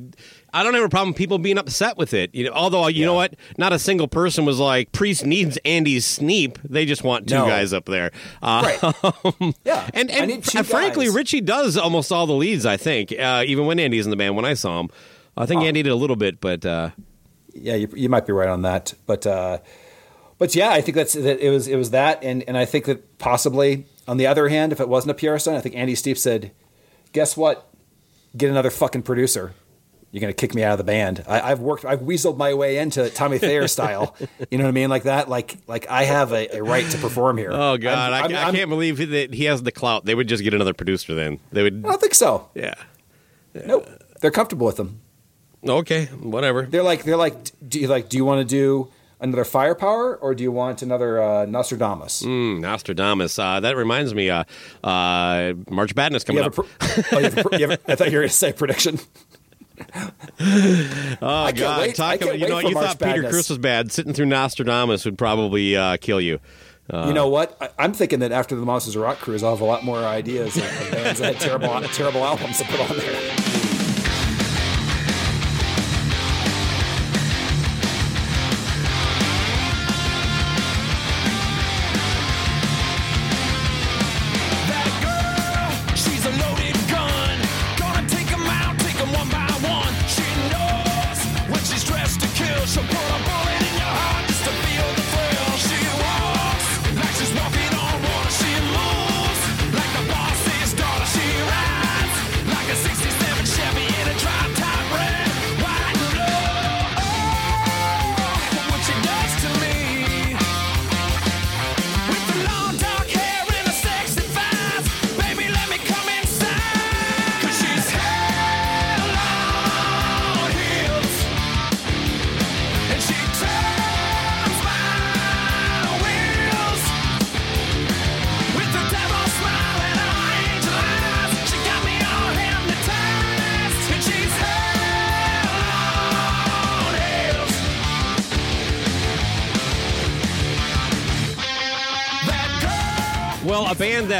I 0.53 0.63
don't 0.63 0.75
have 0.75 0.83
a 0.83 0.89
problem 0.91 1.11
with 1.11 1.17
people 1.17 1.39
being 1.39 1.57
upset 1.57 1.97
with 1.97 2.13
it. 2.13 2.35
You 2.35 2.45
know, 2.45 2.53
although 2.53 2.89
you 2.89 3.07
know 3.07 3.15
what, 3.15 3.37
not 3.57 3.73
a 3.73 3.79
single 3.79 4.09
person 4.09 4.45
was 4.45 4.59
like, 4.59 4.93
"Priest 4.93 5.25
needs 5.25 5.57
Andy's 5.65 6.05
Sneap." 6.05 6.59
They 6.65 6.85
just 6.85 7.03
want 7.03 7.27
two 7.29 7.37
No. 7.37 7.47
guys 7.47 7.73
up 7.73 7.87
there. 7.87 8.11
Uh, 8.43 8.93
yeah, 9.65 9.89
and 9.95 10.11
and 10.11 10.45
fr- 10.45 10.63
frankly. 10.63 11.09
Richie 11.09 11.41
does 11.41 11.77
almost 11.79 12.13
all 12.13 12.27
the 12.27 12.35
leads. 12.35 12.67
I 12.67 12.77
think, 12.77 13.13
uh, 13.19 13.45
even 13.47 13.65
when 13.67 13.79
Andy's 13.79 14.05
in 14.05 14.11
the 14.11 14.17
band. 14.17 14.37
When 14.37 14.45
I 14.45 14.55
saw 14.55 14.81
him, 14.81 14.91
I 15.39 15.47
think 15.47 15.63
Andy 15.63 15.83
did 15.83 15.91
a 15.93 15.97
little 15.97 16.17
bit, 16.17 16.41
but 16.41 16.67
uh, 16.67 16.91
yeah, 17.55 17.75
you, 17.77 17.89
you 17.95 18.09
might 18.09 18.27
be 18.27 18.33
right 18.33 18.49
on 18.49 18.63
that, 18.63 18.95
but 19.07 19.27
uh, 19.27 19.59
but 20.39 20.55
yeah, 20.55 20.71
I 20.71 20.81
think 20.81 20.97
that's 20.97 21.13
that 21.15 21.41
it 21.41 21.51
was 21.51 21.67
it 21.69 21.77
was 21.77 21.91
that, 21.91 22.23
and 22.23 22.45
and 22.49 22.57
I 22.59 22.65
think 22.65 22.87
that 22.87 23.19
possibly 23.19 23.87
on 24.07 24.17
the 24.17 24.27
other 24.27 24.49
hand, 24.49 24.73
if 24.73 24.81
it 24.81 24.89
wasn't 24.89 25.13
a 25.13 25.15
PR 25.15 25.39
stunt, 25.39 25.57
I 25.57 25.61
think 25.61 25.75
Andy 25.77 25.95
Sneap 25.95 26.19
said, 26.19 26.51
"Guess 27.13 27.37
what? 27.37 27.69
Get 28.37 28.51
another 28.51 28.71
fucking 28.71 29.03
producer. 29.03 29.53
You're 30.11 30.21
gonna 30.23 30.33
kick 30.33 30.55
me 30.55 30.63
out 30.65 30.73
of 30.73 30.79
the 30.79 30.85
band. 30.85 31.23
I, 31.29 31.41
I've 31.51 31.61
worked, 31.61 31.85
I've 31.85 32.01
weaseled 32.01 32.39
my 32.39 32.55
way 32.55 32.79
into 32.79 33.11
Tommy 33.11 33.37
Thayer 33.39 33.69
style. 33.69 34.17
You 34.51 34.57
know 34.57 34.65
what 34.65 34.71
I 34.71 34.73
mean, 34.73 34.89
like 34.89 35.03
that. 35.03 35.29
Like 35.29 35.57
like 35.67 35.87
I 35.91 36.05
have 36.05 36.33
a, 36.33 36.57
a 36.57 36.63
right 36.63 36.89
to 36.91 36.99
perform 36.99 37.37
here. 37.37 37.51
oh 37.53 37.77
god, 37.77 38.13
I'm- 38.13 38.13
I, 38.13 38.19
I'm- 38.27 38.35
I 38.37 38.43
I'm- 38.47 38.55
can't 38.55 38.71
believe 38.71 38.97
that 39.11 39.35
he 39.35 39.45
has 39.45 39.63
the 39.63 39.73
clout. 39.73 40.05
They 40.07 40.15
would 40.15 40.27
just 40.29 40.43
get 40.43 40.55
another 40.55 40.73
producer. 40.75 41.15
Then 41.15 41.39
they 41.53 41.63
would. 41.63 41.85
I 41.85 41.89
don't 41.91 42.01
think 42.01 42.15
so. 42.15 42.49
Yeah. 42.55 42.75
Nope. 43.67 43.87
They're 44.21 44.31
comfortable 44.31 44.67
with 44.67 44.77
them. 44.77 45.01
Okay. 45.67 46.07
Whatever. 46.07 46.63
They're 46.63 46.83
like 46.83 47.05
they're 47.05 47.17
like 47.17 47.37
do 47.67 47.81
you 47.81 47.89
like 47.89 48.09
do 48.09 48.17
you 48.17 48.25
want 48.25 48.41
to 48.41 48.45
do 48.45 48.91
another 49.21 49.45
firepower 49.45 50.17
or 50.17 50.35
do 50.35 50.43
you 50.45 50.53
want 50.53 50.83
another 50.83 51.21
uh, 51.23 51.45
Nostradamus? 51.47 52.23
Mm, 52.23 52.61
Nostradamus. 52.61 53.39
Uh, 53.39 53.59
that 53.61 53.77
reminds 53.77 54.15
me. 54.15 54.31
Uh, 54.31 54.45
uh, 54.85 55.55
March 55.69 55.95
Madness 55.97 56.23
You 56.23 56.27
coming 56.27 56.45
up. 56.45 56.55
pr- 56.55 56.63
oh, 57.13 57.19
you 57.19 57.31
pr- 57.31 57.55
you 57.57 57.69
have 57.69 57.81
a- 57.87 57.91
I 57.93 57.95
thought 57.97 58.11
you 58.13 58.19
were 58.19 58.23
going 58.23 58.29
to 58.29 58.35
say 58.35 58.53
prediction. 58.53 58.99
Oh 60.41 61.27
I 61.29 61.53
God! 61.53 61.81
wait- 61.81 61.95
Talk 61.97 62.21
about, 62.21 62.39
you 62.39 62.49
know, 62.49 62.59
you 62.59 62.75
March 62.75 62.97
thought 62.99 63.15
Peter. 63.15 63.29
Chris 63.29 63.49
was 63.49 63.59
bad. 63.59 63.91
Sitting 63.93 64.13
through 64.13 64.27
Nostradamus 64.27 65.05
would 65.05 65.19
probably 65.19 65.77
uh, 65.77 65.97
kill 65.99 66.21
you. 66.21 66.41
Uh, 66.91 67.07
you 67.09 67.13
know 67.13 67.29
what? 67.29 67.57
I, 67.61 67.69
I'm 67.79 67.93
thinking 67.93 68.21
that 68.21 68.33
after 68.33 68.55
the 68.57 68.65
Monsters 68.65 68.97
of 68.97 69.03
Rock 69.03 69.19
cruise, 69.19 69.43
I'll 69.43 69.51
have 69.53 69.61
a 69.61 69.65
lot 69.65 69.85
more 69.85 69.99
ideas 69.99 70.57
of, 70.57 70.63
of 70.65 70.91
bands 70.93 71.21
that 71.21 71.35
had 71.35 71.41
terrible 71.41 71.81
terrible 71.89 72.25
albums 72.25 72.59
to 72.59 72.65
put 72.65 72.81
on 72.91 72.97
there. 72.97 73.58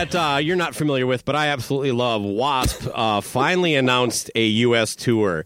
That 0.05 0.15
uh, 0.15 0.37
you're 0.39 0.57
not 0.57 0.75
familiar 0.75 1.07
with, 1.07 1.25
but 1.25 1.35
I 1.35 1.49
absolutely 1.49 1.93
love, 1.93 2.23
Wasp, 2.23 2.87
uh, 2.95 3.21
finally 3.21 3.75
announced 3.75 4.31
a 4.35 4.47
U.S. 4.47 4.95
tour. 4.95 5.45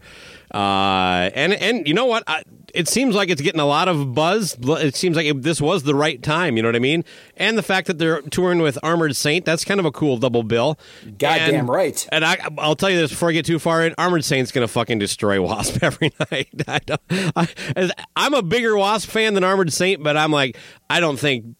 Uh, 0.52 1.30
and 1.34 1.54
and 1.54 1.88
you 1.88 1.94
know 1.94 2.04
what? 2.04 2.22
I, 2.26 2.42
it 2.74 2.86
seems 2.86 3.14
like 3.14 3.30
it's 3.30 3.40
getting 3.40 3.60
a 3.60 3.64
lot 3.66 3.88
of 3.88 4.14
buzz. 4.14 4.58
It 4.60 4.94
seems 4.94 5.16
like 5.16 5.24
it, 5.24 5.40
this 5.42 5.62
was 5.62 5.84
the 5.84 5.94
right 5.94 6.22
time. 6.22 6.56
You 6.56 6.62
know 6.62 6.68
what 6.68 6.76
I 6.76 6.80
mean? 6.80 7.04
And 7.38 7.56
the 7.56 7.62
fact 7.62 7.86
that 7.86 7.96
they're 7.98 8.20
touring 8.22 8.60
with 8.60 8.78
Armored 8.82 9.16
Saint, 9.16 9.46
that's 9.46 9.64
kind 9.64 9.80
of 9.80 9.86
a 9.86 9.90
cool 9.92 10.18
double 10.18 10.42
bill. 10.42 10.78
Goddamn 11.18 11.54
And- 11.60 11.68
right. 11.70 12.06
And 12.12 12.22
I, 12.24 12.36
I'll 12.58 12.76
tell 12.76 12.90
you 12.90 12.98
this 12.98 13.10
before 13.10 13.30
I 13.30 13.32
get 13.32 13.46
too 13.46 13.58
far 13.58 13.84
in. 13.86 13.94
Armored 13.96 14.24
Saint's 14.24 14.52
going 14.52 14.66
to 14.66 14.72
fucking 14.72 14.98
destroy 14.98 15.40
Wasp 15.40 15.78
every 15.82 16.12
night. 16.30 16.48
I 16.68 16.78
don't, 16.84 17.00
I, 17.10 17.90
I'm 18.16 18.34
a 18.34 18.42
bigger 18.42 18.76
Wasp 18.76 19.08
fan 19.08 19.32
than 19.32 19.44
Armored 19.44 19.72
Saint, 19.72 20.02
but 20.02 20.16
I'm 20.18 20.32
like, 20.32 20.56
I 20.90 21.00
don't 21.00 21.18
think 21.18 21.56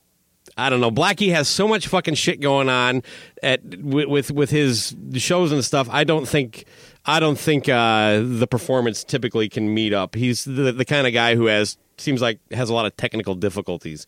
I 0.56 0.68
don't 0.70 0.80
know. 0.80 0.90
Blackie 0.90 1.32
has 1.32 1.48
so 1.48 1.66
much 1.66 1.86
fucking 1.88 2.14
shit 2.14 2.40
going 2.40 2.68
on 2.68 3.02
at 3.42 3.64
with 3.64 4.08
with, 4.08 4.30
with 4.30 4.50
his 4.50 4.94
shows 5.14 5.52
and 5.52 5.64
stuff. 5.64 5.88
I 5.90 6.04
don't 6.04 6.28
think 6.28 6.64
I 7.06 7.20
don't 7.20 7.38
think 7.38 7.68
uh, 7.68 8.20
the 8.22 8.46
performance 8.46 9.02
typically 9.04 9.48
can 9.48 9.72
meet 9.72 9.92
up. 9.92 10.14
He's 10.14 10.44
the, 10.44 10.72
the 10.72 10.84
kind 10.84 11.06
of 11.06 11.12
guy 11.12 11.34
who 11.36 11.46
has 11.46 11.78
seems 11.98 12.20
like 12.20 12.38
has 12.52 12.68
a 12.68 12.74
lot 12.74 12.86
of 12.86 12.96
technical 12.96 13.34
difficulties. 13.34 14.06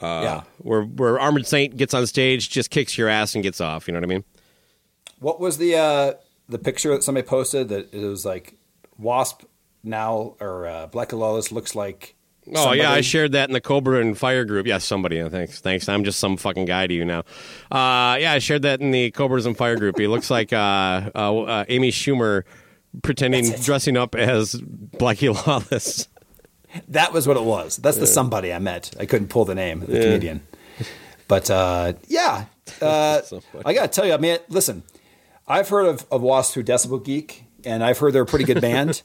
Uh, 0.00 0.20
Yeah. 0.22 0.42
Where 0.58 0.82
where 0.82 1.18
Armored 1.18 1.46
Saint 1.46 1.76
gets 1.76 1.94
on 1.94 2.06
stage, 2.06 2.50
just 2.50 2.70
kicks 2.70 2.98
your 2.98 3.08
ass 3.08 3.34
and 3.34 3.42
gets 3.42 3.60
off. 3.60 3.88
You 3.88 3.94
know 3.94 4.00
what 4.00 4.04
I 4.10 4.14
mean? 4.14 4.24
What 5.20 5.40
was 5.40 5.58
the 5.58 5.76
uh, 5.76 6.12
the 6.48 6.58
picture 6.58 6.90
that 6.90 7.02
somebody 7.02 7.26
posted 7.26 7.68
that 7.68 7.92
it 7.92 8.04
was 8.04 8.24
like 8.24 8.54
Wasp 8.98 9.42
now 9.82 10.36
or 10.40 10.66
uh, 10.66 10.86
Black 10.88 11.12
Lawless 11.12 11.50
looks 11.52 11.74
like? 11.74 12.14
Oh 12.54 12.72
yeah, 12.72 12.90
I 12.90 13.00
shared 13.02 13.32
that 13.32 13.48
in 13.48 13.52
the 13.52 13.60
Cobra 13.60 14.00
and 14.00 14.16
Fire 14.16 14.44
group. 14.44 14.66
Yeah, 14.66 14.78
somebody. 14.78 15.26
Thanks, 15.28 15.60
thanks. 15.60 15.88
I'm 15.88 16.04
just 16.04 16.18
some 16.18 16.36
fucking 16.36 16.64
guy 16.64 16.86
to 16.86 16.94
you 16.94 17.04
now. 17.04 17.20
Uh, 17.70 18.16
yeah, 18.20 18.32
I 18.32 18.38
shared 18.38 18.62
that 18.62 18.80
in 18.80 18.90
the 18.90 19.10
Cobras 19.10 19.46
and 19.46 19.56
Fire 19.56 19.76
group. 19.76 19.98
He 19.98 20.06
looks 20.06 20.30
like 20.30 20.52
uh, 20.52 21.10
uh, 21.14 21.38
uh, 21.42 21.64
Amy 21.68 21.90
Schumer 21.90 22.44
pretending 23.02 23.50
dressing 23.62 23.96
up 23.96 24.14
as 24.14 24.54
Blackie 24.54 25.34
Lawless. 25.46 26.08
That 26.88 27.12
was 27.12 27.26
what 27.26 27.36
it 27.36 27.44
was. 27.44 27.76
That's 27.76 27.96
the 27.98 28.06
somebody 28.06 28.52
I 28.52 28.58
met. 28.58 28.94
I 29.00 29.06
couldn't 29.06 29.28
pull 29.28 29.44
the 29.44 29.54
name, 29.54 29.80
the 29.80 29.96
Yeah. 29.96 30.02
comedian. 30.04 30.40
But 31.26 31.50
uh, 31.50 31.94
yeah, 32.08 32.46
uh, 32.82 33.20
I 33.64 33.74
got 33.74 33.82
to 33.82 33.88
tell 33.88 34.06
you, 34.06 34.14
I 34.14 34.18
mean, 34.18 34.38
listen, 34.48 34.82
I've 35.46 35.68
heard 35.68 35.86
of, 35.86 36.06
of 36.10 36.22
Wasp 36.22 36.52
through 36.54 36.64
Decibel 36.64 37.02
Geek, 37.04 37.44
and 37.64 37.82
I've 37.84 37.98
heard 37.98 38.12
they're 38.14 38.22
a 38.22 38.26
pretty 38.26 38.44
good 38.44 38.60
band. 38.60 39.02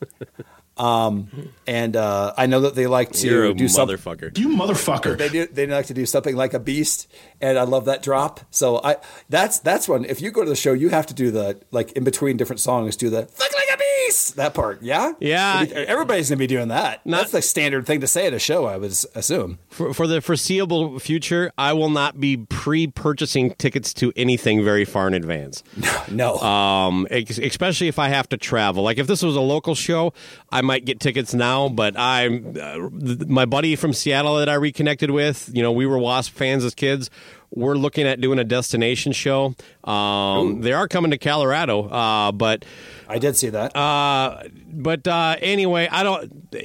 Um, 0.78 1.49
and 1.67 1.95
uh, 1.95 2.34
I 2.36 2.47
know 2.47 2.61
that 2.61 2.76
they 2.76 2.88
like 2.88 3.11
to 3.13 3.28
You're 3.28 3.45
a 3.45 3.53
do 3.53 3.67
something. 3.67 3.95
motherfucker. 3.97 4.38
You 4.38 4.49
motherfucker. 4.49 5.17
They 5.17 5.30
do. 5.30 5.45
They 5.47 5.67
like 5.67 5.86
to 5.88 5.93
do 5.93 6.05
something 6.05 6.36
like 6.36 6.53
a 6.53 6.59
beast, 6.59 7.07
and 7.41 7.59
I 7.59 7.63
love 7.63 7.86
that 7.86 8.01
drop. 8.01 8.39
So 8.49 8.82
I 8.84 8.97
that's 9.30 9.59
that's 9.59 9.88
one. 9.88 10.05
If 10.05 10.21
you 10.21 10.32
go 10.32 10.43
to 10.43 10.49
the 10.49 10.55
show, 10.55 10.74
you 10.74 10.89
have 10.89 11.05
to 11.07 11.13
do 11.13 11.30
the 11.32 11.59
like 11.71 11.91
in 11.93 12.03
between 12.03 12.38
different 12.38 12.59
songs, 12.59 12.95
do 12.95 13.09
the 13.09 13.28
fuck 13.28 13.53
like 13.53 13.67
a 13.74 13.78
beast 13.78 14.36
that 14.36 14.53
part. 14.53 14.82
Yeah, 14.82 15.13
Yeah. 15.19 15.65
Everybody's 15.74 16.30
gonna 16.30 16.38
be 16.39 16.47
doing 16.47 16.67
that. 16.69 17.01
that's 17.05 17.32
the 17.32 17.41
standard 17.41 17.86
thing 17.86 18.01
to 18.01 18.07
say 18.07 18.28
at 18.28 18.34
a 18.34 18.39
show. 18.39 18.65
I 18.65 18.78
would 18.78 18.91
assume. 19.15 19.59
For, 19.69 19.93
for 19.93 20.07
the 20.07 20.21
foreseeable 20.21 20.99
future, 20.99 21.51
I 21.57 21.74
will 21.74 21.89
not 21.89 22.19
be 22.19 22.38
pre-purchasing 22.38 23.51
tickets 23.55 23.93
to 23.95 24.11
anything 24.15 24.63
very 24.63 24.86
far 24.86 25.07
in 25.07 25.13
advance. 25.13 25.63
No. 26.11 26.38
Um, 26.39 27.07
especially 27.09 27.88
if 27.88 27.97
I 27.97 28.09
have 28.09 28.28
to 28.30 28.38
travel. 28.38 28.84
Like 28.84 28.97
if 28.97 29.07
this 29.07 29.24
was 29.24 29.36
a 29.36 29.41
local 29.41 29.74
show, 29.74 30.13
I 30.51 30.61
might 30.64 30.86
get 30.86 30.99
tickets 30.99 31.34
now. 31.34 31.70
But 31.70 31.97
I'm 31.97 32.55
uh, 32.59 32.89
my 33.28 33.45
buddy 33.45 33.76
from 33.76 33.93
Seattle 33.93 34.38
that 34.38 34.49
I 34.49 34.55
reconnected 34.55 35.11
with. 35.11 35.49
You 35.53 35.61
know, 35.61 35.72
we 35.72 35.85
were 35.85 35.98
Wasp 35.98 36.34
fans 36.34 36.64
as 36.64 36.73
kids. 36.73 37.10
We're 37.56 37.76
looking 37.76 38.07
at 38.07 38.19
doing 38.19 38.40
a 38.40 38.44
destination 38.44 39.11
show. 39.11 39.53
Um, 39.84 40.61
they 40.61 40.73
are 40.73 40.88
coming 40.88 41.11
to 41.11 41.19
Colorado, 41.19 41.88
uh, 41.88 42.31
but 42.31 42.65
I 43.07 43.19
did 43.19 43.35
see 43.35 43.49
that. 43.49 43.76
uh, 43.76 44.41
but 44.72 45.07
uh, 45.07 45.35
anyway, 45.40 45.88
I 45.91 46.02
don't. 46.02 46.56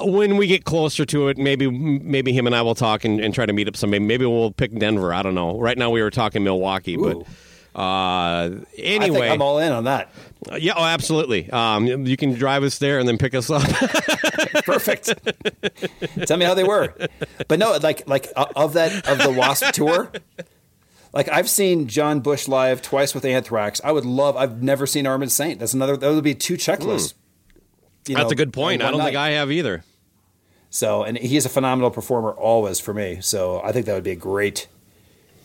When 0.00 0.38
we 0.38 0.46
get 0.46 0.64
closer 0.64 1.04
to 1.04 1.28
it, 1.28 1.36
maybe 1.36 1.70
maybe 1.70 2.32
him 2.32 2.46
and 2.46 2.56
I 2.56 2.62
will 2.62 2.74
talk 2.74 3.04
and, 3.04 3.20
and 3.20 3.34
try 3.34 3.44
to 3.44 3.52
meet 3.52 3.68
up. 3.68 3.76
Somebody. 3.76 4.02
Maybe 4.02 4.24
we'll 4.24 4.52
pick 4.52 4.76
Denver. 4.78 5.12
I 5.12 5.22
don't 5.22 5.34
know. 5.34 5.58
Right 5.58 5.76
now, 5.76 5.90
we 5.90 6.00
were 6.00 6.10
talking 6.10 6.42
Milwaukee, 6.42 6.96
but. 6.96 7.26
Uh, 7.74 7.78
I 7.78 8.60
anyway, 8.78 9.20
think 9.20 9.32
I'm 9.32 9.42
all 9.42 9.58
in 9.58 9.72
on 9.72 9.84
that. 9.84 10.12
uh, 10.50 10.56
yeah, 10.56 10.74
oh, 10.76 10.84
absolutely. 10.84 11.50
Um, 11.50 12.06
you 12.06 12.16
can 12.16 12.34
drive 12.34 12.62
us 12.62 12.78
there 12.78 12.98
and 12.98 13.08
then 13.08 13.18
pick 13.18 13.34
us 13.34 13.50
up. 13.50 13.62
Perfect. 14.64 15.12
Tell 16.26 16.36
me 16.36 16.44
how 16.44 16.54
they 16.54 16.62
were. 16.64 16.94
But 17.48 17.58
no, 17.58 17.76
like 17.82 18.06
like 18.08 18.28
uh, 18.36 18.46
of 18.54 18.74
that 18.74 19.08
of 19.08 19.18
the 19.18 19.32
Wasp 19.32 19.66
tour. 19.72 20.12
Like 21.12 21.28
I've 21.28 21.48
seen 21.48 21.88
John 21.88 22.20
Bush 22.20 22.48
live 22.48 22.82
twice 22.82 23.14
with 23.14 23.24
Anthrax. 23.24 23.80
I 23.82 23.92
would 23.92 24.04
love. 24.04 24.36
I've 24.36 24.62
never 24.62 24.86
seen 24.86 25.06
Armored 25.06 25.30
Saint. 25.32 25.58
That's 25.60 25.74
another. 25.74 25.96
That 25.96 26.12
would 26.12 26.24
be 26.24 26.34
two 26.34 26.54
checklists. 26.54 27.14
you 28.06 28.14
That's 28.16 28.32
a 28.32 28.36
good 28.36 28.52
point. 28.52 28.82
I 28.82 28.90
don't 28.90 29.00
think. 29.00 29.16
I 29.16 29.30
have 29.30 29.50
either. 29.50 29.84
So, 30.70 31.04
and 31.04 31.16
he's 31.16 31.46
a 31.46 31.48
phenomenal 31.48 31.90
performer 31.92 32.32
always 32.32 32.80
for 32.80 32.92
me. 32.92 33.18
So 33.20 33.60
I 33.62 33.70
think 33.70 33.86
that 33.86 33.94
would 33.94 34.02
be 34.02 34.10
a 34.10 34.16
great, 34.16 34.66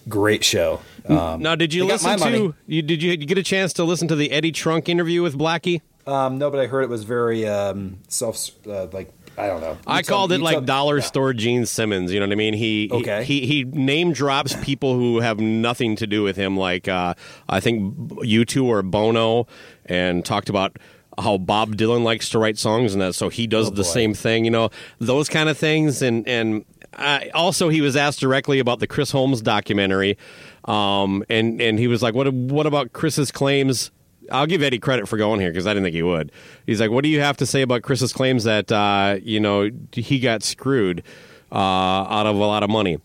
great 0.10 0.44
show. 0.44 0.82
Um, 1.08 1.42
now, 1.42 1.56
did 1.56 1.74
you 1.74 1.86
listen 1.86 2.18
to? 2.20 2.54
You, 2.68 2.82
did 2.82 3.02
you 3.02 3.16
get 3.18 3.38
a 3.38 3.44
chance 3.44 3.74
to 3.74 3.84
listen 3.84 4.08
to 4.10 4.16
the 4.16 4.32
Eddie 4.32 4.52
Trunk 4.52 4.90
interview 4.90 5.22
with 5.22 5.38
Blackie? 5.38 5.82
Um, 6.06 6.38
no, 6.38 6.50
but 6.50 6.60
I 6.60 6.68
heard 6.68 6.84
it 6.84 6.90
was 6.90 7.04
very 7.04 7.48
um, 7.48 8.00
self, 8.08 8.50
uh, 8.68 8.88
like 8.92 9.12
I 9.38 9.48
don't 9.48 9.62
know. 9.62 9.78
I 9.88 9.98
You 9.98 10.04
tell- 10.04 10.18
called 10.18 10.32
it 10.32 10.42
like 10.42 10.56
tell- 10.56 10.62
dollar 10.62 10.98
yeah. 10.98 11.04
store 11.04 11.34
Gene 11.34 11.66
Simmons. 11.66 12.12
You 12.12 12.20
know 12.20 12.26
what 12.26 12.34
I 12.34 12.36
mean? 12.36 12.54
He 12.54 12.90
Okay. 12.92 13.24
he, 13.24 13.46
he 13.46 13.64
name 13.64 14.12
drops 14.12 14.56
people 14.64 14.96
who 14.96 15.20
have 15.20 15.40
nothing 15.40 15.96
to 15.98 16.08
do 16.08 16.24
with 16.24 16.36
him. 16.36 16.58
Like 16.58 16.88
uh, 16.88 17.14
I 17.48 17.60
think 17.60 17.96
U2 18.24 18.64
or 18.66 18.82
Bono, 18.82 19.48
and 19.86 20.26
talked 20.26 20.50
about 20.50 20.78
how 21.18 21.38
Bob 21.38 21.76
Dylan 21.76 22.04
likes 22.04 22.30
to 22.30 22.40
write 22.40 22.58
songs 22.58 22.94
and 22.94 23.02
that, 23.02 23.14
so 23.14 23.30
he 23.30 23.46
does 23.46 23.72
the 23.74 23.84
same 23.84 24.14
thing. 24.14 24.46
You 24.46 24.52
know 24.52 24.70
those 25.00 25.30
kind 25.30 25.48
of 25.50 25.58
things. 25.58 26.02
And 26.02 26.28
and 26.28 26.66
uh, 26.94 27.20
also 27.34 27.70
he 27.70 27.82
was 27.82 27.96
asked 27.96 28.20
directly 28.20 28.60
about 28.60 28.80
the 28.80 28.88
Chris 28.88 29.12
Holmes 29.12 29.42
documentary, 29.42 30.18
um, 30.66 31.24
and 31.30 31.62
and 31.62 31.80
he 31.80 31.88
was 31.88 32.02
like, 32.02 32.14
what 32.14 32.32
what 32.34 32.66
about 32.66 32.94
Chris's 32.94 33.32
claims? 33.32 33.92
I'll 34.32 34.48
give 34.48 34.62
Eddie 34.62 34.80
credit 34.80 35.08
for 35.08 35.18
going 35.18 35.40
here 35.40 35.50
because 35.50 35.68
I 35.68 35.72
didn't 35.72 35.86
think 35.86 35.96
he 35.96 36.04
would. 36.04 36.32
He's 36.66 36.80
like, 36.80 36.92
"What 36.92 37.04
do 37.04 37.10
you 37.10 37.20
have 37.22 37.38
to 37.38 37.46
say 37.46 37.62
about 37.62 37.82
Chris's 37.82 38.14
claims 38.14 38.44
that 38.44 38.72
uh, 38.72 39.18
you 39.22 39.40
know 39.40 39.70
he 39.92 40.20
got 40.20 40.44
screwed 40.44 41.04
uh, 41.52 41.56
out 41.56 42.26
of 42.26 42.36
a 42.36 42.40
lot 42.40 42.64
of 42.64 42.70
money?" 42.70 43.00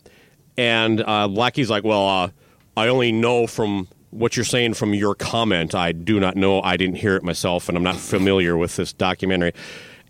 And 0.57 1.01
uh, 1.01 1.27
Blackie's 1.27 1.69
like, 1.69 1.83
"Well, 1.83 2.07
uh, 2.07 2.29
I 2.77 2.87
only 2.87 3.11
know 3.11 3.47
from 3.47 3.87
what 4.11 4.37
you're 4.37 4.45
saying 4.45 4.75
from 4.75 4.93
your 4.93 5.15
comment. 5.15 5.75
I 5.75 5.91
do 5.91 6.19
not 6.19 6.35
know. 6.35 6.61
I 6.61 6.77
didn't 6.77 6.95
hear 6.95 7.15
it 7.15 7.23
myself, 7.23 7.67
and 7.69 7.77
I'm 7.77 7.83
not 7.83 7.97
familiar 7.97 8.57
with 8.57 8.75
this 8.75 8.93
documentary." 8.93 9.53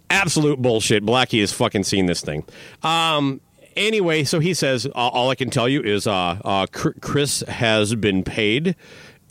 Absolute 0.10 0.62
bullshit. 0.62 1.04
Blackie 1.04 1.40
has 1.40 1.52
fucking 1.52 1.84
seen 1.84 2.06
this 2.06 2.22
thing. 2.22 2.46
Um, 2.84 3.42
anyway, 3.76 4.24
so 4.24 4.40
he 4.40 4.54
says, 4.54 4.88
"All 4.96 5.30
I 5.30 5.36
can 5.36 5.50
tell 5.50 5.70
you 5.70 5.82
is 5.82 6.08
uh, 6.08 6.40
uh, 6.44 6.68
Chris 6.72 7.42
has 7.48 7.96
been 7.96 8.24
paid, 8.24 8.76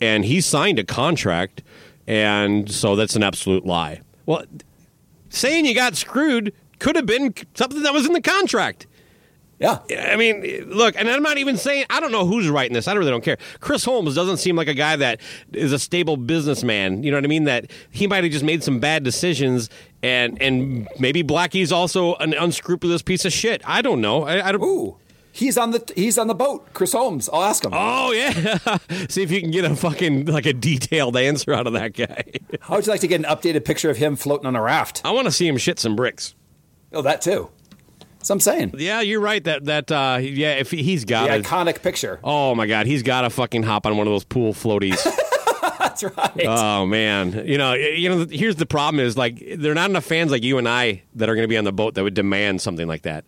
and 0.01 0.25
he 0.25 0.41
signed 0.41 0.79
a 0.79 0.83
contract, 0.83 1.63
and 2.07 2.71
so 2.71 2.95
that's 2.95 3.15
an 3.15 3.23
absolute 3.23 3.65
lie." 3.65 4.01
Well, 4.25 4.43
saying 5.29 5.65
you 5.65 5.75
got 5.75 5.95
screwed 5.95 6.53
could 6.79 6.95
have 6.95 7.05
been 7.05 7.33
something 7.53 7.83
that 7.83 7.93
was 7.93 8.05
in 8.05 8.13
the 8.13 8.21
contract. 8.21 8.87
Yeah. 9.59 9.79
I 9.97 10.17
mean, 10.17 10.69
look, 10.69 10.95
and 10.97 11.09
I'm 11.09 11.23
not 11.23 11.37
even 11.37 11.55
saying 11.55 11.85
I 11.89 11.99
don't 11.99 12.11
know 12.11 12.25
who's 12.25 12.49
writing 12.49 12.73
this. 12.73 12.87
I 12.87 12.93
really 12.93 13.11
don't 13.11 13.23
care. 13.23 13.37
Chris 13.61 13.85
Holmes 13.85 14.13
doesn't 14.13 14.37
seem 14.37 14.55
like 14.55 14.67
a 14.67 14.73
guy 14.73 14.97
that 14.97 15.21
is 15.53 15.71
a 15.71 15.79
stable 15.79 16.17
businessman. 16.17 17.03
You 17.03 17.11
know 17.11 17.17
what 17.17 17.23
I 17.23 17.27
mean? 17.27 17.45
That 17.45 17.71
he 17.89 18.05
might 18.05 18.23
have 18.23 18.33
just 18.33 18.43
made 18.43 18.63
some 18.63 18.79
bad 18.79 19.03
decisions, 19.03 19.69
and 20.05 20.41
and 20.41 20.87
maybe 20.99 21.23
Blackie's 21.23 21.71
also 21.71 22.15
an 22.15 22.33
unscrupulous 22.33 23.01
piece 23.01 23.25
of 23.25 23.33
shit. 23.33 23.61
I 23.65 23.81
don't 23.81 24.01
know. 24.01 24.23
I, 24.23 24.47
I 24.47 24.51
don't. 24.51 24.61
Ooh, 24.63 24.97
he's 25.31 25.57
on 25.57 25.71
the 25.71 25.81
he's 25.95 26.17
on 26.17 26.27
the 26.27 26.35
boat. 26.35 26.67
Chris 26.73 26.93
Holmes. 26.93 27.29
I'll 27.33 27.43
ask 27.43 27.65
him. 27.65 27.71
Oh 27.73 28.11
yeah, 28.11 28.77
see 29.09 29.23
if 29.23 29.31
you 29.31 29.41
can 29.41 29.51
get 29.51 29.65
a 29.65 29.75
fucking 29.75 30.25
like 30.25 30.45
a 30.45 30.53
detailed 30.53 31.17
answer 31.17 31.53
out 31.53 31.67
of 31.67 31.73
that 31.73 31.93
guy. 31.93 32.23
How 32.61 32.75
would 32.75 32.85
you 32.85 32.91
like 32.91 33.01
to 33.01 33.07
get 33.07 33.19
an 33.19 33.25
updated 33.25 33.65
picture 33.65 33.89
of 33.89 33.97
him 33.97 34.15
floating 34.15 34.45
on 34.45 34.55
a 34.55 34.61
raft? 34.61 35.01
I 35.03 35.11
want 35.11 35.25
to 35.25 35.31
see 35.31 35.47
him 35.47 35.57
shit 35.57 35.79
some 35.79 35.95
bricks. 35.95 36.35
Oh, 36.93 37.01
that 37.01 37.21
too. 37.21 37.49
That's 38.17 38.29
what 38.29 38.35
I'm 38.35 38.39
saying. 38.39 38.73
Yeah, 38.77 39.01
you're 39.01 39.19
right. 39.21 39.43
That 39.43 39.65
that 39.65 39.91
uh, 39.91 40.17
yeah, 40.21 40.53
if 40.55 40.71
he, 40.71 40.81
he's 40.83 41.01
The 41.01 41.07
got 41.09 41.29
it. 41.31 41.45
iconic 41.45 41.81
picture. 41.81 42.19
Oh 42.23 42.55
my 42.55 42.65
god, 42.67 42.87
he's 42.87 43.03
got 43.03 43.21
to 43.21 43.29
fucking 43.29 43.63
hop 43.63 43.85
on 43.85 43.97
one 43.97 44.07
of 44.07 44.13
those 44.13 44.23
pool 44.23 44.53
floaties. 44.53 44.97
That's 45.95 46.17
right. 46.17 46.45
Oh 46.45 46.85
man, 46.85 47.45
you 47.45 47.57
know, 47.57 47.73
you 47.73 48.09
know. 48.09 48.25
Here's 48.29 48.55
the 48.55 48.65
problem: 48.65 49.03
is 49.03 49.17
like 49.17 49.43
there 49.57 49.71
are 49.71 49.75
not 49.75 49.89
enough 49.89 50.05
fans 50.05 50.31
like 50.31 50.43
you 50.43 50.57
and 50.57 50.67
I 50.67 51.03
that 51.15 51.29
are 51.29 51.35
going 51.35 51.43
to 51.43 51.49
be 51.49 51.57
on 51.57 51.63
the 51.63 51.71
boat 51.73 51.95
that 51.95 52.03
would 52.03 52.13
demand 52.13 52.61
something 52.61 52.87
like 52.87 53.03
that. 53.03 53.25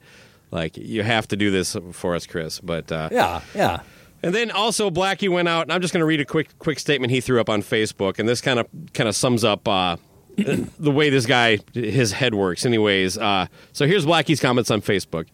Like 0.52 0.78
you 0.78 1.04
have 1.04 1.28
to 1.30 1.36
do 1.36 1.52
this 1.52 1.76
for 1.92 2.16
us, 2.16 2.26
Chris. 2.26 2.60
But 2.60 2.92
uh, 2.92 3.10
yeah, 3.12 3.42
yeah. 3.54 3.82
And 4.24 4.34
then 4.34 4.52
also 4.52 4.90
Blackie 4.90 5.30
went 5.30 5.48
out, 5.48 5.64
and 5.64 5.72
I'm 5.72 5.82
just 5.82 5.94
going 5.94 6.02
to 6.02 6.06
read 6.06 6.22
a 6.22 6.26
quick 6.26 6.58
quick 6.60 6.80
statement 6.80 7.12
he 7.12 7.22
threw 7.22 7.40
up 7.40 7.50
on 7.50 7.62
Facebook, 7.62 8.20
and 8.20 8.28
this 8.28 8.42
kind 8.42 8.60
of 8.60 8.68
kind 8.94 9.08
of 9.08 9.16
sums 9.16 9.44
up 9.44 9.68
uh, 9.68 9.98
the 10.38 10.92
way 10.92 11.10
this 11.10 11.26
guy 11.26 11.60
his 11.74 12.14
head 12.14 12.34
works. 12.34 12.66
Anyways, 12.66 13.18
uh, 13.18 13.48
so 13.74 13.86
here's 13.86 14.06
Blackie's 14.06 14.40
comments 14.40 14.72
on 14.72 14.82
Facebook. 14.82 15.28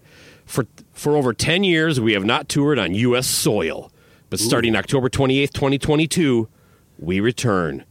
For 0.46 0.66
for 0.92 1.16
over 1.16 1.34
ten 1.34 1.64
years, 1.64 2.00
we 2.00 2.14
have 2.14 2.26
not 2.26 2.50
toured 2.50 2.78
on 2.78 2.94
U.S. 2.94 3.28
soil, 3.28 3.92
but 4.30 4.40
starting 4.40 4.76
October 4.76 5.10
28th, 5.10 5.54
2022, 5.54 6.50
we 7.00 7.20
return. 7.20 7.86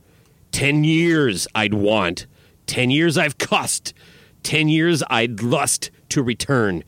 Ten 0.51 0.85
years 0.85 1.47
I'd 1.55 1.75
want. 1.75 2.27
Ten 2.67 2.91
years 2.91 3.19
I've 3.19 3.39
cussed. 3.39 3.95
10 4.43 4.69
years 4.69 5.03
I'd 5.09 5.43
lust 5.43 5.91
to 6.11 6.23
return 6.23 6.85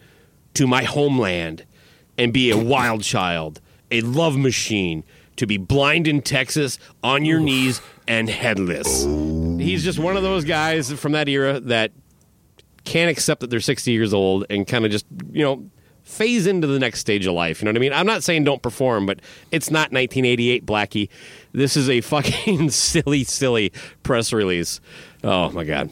to 0.54 0.66
my 0.66 0.84
homeland 0.84 1.64
and 2.16 2.32
be 2.32 2.50
a 2.50 2.56
wild 2.56 3.02
child, 3.02 3.60
a 3.90 4.00
love 4.02 4.36
machine, 4.36 5.04
to 5.36 5.46
be 5.46 5.56
blind 5.56 6.06
in 6.06 6.22
Texas, 6.22 6.78
on 7.02 7.24
your 7.24 7.40
knees, 7.40 7.80
and 8.06 8.28
headless. 8.28 9.04
He's 9.04 9.82
just 9.82 9.98
one 9.98 10.16
of 10.16 10.22
those 10.22 10.44
guys 10.44 10.92
from 10.92 11.12
that 11.12 11.28
era 11.28 11.58
that 11.60 11.90
can't 12.84 13.10
accept 13.10 13.40
that 13.40 13.50
they're 13.50 13.60
60 13.60 13.90
years 13.90 14.14
old 14.14 14.46
and 14.48 14.66
kind 14.66 14.84
of 14.84 14.92
just, 14.92 15.06
you 15.32 15.42
know, 15.42 15.68
phase 16.04 16.46
into 16.46 16.66
the 16.66 16.78
next 16.78 17.00
stage 17.00 17.26
of 17.26 17.34
life. 17.34 17.60
You 17.60 17.64
know 17.64 17.70
what 17.70 17.78
I 17.78 17.80
mean? 17.80 17.92
I'm 17.92 18.06
not 18.06 18.22
saying 18.22 18.44
don't 18.44 18.62
perform, 18.62 19.06
but 19.06 19.20
it's 19.50 19.70
not 19.70 19.90
1988, 19.90 20.66
Blackie. 20.66 21.08
This 21.54 21.76
is 21.76 21.88
a 21.88 22.00
fucking 22.00 22.70
silly, 22.70 23.22
silly 23.22 23.72
press 24.02 24.32
release. 24.32 24.80
Oh, 25.22 25.50
my 25.50 25.64
God. 25.64 25.88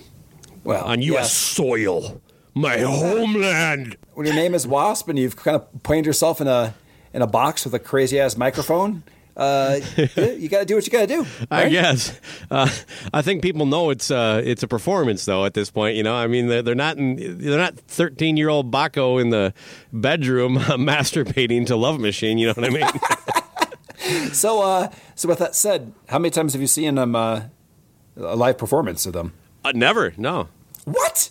Well, 0.65 0.85
On 0.85 1.01
U.S. 1.01 1.23
yes. 1.23 1.33
soil, 1.33 2.21
my 2.53 2.79
homeland. 2.79 3.97
when 4.15 4.27
your 4.27 4.35
name 4.35 4.55
is 4.55 4.67
Wasp 4.67 5.09
and 5.09 5.19
you've 5.19 5.37
kind 5.37 5.55
of 5.57 5.83
pointed 5.83 6.05
yourself 6.07 6.41
in 6.41 6.49
a 6.49 6.75
in 7.15 7.23
a 7.23 7.27
box 7.27 7.65
with 7.65 7.75
a 7.75 7.79
crazy 7.79 8.19
ass 8.19 8.37
microphone, 8.37 9.03
uh, 9.37 9.81
you 10.17 10.49
got 10.49 10.61
to 10.61 10.65
do 10.65 10.75
what 10.75 10.85
you 10.87 10.91
got 10.93 11.01
to 11.03 11.07
do. 11.07 11.27
I 11.51 11.69
guess. 11.69 12.19
Uh, 12.51 12.69
I 13.13 13.23
think 13.23 13.43
people 13.43 13.67
know 13.67 13.91
it's 13.91 14.11
uh, 14.11 14.43
it's 14.45 14.63
a 14.63 14.69
performance, 14.69 15.25
though. 15.25 15.45
At 15.45 15.55
this 15.55 15.71
point, 15.71 15.97
you 15.97 16.03
know, 16.03 16.15
I 16.15 16.27
mean, 16.27 16.49
they're, 16.49 16.63
they're 16.63 16.75
not 16.75 16.97
in, 16.99 17.39
they're 17.39 17.59
not 17.59 17.77
thirteen 17.77 18.37
year 18.37 18.49
old 18.49 18.71
Baco 18.73 19.21
in 19.21 19.31
the 19.31 19.55
bedroom 19.93 20.57
masturbating 20.59 21.67
to 21.67 21.77
Love 21.77 22.01
Machine. 22.01 22.39
You 22.39 22.49
know 22.49 22.55
what 22.55 22.65
I 22.65 22.71
mean? 22.71 22.87
So, 24.33 24.63
uh, 24.63 24.91
so 25.15 25.29
with 25.29 25.39
that 25.39 25.55
said, 25.55 25.93
how 26.09 26.19
many 26.19 26.31
times 26.31 26.53
have 26.55 26.61
you 26.63 26.67
seen 26.67 26.95
them 26.97 27.15
uh, 27.15 27.43
a 28.17 28.37
live 28.37 28.59
performance 28.59 29.07
of 29.07 29.13
them? 29.13 29.33
uh, 29.65 29.73
never. 29.75 30.13
No. 30.17 30.49
What? 30.85 31.31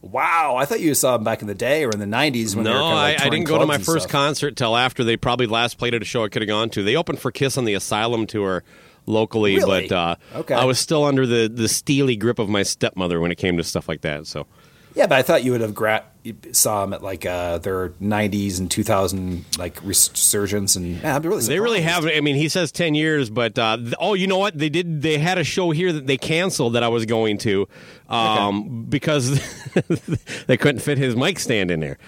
Wow, 0.00 0.54
I 0.56 0.64
thought 0.64 0.80
you 0.80 0.94
saw 0.94 1.16
them 1.16 1.24
back 1.24 1.42
in 1.42 1.48
the 1.48 1.54
day 1.54 1.84
or 1.84 1.90
in 1.90 1.98
the 1.98 2.06
'90s 2.06 2.54
when 2.54 2.64
they 2.64 2.70
were 2.70 2.76
No, 2.76 2.82
kind 2.82 2.92
of 2.92 2.98
I, 2.98 3.02
like 3.02 3.14
I 3.14 3.16
touring 3.24 3.32
didn't 3.32 3.46
go 3.48 3.58
to 3.58 3.66
my 3.66 3.78
first 3.78 4.04
stuff. 4.04 4.12
concert 4.12 4.56
till 4.56 4.76
after 4.76 5.02
they 5.02 5.16
probably 5.16 5.46
last 5.46 5.76
played 5.76 5.92
at 5.94 6.00
a 6.02 6.04
show 6.04 6.24
I 6.24 6.28
could 6.28 6.40
have 6.42 6.48
gone 6.48 6.70
to. 6.70 6.82
They 6.84 6.94
opened 6.96 7.18
for 7.18 7.32
Kiss 7.32 7.58
on 7.58 7.64
the 7.64 7.74
Asylum 7.74 8.26
tour 8.28 8.62
locally, 9.06 9.56
Really? 9.56 9.88
but 9.88 9.94
uh, 9.94 10.16
Okay. 10.36 10.54
I 10.54 10.64
was 10.64 10.78
still 10.78 11.04
under 11.04 11.26
the, 11.26 11.48
the 11.52 11.68
steely 11.68 12.14
grip 12.14 12.38
of 12.38 12.48
my 12.48 12.62
stepmother 12.62 13.20
when 13.20 13.32
it 13.32 13.38
came 13.38 13.56
to 13.56 13.64
stuff 13.64 13.88
like 13.88 14.02
that. 14.02 14.26
So 14.28 14.46
Yeah, 14.94 15.06
but 15.08 15.18
I 15.18 15.22
thought 15.22 15.42
you 15.42 15.50
would 15.52 15.62
have 15.62 15.74
gra- 15.74 16.04
saw 16.52 16.82
them 16.82 16.92
at 16.92 17.02
like 17.02 17.24
uh, 17.26 17.58
their 17.58 17.90
'90s 17.90 18.58
and 18.58 18.70
2000 18.70 19.44
like 19.58 19.78
resurgence, 19.82 20.76
and 20.76 20.96
yeah, 21.02 21.16
I'm 21.16 21.22
really 21.22 21.42
They 21.44 21.60
really 21.60 21.82
have. 21.82 22.06
I 22.06 22.20
mean, 22.20 22.36
he 22.36 22.48
says 22.48 22.72
ten 22.72 22.94
years, 22.94 23.30
but 23.30 23.58
uh, 23.58 23.76
th- 23.76 23.94
oh, 24.00 24.14
you 24.14 24.26
know 24.26 24.38
what? 24.38 24.58
They 24.58 24.68
did. 24.68 25.02
They 25.02 25.18
had 25.18 25.38
a 25.38 25.44
show 25.44 25.70
here 25.70 25.92
that 25.92 26.06
they 26.06 26.16
canceled 26.16 26.74
that 26.74 26.82
I 26.82 26.88
was 26.88 27.06
going 27.06 27.38
to 27.38 27.68
um, 28.08 28.84
because 28.88 29.40
they 30.46 30.56
couldn't 30.56 30.80
fit 30.80 30.98
his 30.98 31.14
mic 31.16 31.38
stand 31.38 31.70
in 31.70 31.80
there. 31.80 31.98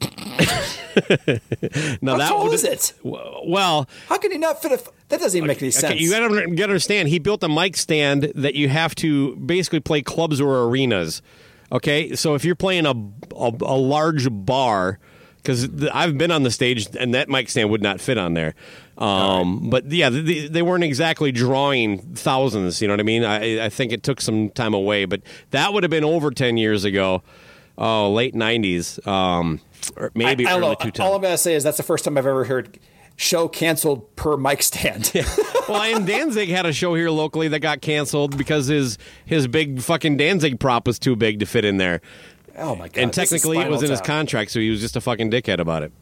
now 2.00 2.12
How 2.12 2.18
that 2.18 2.28
tall 2.28 2.44
would- 2.44 2.54
is 2.54 2.64
it? 2.64 2.94
Well, 3.02 3.88
How 4.08 4.18
can 4.18 4.32
you 4.32 4.38
not 4.38 4.62
fit 4.62 4.72
a? 4.72 4.74
F- 4.74 4.88
that 5.08 5.20
doesn't 5.20 5.36
even 5.36 5.48
make 5.48 5.60
any 5.60 5.70
sense. 5.70 5.92
Okay, 5.94 6.02
you 6.02 6.10
got 6.10 6.28
to 6.28 6.62
understand. 6.62 7.08
He 7.08 7.18
built 7.18 7.42
a 7.42 7.48
mic 7.48 7.76
stand 7.76 8.32
that 8.34 8.54
you 8.54 8.68
have 8.68 8.94
to 8.96 9.36
basically 9.36 9.80
play 9.80 10.02
clubs 10.02 10.40
or 10.40 10.62
arenas. 10.64 11.20
Okay, 11.72 12.14
so 12.16 12.34
if 12.34 12.44
you're 12.44 12.54
playing 12.56 12.86
a 12.86 12.90
a, 13.36 13.52
a 13.62 13.76
large 13.78 14.28
bar, 14.30 14.98
because 15.36 15.68
I've 15.92 16.18
been 16.18 16.30
on 16.30 16.42
the 16.42 16.50
stage 16.50 16.88
and 16.98 17.14
that 17.14 17.28
mic 17.28 17.48
stand 17.48 17.70
would 17.70 17.82
not 17.82 18.00
fit 18.00 18.18
on 18.18 18.34
there. 18.34 18.54
Um, 18.98 19.70
But 19.70 19.90
yeah, 19.90 20.10
they, 20.10 20.46
they 20.48 20.62
weren't 20.62 20.84
exactly 20.84 21.32
drawing 21.32 21.98
thousands. 22.14 22.82
You 22.82 22.88
know 22.88 22.94
what 22.94 23.00
I 23.00 23.04
mean? 23.04 23.24
I, 23.24 23.64
I 23.64 23.68
think 23.70 23.92
it 23.92 24.02
took 24.02 24.20
some 24.20 24.50
time 24.50 24.74
away, 24.74 25.06
but 25.06 25.22
that 25.52 25.72
would 25.72 25.82
have 25.84 25.90
been 25.90 26.04
over 26.04 26.30
ten 26.30 26.56
years 26.56 26.84
ago. 26.84 27.22
Oh, 27.78 28.12
late 28.12 28.34
'90s, 28.34 29.06
um, 29.06 29.60
or 29.96 30.10
maybe 30.14 30.46
I, 30.46 30.50
I 30.50 30.60
don't 30.60 30.64
early 30.64 30.76
2000s. 30.76 31.00
All 31.00 31.14
I'm 31.14 31.22
gonna 31.22 31.38
say 31.38 31.54
is 31.54 31.62
that's 31.64 31.78
the 31.78 31.82
first 31.82 32.04
time 32.04 32.18
I've 32.18 32.26
ever 32.26 32.44
heard 32.44 32.78
show 33.20 33.48
canceled 33.48 34.16
per 34.16 34.36
mic 34.36 34.62
stand. 34.62 35.12
well, 35.68 35.82
and 35.82 36.06
Danzig 36.06 36.48
had 36.48 36.66
a 36.66 36.72
show 36.72 36.94
here 36.94 37.10
locally 37.10 37.48
that 37.48 37.60
got 37.60 37.82
canceled 37.82 38.36
because 38.36 38.66
his 38.66 38.98
his 39.24 39.46
big 39.46 39.80
fucking 39.80 40.16
Danzig 40.16 40.58
prop 40.58 40.86
was 40.86 40.98
too 40.98 41.16
big 41.16 41.40
to 41.40 41.46
fit 41.46 41.64
in 41.64 41.76
there. 41.76 42.00
oh 42.56 42.74
my 42.74 42.88
god! 42.88 43.02
and 43.02 43.12
technically, 43.12 43.58
it 43.58 43.70
was 43.70 43.82
in 43.82 43.90
his 43.90 44.00
contract, 44.00 44.50
so 44.50 44.60
he 44.60 44.70
was 44.70 44.80
just 44.80 44.96
a 44.96 45.00
fucking 45.00 45.30
dickhead 45.30 45.58
about 45.58 45.82
it. 45.82 45.92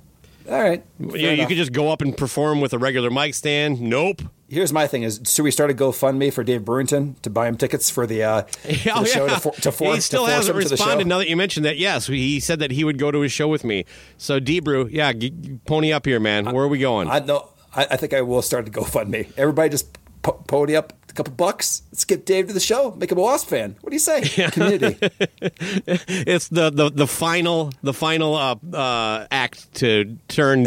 All 0.48 0.62
right. 0.62 0.82
You, 0.98 1.28
you 1.30 1.46
could 1.46 1.56
just 1.58 1.72
go 1.72 1.90
up 1.90 2.00
and 2.00 2.16
perform 2.16 2.60
with 2.60 2.72
a 2.72 2.78
regular 2.78 3.10
mic 3.10 3.34
stand. 3.34 3.80
Nope. 3.80 4.22
Here's 4.48 4.72
my 4.72 4.86
thing: 4.86 5.02
is 5.02 5.20
should 5.26 5.42
we 5.42 5.50
start 5.50 5.70
a 5.70 5.74
GoFundMe 5.74 6.32
for 6.32 6.42
Dave 6.42 6.62
Brewington 6.62 7.20
to 7.20 7.28
buy 7.28 7.46
him 7.48 7.56
tickets 7.58 7.90
for 7.90 8.06
the, 8.06 8.22
uh, 8.22 8.42
for 8.62 8.68
the 8.68 8.92
Oh, 8.94 9.04
show 9.04 9.26
yeah. 9.26 9.34
to, 9.34 9.40
for, 9.40 9.52
to, 9.52 9.70
for, 9.72 9.94
he 9.94 10.00
still 10.00 10.24
to 10.24 10.30
force 10.32 10.46
hasn't 10.46 10.56
him 10.56 10.62
to 10.62 10.68
the 10.70 10.76
show? 10.78 10.84
responded 10.84 11.06
now 11.06 11.18
that 11.18 11.28
you 11.28 11.36
mentioned 11.36 11.66
that. 11.66 11.76
Yes, 11.76 12.06
he 12.06 12.40
said 12.40 12.58
that 12.60 12.70
he 12.70 12.82
would 12.82 12.98
go 12.98 13.10
to 13.10 13.20
his 13.20 13.30
show 13.30 13.46
with 13.48 13.62
me. 13.62 13.84
So, 14.16 14.40
Debrew, 14.40 14.88
yeah, 14.90 15.12
g- 15.12 15.30
g- 15.30 15.58
pony 15.66 15.92
up 15.92 16.06
here, 16.06 16.18
man. 16.18 16.46
Where 16.46 16.64
are 16.64 16.68
we 16.68 16.78
going? 16.78 17.08
I 17.10 17.18
know. 17.18 17.50
I, 17.74 17.86
I 17.90 17.96
think 17.98 18.14
I 18.14 18.22
will 18.22 18.40
start 18.40 18.66
a 18.66 18.70
GoFundMe. 18.70 19.30
Everybody 19.36 19.68
just 19.68 19.98
po- 20.28 20.44
pony 20.46 20.76
up 20.76 20.92
a 21.08 21.12
couple 21.12 21.32
bucks. 21.32 21.82
Let's 21.90 22.04
get 22.04 22.26
Dave 22.26 22.48
to 22.48 22.52
the 22.52 22.60
show. 22.60 22.94
Make 22.96 23.10
him 23.10 23.18
a 23.18 23.22
Wasp 23.22 23.48
fan. 23.48 23.76
What 23.80 23.90
do 23.90 23.94
you 23.94 24.00
say? 24.00 24.22
Community. 24.50 24.98
it's 25.40 26.48
the, 26.48 26.70
the, 26.70 26.90
the 26.90 27.06
final 27.06 27.72
the 27.82 27.94
final 27.94 28.34
uh, 28.34 28.56
uh, 28.72 29.26
act 29.30 29.72
to 29.74 30.16
turn 30.28 30.64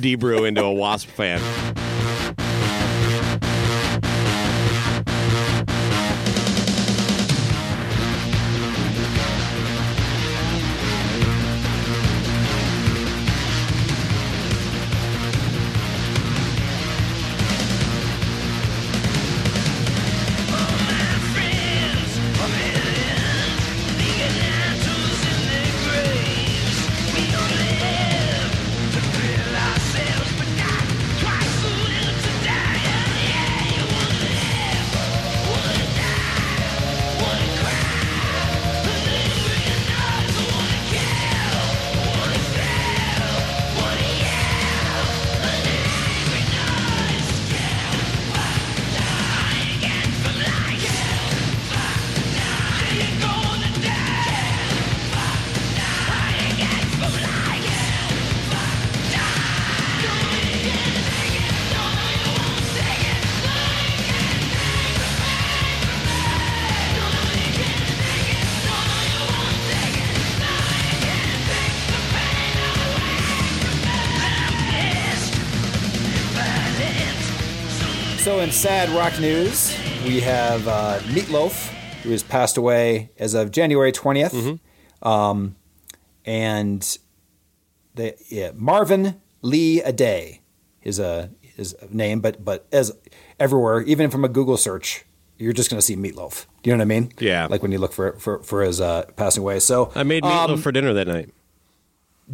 Debrew 0.00 0.44
into 0.44 0.64
a 0.64 0.72
Wasp 0.72 1.08
fan. 1.08 1.40
So, 78.24 78.40
in 78.40 78.50
sad 78.52 78.88
rock 78.88 79.20
news, 79.20 79.76
we 80.02 80.18
have 80.20 80.66
uh, 80.66 80.98
Meatloaf, 81.08 81.68
who 82.02 82.10
has 82.10 82.22
passed 82.22 82.56
away 82.56 83.10
as 83.18 83.34
of 83.34 83.50
January 83.50 83.92
20th. 83.92 84.30
Mm-hmm. 84.30 85.06
Um, 85.06 85.56
and 86.24 86.98
the, 87.94 88.16
yeah, 88.30 88.52
Marvin 88.54 89.20
Lee 89.42 89.82
Aday 89.82 90.40
is 90.82 90.98
a 90.98 91.32
his 91.42 91.76
name, 91.90 92.20
but 92.20 92.42
but 92.42 92.66
as 92.72 92.96
everywhere, 93.38 93.82
even 93.82 94.08
from 94.08 94.24
a 94.24 94.30
Google 94.30 94.56
search, 94.56 95.04
you're 95.36 95.52
just 95.52 95.68
going 95.68 95.78
to 95.78 95.84
see 95.84 95.94
Meatloaf. 95.94 96.46
Do 96.62 96.70
you 96.70 96.76
know 96.76 96.80
what 96.80 96.94
I 96.94 96.98
mean? 97.00 97.12
Yeah. 97.18 97.46
Like 97.50 97.60
when 97.60 97.72
you 97.72 97.78
look 97.78 97.92
for 97.92 98.18
for, 98.20 98.42
for 98.42 98.62
his 98.62 98.80
uh, 98.80 99.04
passing 99.16 99.42
away. 99.42 99.58
So 99.58 99.92
I 99.94 100.02
made 100.02 100.22
meatloaf 100.22 100.48
um, 100.48 100.62
for 100.62 100.72
dinner 100.72 100.94
that 100.94 101.08
night. 101.08 101.28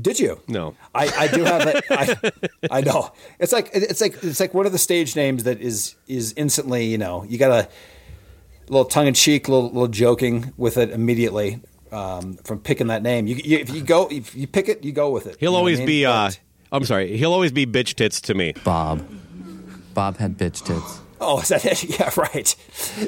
Did 0.01 0.21
you? 0.21 0.41
No. 0.47 0.77
I, 0.95 1.09
I 1.19 1.27
do 1.29 1.43
have 1.45 1.67
it. 1.67 1.85
I, 1.91 2.33
I 2.71 2.81
know. 2.83 3.13
It's 3.39 3.53
like 3.53 3.71
it's 3.73 4.01
like 4.01 4.23
it's 4.23 4.39
like 4.41 4.55
one 4.55 4.67
of 4.67 4.73
the 4.73 4.79
stage 4.79 5.17
names 5.17 5.45
that 5.45 5.61
is 5.61 5.97
is 6.07 6.33
instantly 6.37 6.85
you 6.87 6.99
know 6.99 7.25
you 7.25 7.39
got 7.39 7.51
a 7.51 7.69
little 8.69 8.85
tongue 8.85 9.07
in 9.09 9.15
cheek, 9.15 9.49
little 9.49 9.67
little 9.69 9.89
joking 9.89 10.53
with 10.57 10.77
it 10.77 10.91
immediately 10.91 11.61
um, 11.91 12.35
from 12.45 12.61
picking 12.61 12.87
that 12.87 13.03
name. 13.03 13.27
You, 13.27 13.37
you 13.37 13.59
if 13.59 13.71
you 13.75 13.83
go 13.83 14.07
if 14.11 14.35
you 14.37 14.47
pick 14.47 14.69
it, 14.69 14.85
you 14.85 14.93
go 14.93 15.11
with 15.11 15.27
it. 15.27 15.37
He'll 15.41 15.51
You 15.51 15.55
know 15.55 15.59
always 15.59 15.79
I 15.79 15.81
mean? 15.81 15.87
be. 15.87 16.07
Uh, 16.07 16.31
I'm 16.73 16.85
sorry. 16.85 17.17
He'll 17.17 17.33
always 17.33 17.51
be 17.51 17.67
bitch 17.67 17.95
tits 17.95 18.21
to 18.23 18.35
me. 18.35 18.53
Bob. 18.65 19.05
Bob 19.93 20.19
had 20.19 20.39
bitch 20.39 20.65
tits. 20.65 21.01
Oh, 21.21 21.41
is 21.41 21.49
that 21.49 21.65
it? 21.67 21.83
Yeah, 21.99 22.11
right. 22.17 22.55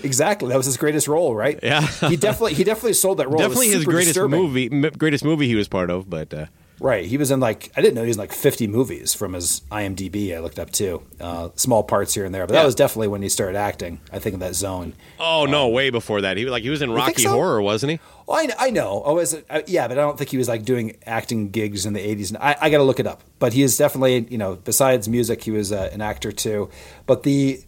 Exactly. 0.05 0.49
That 0.49 0.57
was 0.57 0.67
his 0.67 0.77
greatest 0.77 1.07
role, 1.09 1.35
right? 1.35 1.59
Yeah. 1.63 1.81
he 2.09 2.17
definitely 2.17 2.55
he 2.55 2.65
definitely 2.65 2.95
sold 2.95 3.19
that 3.19 3.29
role. 3.29 3.41
It 3.41 3.49
was 3.49 3.57
Definitely 3.57 3.69
his 3.77 3.85
greatest 3.85 4.09
disturbing. 4.09 4.41
movie, 4.41 4.91
greatest 4.91 5.25
movie 5.25 5.47
he 5.47 5.55
was 5.55 5.69
part 5.69 5.89
of. 5.91 6.11
But 6.11 6.35
uh, 6.35 6.47
Right. 6.83 7.07
He 7.07 7.17
was 7.17 7.31
in 7.31 7.39
like 7.39 7.71
I 7.77 7.81
didn't 7.81 7.95
know 7.95 8.03
he 8.03 8.09
was 8.09 8.17
in 8.17 8.21
like 8.21 8.33
50 8.33 8.67
movies 8.67 9.15
from 9.15 9.35
his 9.35 9.61
IMDb. 9.71 10.35
I 10.37 10.41
looked 10.41 10.59
up 10.59 10.71
too. 10.71 11.03
Uh, 11.21 11.51
small 11.55 11.85
parts 11.85 12.13
here 12.15 12.25
and 12.25 12.35
there, 12.35 12.45
but 12.47 12.55
that 12.55 12.61
Yeah. 12.61 12.67
was 12.67 12.75
definitely 12.75 13.09
when 13.09 13.23
he 13.23 13.29
started 13.29 13.57
acting. 13.57 14.01
I 14.13 14.19
think 14.19 14.35
in 14.35 14.41
that 14.41 14.55
zone. 14.57 14.95
oh 15.21 15.47
no, 15.47 15.69
way 15.69 15.91
before 15.91 16.23
that, 16.23 16.37
he 16.37 16.45
was 16.45 16.51
like 16.51 16.65
he 16.65 16.71
was 16.71 16.83
in 16.83 16.91
Rocky 16.91 17.23
so? 17.23 17.31
Horror, 17.31 17.63
wasn't 17.63 17.93
he? 17.93 18.01
Well, 18.27 18.37
I, 18.39 18.67
I 18.67 18.71
know. 18.71 19.03
Oh, 19.05 19.19
is 19.19 19.33
it, 19.35 19.47
uh, 19.49 19.63
yeah, 19.67 19.87
but 19.89 19.97
I 19.99 20.03
don't 20.03 20.19
think 20.19 20.31
he 20.31 20.37
was 20.39 20.49
like 20.49 20.65
doing 20.65 20.97
acting 21.07 21.51
gigs 21.51 21.87
in 21.87 21.93
the 21.93 22.01
80s. 22.01 22.29
And 22.31 22.39
I, 22.39 22.57
I 22.61 22.71
got 22.71 22.79
to 22.79 22.85
look 22.85 23.01
it 23.01 23.07
up. 23.07 23.23
But 23.39 23.53
he 23.53 23.63
is 23.63 23.77
definitely, 23.77 24.27
you 24.31 24.39
know, 24.39 24.57
besides 24.57 25.09
music, 25.09 25.43
he 25.43 25.51
was 25.51 25.73
uh, 25.73 25.89
an 25.93 26.01
actor 26.01 26.31
too. 26.33 26.69
But 27.07 27.23
the, 27.25 27.61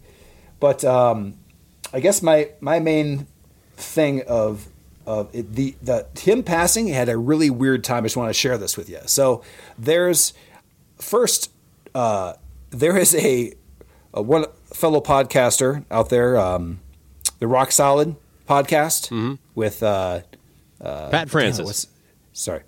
but 0.59 0.83
um, 0.85 1.35
I 1.93 1.99
guess 2.01 2.21
my 2.21 2.49
my 2.59 2.79
main 2.79 3.27
thing 3.77 4.23
of 4.27 4.67
of 5.05 5.29
it, 5.33 5.53
the 5.53 5.75
the 5.81 6.07
him 6.19 6.43
passing 6.43 6.87
had 6.87 7.09
a 7.09 7.17
really 7.17 7.49
weird 7.49 7.83
time. 7.83 8.03
I 8.03 8.07
just 8.07 8.17
want 8.17 8.29
to 8.29 8.33
share 8.33 8.57
this 8.57 8.77
with 8.77 8.89
you. 8.89 8.99
So 9.05 9.43
there's 9.77 10.33
first 10.97 11.51
uh, 11.93 12.33
there 12.69 12.97
is 12.97 13.15
a, 13.15 13.53
a 14.13 14.21
one 14.21 14.45
fellow 14.73 15.01
podcaster 15.01 15.85
out 15.89 16.09
there, 16.09 16.37
um, 16.37 16.79
the 17.39 17.47
Rock 17.47 17.71
Solid 17.71 18.15
podcast 18.47 19.09
with 19.55 19.81
uh, 19.81 20.21
Pat 21.09 21.29
Francis. 21.29 21.87
sorry. 22.33 22.61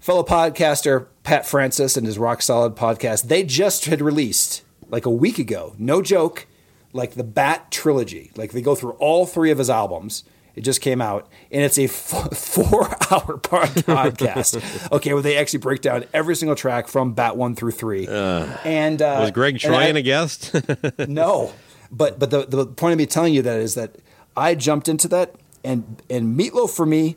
Fellow 0.00 0.22
podcaster 0.24 1.08
Pat 1.22 1.46
Francis 1.46 1.96
and 1.96 2.06
his 2.06 2.18
Rock 2.18 2.40
Solid 2.40 2.74
podcast, 2.74 3.28
they 3.28 3.42
just 3.42 3.84
had 3.84 4.00
released 4.00 4.62
like 4.88 5.04
a 5.04 5.10
week 5.10 5.38
ago, 5.38 5.74
no 5.78 6.00
joke, 6.00 6.46
like 6.92 7.12
the 7.12 7.24
Bat 7.24 7.70
trilogy. 7.70 8.30
Like 8.34 8.52
they 8.52 8.62
go 8.62 8.74
through 8.74 8.92
all 8.92 9.26
three 9.26 9.50
of 9.50 9.58
his 9.58 9.68
albums. 9.68 10.24
It 10.56 10.62
just 10.62 10.80
came 10.80 11.00
out, 11.00 11.28
and 11.50 11.62
it's 11.62 11.78
a 11.78 11.84
f- 11.84 11.92
four-hour 12.36 13.38
podcast. 13.42 14.92
okay, 14.92 15.12
where 15.12 15.22
they 15.22 15.36
actually 15.36 15.60
break 15.60 15.80
down 15.80 16.04
every 16.12 16.34
single 16.36 16.56
track 16.56 16.88
from 16.88 17.12
Bat 17.14 17.36
one 17.36 17.54
through 17.54 17.72
three. 17.72 18.06
and 18.08 19.00
uh, 19.00 19.18
was 19.20 19.30
Greg 19.30 19.58
Troy 19.58 19.90
a 19.94 20.02
guest? 20.02 20.54
no, 21.08 21.52
but 21.90 22.18
but 22.18 22.30
the 22.30 22.46
the 22.46 22.66
point 22.66 22.92
of 22.92 22.98
me 22.98 23.06
telling 23.06 23.32
you 23.34 23.42
that 23.42 23.60
is 23.60 23.74
that 23.76 23.96
I 24.36 24.54
jumped 24.54 24.88
into 24.88 25.08
that 25.08 25.34
and 25.64 26.02
and 26.10 26.38
Meatloaf 26.38 26.70
for 26.70 26.86
me, 26.86 27.16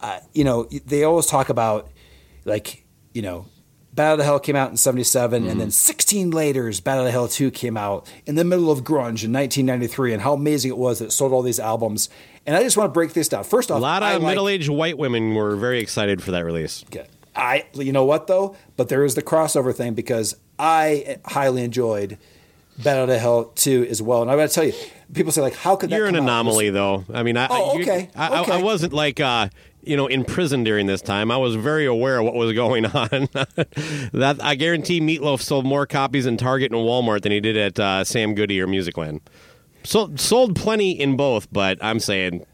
uh, 0.00 0.20
you 0.34 0.44
know, 0.44 0.64
they 0.86 1.04
always 1.04 1.26
talk 1.26 1.48
about 1.48 1.90
like 2.44 2.84
you 3.14 3.22
know. 3.22 3.46
Bat 3.94 4.12
Out 4.12 4.20
of 4.20 4.24
Hell 4.24 4.40
came 4.40 4.56
out 4.56 4.70
in 4.70 4.76
77, 4.78 5.46
and 5.46 5.60
then 5.60 5.70
16 5.70 6.30
later, 6.30 6.72
Bat 6.82 6.98
Out 6.98 7.06
of 7.06 7.12
Hell 7.12 7.28
2 7.28 7.50
came 7.50 7.76
out 7.76 8.10
in 8.24 8.36
the 8.36 8.44
middle 8.44 8.70
of 8.70 8.80
grunge 8.84 9.22
in 9.24 9.32
1993, 9.32 10.14
and 10.14 10.22
how 10.22 10.32
amazing 10.32 10.70
it 10.70 10.78
was 10.78 10.98
that 11.00 11.06
it 11.06 11.10
sold 11.12 11.32
all 11.32 11.42
these 11.42 11.60
albums. 11.60 12.08
And 12.46 12.56
I 12.56 12.62
just 12.62 12.76
want 12.78 12.88
to 12.88 12.92
break 12.92 13.12
this 13.12 13.28
down. 13.28 13.44
First 13.44 13.70
off, 13.70 13.78
a 13.78 13.82
lot 13.82 14.02
of 14.02 14.22
like- 14.22 14.30
middle-aged 14.30 14.70
white 14.70 14.96
women 14.96 15.34
were 15.34 15.56
very 15.56 15.80
excited 15.80 16.22
for 16.22 16.30
that 16.30 16.44
release. 16.44 16.84
Okay. 16.86 17.06
I, 17.36 17.64
you 17.74 17.92
know 17.92 18.04
what 18.04 18.26
though? 18.26 18.56
But 18.76 18.88
there 18.90 19.04
is 19.04 19.14
the 19.14 19.22
crossover 19.22 19.74
thing 19.74 19.94
because 19.94 20.36
I 20.58 21.16
highly 21.24 21.62
enjoyed 21.64 22.18
Bat 22.82 22.96
Out 22.98 23.10
of 23.10 23.20
Hell 23.20 23.44
2 23.54 23.86
as 23.90 24.00
well. 24.02 24.22
And 24.22 24.30
I 24.30 24.36
got 24.36 24.48
to 24.48 24.54
tell 24.54 24.64
you, 24.64 24.72
people 25.14 25.32
say 25.32 25.40
like, 25.42 25.54
how 25.54 25.76
could 25.76 25.90
that 25.90 25.96
You're 25.96 26.06
an 26.06 26.16
out? 26.16 26.22
anomaly, 26.22 26.70
though. 26.70 27.04
I 27.12 27.22
mean, 27.22 27.36
I, 27.36 27.46
Oh, 27.50 27.78
okay, 27.80 28.10
I, 28.16 28.28
I- 28.28 28.40
okay. 28.42 28.52
I 28.52 28.62
wasn't 28.62 28.92
like 28.94 29.20
uh, 29.20 29.48
you 29.82 29.96
know 29.96 30.06
in 30.06 30.24
prison 30.24 30.64
during 30.64 30.86
this 30.86 31.02
time. 31.02 31.30
I 31.30 31.36
was 31.36 31.54
very 31.56 31.86
aware 31.86 32.18
of 32.18 32.24
what 32.24 32.34
was 32.34 32.52
going 32.52 32.86
on. 32.94 33.28
that 34.12 34.38
I 34.42 34.54
guarantee 34.54 35.00
Meatloaf 35.00 35.40
sold 35.40 35.64
more 35.64 35.86
copies 35.86 36.26
in 36.26 36.36
Target 36.36 36.72
and 36.72 36.80
Walmart 36.82 37.22
than 37.22 37.32
he 37.32 37.40
did 37.40 37.56
at 37.56 37.78
uh, 37.80 38.04
Sam 38.04 38.34
Goody 38.34 38.60
or 38.60 38.66
Musicland. 38.66 39.20
So, 39.84 40.14
sold 40.16 40.54
plenty 40.54 40.92
in 40.92 41.16
both, 41.16 41.48
but 41.52 41.76
I'm 41.82 41.98
saying 41.98 42.46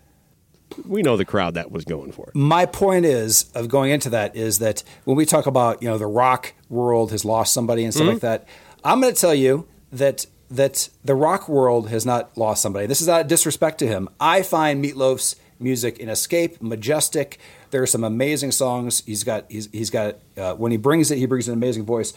we 0.87 1.03
know 1.03 1.17
the 1.17 1.25
crowd 1.25 1.55
that 1.55 1.71
was 1.71 1.85
going 1.85 2.13
for 2.13 2.29
it. 2.29 2.35
My 2.35 2.65
point 2.67 3.05
is 3.05 3.51
of 3.55 3.69
going 3.69 3.91
into 3.91 4.11
that 4.11 4.37
is 4.37 4.59
that 4.61 4.83
when 5.05 5.17
we 5.17 5.25
talk 5.27 5.47
about 5.47 5.83
you 5.83 5.89
know 5.89 5.99
the 5.99 6.07
rock 6.07 6.55
world 6.69 7.11
has 7.11 7.25
lost 7.25 7.53
somebody 7.53 7.85
and 7.85 7.93
stuff 7.93 8.05
Mm-hmm. 8.05 8.13
like 8.15 8.21
that, 8.23 8.49
I'm 8.85 9.01
going 9.01 9.13
to 9.15 9.21
tell 9.21 9.35
you 9.35 9.67
that 9.93 10.27
that 10.51 10.89
the 11.05 11.15
rock 11.15 11.49
world 11.49 11.91
has 11.91 12.07
not 12.07 12.37
lost 12.39 12.63
somebody. 12.63 12.87
This 12.87 13.03
is 13.03 13.07
not 13.07 13.21
a 13.23 13.25
disrespect 13.25 13.79
to 13.81 13.87
him. 13.87 14.09
I 14.19 14.41
find 14.43 14.83
Meatloaf's 14.83 15.37
music 15.61 15.99
in 15.99 16.09
Escape 16.09 16.61
majestic. 16.63 17.39
There 17.71 17.83
are 17.83 17.87
some 17.87 18.05
amazing 18.05 18.53
songs. 18.53 19.03
He's 19.05 19.25
got 19.25 19.45
he's 19.51 19.69
he's 19.73 19.91
got 19.91 20.17
uh, 20.37 20.55
when 20.55 20.73
he 20.73 20.79
brings 20.79 21.11
it, 21.11 21.19
he 21.19 21.27
brings 21.27 21.49
an 21.49 21.55
amazing 21.55 21.85
voice. 21.85 22.13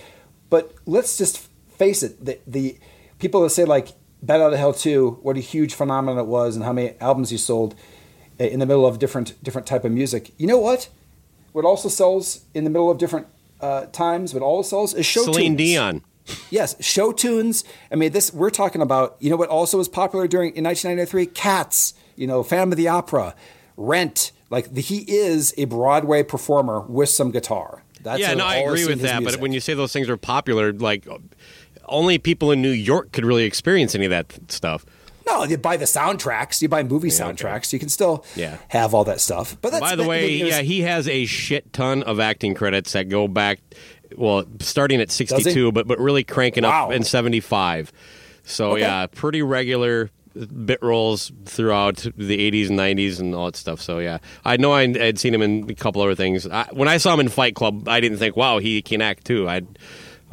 But 0.49 0.73
let's 0.85 1.17
just 1.17 1.49
face 1.77 2.03
it: 2.03 2.23
the, 2.23 2.39
the 2.45 2.77
people 3.19 3.41
that 3.41 3.49
say 3.49 3.65
like 3.65 3.89
"Bat 4.21 4.41
Out 4.41 4.53
of 4.53 4.59
Hell" 4.59 4.73
two, 4.73 5.19
what 5.21 5.37
a 5.37 5.41
huge 5.41 5.73
phenomenon 5.73 6.19
it 6.19 6.27
was, 6.27 6.55
and 6.55 6.65
how 6.65 6.73
many 6.73 6.95
albums 6.99 7.29
he 7.29 7.37
sold 7.37 7.75
uh, 8.39 8.43
in 8.43 8.59
the 8.59 8.65
middle 8.65 8.85
of 8.85 8.99
different 8.99 9.41
different 9.43 9.67
type 9.67 9.83
of 9.83 9.91
music. 9.91 10.31
You 10.37 10.47
know 10.47 10.59
what? 10.59 10.89
What 11.51 11.65
also 11.65 11.89
sells 11.89 12.45
in 12.53 12.63
the 12.63 12.69
middle 12.69 12.89
of 12.89 12.97
different 12.97 13.27
uh, 13.61 13.85
times, 13.87 14.33
what 14.33 14.43
always 14.43 14.69
sells 14.69 14.93
is 14.93 15.05
show 15.05 15.23
Celine 15.23 15.57
tunes. 15.57 15.57
Dion. 15.57 16.01
Yes, 16.49 16.75
show 16.83 17.11
tunes. 17.11 17.63
I 17.91 17.95
mean, 17.95 18.11
this 18.11 18.33
we're 18.33 18.49
talking 18.49 18.81
about. 18.81 19.17
You 19.19 19.29
know 19.29 19.35
what 19.35 19.49
also 19.49 19.77
was 19.77 19.87
popular 19.87 20.27
during 20.27 20.55
in 20.55 20.63
1993? 20.63 21.27
Cats. 21.27 21.93
You 22.21 22.27
know, 22.27 22.43
Phantom 22.43 22.71
of 22.71 22.77
the 22.77 22.87
Opera, 22.87 23.33
Rent. 23.77 24.31
Like 24.51 24.71
the, 24.73 24.81
he 24.81 24.99
is 25.07 25.55
a 25.57 25.65
Broadway 25.65 26.21
performer 26.21 26.81
with 26.81 27.09
some 27.09 27.31
guitar. 27.31 27.81
That's 28.03 28.19
yeah, 28.19 28.35
no, 28.35 28.45
I 28.45 28.57
agree 28.57 28.85
with 28.85 29.01
that. 29.01 29.23
But 29.23 29.37
when 29.37 29.53
you 29.53 29.59
say 29.59 29.73
those 29.73 29.91
things 29.91 30.07
are 30.07 30.17
popular, 30.17 30.71
like 30.71 31.07
only 31.85 32.19
people 32.19 32.51
in 32.51 32.61
New 32.61 32.69
York 32.69 33.11
could 33.11 33.25
really 33.25 33.43
experience 33.45 33.95
any 33.95 34.05
of 34.05 34.11
that 34.11 34.51
stuff. 34.51 34.85
no, 35.25 35.43
you 35.45 35.57
buy 35.57 35.77
the 35.77 35.85
soundtracks. 35.85 36.61
You 36.61 36.67
buy 36.69 36.83
movie 36.83 37.09
soundtracks. 37.09 37.73
You 37.73 37.79
can 37.79 37.89
still 37.89 38.23
Yeah. 38.35 38.57
have 38.67 38.93
all 38.93 39.03
that 39.05 39.19
stuff. 39.21 39.55
But 39.61 39.71
that's 39.71 39.81
By 39.81 39.95
the 39.95 40.03
way, 40.03 40.29
yeah, 40.31 40.61
he 40.61 40.81
has 40.81 41.07
a 41.07 41.25
shit 41.25 41.71
ton 41.73 42.03
of 42.03 42.19
acting 42.19 42.53
credits 42.53 42.91
that 42.91 43.07
go 43.09 43.27
back, 43.27 43.59
well, 44.15 44.43
starting 44.59 44.99
at 45.01 45.09
62, 45.11 45.71
but 45.71 45.87
but 45.87 45.97
really 45.99 46.23
cranking 46.23 46.63
Wow. 46.65 46.87
up 46.87 46.91
in 46.93 47.03
75. 47.03 47.91
So 48.43 48.71
Okay. 48.73 48.81
yeah, 48.81 49.05
pretty 49.07 49.41
regular 49.41 50.09
bit 50.33 50.81
roles 50.81 51.31
throughout 51.45 51.97
the 52.17 52.51
80s 52.51 52.69
and 52.69 52.79
90s 52.79 53.19
and 53.19 53.35
all 53.35 53.45
that 53.45 53.55
stuff. 53.55 53.81
So 53.81 53.99
yeah, 53.99 54.19
I 54.45 54.57
know 54.57 54.73
I 54.73 54.87
had 54.87 55.19
seen 55.19 55.33
him 55.33 55.41
in 55.41 55.69
a 55.69 55.75
couple 55.75 56.01
other 56.01 56.15
things. 56.15 56.47
I, 56.47 56.67
when 56.71 56.87
I 56.87 56.97
saw 56.97 57.13
him 57.13 57.19
in 57.19 57.29
Fight 57.29 57.55
Club, 57.55 57.87
I 57.87 57.99
didn't 57.99 58.17
think, 58.17 58.35
wow, 58.35 58.59
he 58.59 58.81
can 58.81 59.01
act 59.01 59.25
too. 59.25 59.47
I. 59.47 59.61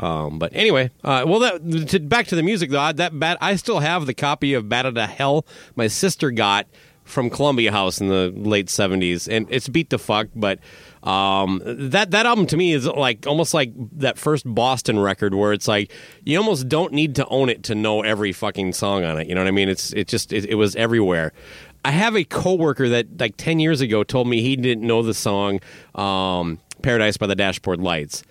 Um, 0.01 0.39
but 0.39 0.55
anyway, 0.55 0.93
uh, 1.03 1.25
well, 1.27 1.41
that, 1.41 1.89
to, 1.89 1.99
back 1.99 2.29
to 2.29 2.37
the 2.37 2.45
music 2.45 2.71
though. 2.71 2.93
That 2.93 3.19
bat, 3.19 3.37
I 3.41 3.57
still 3.57 3.81
have 3.81 4.07
the 4.07 4.15
copy 4.15 4.55
of 4.55 4.69
"Bat 4.69 4.87
Out 4.87 4.97
of 4.97 5.11
Hell" 5.11 5.45
my 5.75 5.89
sister 5.89 6.31
got 6.31 6.69
from 7.03 7.31
Columbia 7.31 7.73
House 7.73 8.01
in 8.01 8.07
the 8.07 8.31
late 8.31 8.69
'70s, 8.69 9.27
and 9.27 9.49
it's 9.51 9.67
beat 9.69 9.91
the 9.91 9.99
fuck. 9.99 10.29
But 10.37 10.61
um, 11.09 11.63
that 11.65 12.11
that 12.11 12.27
album 12.27 12.47
to 12.49 12.57
me 12.59 12.75
is 12.75 12.87
like 12.87 13.27
almost 13.27 13.55
like 13.55 13.73
that 13.93 14.19
first 14.19 14.45
Boston 14.47 14.99
record, 14.99 15.33
where 15.33 15.55
it's 15.55 15.67
like 15.67 15.91
you 16.25 16.37
almost 16.37 16.69
don't 16.69 16.93
need 16.93 17.15
to 17.15 17.27
own 17.29 17.49
it 17.49 17.63
to 17.65 17.75
know 17.75 18.03
every 18.03 18.31
fucking 18.31 18.75
song 18.75 19.05
on 19.05 19.19
it. 19.19 19.27
You 19.27 19.35
know 19.35 19.41
what 19.41 19.49
I 19.49 19.53
mean? 19.53 19.71
It's 19.71 19.91
it 19.95 20.07
just 20.07 20.35
it, 20.35 20.45
it 20.45 20.57
was 20.57 20.77
everywhere. 20.77 21.33
I 21.83 21.93
have 21.93 22.15
a 22.15 22.25
coworker 22.25 22.91
that 22.91 23.19
like 23.19 23.39
ten 23.39 23.59
years 23.59 23.81
ago 23.81 24.05
told 24.05 24.29
me 24.29 24.43
he 24.43 24.55
didn't 24.55 24.87
know 24.87 25.03
the 25.03 25.15
song 25.15 25.61
um, 25.95 26.61
"Paradise 26.83 27.17
by 27.17 27.27
the 27.27 27.37
Dashboard 27.37 27.81
Lights." 27.81 28.23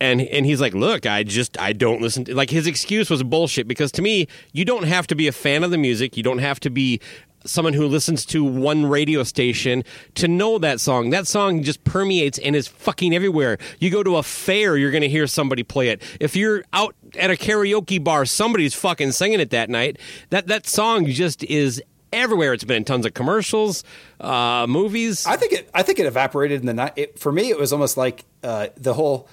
and 0.00 0.20
and 0.20 0.44
he's 0.44 0.60
like, 0.60 0.74
"Look, 0.74 1.06
I 1.06 1.22
just 1.22 1.58
I 1.60 1.72
don't 1.72 2.00
listen 2.00 2.24
to 2.26 2.34
like 2.34 2.50
his 2.50 2.66
excuse 2.66 3.08
was 3.10 3.22
bullshit 3.22 3.66
because 3.66 3.90
to 3.92 4.02
me, 4.02 4.26
you 4.52 4.64
don't 4.64 4.84
have 4.84 5.06
to 5.08 5.14
be 5.14 5.26
a 5.26 5.32
fan 5.32 5.64
of 5.64 5.70
the 5.70 5.78
music, 5.78 6.16
you 6.16 6.22
don't 6.22 6.38
have 6.38 6.60
to 6.60 6.70
be 6.70 7.00
someone 7.46 7.72
who 7.74 7.86
listens 7.86 8.24
to 8.26 8.44
one 8.44 8.86
radio 8.86 9.22
station 9.22 9.84
to 10.14 10.28
know 10.28 10.58
that 10.58 10.80
song. 10.80 11.10
That 11.10 11.26
song 11.26 11.62
just 11.62 11.82
permeates 11.84 12.38
and 12.38 12.54
is 12.56 12.66
fucking 12.68 13.14
everywhere. 13.14 13.58
You 13.78 13.90
go 13.90 14.02
to 14.02 14.16
a 14.16 14.22
fair, 14.22 14.76
you're 14.76 14.90
going 14.90 15.02
to 15.02 15.08
hear 15.08 15.26
somebody 15.26 15.62
play 15.62 15.88
it. 15.88 16.02
If 16.20 16.36
you're 16.36 16.64
out 16.72 16.94
at 17.18 17.30
a 17.30 17.34
karaoke 17.34 18.02
bar, 18.02 18.24
somebody's 18.26 18.74
fucking 18.74 19.12
singing 19.12 19.40
it 19.40 19.50
that 19.50 19.70
night. 19.70 19.98
That 20.30 20.46
that 20.48 20.66
song 20.66 21.06
just 21.06 21.42
is 21.44 21.82
everywhere. 22.12 22.52
It's 22.52 22.64
been 22.64 22.78
in 22.78 22.84
tons 22.84 23.04
of 23.06 23.14
commercials, 23.14 23.84
uh, 24.20 24.66
movies. 24.68 25.26
I 25.26 25.36
think 25.36 25.52
it. 25.52 25.70
I 25.74 25.82
think 25.82 25.98
it 25.98 26.06
evaporated 26.06 26.60
in 26.60 26.66
the 26.66 26.74
night. 26.74 26.92
It, 26.96 27.18
for 27.18 27.32
me, 27.32 27.50
it 27.50 27.58
was 27.58 27.72
almost 27.72 27.96
like 27.96 28.24
uh, 28.42 28.68
the 28.76 28.94
whole. 28.94 29.28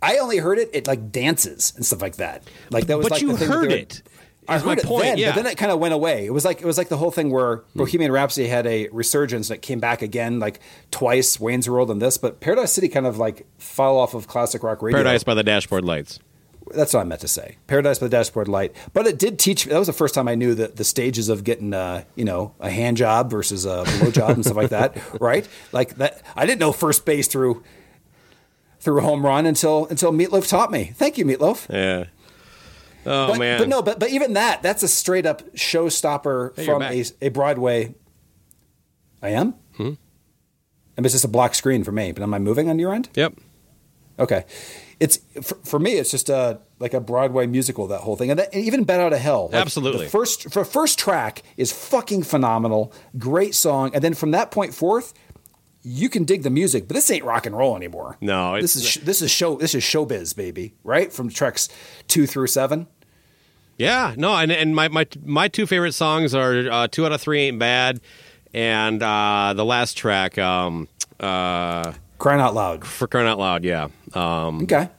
I 0.00 0.18
only 0.18 0.38
heard 0.38 0.58
it. 0.58 0.70
It 0.72 0.86
like 0.86 1.10
dances 1.10 1.72
and 1.74 1.84
stuff 1.84 2.00
like 2.00 2.16
that. 2.16 2.44
Like 2.70 2.86
that 2.86 2.98
was. 2.98 3.04
But 3.06 3.12
like 3.12 3.22
you 3.22 3.32
the 3.32 3.38
thing 3.38 3.48
heard 3.48 3.70
were- 3.70 3.76
it, 3.76 4.02
I 4.48 4.58
my 4.58 4.64
heard 4.64 4.78
it 4.78 4.84
point, 4.84 5.02
then, 5.02 5.18
yeah. 5.18 5.30
but 5.30 5.42
then 5.42 5.52
it 5.52 5.58
kind 5.58 5.70
of 5.70 5.78
went 5.78 5.94
away. 5.94 6.26
It 6.26 6.32
was 6.32 6.44
like 6.44 6.60
it 6.60 6.66
was 6.66 6.78
like 6.78 6.88
the 6.88 6.96
whole 6.96 7.10
thing 7.10 7.30
where 7.30 7.64
Bohemian 7.74 8.10
Rhapsody 8.10 8.48
had 8.48 8.66
a 8.66 8.88
resurgence 8.88 9.50
and 9.50 9.58
it 9.58 9.62
came 9.62 9.80
back 9.80 10.02
again, 10.02 10.40
like 10.40 10.60
twice. 10.90 11.38
Wayne's 11.38 11.68
World 11.68 11.90
and 11.90 12.00
this, 12.00 12.18
but 12.18 12.40
Paradise 12.40 12.72
City 12.72 12.88
kind 12.88 13.06
of 13.06 13.18
like 13.18 13.46
fell 13.58 13.96
off 13.96 14.14
of 14.14 14.26
classic 14.26 14.62
rock 14.62 14.82
radio. 14.82 14.96
Paradise 14.96 15.22
by 15.22 15.34
the 15.34 15.42
Dashboard 15.42 15.84
Lights. 15.84 16.18
That's 16.74 16.92
what 16.92 17.00
I 17.00 17.04
meant 17.04 17.20
to 17.22 17.28
say. 17.28 17.56
Paradise 17.66 17.98
by 17.98 18.06
the 18.06 18.10
Dashboard 18.10 18.48
Light. 18.48 18.74
But 18.92 19.06
it 19.06 19.18
did 19.18 19.38
teach 19.38 19.66
me. 19.66 19.72
That 19.72 19.78
was 19.78 19.86
the 19.86 19.92
first 19.92 20.14
time 20.14 20.28
I 20.28 20.34
knew 20.34 20.54
that 20.54 20.76
the 20.76 20.84
stages 20.84 21.28
of 21.28 21.44
getting, 21.44 21.72
uh, 21.72 22.04
you 22.14 22.24
know, 22.24 22.54
a 22.60 22.70
hand 22.70 22.96
job 22.96 23.30
versus 23.30 23.64
a 23.64 23.84
blow 23.98 24.10
job 24.10 24.30
and 24.30 24.44
stuff 24.44 24.56
like 24.56 24.70
that. 24.70 24.96
Right? 25.20 25.48
Like 25.72 25.96
that. 25.96 26.22
I 26.36 26.46
didn't 26.46 26.60
know 26.60 26.72
first 26.72 27.04
base 27.04 27.28
through 27.28 27.62
through 28.80 29.00
home 29.00 29.24
run 29.24 29.46
until 29.46 29.86
until 29.86 30.12
Meatloaf 30.12 30.48
taught 30.48 30.70
me. 30.70 30.92
Thank 30.94 31.18
you, 31.18 31.24
Meatloaf. 31.24 31.68
Yeah. 31.72 32.04
Oh 33.08 33.28
but, 33.28 33.38
man. 33.38 33.58
But 33.58 33.68
no, 33.68 33.82
but 33.82 33.98
but 33.98 34.10
even 34.10 34.34
that, 34.34 34.62
that's 34.62 34.82
a 34.82 34.88
straight 34.88 35.26
up 35.26 35.54
showstopper 35.54 36.56
Hey, 36.56 36.64
from 36.64 36.82
a, 36.82 37.04
a 37.22 37.28
Broadway. 37.30 37.94
I 39.22 39.30
am. 39.30 39.54
Hmm. 39.76 39.94
And 40.96 41.06
it's 41.06 41.14
just 41.14 41.24
a 41.24 41.28
black 41.28 41.54
screen 41.54 41.84
for 41.84 41.92
me. 41.92 42.12
But 42.12 42.22
am 42.22 42.34
I 42.34 42.38
moving 42.38 42.68
on 42.68 42.78
your 42.78 42.92
end? 42.92 43.08
Yep. 43.14 43.34
Okay. 44.18 44.44
It's 45.00 45.18
for, 45.42 45.54
for 45.64 45.78
me. 45.78 45.92
It's 45.92 46.10
just 46.10 46.28
a 46.28 46.60
like 46.80 46.92
a 46.92 47.00
Broadway 47.00 47.46
musical. 47.46 47.86
That 47.86 48.00
whole 48.00 48.16
thing, 48.16 48.30
and 48.30 48.38
that, 48.40 48.54
even 48.54 48.82
"Bat 48.84 49.00
Out 49.00 49.12
of 49.12 49.20
Hell." 49.20 49.46
like, 49.46 49.54
Absolutely. 49.54 50.06
The 50.06 50.10
first 50.10 50.52
for 50.52 50.64
first 50.64 50.98
track 50.98 51.42
is 51.56 51.70
fucking 51.72 52.24
phenomenal. 52.24 52.92
Great 53.16 53.54
song, 53.54 53.92
and 53.94 54.02
then 54.02 54.14
from 54.14 54.32
that 54.32 54.50
point 54.50 54.74
forth, 54.74 55.14
you 55.82 56.08
can 56.08 56.24
dig 56.24 56.42
the 56.42 56.50
music. 56.50 56.88
But 56.88 56.94
this 56.94 57.10
ain't 57.10 57.24
rock 57.24 57.46
and 57.46 57.56
roll 57.56 57.76
anymore. 57.76 58.16
No, 58.20 58.60
this 58.60 58.74
is 58.74 58.94
this 58.96 59.22
is 59.22 59.30
show 59.30 59.56
this 59.56 59.74
is 59.74 59.84
showbiz, 59.84 60.34
baby. 60.34 60.74
Right 60.82 61.12
from 61.12 61.28
tracks 61.28 61.68
two 62.08 62.26
through 62.26 62.48
seven. 62.48 62.88
Yeah, 63.78 64.14
no, 64.16 64.34
and 64.34 64.50
and 64.50 64.74
my 64.74 64.88
my 64.88 65.06
my 65.24 65.46
two 65.46 65.66
favorite 65.66 65.92
songs 65.92 66.34
are 66.34 66.68
uh, 66.68 66.88
two 66.88 67.06
out 67.06 67.12
of 67.12 67.20
three 67.20 67.42
ain't 67.42 67.60
bad, 67.60 68.00
and 68.52 69.00
uh, 69.00 69.54
the 69.54 69.64
last 69.64 69.96
track, 69.96 70.36
um, 70.36 70.88
uh, 71.20 71.92
crying 72.18 72.40
out 72.40 72.54
loud 72.54 72.84
for 72.84 73.06
crying 73.06 73.28
out 73.28 73.38
loud, 73.38 73.64
yeah. 73.64 73.88
Um, 74.14 74.62
okay. 74.64 74.90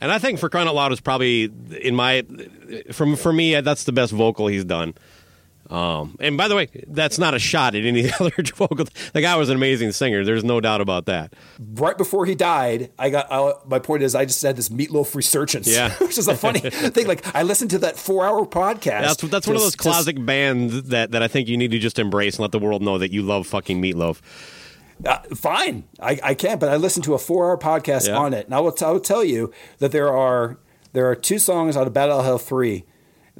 And 0.00 0.10
I 0.10 0.18
think 0.18 0.38
for 0.38 0.48
crying 0.48 0.68
out 0.68 0.76
loud 0.76 0.92
is 0.92 1.00
probably 1.00 1.52
in 1.82 1.96
my 1.96 2.24
from 2.92 3.16
for 3.16 3.32
me 3.32 3.60
that's 3.60 3.84
the 3.84 3.92
best 3.92 4.12
vocal 4.12 4.46
he's 4.46 4.64
done. 4.64 4.94
Um, 5.70 6.16
and 6.18 6.36
by 6.36 6.48
the 6.48 6.56
way, 6.56 6.68
that's 6.88 7.16
not 7.18 7.32
a 7.32 7.38
shot 7.38 7.76
at 7.76 7.84
any 7.84 8.10
other 8.20 8.32
vocal. 8.56 8.86
The 9.12 9.20
guy 9.20 9.36
was 9.36 9.48
an 9.50 9.56
amazing 9.56 9.92
singer. 9.92 10.24
There's 10.24 10.42
no 10.42 10.60
doubt 10.60 10.80
about 10.80 11.06
that. 11.06 11.32
right 11.74 11.96
before 11.96 12.26
he 12.26 12.34
died, 12.34 12.90
I 12.98 13.08
got 13.10 13.28
I, 13.30 13.52
my 13.66 13.78
point 13.78 14.02
is 14.02 14.14
I 14.16 14.24
just 14.24 14.42
had 14.42 14.56
this 14.56 14.68
meatloaf 14.68 15.14
resurgence. 15.14 15.68
Yeah. 15.68 15.90
which 16.00 16.18
is 16.18 16.26
a 16.26 16.36
funny 16.36 16.58
thing. 16.70 17.06
Like 17.06 17.34
I 17.36 17.44
listened 17.44 17.70
to 17.70 17.78
that 17.78 17.96
four 17.96 18.26
hour 18.26 18.44
podcast. 18.46 19.02
That's 19.02 19.22
that's 19.22 19.46
one 19.46 19.54
of 19.56 19.62
those 19.62 19.76
classic 19.76 20.24
bands 20.26 20.82
that, 20.88 21.12
that 21.12 21.22
I 21.22 21.28
think 21.28 21.48
you 21.48 21.56
need 21.56 21.70
to 21.70 21.78
just 21.78 21.98
embrace 22.00 22.34
and 22.36 22.40
let 22.42 22.52
the 22.52 22.58
world 22.58 22.82
know 22.82 22.98
that 22.98 23.12
you 23.12 23.22
love 23.22 23.46
fucking 23.46 23.80
Meatloaf. 23.80 24.20
Uh, 25.06 25.18
fine, 25.34 25.84
I, 25.98 26.18
I 26.22 26.34
can, 26.34 26.58
but 26.58 26.68
I 26.68 26.76
listened 26.76 27.04
to 27.04 27.14
a 27.14 27.18
four 27.18 27.48
hour 27.48 27.56
podcast 27.56 28.08
Yeah. 28.08 28.16
on 28.18 28.34
it, 28.34 28.44
and 28.46 28.54
I 28.54 28.60
will, 28.60 28.72
t- 28.72 28.84
I 28.84 28.90
will 28.90 29.00
tell 29.00 29.24
you 29.24 29.50
that 29.78 29.92
there 29.92 30.14
are 30.14 30.58
there 30.92 31.08
are 31.08 31.14
two 31.14 31.38
songs 31.38 31.76
out 31.76 31.86
of 31.86 31.92
Battle 31.94 32.20
Hell 32.22 32.36
three 32.38 32.84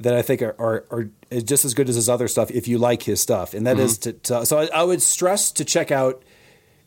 that 0.01 0.13
I 0.13 0.21
think 0.21 0.41
are, 0.41 0.55
are, 0.59 0.85
are 0.91 1.09
just 1.41 1.63
as 1.65 1.73
good 1.73 1.89
as 1.89 1.95
his 1.95 2.09
other 2.09 2.27
stuff 2.27 2.51
if 2.51 2.67
you 2.67 2.77
like 2.77 3.03
his 3.03 3.21
stuff, 3.21 3.53
and 3.53 3.65
that 3.67 3.79
is 3.79 3.97
Mm-hmm. 3.99 4.11
to, 4.21 4.39
to 4.39 4.45
so 4.45 4.59
I, 4.59 4.65
I 4.73 4.83
would 4.83 5.01
stress 5.01 5.51
to 5.53 5.65
check 5.65 5.91
out. 5.91 6.23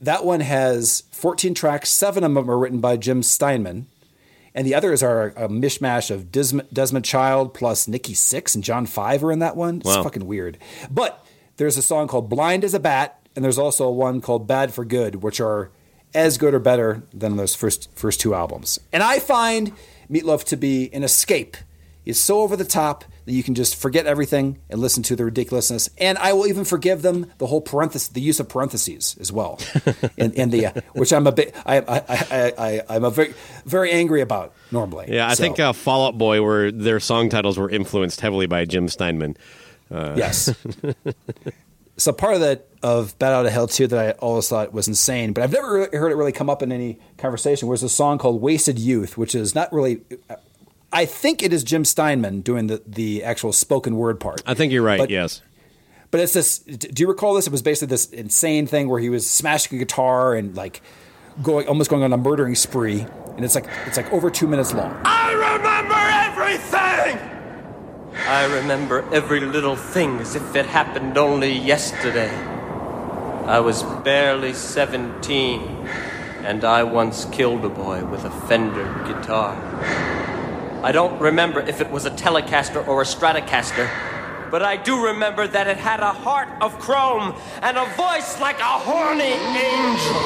That 0.01 0.25
one 0.25 0.41
has 0.41 1.05
14 1.13 1.55
tracks. 1.55 1.89
Seven 1.89 2.25
of 2.25 2.35
them 2.35 2.51
are 2.51 2.59
written 2.59 2.81
by 2.81 2.97
Jim 2.97 3.23
Steinman. 3.23 3.87
And 4.57 4.67
the 4.67 4.75
others 4.75 5.03
are 5.03 5.29
a 5.29 5.49
mishmash 5.49 6.11
of 6.11 6.31
Desmond, 6.31 6.69
Desmond 6.73 7.05
Child 7.05 7.55
plus 7.55 7.89
Nikki 7.89 8.13
Sixx 8.13 8.55
and 8.55 8.63
John 8.63 8.87
Five 8.87 9.25
are 9.25 9.33
in 9.33 9.39
that 9.41 9.57
one. 9.57 9.79
It's 9.79 9.87
Wow. 9.87 10.03
fucking 10.05 10.27
weird. 10.27 10.59
But 10.91 11.25
there's 11.57 11.77
a 11.77 11.83
song 11.83 12.07
called 12.07 12.29
Blind 12.29 12.65
as 12.65 12.75
a 12.75 12.79
Bat, 12.81 13.19
and 13.35 13.45
there's 13.45 13.59
also 13.59 13.91
one 13.91 14.21
called 14.21 14.47
Bad 14.47 14.73
for 14.75 14.85
Good, 14.85 15.23
which 15.23 15.41
are 15.41 15.71
as 16.15 16.39
good 16.39 16.55
or 16.55 16.61
better 16.61 17.03
than 17.13 17.37
those 17.37 17.55
first 17.57 17.89
first 17.97 18.21
two 18.21 18.35
albums. 18.35 18.79
And 18.93 19.03
I 19.03 19.19
find 19.19 19.73
Meatloaf 20.11 20.45
to 20.45 20.57
be 20.57 20.89
an 20.93 21.03
escape. 21.03 21.57
It's 22.05 22.19
so 22.21 22.41
over 22.43 22.57
the 22.57 22.65
top 22.65 23.05
that 23.25 23.33
you 23.33 23.43
can 23.43 23.55
just 23.55 23.77
forget 23.77 24.07
everything 24.07 24.59
and 24.69 24.79
listen 24.81 25.03
to 25.05 25.17
the 25.17 25.25
ridiculousness. 25.25 25.89
And 25.99 26.19
I 26.19 26.35
will 26.35 26.47
even 26.47 26.65
forgive 26.65 27.01
them 27.03 27.33
the 27.39 27.47
whole 27.47 27.63
parenthesis, 27.63 28.09
the 28.09 28.21
use 28.21 28.41
of 28.41 28.49
parentheses 28.49 29.17
as 29.19 29.33
well, 29.33 29.59
in, 30.19 30.33
in 30.35 30.51
the 30.51 30.67
uh, 30.67 30.73
which 30.93 31.13
I'm 31.13 31.27
a 31.27 31.33
bit, 31.33 31.55
I, 31.65 31.79
I, 31.79 32.03
I, 32.09 32.53
I, 32.59 32.83
I'm 32.97 33.05
a 33.05 33.11
very, 33.11 33.33
very 33.65 33.91
angry 33.93 34.21
about 34.21 34.53
normally. 34.71 35.07
Yeah, 35.09 35.27
I 35.29 35.35
So, 35.35 35.43
think 35.43 35.59
uh, 35.61 35.73
Fall 35.73 36.07
Out 36.09 36.19
Boy 36.19 36.43
where 36.43 36.71
their 36.71 37.01
song 37.01 37.31
titles 37.31 37.57
were 37.59 37.71
influenced 37.71 38.21
heavily 38.21 38.47
by 38.47 38.65
Jim 38.67 38.89
Steinman. 38.89 39.37
Uh, 39.91 40.15
Yes. 40.19 40.55
so 41.97 42.13
part 42.13 42.35
of 42.35 42.41
that 42.41 42.67
of 42.83 43.19
Bat 43.19 43.33
Out 43.33 43.47
of 43.47 43.53
Hell 43.53 43.69
too 43.69 43.87
that 43.87 43.99
I 43.99 44.11
always 44.19 44.49
thought 44.49 44.73
was 44.75 44.89
insane, 44.89 45.33
but 45.33 45.43
I've 45.45 45.53
never 45.53 45.73
really 45.73 45.97
heard 45.97 46.13
it 46.13 46.17
really 46.17 46.33
come 46.33 46.51
up 46.51 46.63
in 46.63 46.71
any 46.73 46.99
conversation. 47.17 47.69
Was 47.69 47.83
a 47.83 47.89
song 47.89 48.19
called 48.19 48.43
"Wasted 48.43 48.79
Youth," 48.79 49.17
which 49.17 49.35
is 49.35 49.55
not 49.55 49.73
really. 49.73 50.03
I 50.95 51.07
think 51.07 51.43
it 51.43 51.53
is 51.53 51.65
Jim 51.65 51.85
Steinman 51.85 52.41
doing 52.41 52.69
the 52.69 52.81
the 52.87 53.25
actual 53.25 53.53
spoken 53.53 53.97
word 53.97 54.21
part. 54.21 54.43
I 54.47 54.55
think 54.55 54.73
you're 54.73 54.83
right. 54.83 54.99
But- 55.01 55.11
yes. 55.11 55.43
But 56.11 56.21
it's 56.21 56.33
this. 56.33 56.61
Do 56.61 57.03
you 57.03 57.09
recall 57.09 57.35
this? 57.35 57.49
It 57.49 57.51
was 57.51 57.61
basically 57.61 57.89
this 57.89 58.07
insane 58.11 58.69
thing 58.69 58.89
where 58.89 59.01
he 59.01 59.09
was 59.09 59.29
smashing 59.29 59.77
a 59.77 59.81
guitar 59.81 60.35
and 60.35 60.55
like 60.57 60.81
going 61.43 61.67
almost 61.67 61.91
going 61.91 62.05
on 62.05 62.13
a 62.13 62.17
murdering 62.17 62.55
spree, 62.55 63.01
and 63.35 63.45
it's 63.45 63.57
like 63.57 63.67
it's 63.87 63.97
like 63.97 64.13
over 64.13 64.31
two 64.31 64.47
minutes 64.47 64.73
long. 64.73 64.97
I 65.05 65.33
remember 65.33 65.97
everything! 66.55 67.19
I 68.29 68.45
remember 68.45 69.05
every 69.13 69.41
little 69.41 69.75
thing 69.75 70.21
as 70.21 70.37
if 70.37 70.55
it 70.55 70.67
happened 70.67 71.19
only 71.19 71.53
yesterday. 71.53 72.31
I 73.45 73.59
was 73.59 73.83
barely 74.05 74.55
17, 74.55 75.61
and 76.45 76.65
I 76.65 76.85
once 76.85 77.25
killed 77.25 77.65
a 77.65 77.69
boy 77.69 78.05
with 78.05 78.25
a 78.25 78.31
Fender 78.47 78.85
guitar. 79.09 79.57
I 80.85 80.93
don't 80.93 81.19
remember 81.19 81.61
if 81.61 81.81
it 81.81 81.91
was 81.91 82.05
a 82.05 82.11
Telecaster 82.11 82.87
or 82.87 83.01
a 83.01 83.07
Stratocaster, 83.07 83.89
but 84.51 84.63
I 84.63 84.77
do 84.77 85.07
remember 85.07 85.47
that 85.47 85.67
it 85.67 85.79
had 85.79 86.01
a 86.01 86.13
heart 86.13 86.51
of 86.61 86.79
chrome 86.79 87.35
and 87.63 87.79
a 87.79 87.87
voice 87.97 88.39
like 88.39 88.61
a 88.61 88.65
horny 88.65 89.33
angel. 89.33 90.21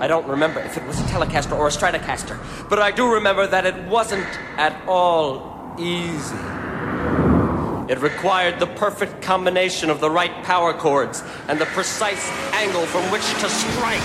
I 0.00 0.06
don't 0.08 0.26
remember 0.26 0.58
if 0.58 0.76
it 0.76 0.84
was 0.84 0.98
a 0.98 1.04
Telecaster 1.04 1.56
or 1.56 1.68
a 1.68 1.70
Stratocaster, 1.70 2.68
but 2.68 2.80
I 2.80 2.90
do 2.90 3.14
remember 3.14 3.46
that 3.46 3.64
it 3.64 3.84
wasn't 3.84 4.26
at 4.58 4.84
all 4.88 5.76
easy. 5.78 6.34
It 7.88 8.00
required 8.00 8.58
the 8.58 8.66
perfect 8.74 9.22
combination 9.22 9.90
of 9.90 10.00
the 10.00 10.10
right 10.10 10.42
power 10.42 10.72
chords 10.72 11.22
and 11.46 11.60
the 11.60 11.66
precise 11.66 12.28
angle 12.52 12.84
from 12.86 13.08
which 13.12 13.22
to 13.22 13.48
strike. 13.48 14.00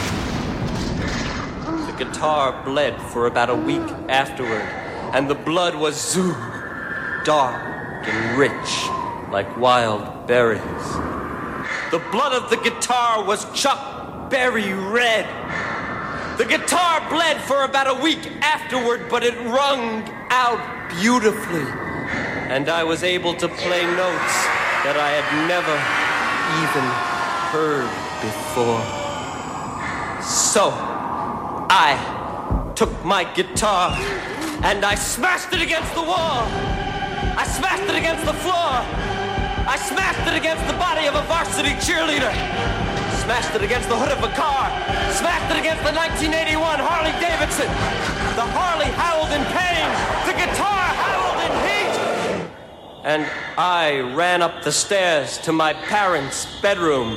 The 1.88 2.06
guitar 2.06 2.64
bled 2.64 3.02
for 3.02 3.26
about 3.26 3.50
a 3.50 3.56
week 3.56 3.90
afterward, 4.08 4.70
and 5.14 5.30
the 5.30 5.36
blood 5.36 5.76
was 5.76 5.96
zoo, 6.00 6.36
dark 7.24 7.70
and 8.08 8.38
rich 8.38 8.88
like 9.32 9.58
wild 9.58 10.28
berries. 10.28 10.62
The 11.92 12.02
blood 12.12 12.34
of 12.34 12.50
the 12.50 12.58
guitar 12.58 13.24
was 13.24 13.52
Chuck 13.60 14.30
Berry 14.30 14.74
red. 14.74 15.26
The 16.38 16.46
guitar 16.46 17.08
bled 17.10 17.42
for 17.42 17.64
about 17.64 17.88
a 17.88 18.02
week 18.02 18.32
afterward, 18.42 19.10
but 19.10 19.24
it 19.24 19.36
rung 19.46 20.08
out 20.30 20.90
beautifully. 21.02 21.66
And 22.50 22.70
I 22.70 22.84
was 22.84 23.04
able 23.04 23.34
to 23.36 23.48
play 23.48 23.84
notes 23.84 24.36
that 24.86 24.96
I 24.98 25.10
had 25.18 25.28
never 25.48 25.76
even 26.64 26.86
heard 27.52 27.90
before. 28.22 28.82
So, 30.24 30.72
I 31.70 32.74
took 32.76 33.04
my 33.04 33.24
guitar 33.34 33.98
and 34.64 34.84
I 34.84 34.96
smashed 34.96 35.54
it 35.54 35.62
against 35.62 35.94
the 35.94 36.04
wall. 36.04 36.44
I 37.40 37.46
smashed 37.48 37.88
it 37.88 37.96
against 37.96 38.26
the 38.26 38.34
floor. 38.34 38.84
I 39.64 39.78
smashed 39.78 40.28
it 40.28 40.36
against 40.36 40.66
the 40.68 40.74
body 40.74 41.08
of 41.08 41.16
a 41.16 41.24
varsity 41.24 41.72
cheerleader. 41.80 42.34
Smashed 43.24 43.56
it 43.56 43.64
against 43.64 43.88
the 43.88 43.96
hood 43.96 44.12
of 44.12 44.24
a 44.24 44.34
car. 44.36 44.68
Smashed 45.16 45.50
it 45.56 45.60
against 45.60 45.84
the 45.84 45.94
1981 45.96 46.80
Harley 46.80 47.16
Davidson. 47.24 47.68
The 48.36 48.48
Harley 48.52 48.92
howled 49.00 49.32
in 49.32 49.44
pain. 49.56 49.88
The 50.28 50.36
guitar 50.36 50.84
howled 51.08 51.40
in 51.48 51.54
heat. 51.64 51.96
And 53.04 53.32
I 53.58 54.14
ran 54.16 54.42
up 54.42 54.64
the 54.64 54.72
stairs 54.72 55.38
to 55.40 55.54
my 55.54 55.74
parents' 55.74 56.48
bedroom. 56.62 57.16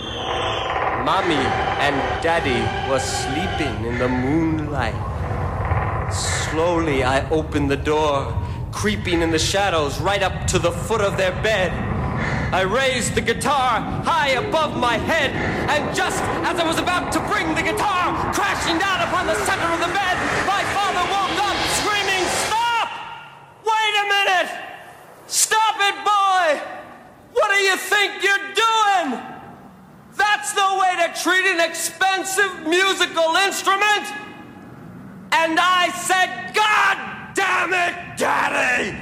Mommy 1.04 1.42
and 1.82 1.96
Daddy 2.22 2.62
were 2.88 3.00
sleeping 3.00 3.84
in 3.84 3.98
the 3.98 4.08
moonlight. 4.08 4.94
Slowly, 6.52 7.02
I 7.02 7.26
opened 7.30 7.70
the 7.70 7.78
door, 7.78 8.28
creeping 8.72 9.22
in 9.22 9.30
the 9.30 9.38
shadows 9.38 9.98
right 10.02 10.22
up 10.22 10.46
to 10.48 10.58
the 10.58 10.70
foot 10.70 11.00
of 11.00 11.16
their 11.16 11.32
bed. 11.40 11.72
I 12.52 12.60
raised 12.68 13.14
the 13.14 13.22
guitar 13.22 13.80
high 14.04 14.36
above 14.36 14.76
my 14.76 14.98
head, 14.98 15.30
and 15.72 15.96
just 15.96 16.20
as 16.44 16.60
I 16.60 16.66
was 16.68 16.76
about 16.78 17.10
to 17.14 17.20
bring 17.32 17.54
the 17.54 17.62
guitar 17.62 18.12
crashing 18.34 18.76
down 18.76 19.00
upon 19.00 19.28
the 19.28 19.34
center 19.48 19.64
of 19.64 19.80
the 19.80 19.88
bed, 19.96 20.14
my 20.44 20.60
father 20.76 21.00
woke 21.08 21.40
up 21.40 21.56
screaming, 21.80 22.20
Stop! 22.44 22.88
Wait 23.64 23.94
a 23.96 24.06
minute! 24.12 24.52
Stop 25.28 25.80
it, 25.80 25.96
boy! 26.04 26.60
What 27.32 27.48
do 27.48 27.64
you 27.64 27.78
think 27.80 28.22
you're 28.22 28.52
doing? 28.52 29.24
That's 30.20 30.54
no 30.54 30.76
way 30.76 31.00
to 31.00 31.16
treat 31.16 31.48
an 31.48 31.64
expensive 31.64 32.68
musical 32.68 33.40
instrument! 33.40 34.31
And 35.32 35.58
I 35.58 35.88
said, 35.90 36.52
God 36.54 37.34
damn 37.34 37.72
it, 37.72 38.18
Daddy! 38.18 38.96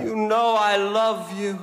You 0.00 0.16
know 0.16 0.56
I 0.58 0.76
love 0.76 1.38
you. 1.38 1.58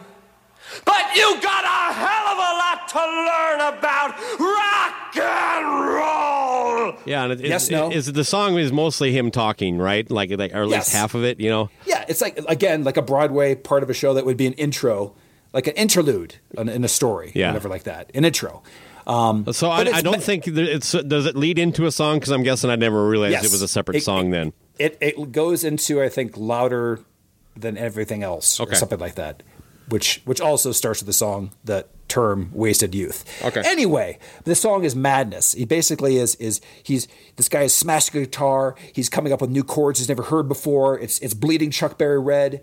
but 0.85 1.15
you 1.15 1.37
got 1.41 1.63
a 1.65 1.93
hell 1.93 2.27
of 2.27 2.37
a 2.37 2.51
lot 2.63 2.87
to 2.87 2.99
learn 2.99 3.59
about 3.73 4.15
rock 4.39 5.17
and 5.17 5.95
roll. 5.95 6.95
Yeah, 7.05 7.23
and 7.25 7.33
it, 7.33 7.41
Yes, 7.41 7.67
it- 7.67 7.71
no. 7.73 7.91
is 7.91 8.11
the 8.11 8.23
song 8.23 8.57
is 8.57 8.71
mostly 8.71 9.11
him 9.11 9.31
talking, 9.31 9.77
right? 9.77 10.09
Like, 10.09 10.31
like 10.37 10.53
or 10.53 10.61
at 10.63 10.67
least 10.67 10.87
Yes. 10.89 10.93
half 10.93 11.13
of 11.13 11.23
it. 11.25 11.39
You 11.39 11.49
know. 11.49 11.69
Yeah, 11.85 12.05
it's 12.07 12.21
like 12.21 12.39
again 12.47 12.83
like 12.85 12.97
a 12.97 13.01
Broadway 13.01 13.55
part 13.55 13.83
of 13.83 13.89
a 13.89 13.93
show 13.93 14.13
that 14.13 14.25
would 14.25 14.37
be 14.37 14.47
an 14.47 14.53
intro, 14.53 15.13
like 15.53 15.67
an 15.67 15.73
interlude 15.75 16.35
in, 16.57 16.69
in 16.69 16.83
a 16.85 16.87
story, 16.87 17.31
Yeah. 17.35 17.47
whatever 17.47 17.67
like 17.69 17.83
that, 17.83 18.09
an 18.13 18.23
intro. 18.23 18.63
Um, 19.11 19.45
So 19.53 19.69
I, 19.69 19.81
I 19.97 20.01
don't 20.01 20.21
think 20.23 20.45
that 20.45 20.57
it's. 20.57 20.91
Does 20.91 21.25
it 21.25 21.35
lead 21.35 21.59
into 21.59 21.85
a 21.85 21.91
song? 21.91 22.17
Because 22.19 22.31
I'm 22.31 22.43
guessing 22.43 22.69
I 22.69 22.75
never 22.75 23.07
realized 23.07 23.33
Yes. 23.33 23.45
it 23.45 23.51
was 23.51 23.61
a 23.61 23.67
separate 23.67 23.97
It- 23.97 24.03
song. 24.03 24.31
then 24.31 24.53
it 24.79 24.97
it 25.01 25.31
goes 25.31 25.63
into 25.63 26.01
I 26.01 26.09
think 26.09 26.37
louder 26.37 26.99
than 27.55 27.77
everything 27.77 28.23
else, 28.23 28.59
Okay. 28.59 28.71
or 28.71 28.75
something 28.75 28.99
like 28.99 29.15
that, 29.15 29.43
which 29.89 30.21
which 30.25 30.39
also 30.39 30.71
starts 30.71 31.01
with 31.01 31.07
the 31.07 31.13
song 31.13 31.51
the 31.65 31.85
term 32.07 32.49
"wasted 32.53 32.95
youth." 32.95 33.25
Okay. 33.43 33.61
Anyway, 33.65 34.17
the 34.45 34.55
song 34.55 34.83
is 34.85 34.95
madness. 34.95 35.53
He 35.53 35.65
basically 35.65 36.17
is 36.17 36.35
is 36.35 36.61
he's 36.83 37.07
this 37.35 37.49
guy 37.49 37.63
is 37.63 37.73
smashing 37.73 38.21
a 38.21 38.25
guitar. 38.25 38.75
He's 38.93 39.09
coming 39.09 39.33
up 39.33 39.41
with 39.41 39.49
new 39.49 39.63
chords 39.63 39.99
he's 39.99 40.09
never 40.09 40.23
heard 40.23 40.47
before. 40.47 40.97
It's 40.97 41.19
it's 41.19 41.33
bleeding 41.33 41.71
Chuck 41.71 41.97
Berry 41.97 42.19
red. 42.19 42.61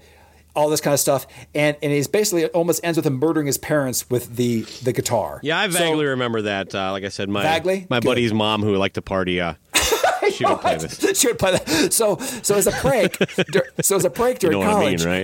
All 0.59 0.69
this 0.69 0.81
kind 0.81 0.93
of 0.93 0.99
stuff, 1.01 1.27
and 1.55 1.77
and 1.83 1.93
he's 1.93 2.09
basically 2.09 2.47
almost 2.47 2.81
ends 2.83 2.97
with 2.99 3.07
him 3.07 3.15
murdering 3.21 3.47
his 3.47 3.59
parents 3.59 4.11
with 4.11 4.35
the 4.37 4.63
the 4.83 4.93
guitar. 4.93 5.39
yeah, 5.45 5.59
I 5.61 5.69
So- 5.71 5.79
vaguely 5.79 6.07
remember 6.07 6.43
that. 6.43 6.75
Uh, 6.75 6.91
like 6.93 7.05
I 7.05 7.09
said, 7.11 7.29
my 7.29 7.43
Vaguely? 7.43 7.87
my 7.89 8.01
Good. 8.01 8.07
buddy's 8.09 8.33
mom 8.35 8.63
who 8.63 8.75
liked 8.77 8.97
to 8.97 9.03
party. 9.03 9.41
Uh, 9.41 9.55
she 10.33 10.45
would 10.45 10.59
play 10.61 10.77
this. 10.85 11.19
she 11.19 11.29
would 11.29 11.39
play 11.39 11.53
that. 11.53 11.93
So 11.93 12.17
so 12.43 12.57
as 12.57 12.67
a 12.67 12.73
prank, 12.73 13.17
dur- 13.53 13.69
so 13.83 13.95
as 13.97 14.05
a 14.05 14.11
prank 14.11 14.43
You 14.43 14.51
during 14.51 14.61
know 14.67 14.67
what 14.75 14.77
I 14.87 14.97
college, 14.97 15.05
mean, 15.07 15.15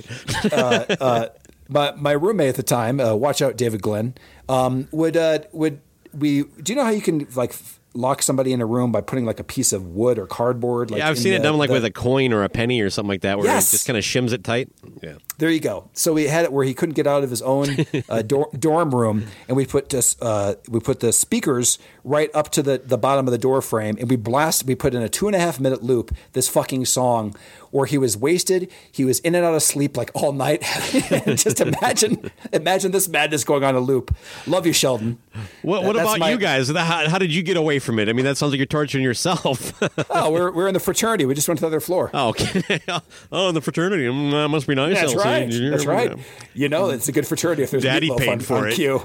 right? 0.44 0.52
uh, 0.52 0.86
uh, 1.00 1.28
my 1.68 1.92
my 1.96 2.12
roommate 2.12 2.50
at 2.50 2.54
the 2.54 2.62
time, 2.62 3.00
uh, 3.00 3.14
watch 3.14 3.42
out, 3.42 3.56
David 3.56 3.82
Glenn, 3.82 4.14
um, 4.48 4.86
would 4.92 5.16
uh, 5.16 5.40
would 5.52 5.80
we? 6.16 6.44
Do 6.62 6.72
you 6.72 6.76
know 6.76 6.84
how 6.84 6.90
you 6.90 7.02
can 7.02 7.26
like 7.34 7.50
f- 7.50 7.80
lock 7.94 8.22
somebody 8.22 8.52
in 8.52 8.60
a 8.60 8.66
room 8.66 8.90
by 8.92 9.00
putting 9.00 9.24
like 9.24 9.38
a 9.40 9.44
piece 9.44 9.72
of 9.72 9.86
wood 9.86 10.18
or 10.18 10.26
cardboard? 10.26 10.90
Like 10.90 10.98
yeah, 10.98 11.08
I've 11.08 11.18
seen 11.18 11.32
it 11.32 11.42
done 11.42 11.56
like 11.58 11.68
the- 11.68 11.74
with 11.74 11.84
a 11.84 11.90
coin 11.90 12.32
or 12.32 12.42
a 12.44 12.48
penny 12.48 12.80
or 12.80 12.90
something 12.90 13.08
like 13.08 13.22
that, 13.22 13.38
where 13.38 13.46
Yes. 13.46 13.68
it 13.68 13.76
just 13.76 13.86
kind 13.86 13.96
of 13.96 14.04
shims 14.04 14.32
it 14.32 14.44
tight. 14.44 14.68
Yeah. 15.02 15.14
There 15.38 15.50
you 15.50 15.58
go. 15.60 15.90
So 15.94 16.12
we 16.12 16.28
had 16.28 16.44
it 16.44 16.52
where 16.52 16.64
he 16.64 16.74
couldn't 16.74 16.94
get 16.94 17.06
out 17.08 17.24
of 17.24 17.30
his 17.30 17.42
own 17.42 17.68
uh, 18.08 18.22
dor- 18.26 18.50
dorm 18.56 18.94
room, 18.94 19.26
and 19.48 19.56
we 19.56 19.66
put 19.66 19.88
this, 19.88 20.14
uh, 20.22 20.54
we 20.68 20.78
put 20.78 21.00
the 21.00 21.12
speakers 21.12 21.78
right 22.04 22.30
up 22.34 22.50
to 22.52 22.62
the, 22.62 22.78
the 22.78 22.96
bottom 22.98 23.26
of 23.26 23.32
the 23.32 23.38
door 23.38 23.60
frame, 23.60 23.96
and 23.98 24.08
we 24.08 24.14
blast. 24.16 24.64
We 24.64 24.74
put 24.76 24.94
in 24.94 25.02
a 25.02 25.08
two 25.08 25.26
and 25.26 25.34
a 25.34 25.40
half 25.40 25.58
minute 25.58 25.82
loop 25.82 26.14
this 26.34 26.48
fucking 26.48 26.84
song 26.84 27.34
where 27.72 27.86
he 27.86 27.98
was 27.98 28.16
wasted. 28.16 28.70
He 28.92 29.04
was 29.04 29.18
in 29.20 29.34
and 29.34 29.44
out 29.44 29.54
of 29.54 29.62
sleep 29.64 29.96
like 29.96 30.12
all 30.14 30.32
night. 30.32 30.62
Just 31.34 31.60
imagine, 31.60 32.30
imagine 32.52 32.92
this 32.92 33.08
madness 33.08 33.42
going 33.42 33.64
on 33.64 33.74
a 33.74 33.80
loop. 33.80 34.14
Love 34.46 34.66
you, 34.66 34.72
Sheldon. 34.72 35.18
What, 35.62 35.82
what 35.82 35.96
about 35.96 36.20
my- 36.20 36.30
you 36.30 36.38
guys? 36.38 36.68
How, 36.70 37.08
how 37.10 37.18
did 37.18 37.34
you 37.34 37.42
get 37.42 37.56
away 37.56 37.80
from 37.84 37.98
it? 37.98 38.08
I 38.08 38.12
mean, 38.12 38.24
that 38.24 38.36
sounds 38.36 38.52
like 38.52 38.58
you're 38.58 38.66
torturing 38.66 39.04
yourself. 39.04 39.72
Oh, 40.10 40.30
we're 40.30 40.50
we're 40.52 40.68
in 40.68 40.74
the 40.74 40.80
fraternity. 40.80 41.24
We 41.24 41.34
just 41.34 41.48
went 41.48 41.58
to 41.58 41.62
the 41.62 41.66
other 41.66 41.80
floor. 41.80 42.10
oh, 42.14 42.28
okay. 42.30 42.80
oh, 43.32 43.52
the 43.52 43.60
fraternity. 43.60 44.04
Mm, 44.04 44.30
that 44.32 44.48
must 44.48 44.66
be 44.66 44.74
nice. 44.74 44.98
That's 44.98 45.14
LC. 45.14 45.24
right. 45.24 45.50
Did 45.50 45.60
you- 45.60 45.70
That's 45.70 45.86
right. 45.86 46.16
You 46.54 46.68
know, 46.68 46.90
it's 46.90 47.08
a 47.08 47.12
good 47.12 47.26
fraternity 47.26 47.62
if 47.62 47.70
there's 47.70 47.82
Daddy 47.82 48.10
paid 48.16 48.28
on, 48.28 48.40
for 48.40 48.58
on 48.58 48.68
it. 48.68 48.74
cue. 48.74 49.02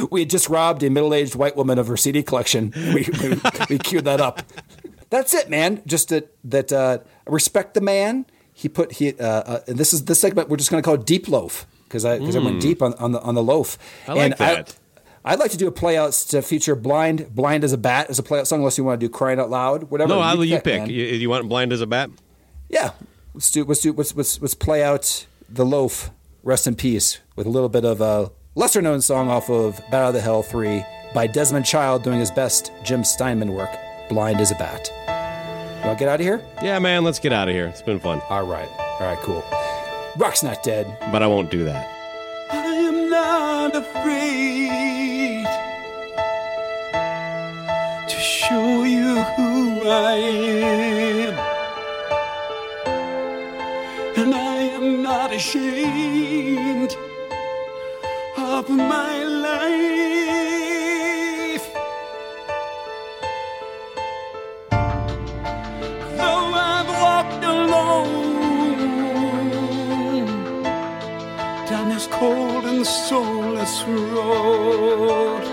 we 0.10 0.20
had 0.20 0.30
just 0.30 0.48
robbed 0.48 0.82
a 0.82 0.90
middle-aged 0.90 1.34
white 1.34 1.56
woman 1.56 1.78
of 1.78 1.86
her 1.88 1.96
CD 1.96 2.22
collection. 2.22 2.72
We, 2.76 3.06
we, 3.22 3.40
we 3.70 3.78
queued 3.78 4.04
that 4.04 4.20
up. 4.20 4.42
That's 5.10 5.34
it, 5.34 5.48
man. 5.50 5.82
Just 5.86 6.08
that 6.08 6.34
that 6.44 6.72
uh, 6.72 6.98
respect 7.26 7.74
the 7.74 7.80
man. 7.80 8.26
He 8.52 8.68
put 8.68 8.92
he. 8.92 9.14
Uh, 9.14 9.24
uh, 9.26 9.60
and 9.68 9.78
this 9.78 9.92
is 9.92 10.04
this 10.06 10.20
segment. 10.20 10.48
We're 10.48 10.56
just 10.56 10.70
going 10.70 10.82
to 10.82 10.84
call 10.86 10.94
it 10.94 11.04
deep 11.06 11.28
loaf 11.28 11.66
because 11.84 12.04
I 12.04 12.18
because 12.18 12.36
I 12.36 12.40
went 12.40 12.60
deep 12.60 12.82
on, 12.82 12.94
on 12.94 13.12
the 13.12 13.20
on 13.20 13.34
the 13.34 13.42
loaf. 13.42 13.78
Hmm. 14.06 14.10
I 14.10 14.14
like 14.14 14.24
and 14.24 14.34
that. 14.38 14.70
I, 14.70 14.72
would 15.32 15.40
like 15.40 15.50
to 15.52 15.56
do 15.56 15.66
a 15.66 15.72
playout 15.72 16.28
to 16.30 16.42
feature 16.42 16.74
"Blind," 16.76 17.34
"Blind 17.34 17.64
as 17.64 17.72
a 17.72 17.78
Bat" 17.78 18.10
as 18.10 18.18
a 18.18 18.22
playout 18.22 18.46
song. 18.46 18.58
Unless 18.60 18.76
you 18.78 18.84
want 18.84 19.00
to 19.00 19.06
do 19.06 19.10
"Crying 19.10 19.40
Out 19.40 19.50
Loud," 19.50 19.84
whatever. 19.90 20.08
No, 20.08 20.20
I'll 20.20 20.44
you 20.44 20.60
pick. 20.60 20.88
You, 20.88 21.04
you 21.04 21.30
want 21.30 21.48
blind 21.48 21.72
as 21.72 21.80
a 21.80 21.86
bat? 21.86 22.10
Yeah, 22.68 22.90
let's 23.32 23.50
do 23.50 23.64
let's 23.64 23.80
do 23.80 23.92
let's 23.92 24.14
let's, 24.14 24.40
let's 24.40 24.54
play 24.54 24.82
out 24.82 25.26
the 25.48 25.64
loaf. 25.64 26.10
Rest 26.42 26.66
in 26.66 26.74
peace 26.74 27.20
with 27.36 27.46
a 27.46 27.50
little 27.50 27.70
bit 27.70 27.86
of 27.86 28.02
a 28.02 28.30
lesser 28.54 28.82
known 28.82 29.00
song 29.00 29.30
off 29.30 29.48
of 29.48 29.80
Bat 29.90 29.94
Out 30.08 30.16
of 30.16 30.22
Hell 30.22 30.42
Three 30.42 30.84
by 31.14 31.26
Desmond 31.26 31.64
Child 31.64 32.02
doing 32.02 32.20
his 32.20 32.30
best 32.30 32.70
Jim 32.82 33.02
Steinman 33.02 33.54
work. 33.54 33.70
Blind 34.10 34.40
as 34.40 34.50
a 34.50 34.54
bat. 34.56 34.90
You 35.80 35.86
want 35.88 35.98
to 35.98 36.04
get 36.04 36.08
out 36.10 36.20
of 36.20 36.26
here? 36.26 36.42
Yeah, 36.62 36.78
man. 36.80 37.02
Let's 37.02 37.18
get 37.18 37.32
out 37.32 37.48
of 37.48 37.54
here. 37.54 37.66
It's 37.66 37.80
been 37.80 37.98
fun, 37.98 38.20
All 38.28 38.46
right, 38.46 38.68
all 39.00 39.00
right, 39.00 39.18
cool. 39.20 39.42
Rock's 40.18 40.42
not 40.42 40.62
dead. 40.62 40.98
but 41.10 41.22
I 41.22 41.26
won't 41.26 41.50
do 41.50 41.64
that. 41.64 41.90
Not 43.14 43.76
afraid 43.76 45.46
to 48.08 48.18
show 48.18 48.82
you 48.82 49.14
who 49.34 49.82
I 49.88 50.16
am. 51.24 51.34
And 54.20 54.34
I 54.34 54.56
am 54.78 55.02
not 55.02 55.32
ashamed 55.32 56.96
of 58.36 58.68
my 58.68 59.22
life. 59.22 60.63
Cold 72.24 72.64
and 72.64 72.86
soulless 72.86 73.76
road. 74.14 75.44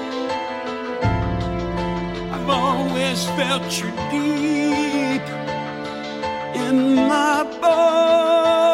I've 2.34 2.50
always 2.50 3.20
felt 3.38 3.68
you 3.80 3.90
deep 4.14 5.28
in 6.66 6.78
my 7.12 7.44
bones. 7.62 8.71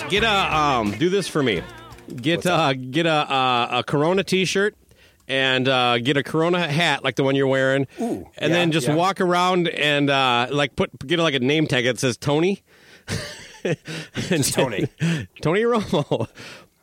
A 0.00 0.08
get 0.08 0.24
a 0.24 0.56
um. 0.56 0.92
Do 0.92 1.08
this 1.08 1.28
for 1.28 1.42
me. 1.42 1.62
Get 2.14 2.46
uh 2.46 2.72
get 2.74 3.06
a 3.06 3.10
uh, 3.10 3.68
a 3.72 3.84
Corona 3.84 4.24
T-shirt 4.24 4.74
and 5.28 5.68
uh, 5.68 5.98
get 5.98 6.16
a 6.16 6.22
Corona 6.22 6.66
hat 6.66 7.04
like 7.04 7.16
the 7.16 7.24
one 7.24 7.34
you're 7.36 7.46
wearing, 7.46 7.86
Ooh, 8.00 8.28
and 8.36 8.50
yeah, 8.50 8.58
then 8.58 8.72
just 8.72 8.88
yeah. 8.88 8.94
walk 8.94 9.20
around 9.20 9.68
and 9.68 10.10
uh, 10.10 10.48
like 10.50 10.76
put 10.76 10.90
get 11.06 11.18
like 11.18 11.34
a 11.34 11.40
name 11.40 11.66
tag 11.66 11.84
that 11.84 11.98
says 11.98 12.16
Tony. 12.16 12.62
Just 14.14 14.54
Tony. 14.54 14.88
Tony 15.40 15.62
Romo. 15.62 16.26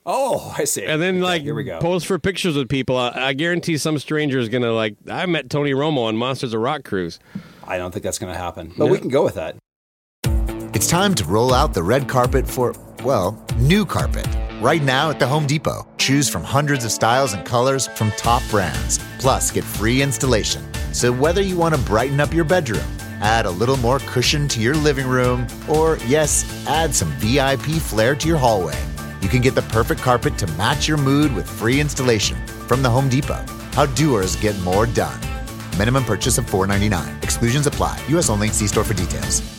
Oh, 0.06 0.56
I 0.58 0.64
see. 0.64 0.86
And 0.86 1.02
then 1.02 1.16
Okay, 1.16 1.24
like 1.24 1.42
here 1.42 1.54
we 1.54 1.66
go. 1.66 1.80
pose 1.80 2.06
for 2.06 2.18
pictures 2.18 2.56
with 2.56 2.70
people. 2.70 2.96
Uh, 2.96 3.12
I 3.14 3.34
guarantee 3.34 3.78
some 3.78 4.00
stranger 4.00 4.40
is 4.40 4.48
gonna 4.48 4.72
like. 4.72 4.96
I 5.10 5.26
met 5.26 5.50
Tony 5.50 5.74
Romo 5.74 6.06
on 6.06 6.16
Monsters 6.16 6.54
of 6.54 6.62
Rock 6.62 6.86
cruise. 6.86 7.20
I 7.68 7.78
don't 7.78 7.92
think 7.92 8.04
that's 8.04 8.18
going 8.18 8.34
to 8.34 8.40
happen, 8.40 8.74
but 8.78 8.88
we 8.88 8.98
can 8.98 9.10
go 9.10 9.24
with 9.24 9.36
that. 9.36 9.56
It's 10.74 10.88
time 10.88 11.14
to 11.16 11.26
roll 11.26 11.54
out 11.54 11.74
the 11.76 11.84
red 11.84 12.08
carpet 12.08 12.48
for, 12.48 12.74
well, 13.02 13.38
new 13.58 13.86
carpet. 13.86 14.28
Right 14.62 14.84
now 14.84 15.10
at 15.10 15.20
the 15.20 15.28
Home 15.28 15.48
Depot, 15.48 15.88
choose 15.98 16.30
from 16.30 16.44
hundreds 16.44 16.86
of 16.86 16.92
styles 16.92 17.34
and 17.34 17.46
colors 17.46 17.88
from 17.88 18.12
top 18.12 18.42
brands. 18.50 19.00
Plus, 19.20 19.52
get 19.52 19.64
free 19.64 20.02
installation. 20.02 20.64
So, 20.94 21.12
whether 21.12 21.42
you 21.42 21.58
want 21.58 21.76
to 21.76 21.82
brighten 21.82 22.20
up 22.20 22.34
your 22.34 22.46
bedroom, 22.46 22.86
add 23.22 23.46
a 23.46 23.52
little 23.52 23.78
more 23.78 24.00
cushion 24.00 24.48
to 24.50 24.60
your 24.60 24.76
living 24.76 25.08
room, 25.08 25.46
or, 25.68 25.98
yes, 26.08 26.46
add 26.68 26.94
some 26.94 27.12
VIP 27.14 27.82
flair 27.82 28.16
to 28.16 28.28
your 28.28 28.38
hallway, 28.38 28.80
you 29.22 29.30
can 29.30 29.42
get 29.42 29.56
the 29.56 29.62
perfect 29.64 30.02
carpet 30.02 30.38
to 30.38 30.48
match 30.54 30.88
your 30.88 30.98
mood 30.98 31.34
with 31.36 31.50
free 31.50 31.80
installation 31.80 32.38
from 32.48 32.82
the 32.82 32.90
Home 32.90 33.10
Depot. 33.10 33.46
How 33.74 33.86
doers 33.86 34.36
get 34.36 34.58
more 34.60 34.86
done. 34.86 35.20
Minimum 35.78 36.06
purchase 36.06 36.38
of 36.38 36.46
$4.99. 36.46 37.24
Exclusions 37.24 37.68
apply. 37.68 38.02
U.S. 38.10 38.30
only. 38.30 38.50
See 38.50 38.68
store 38.68 38.84
for 38.84 38.94
details. 38.94 39.59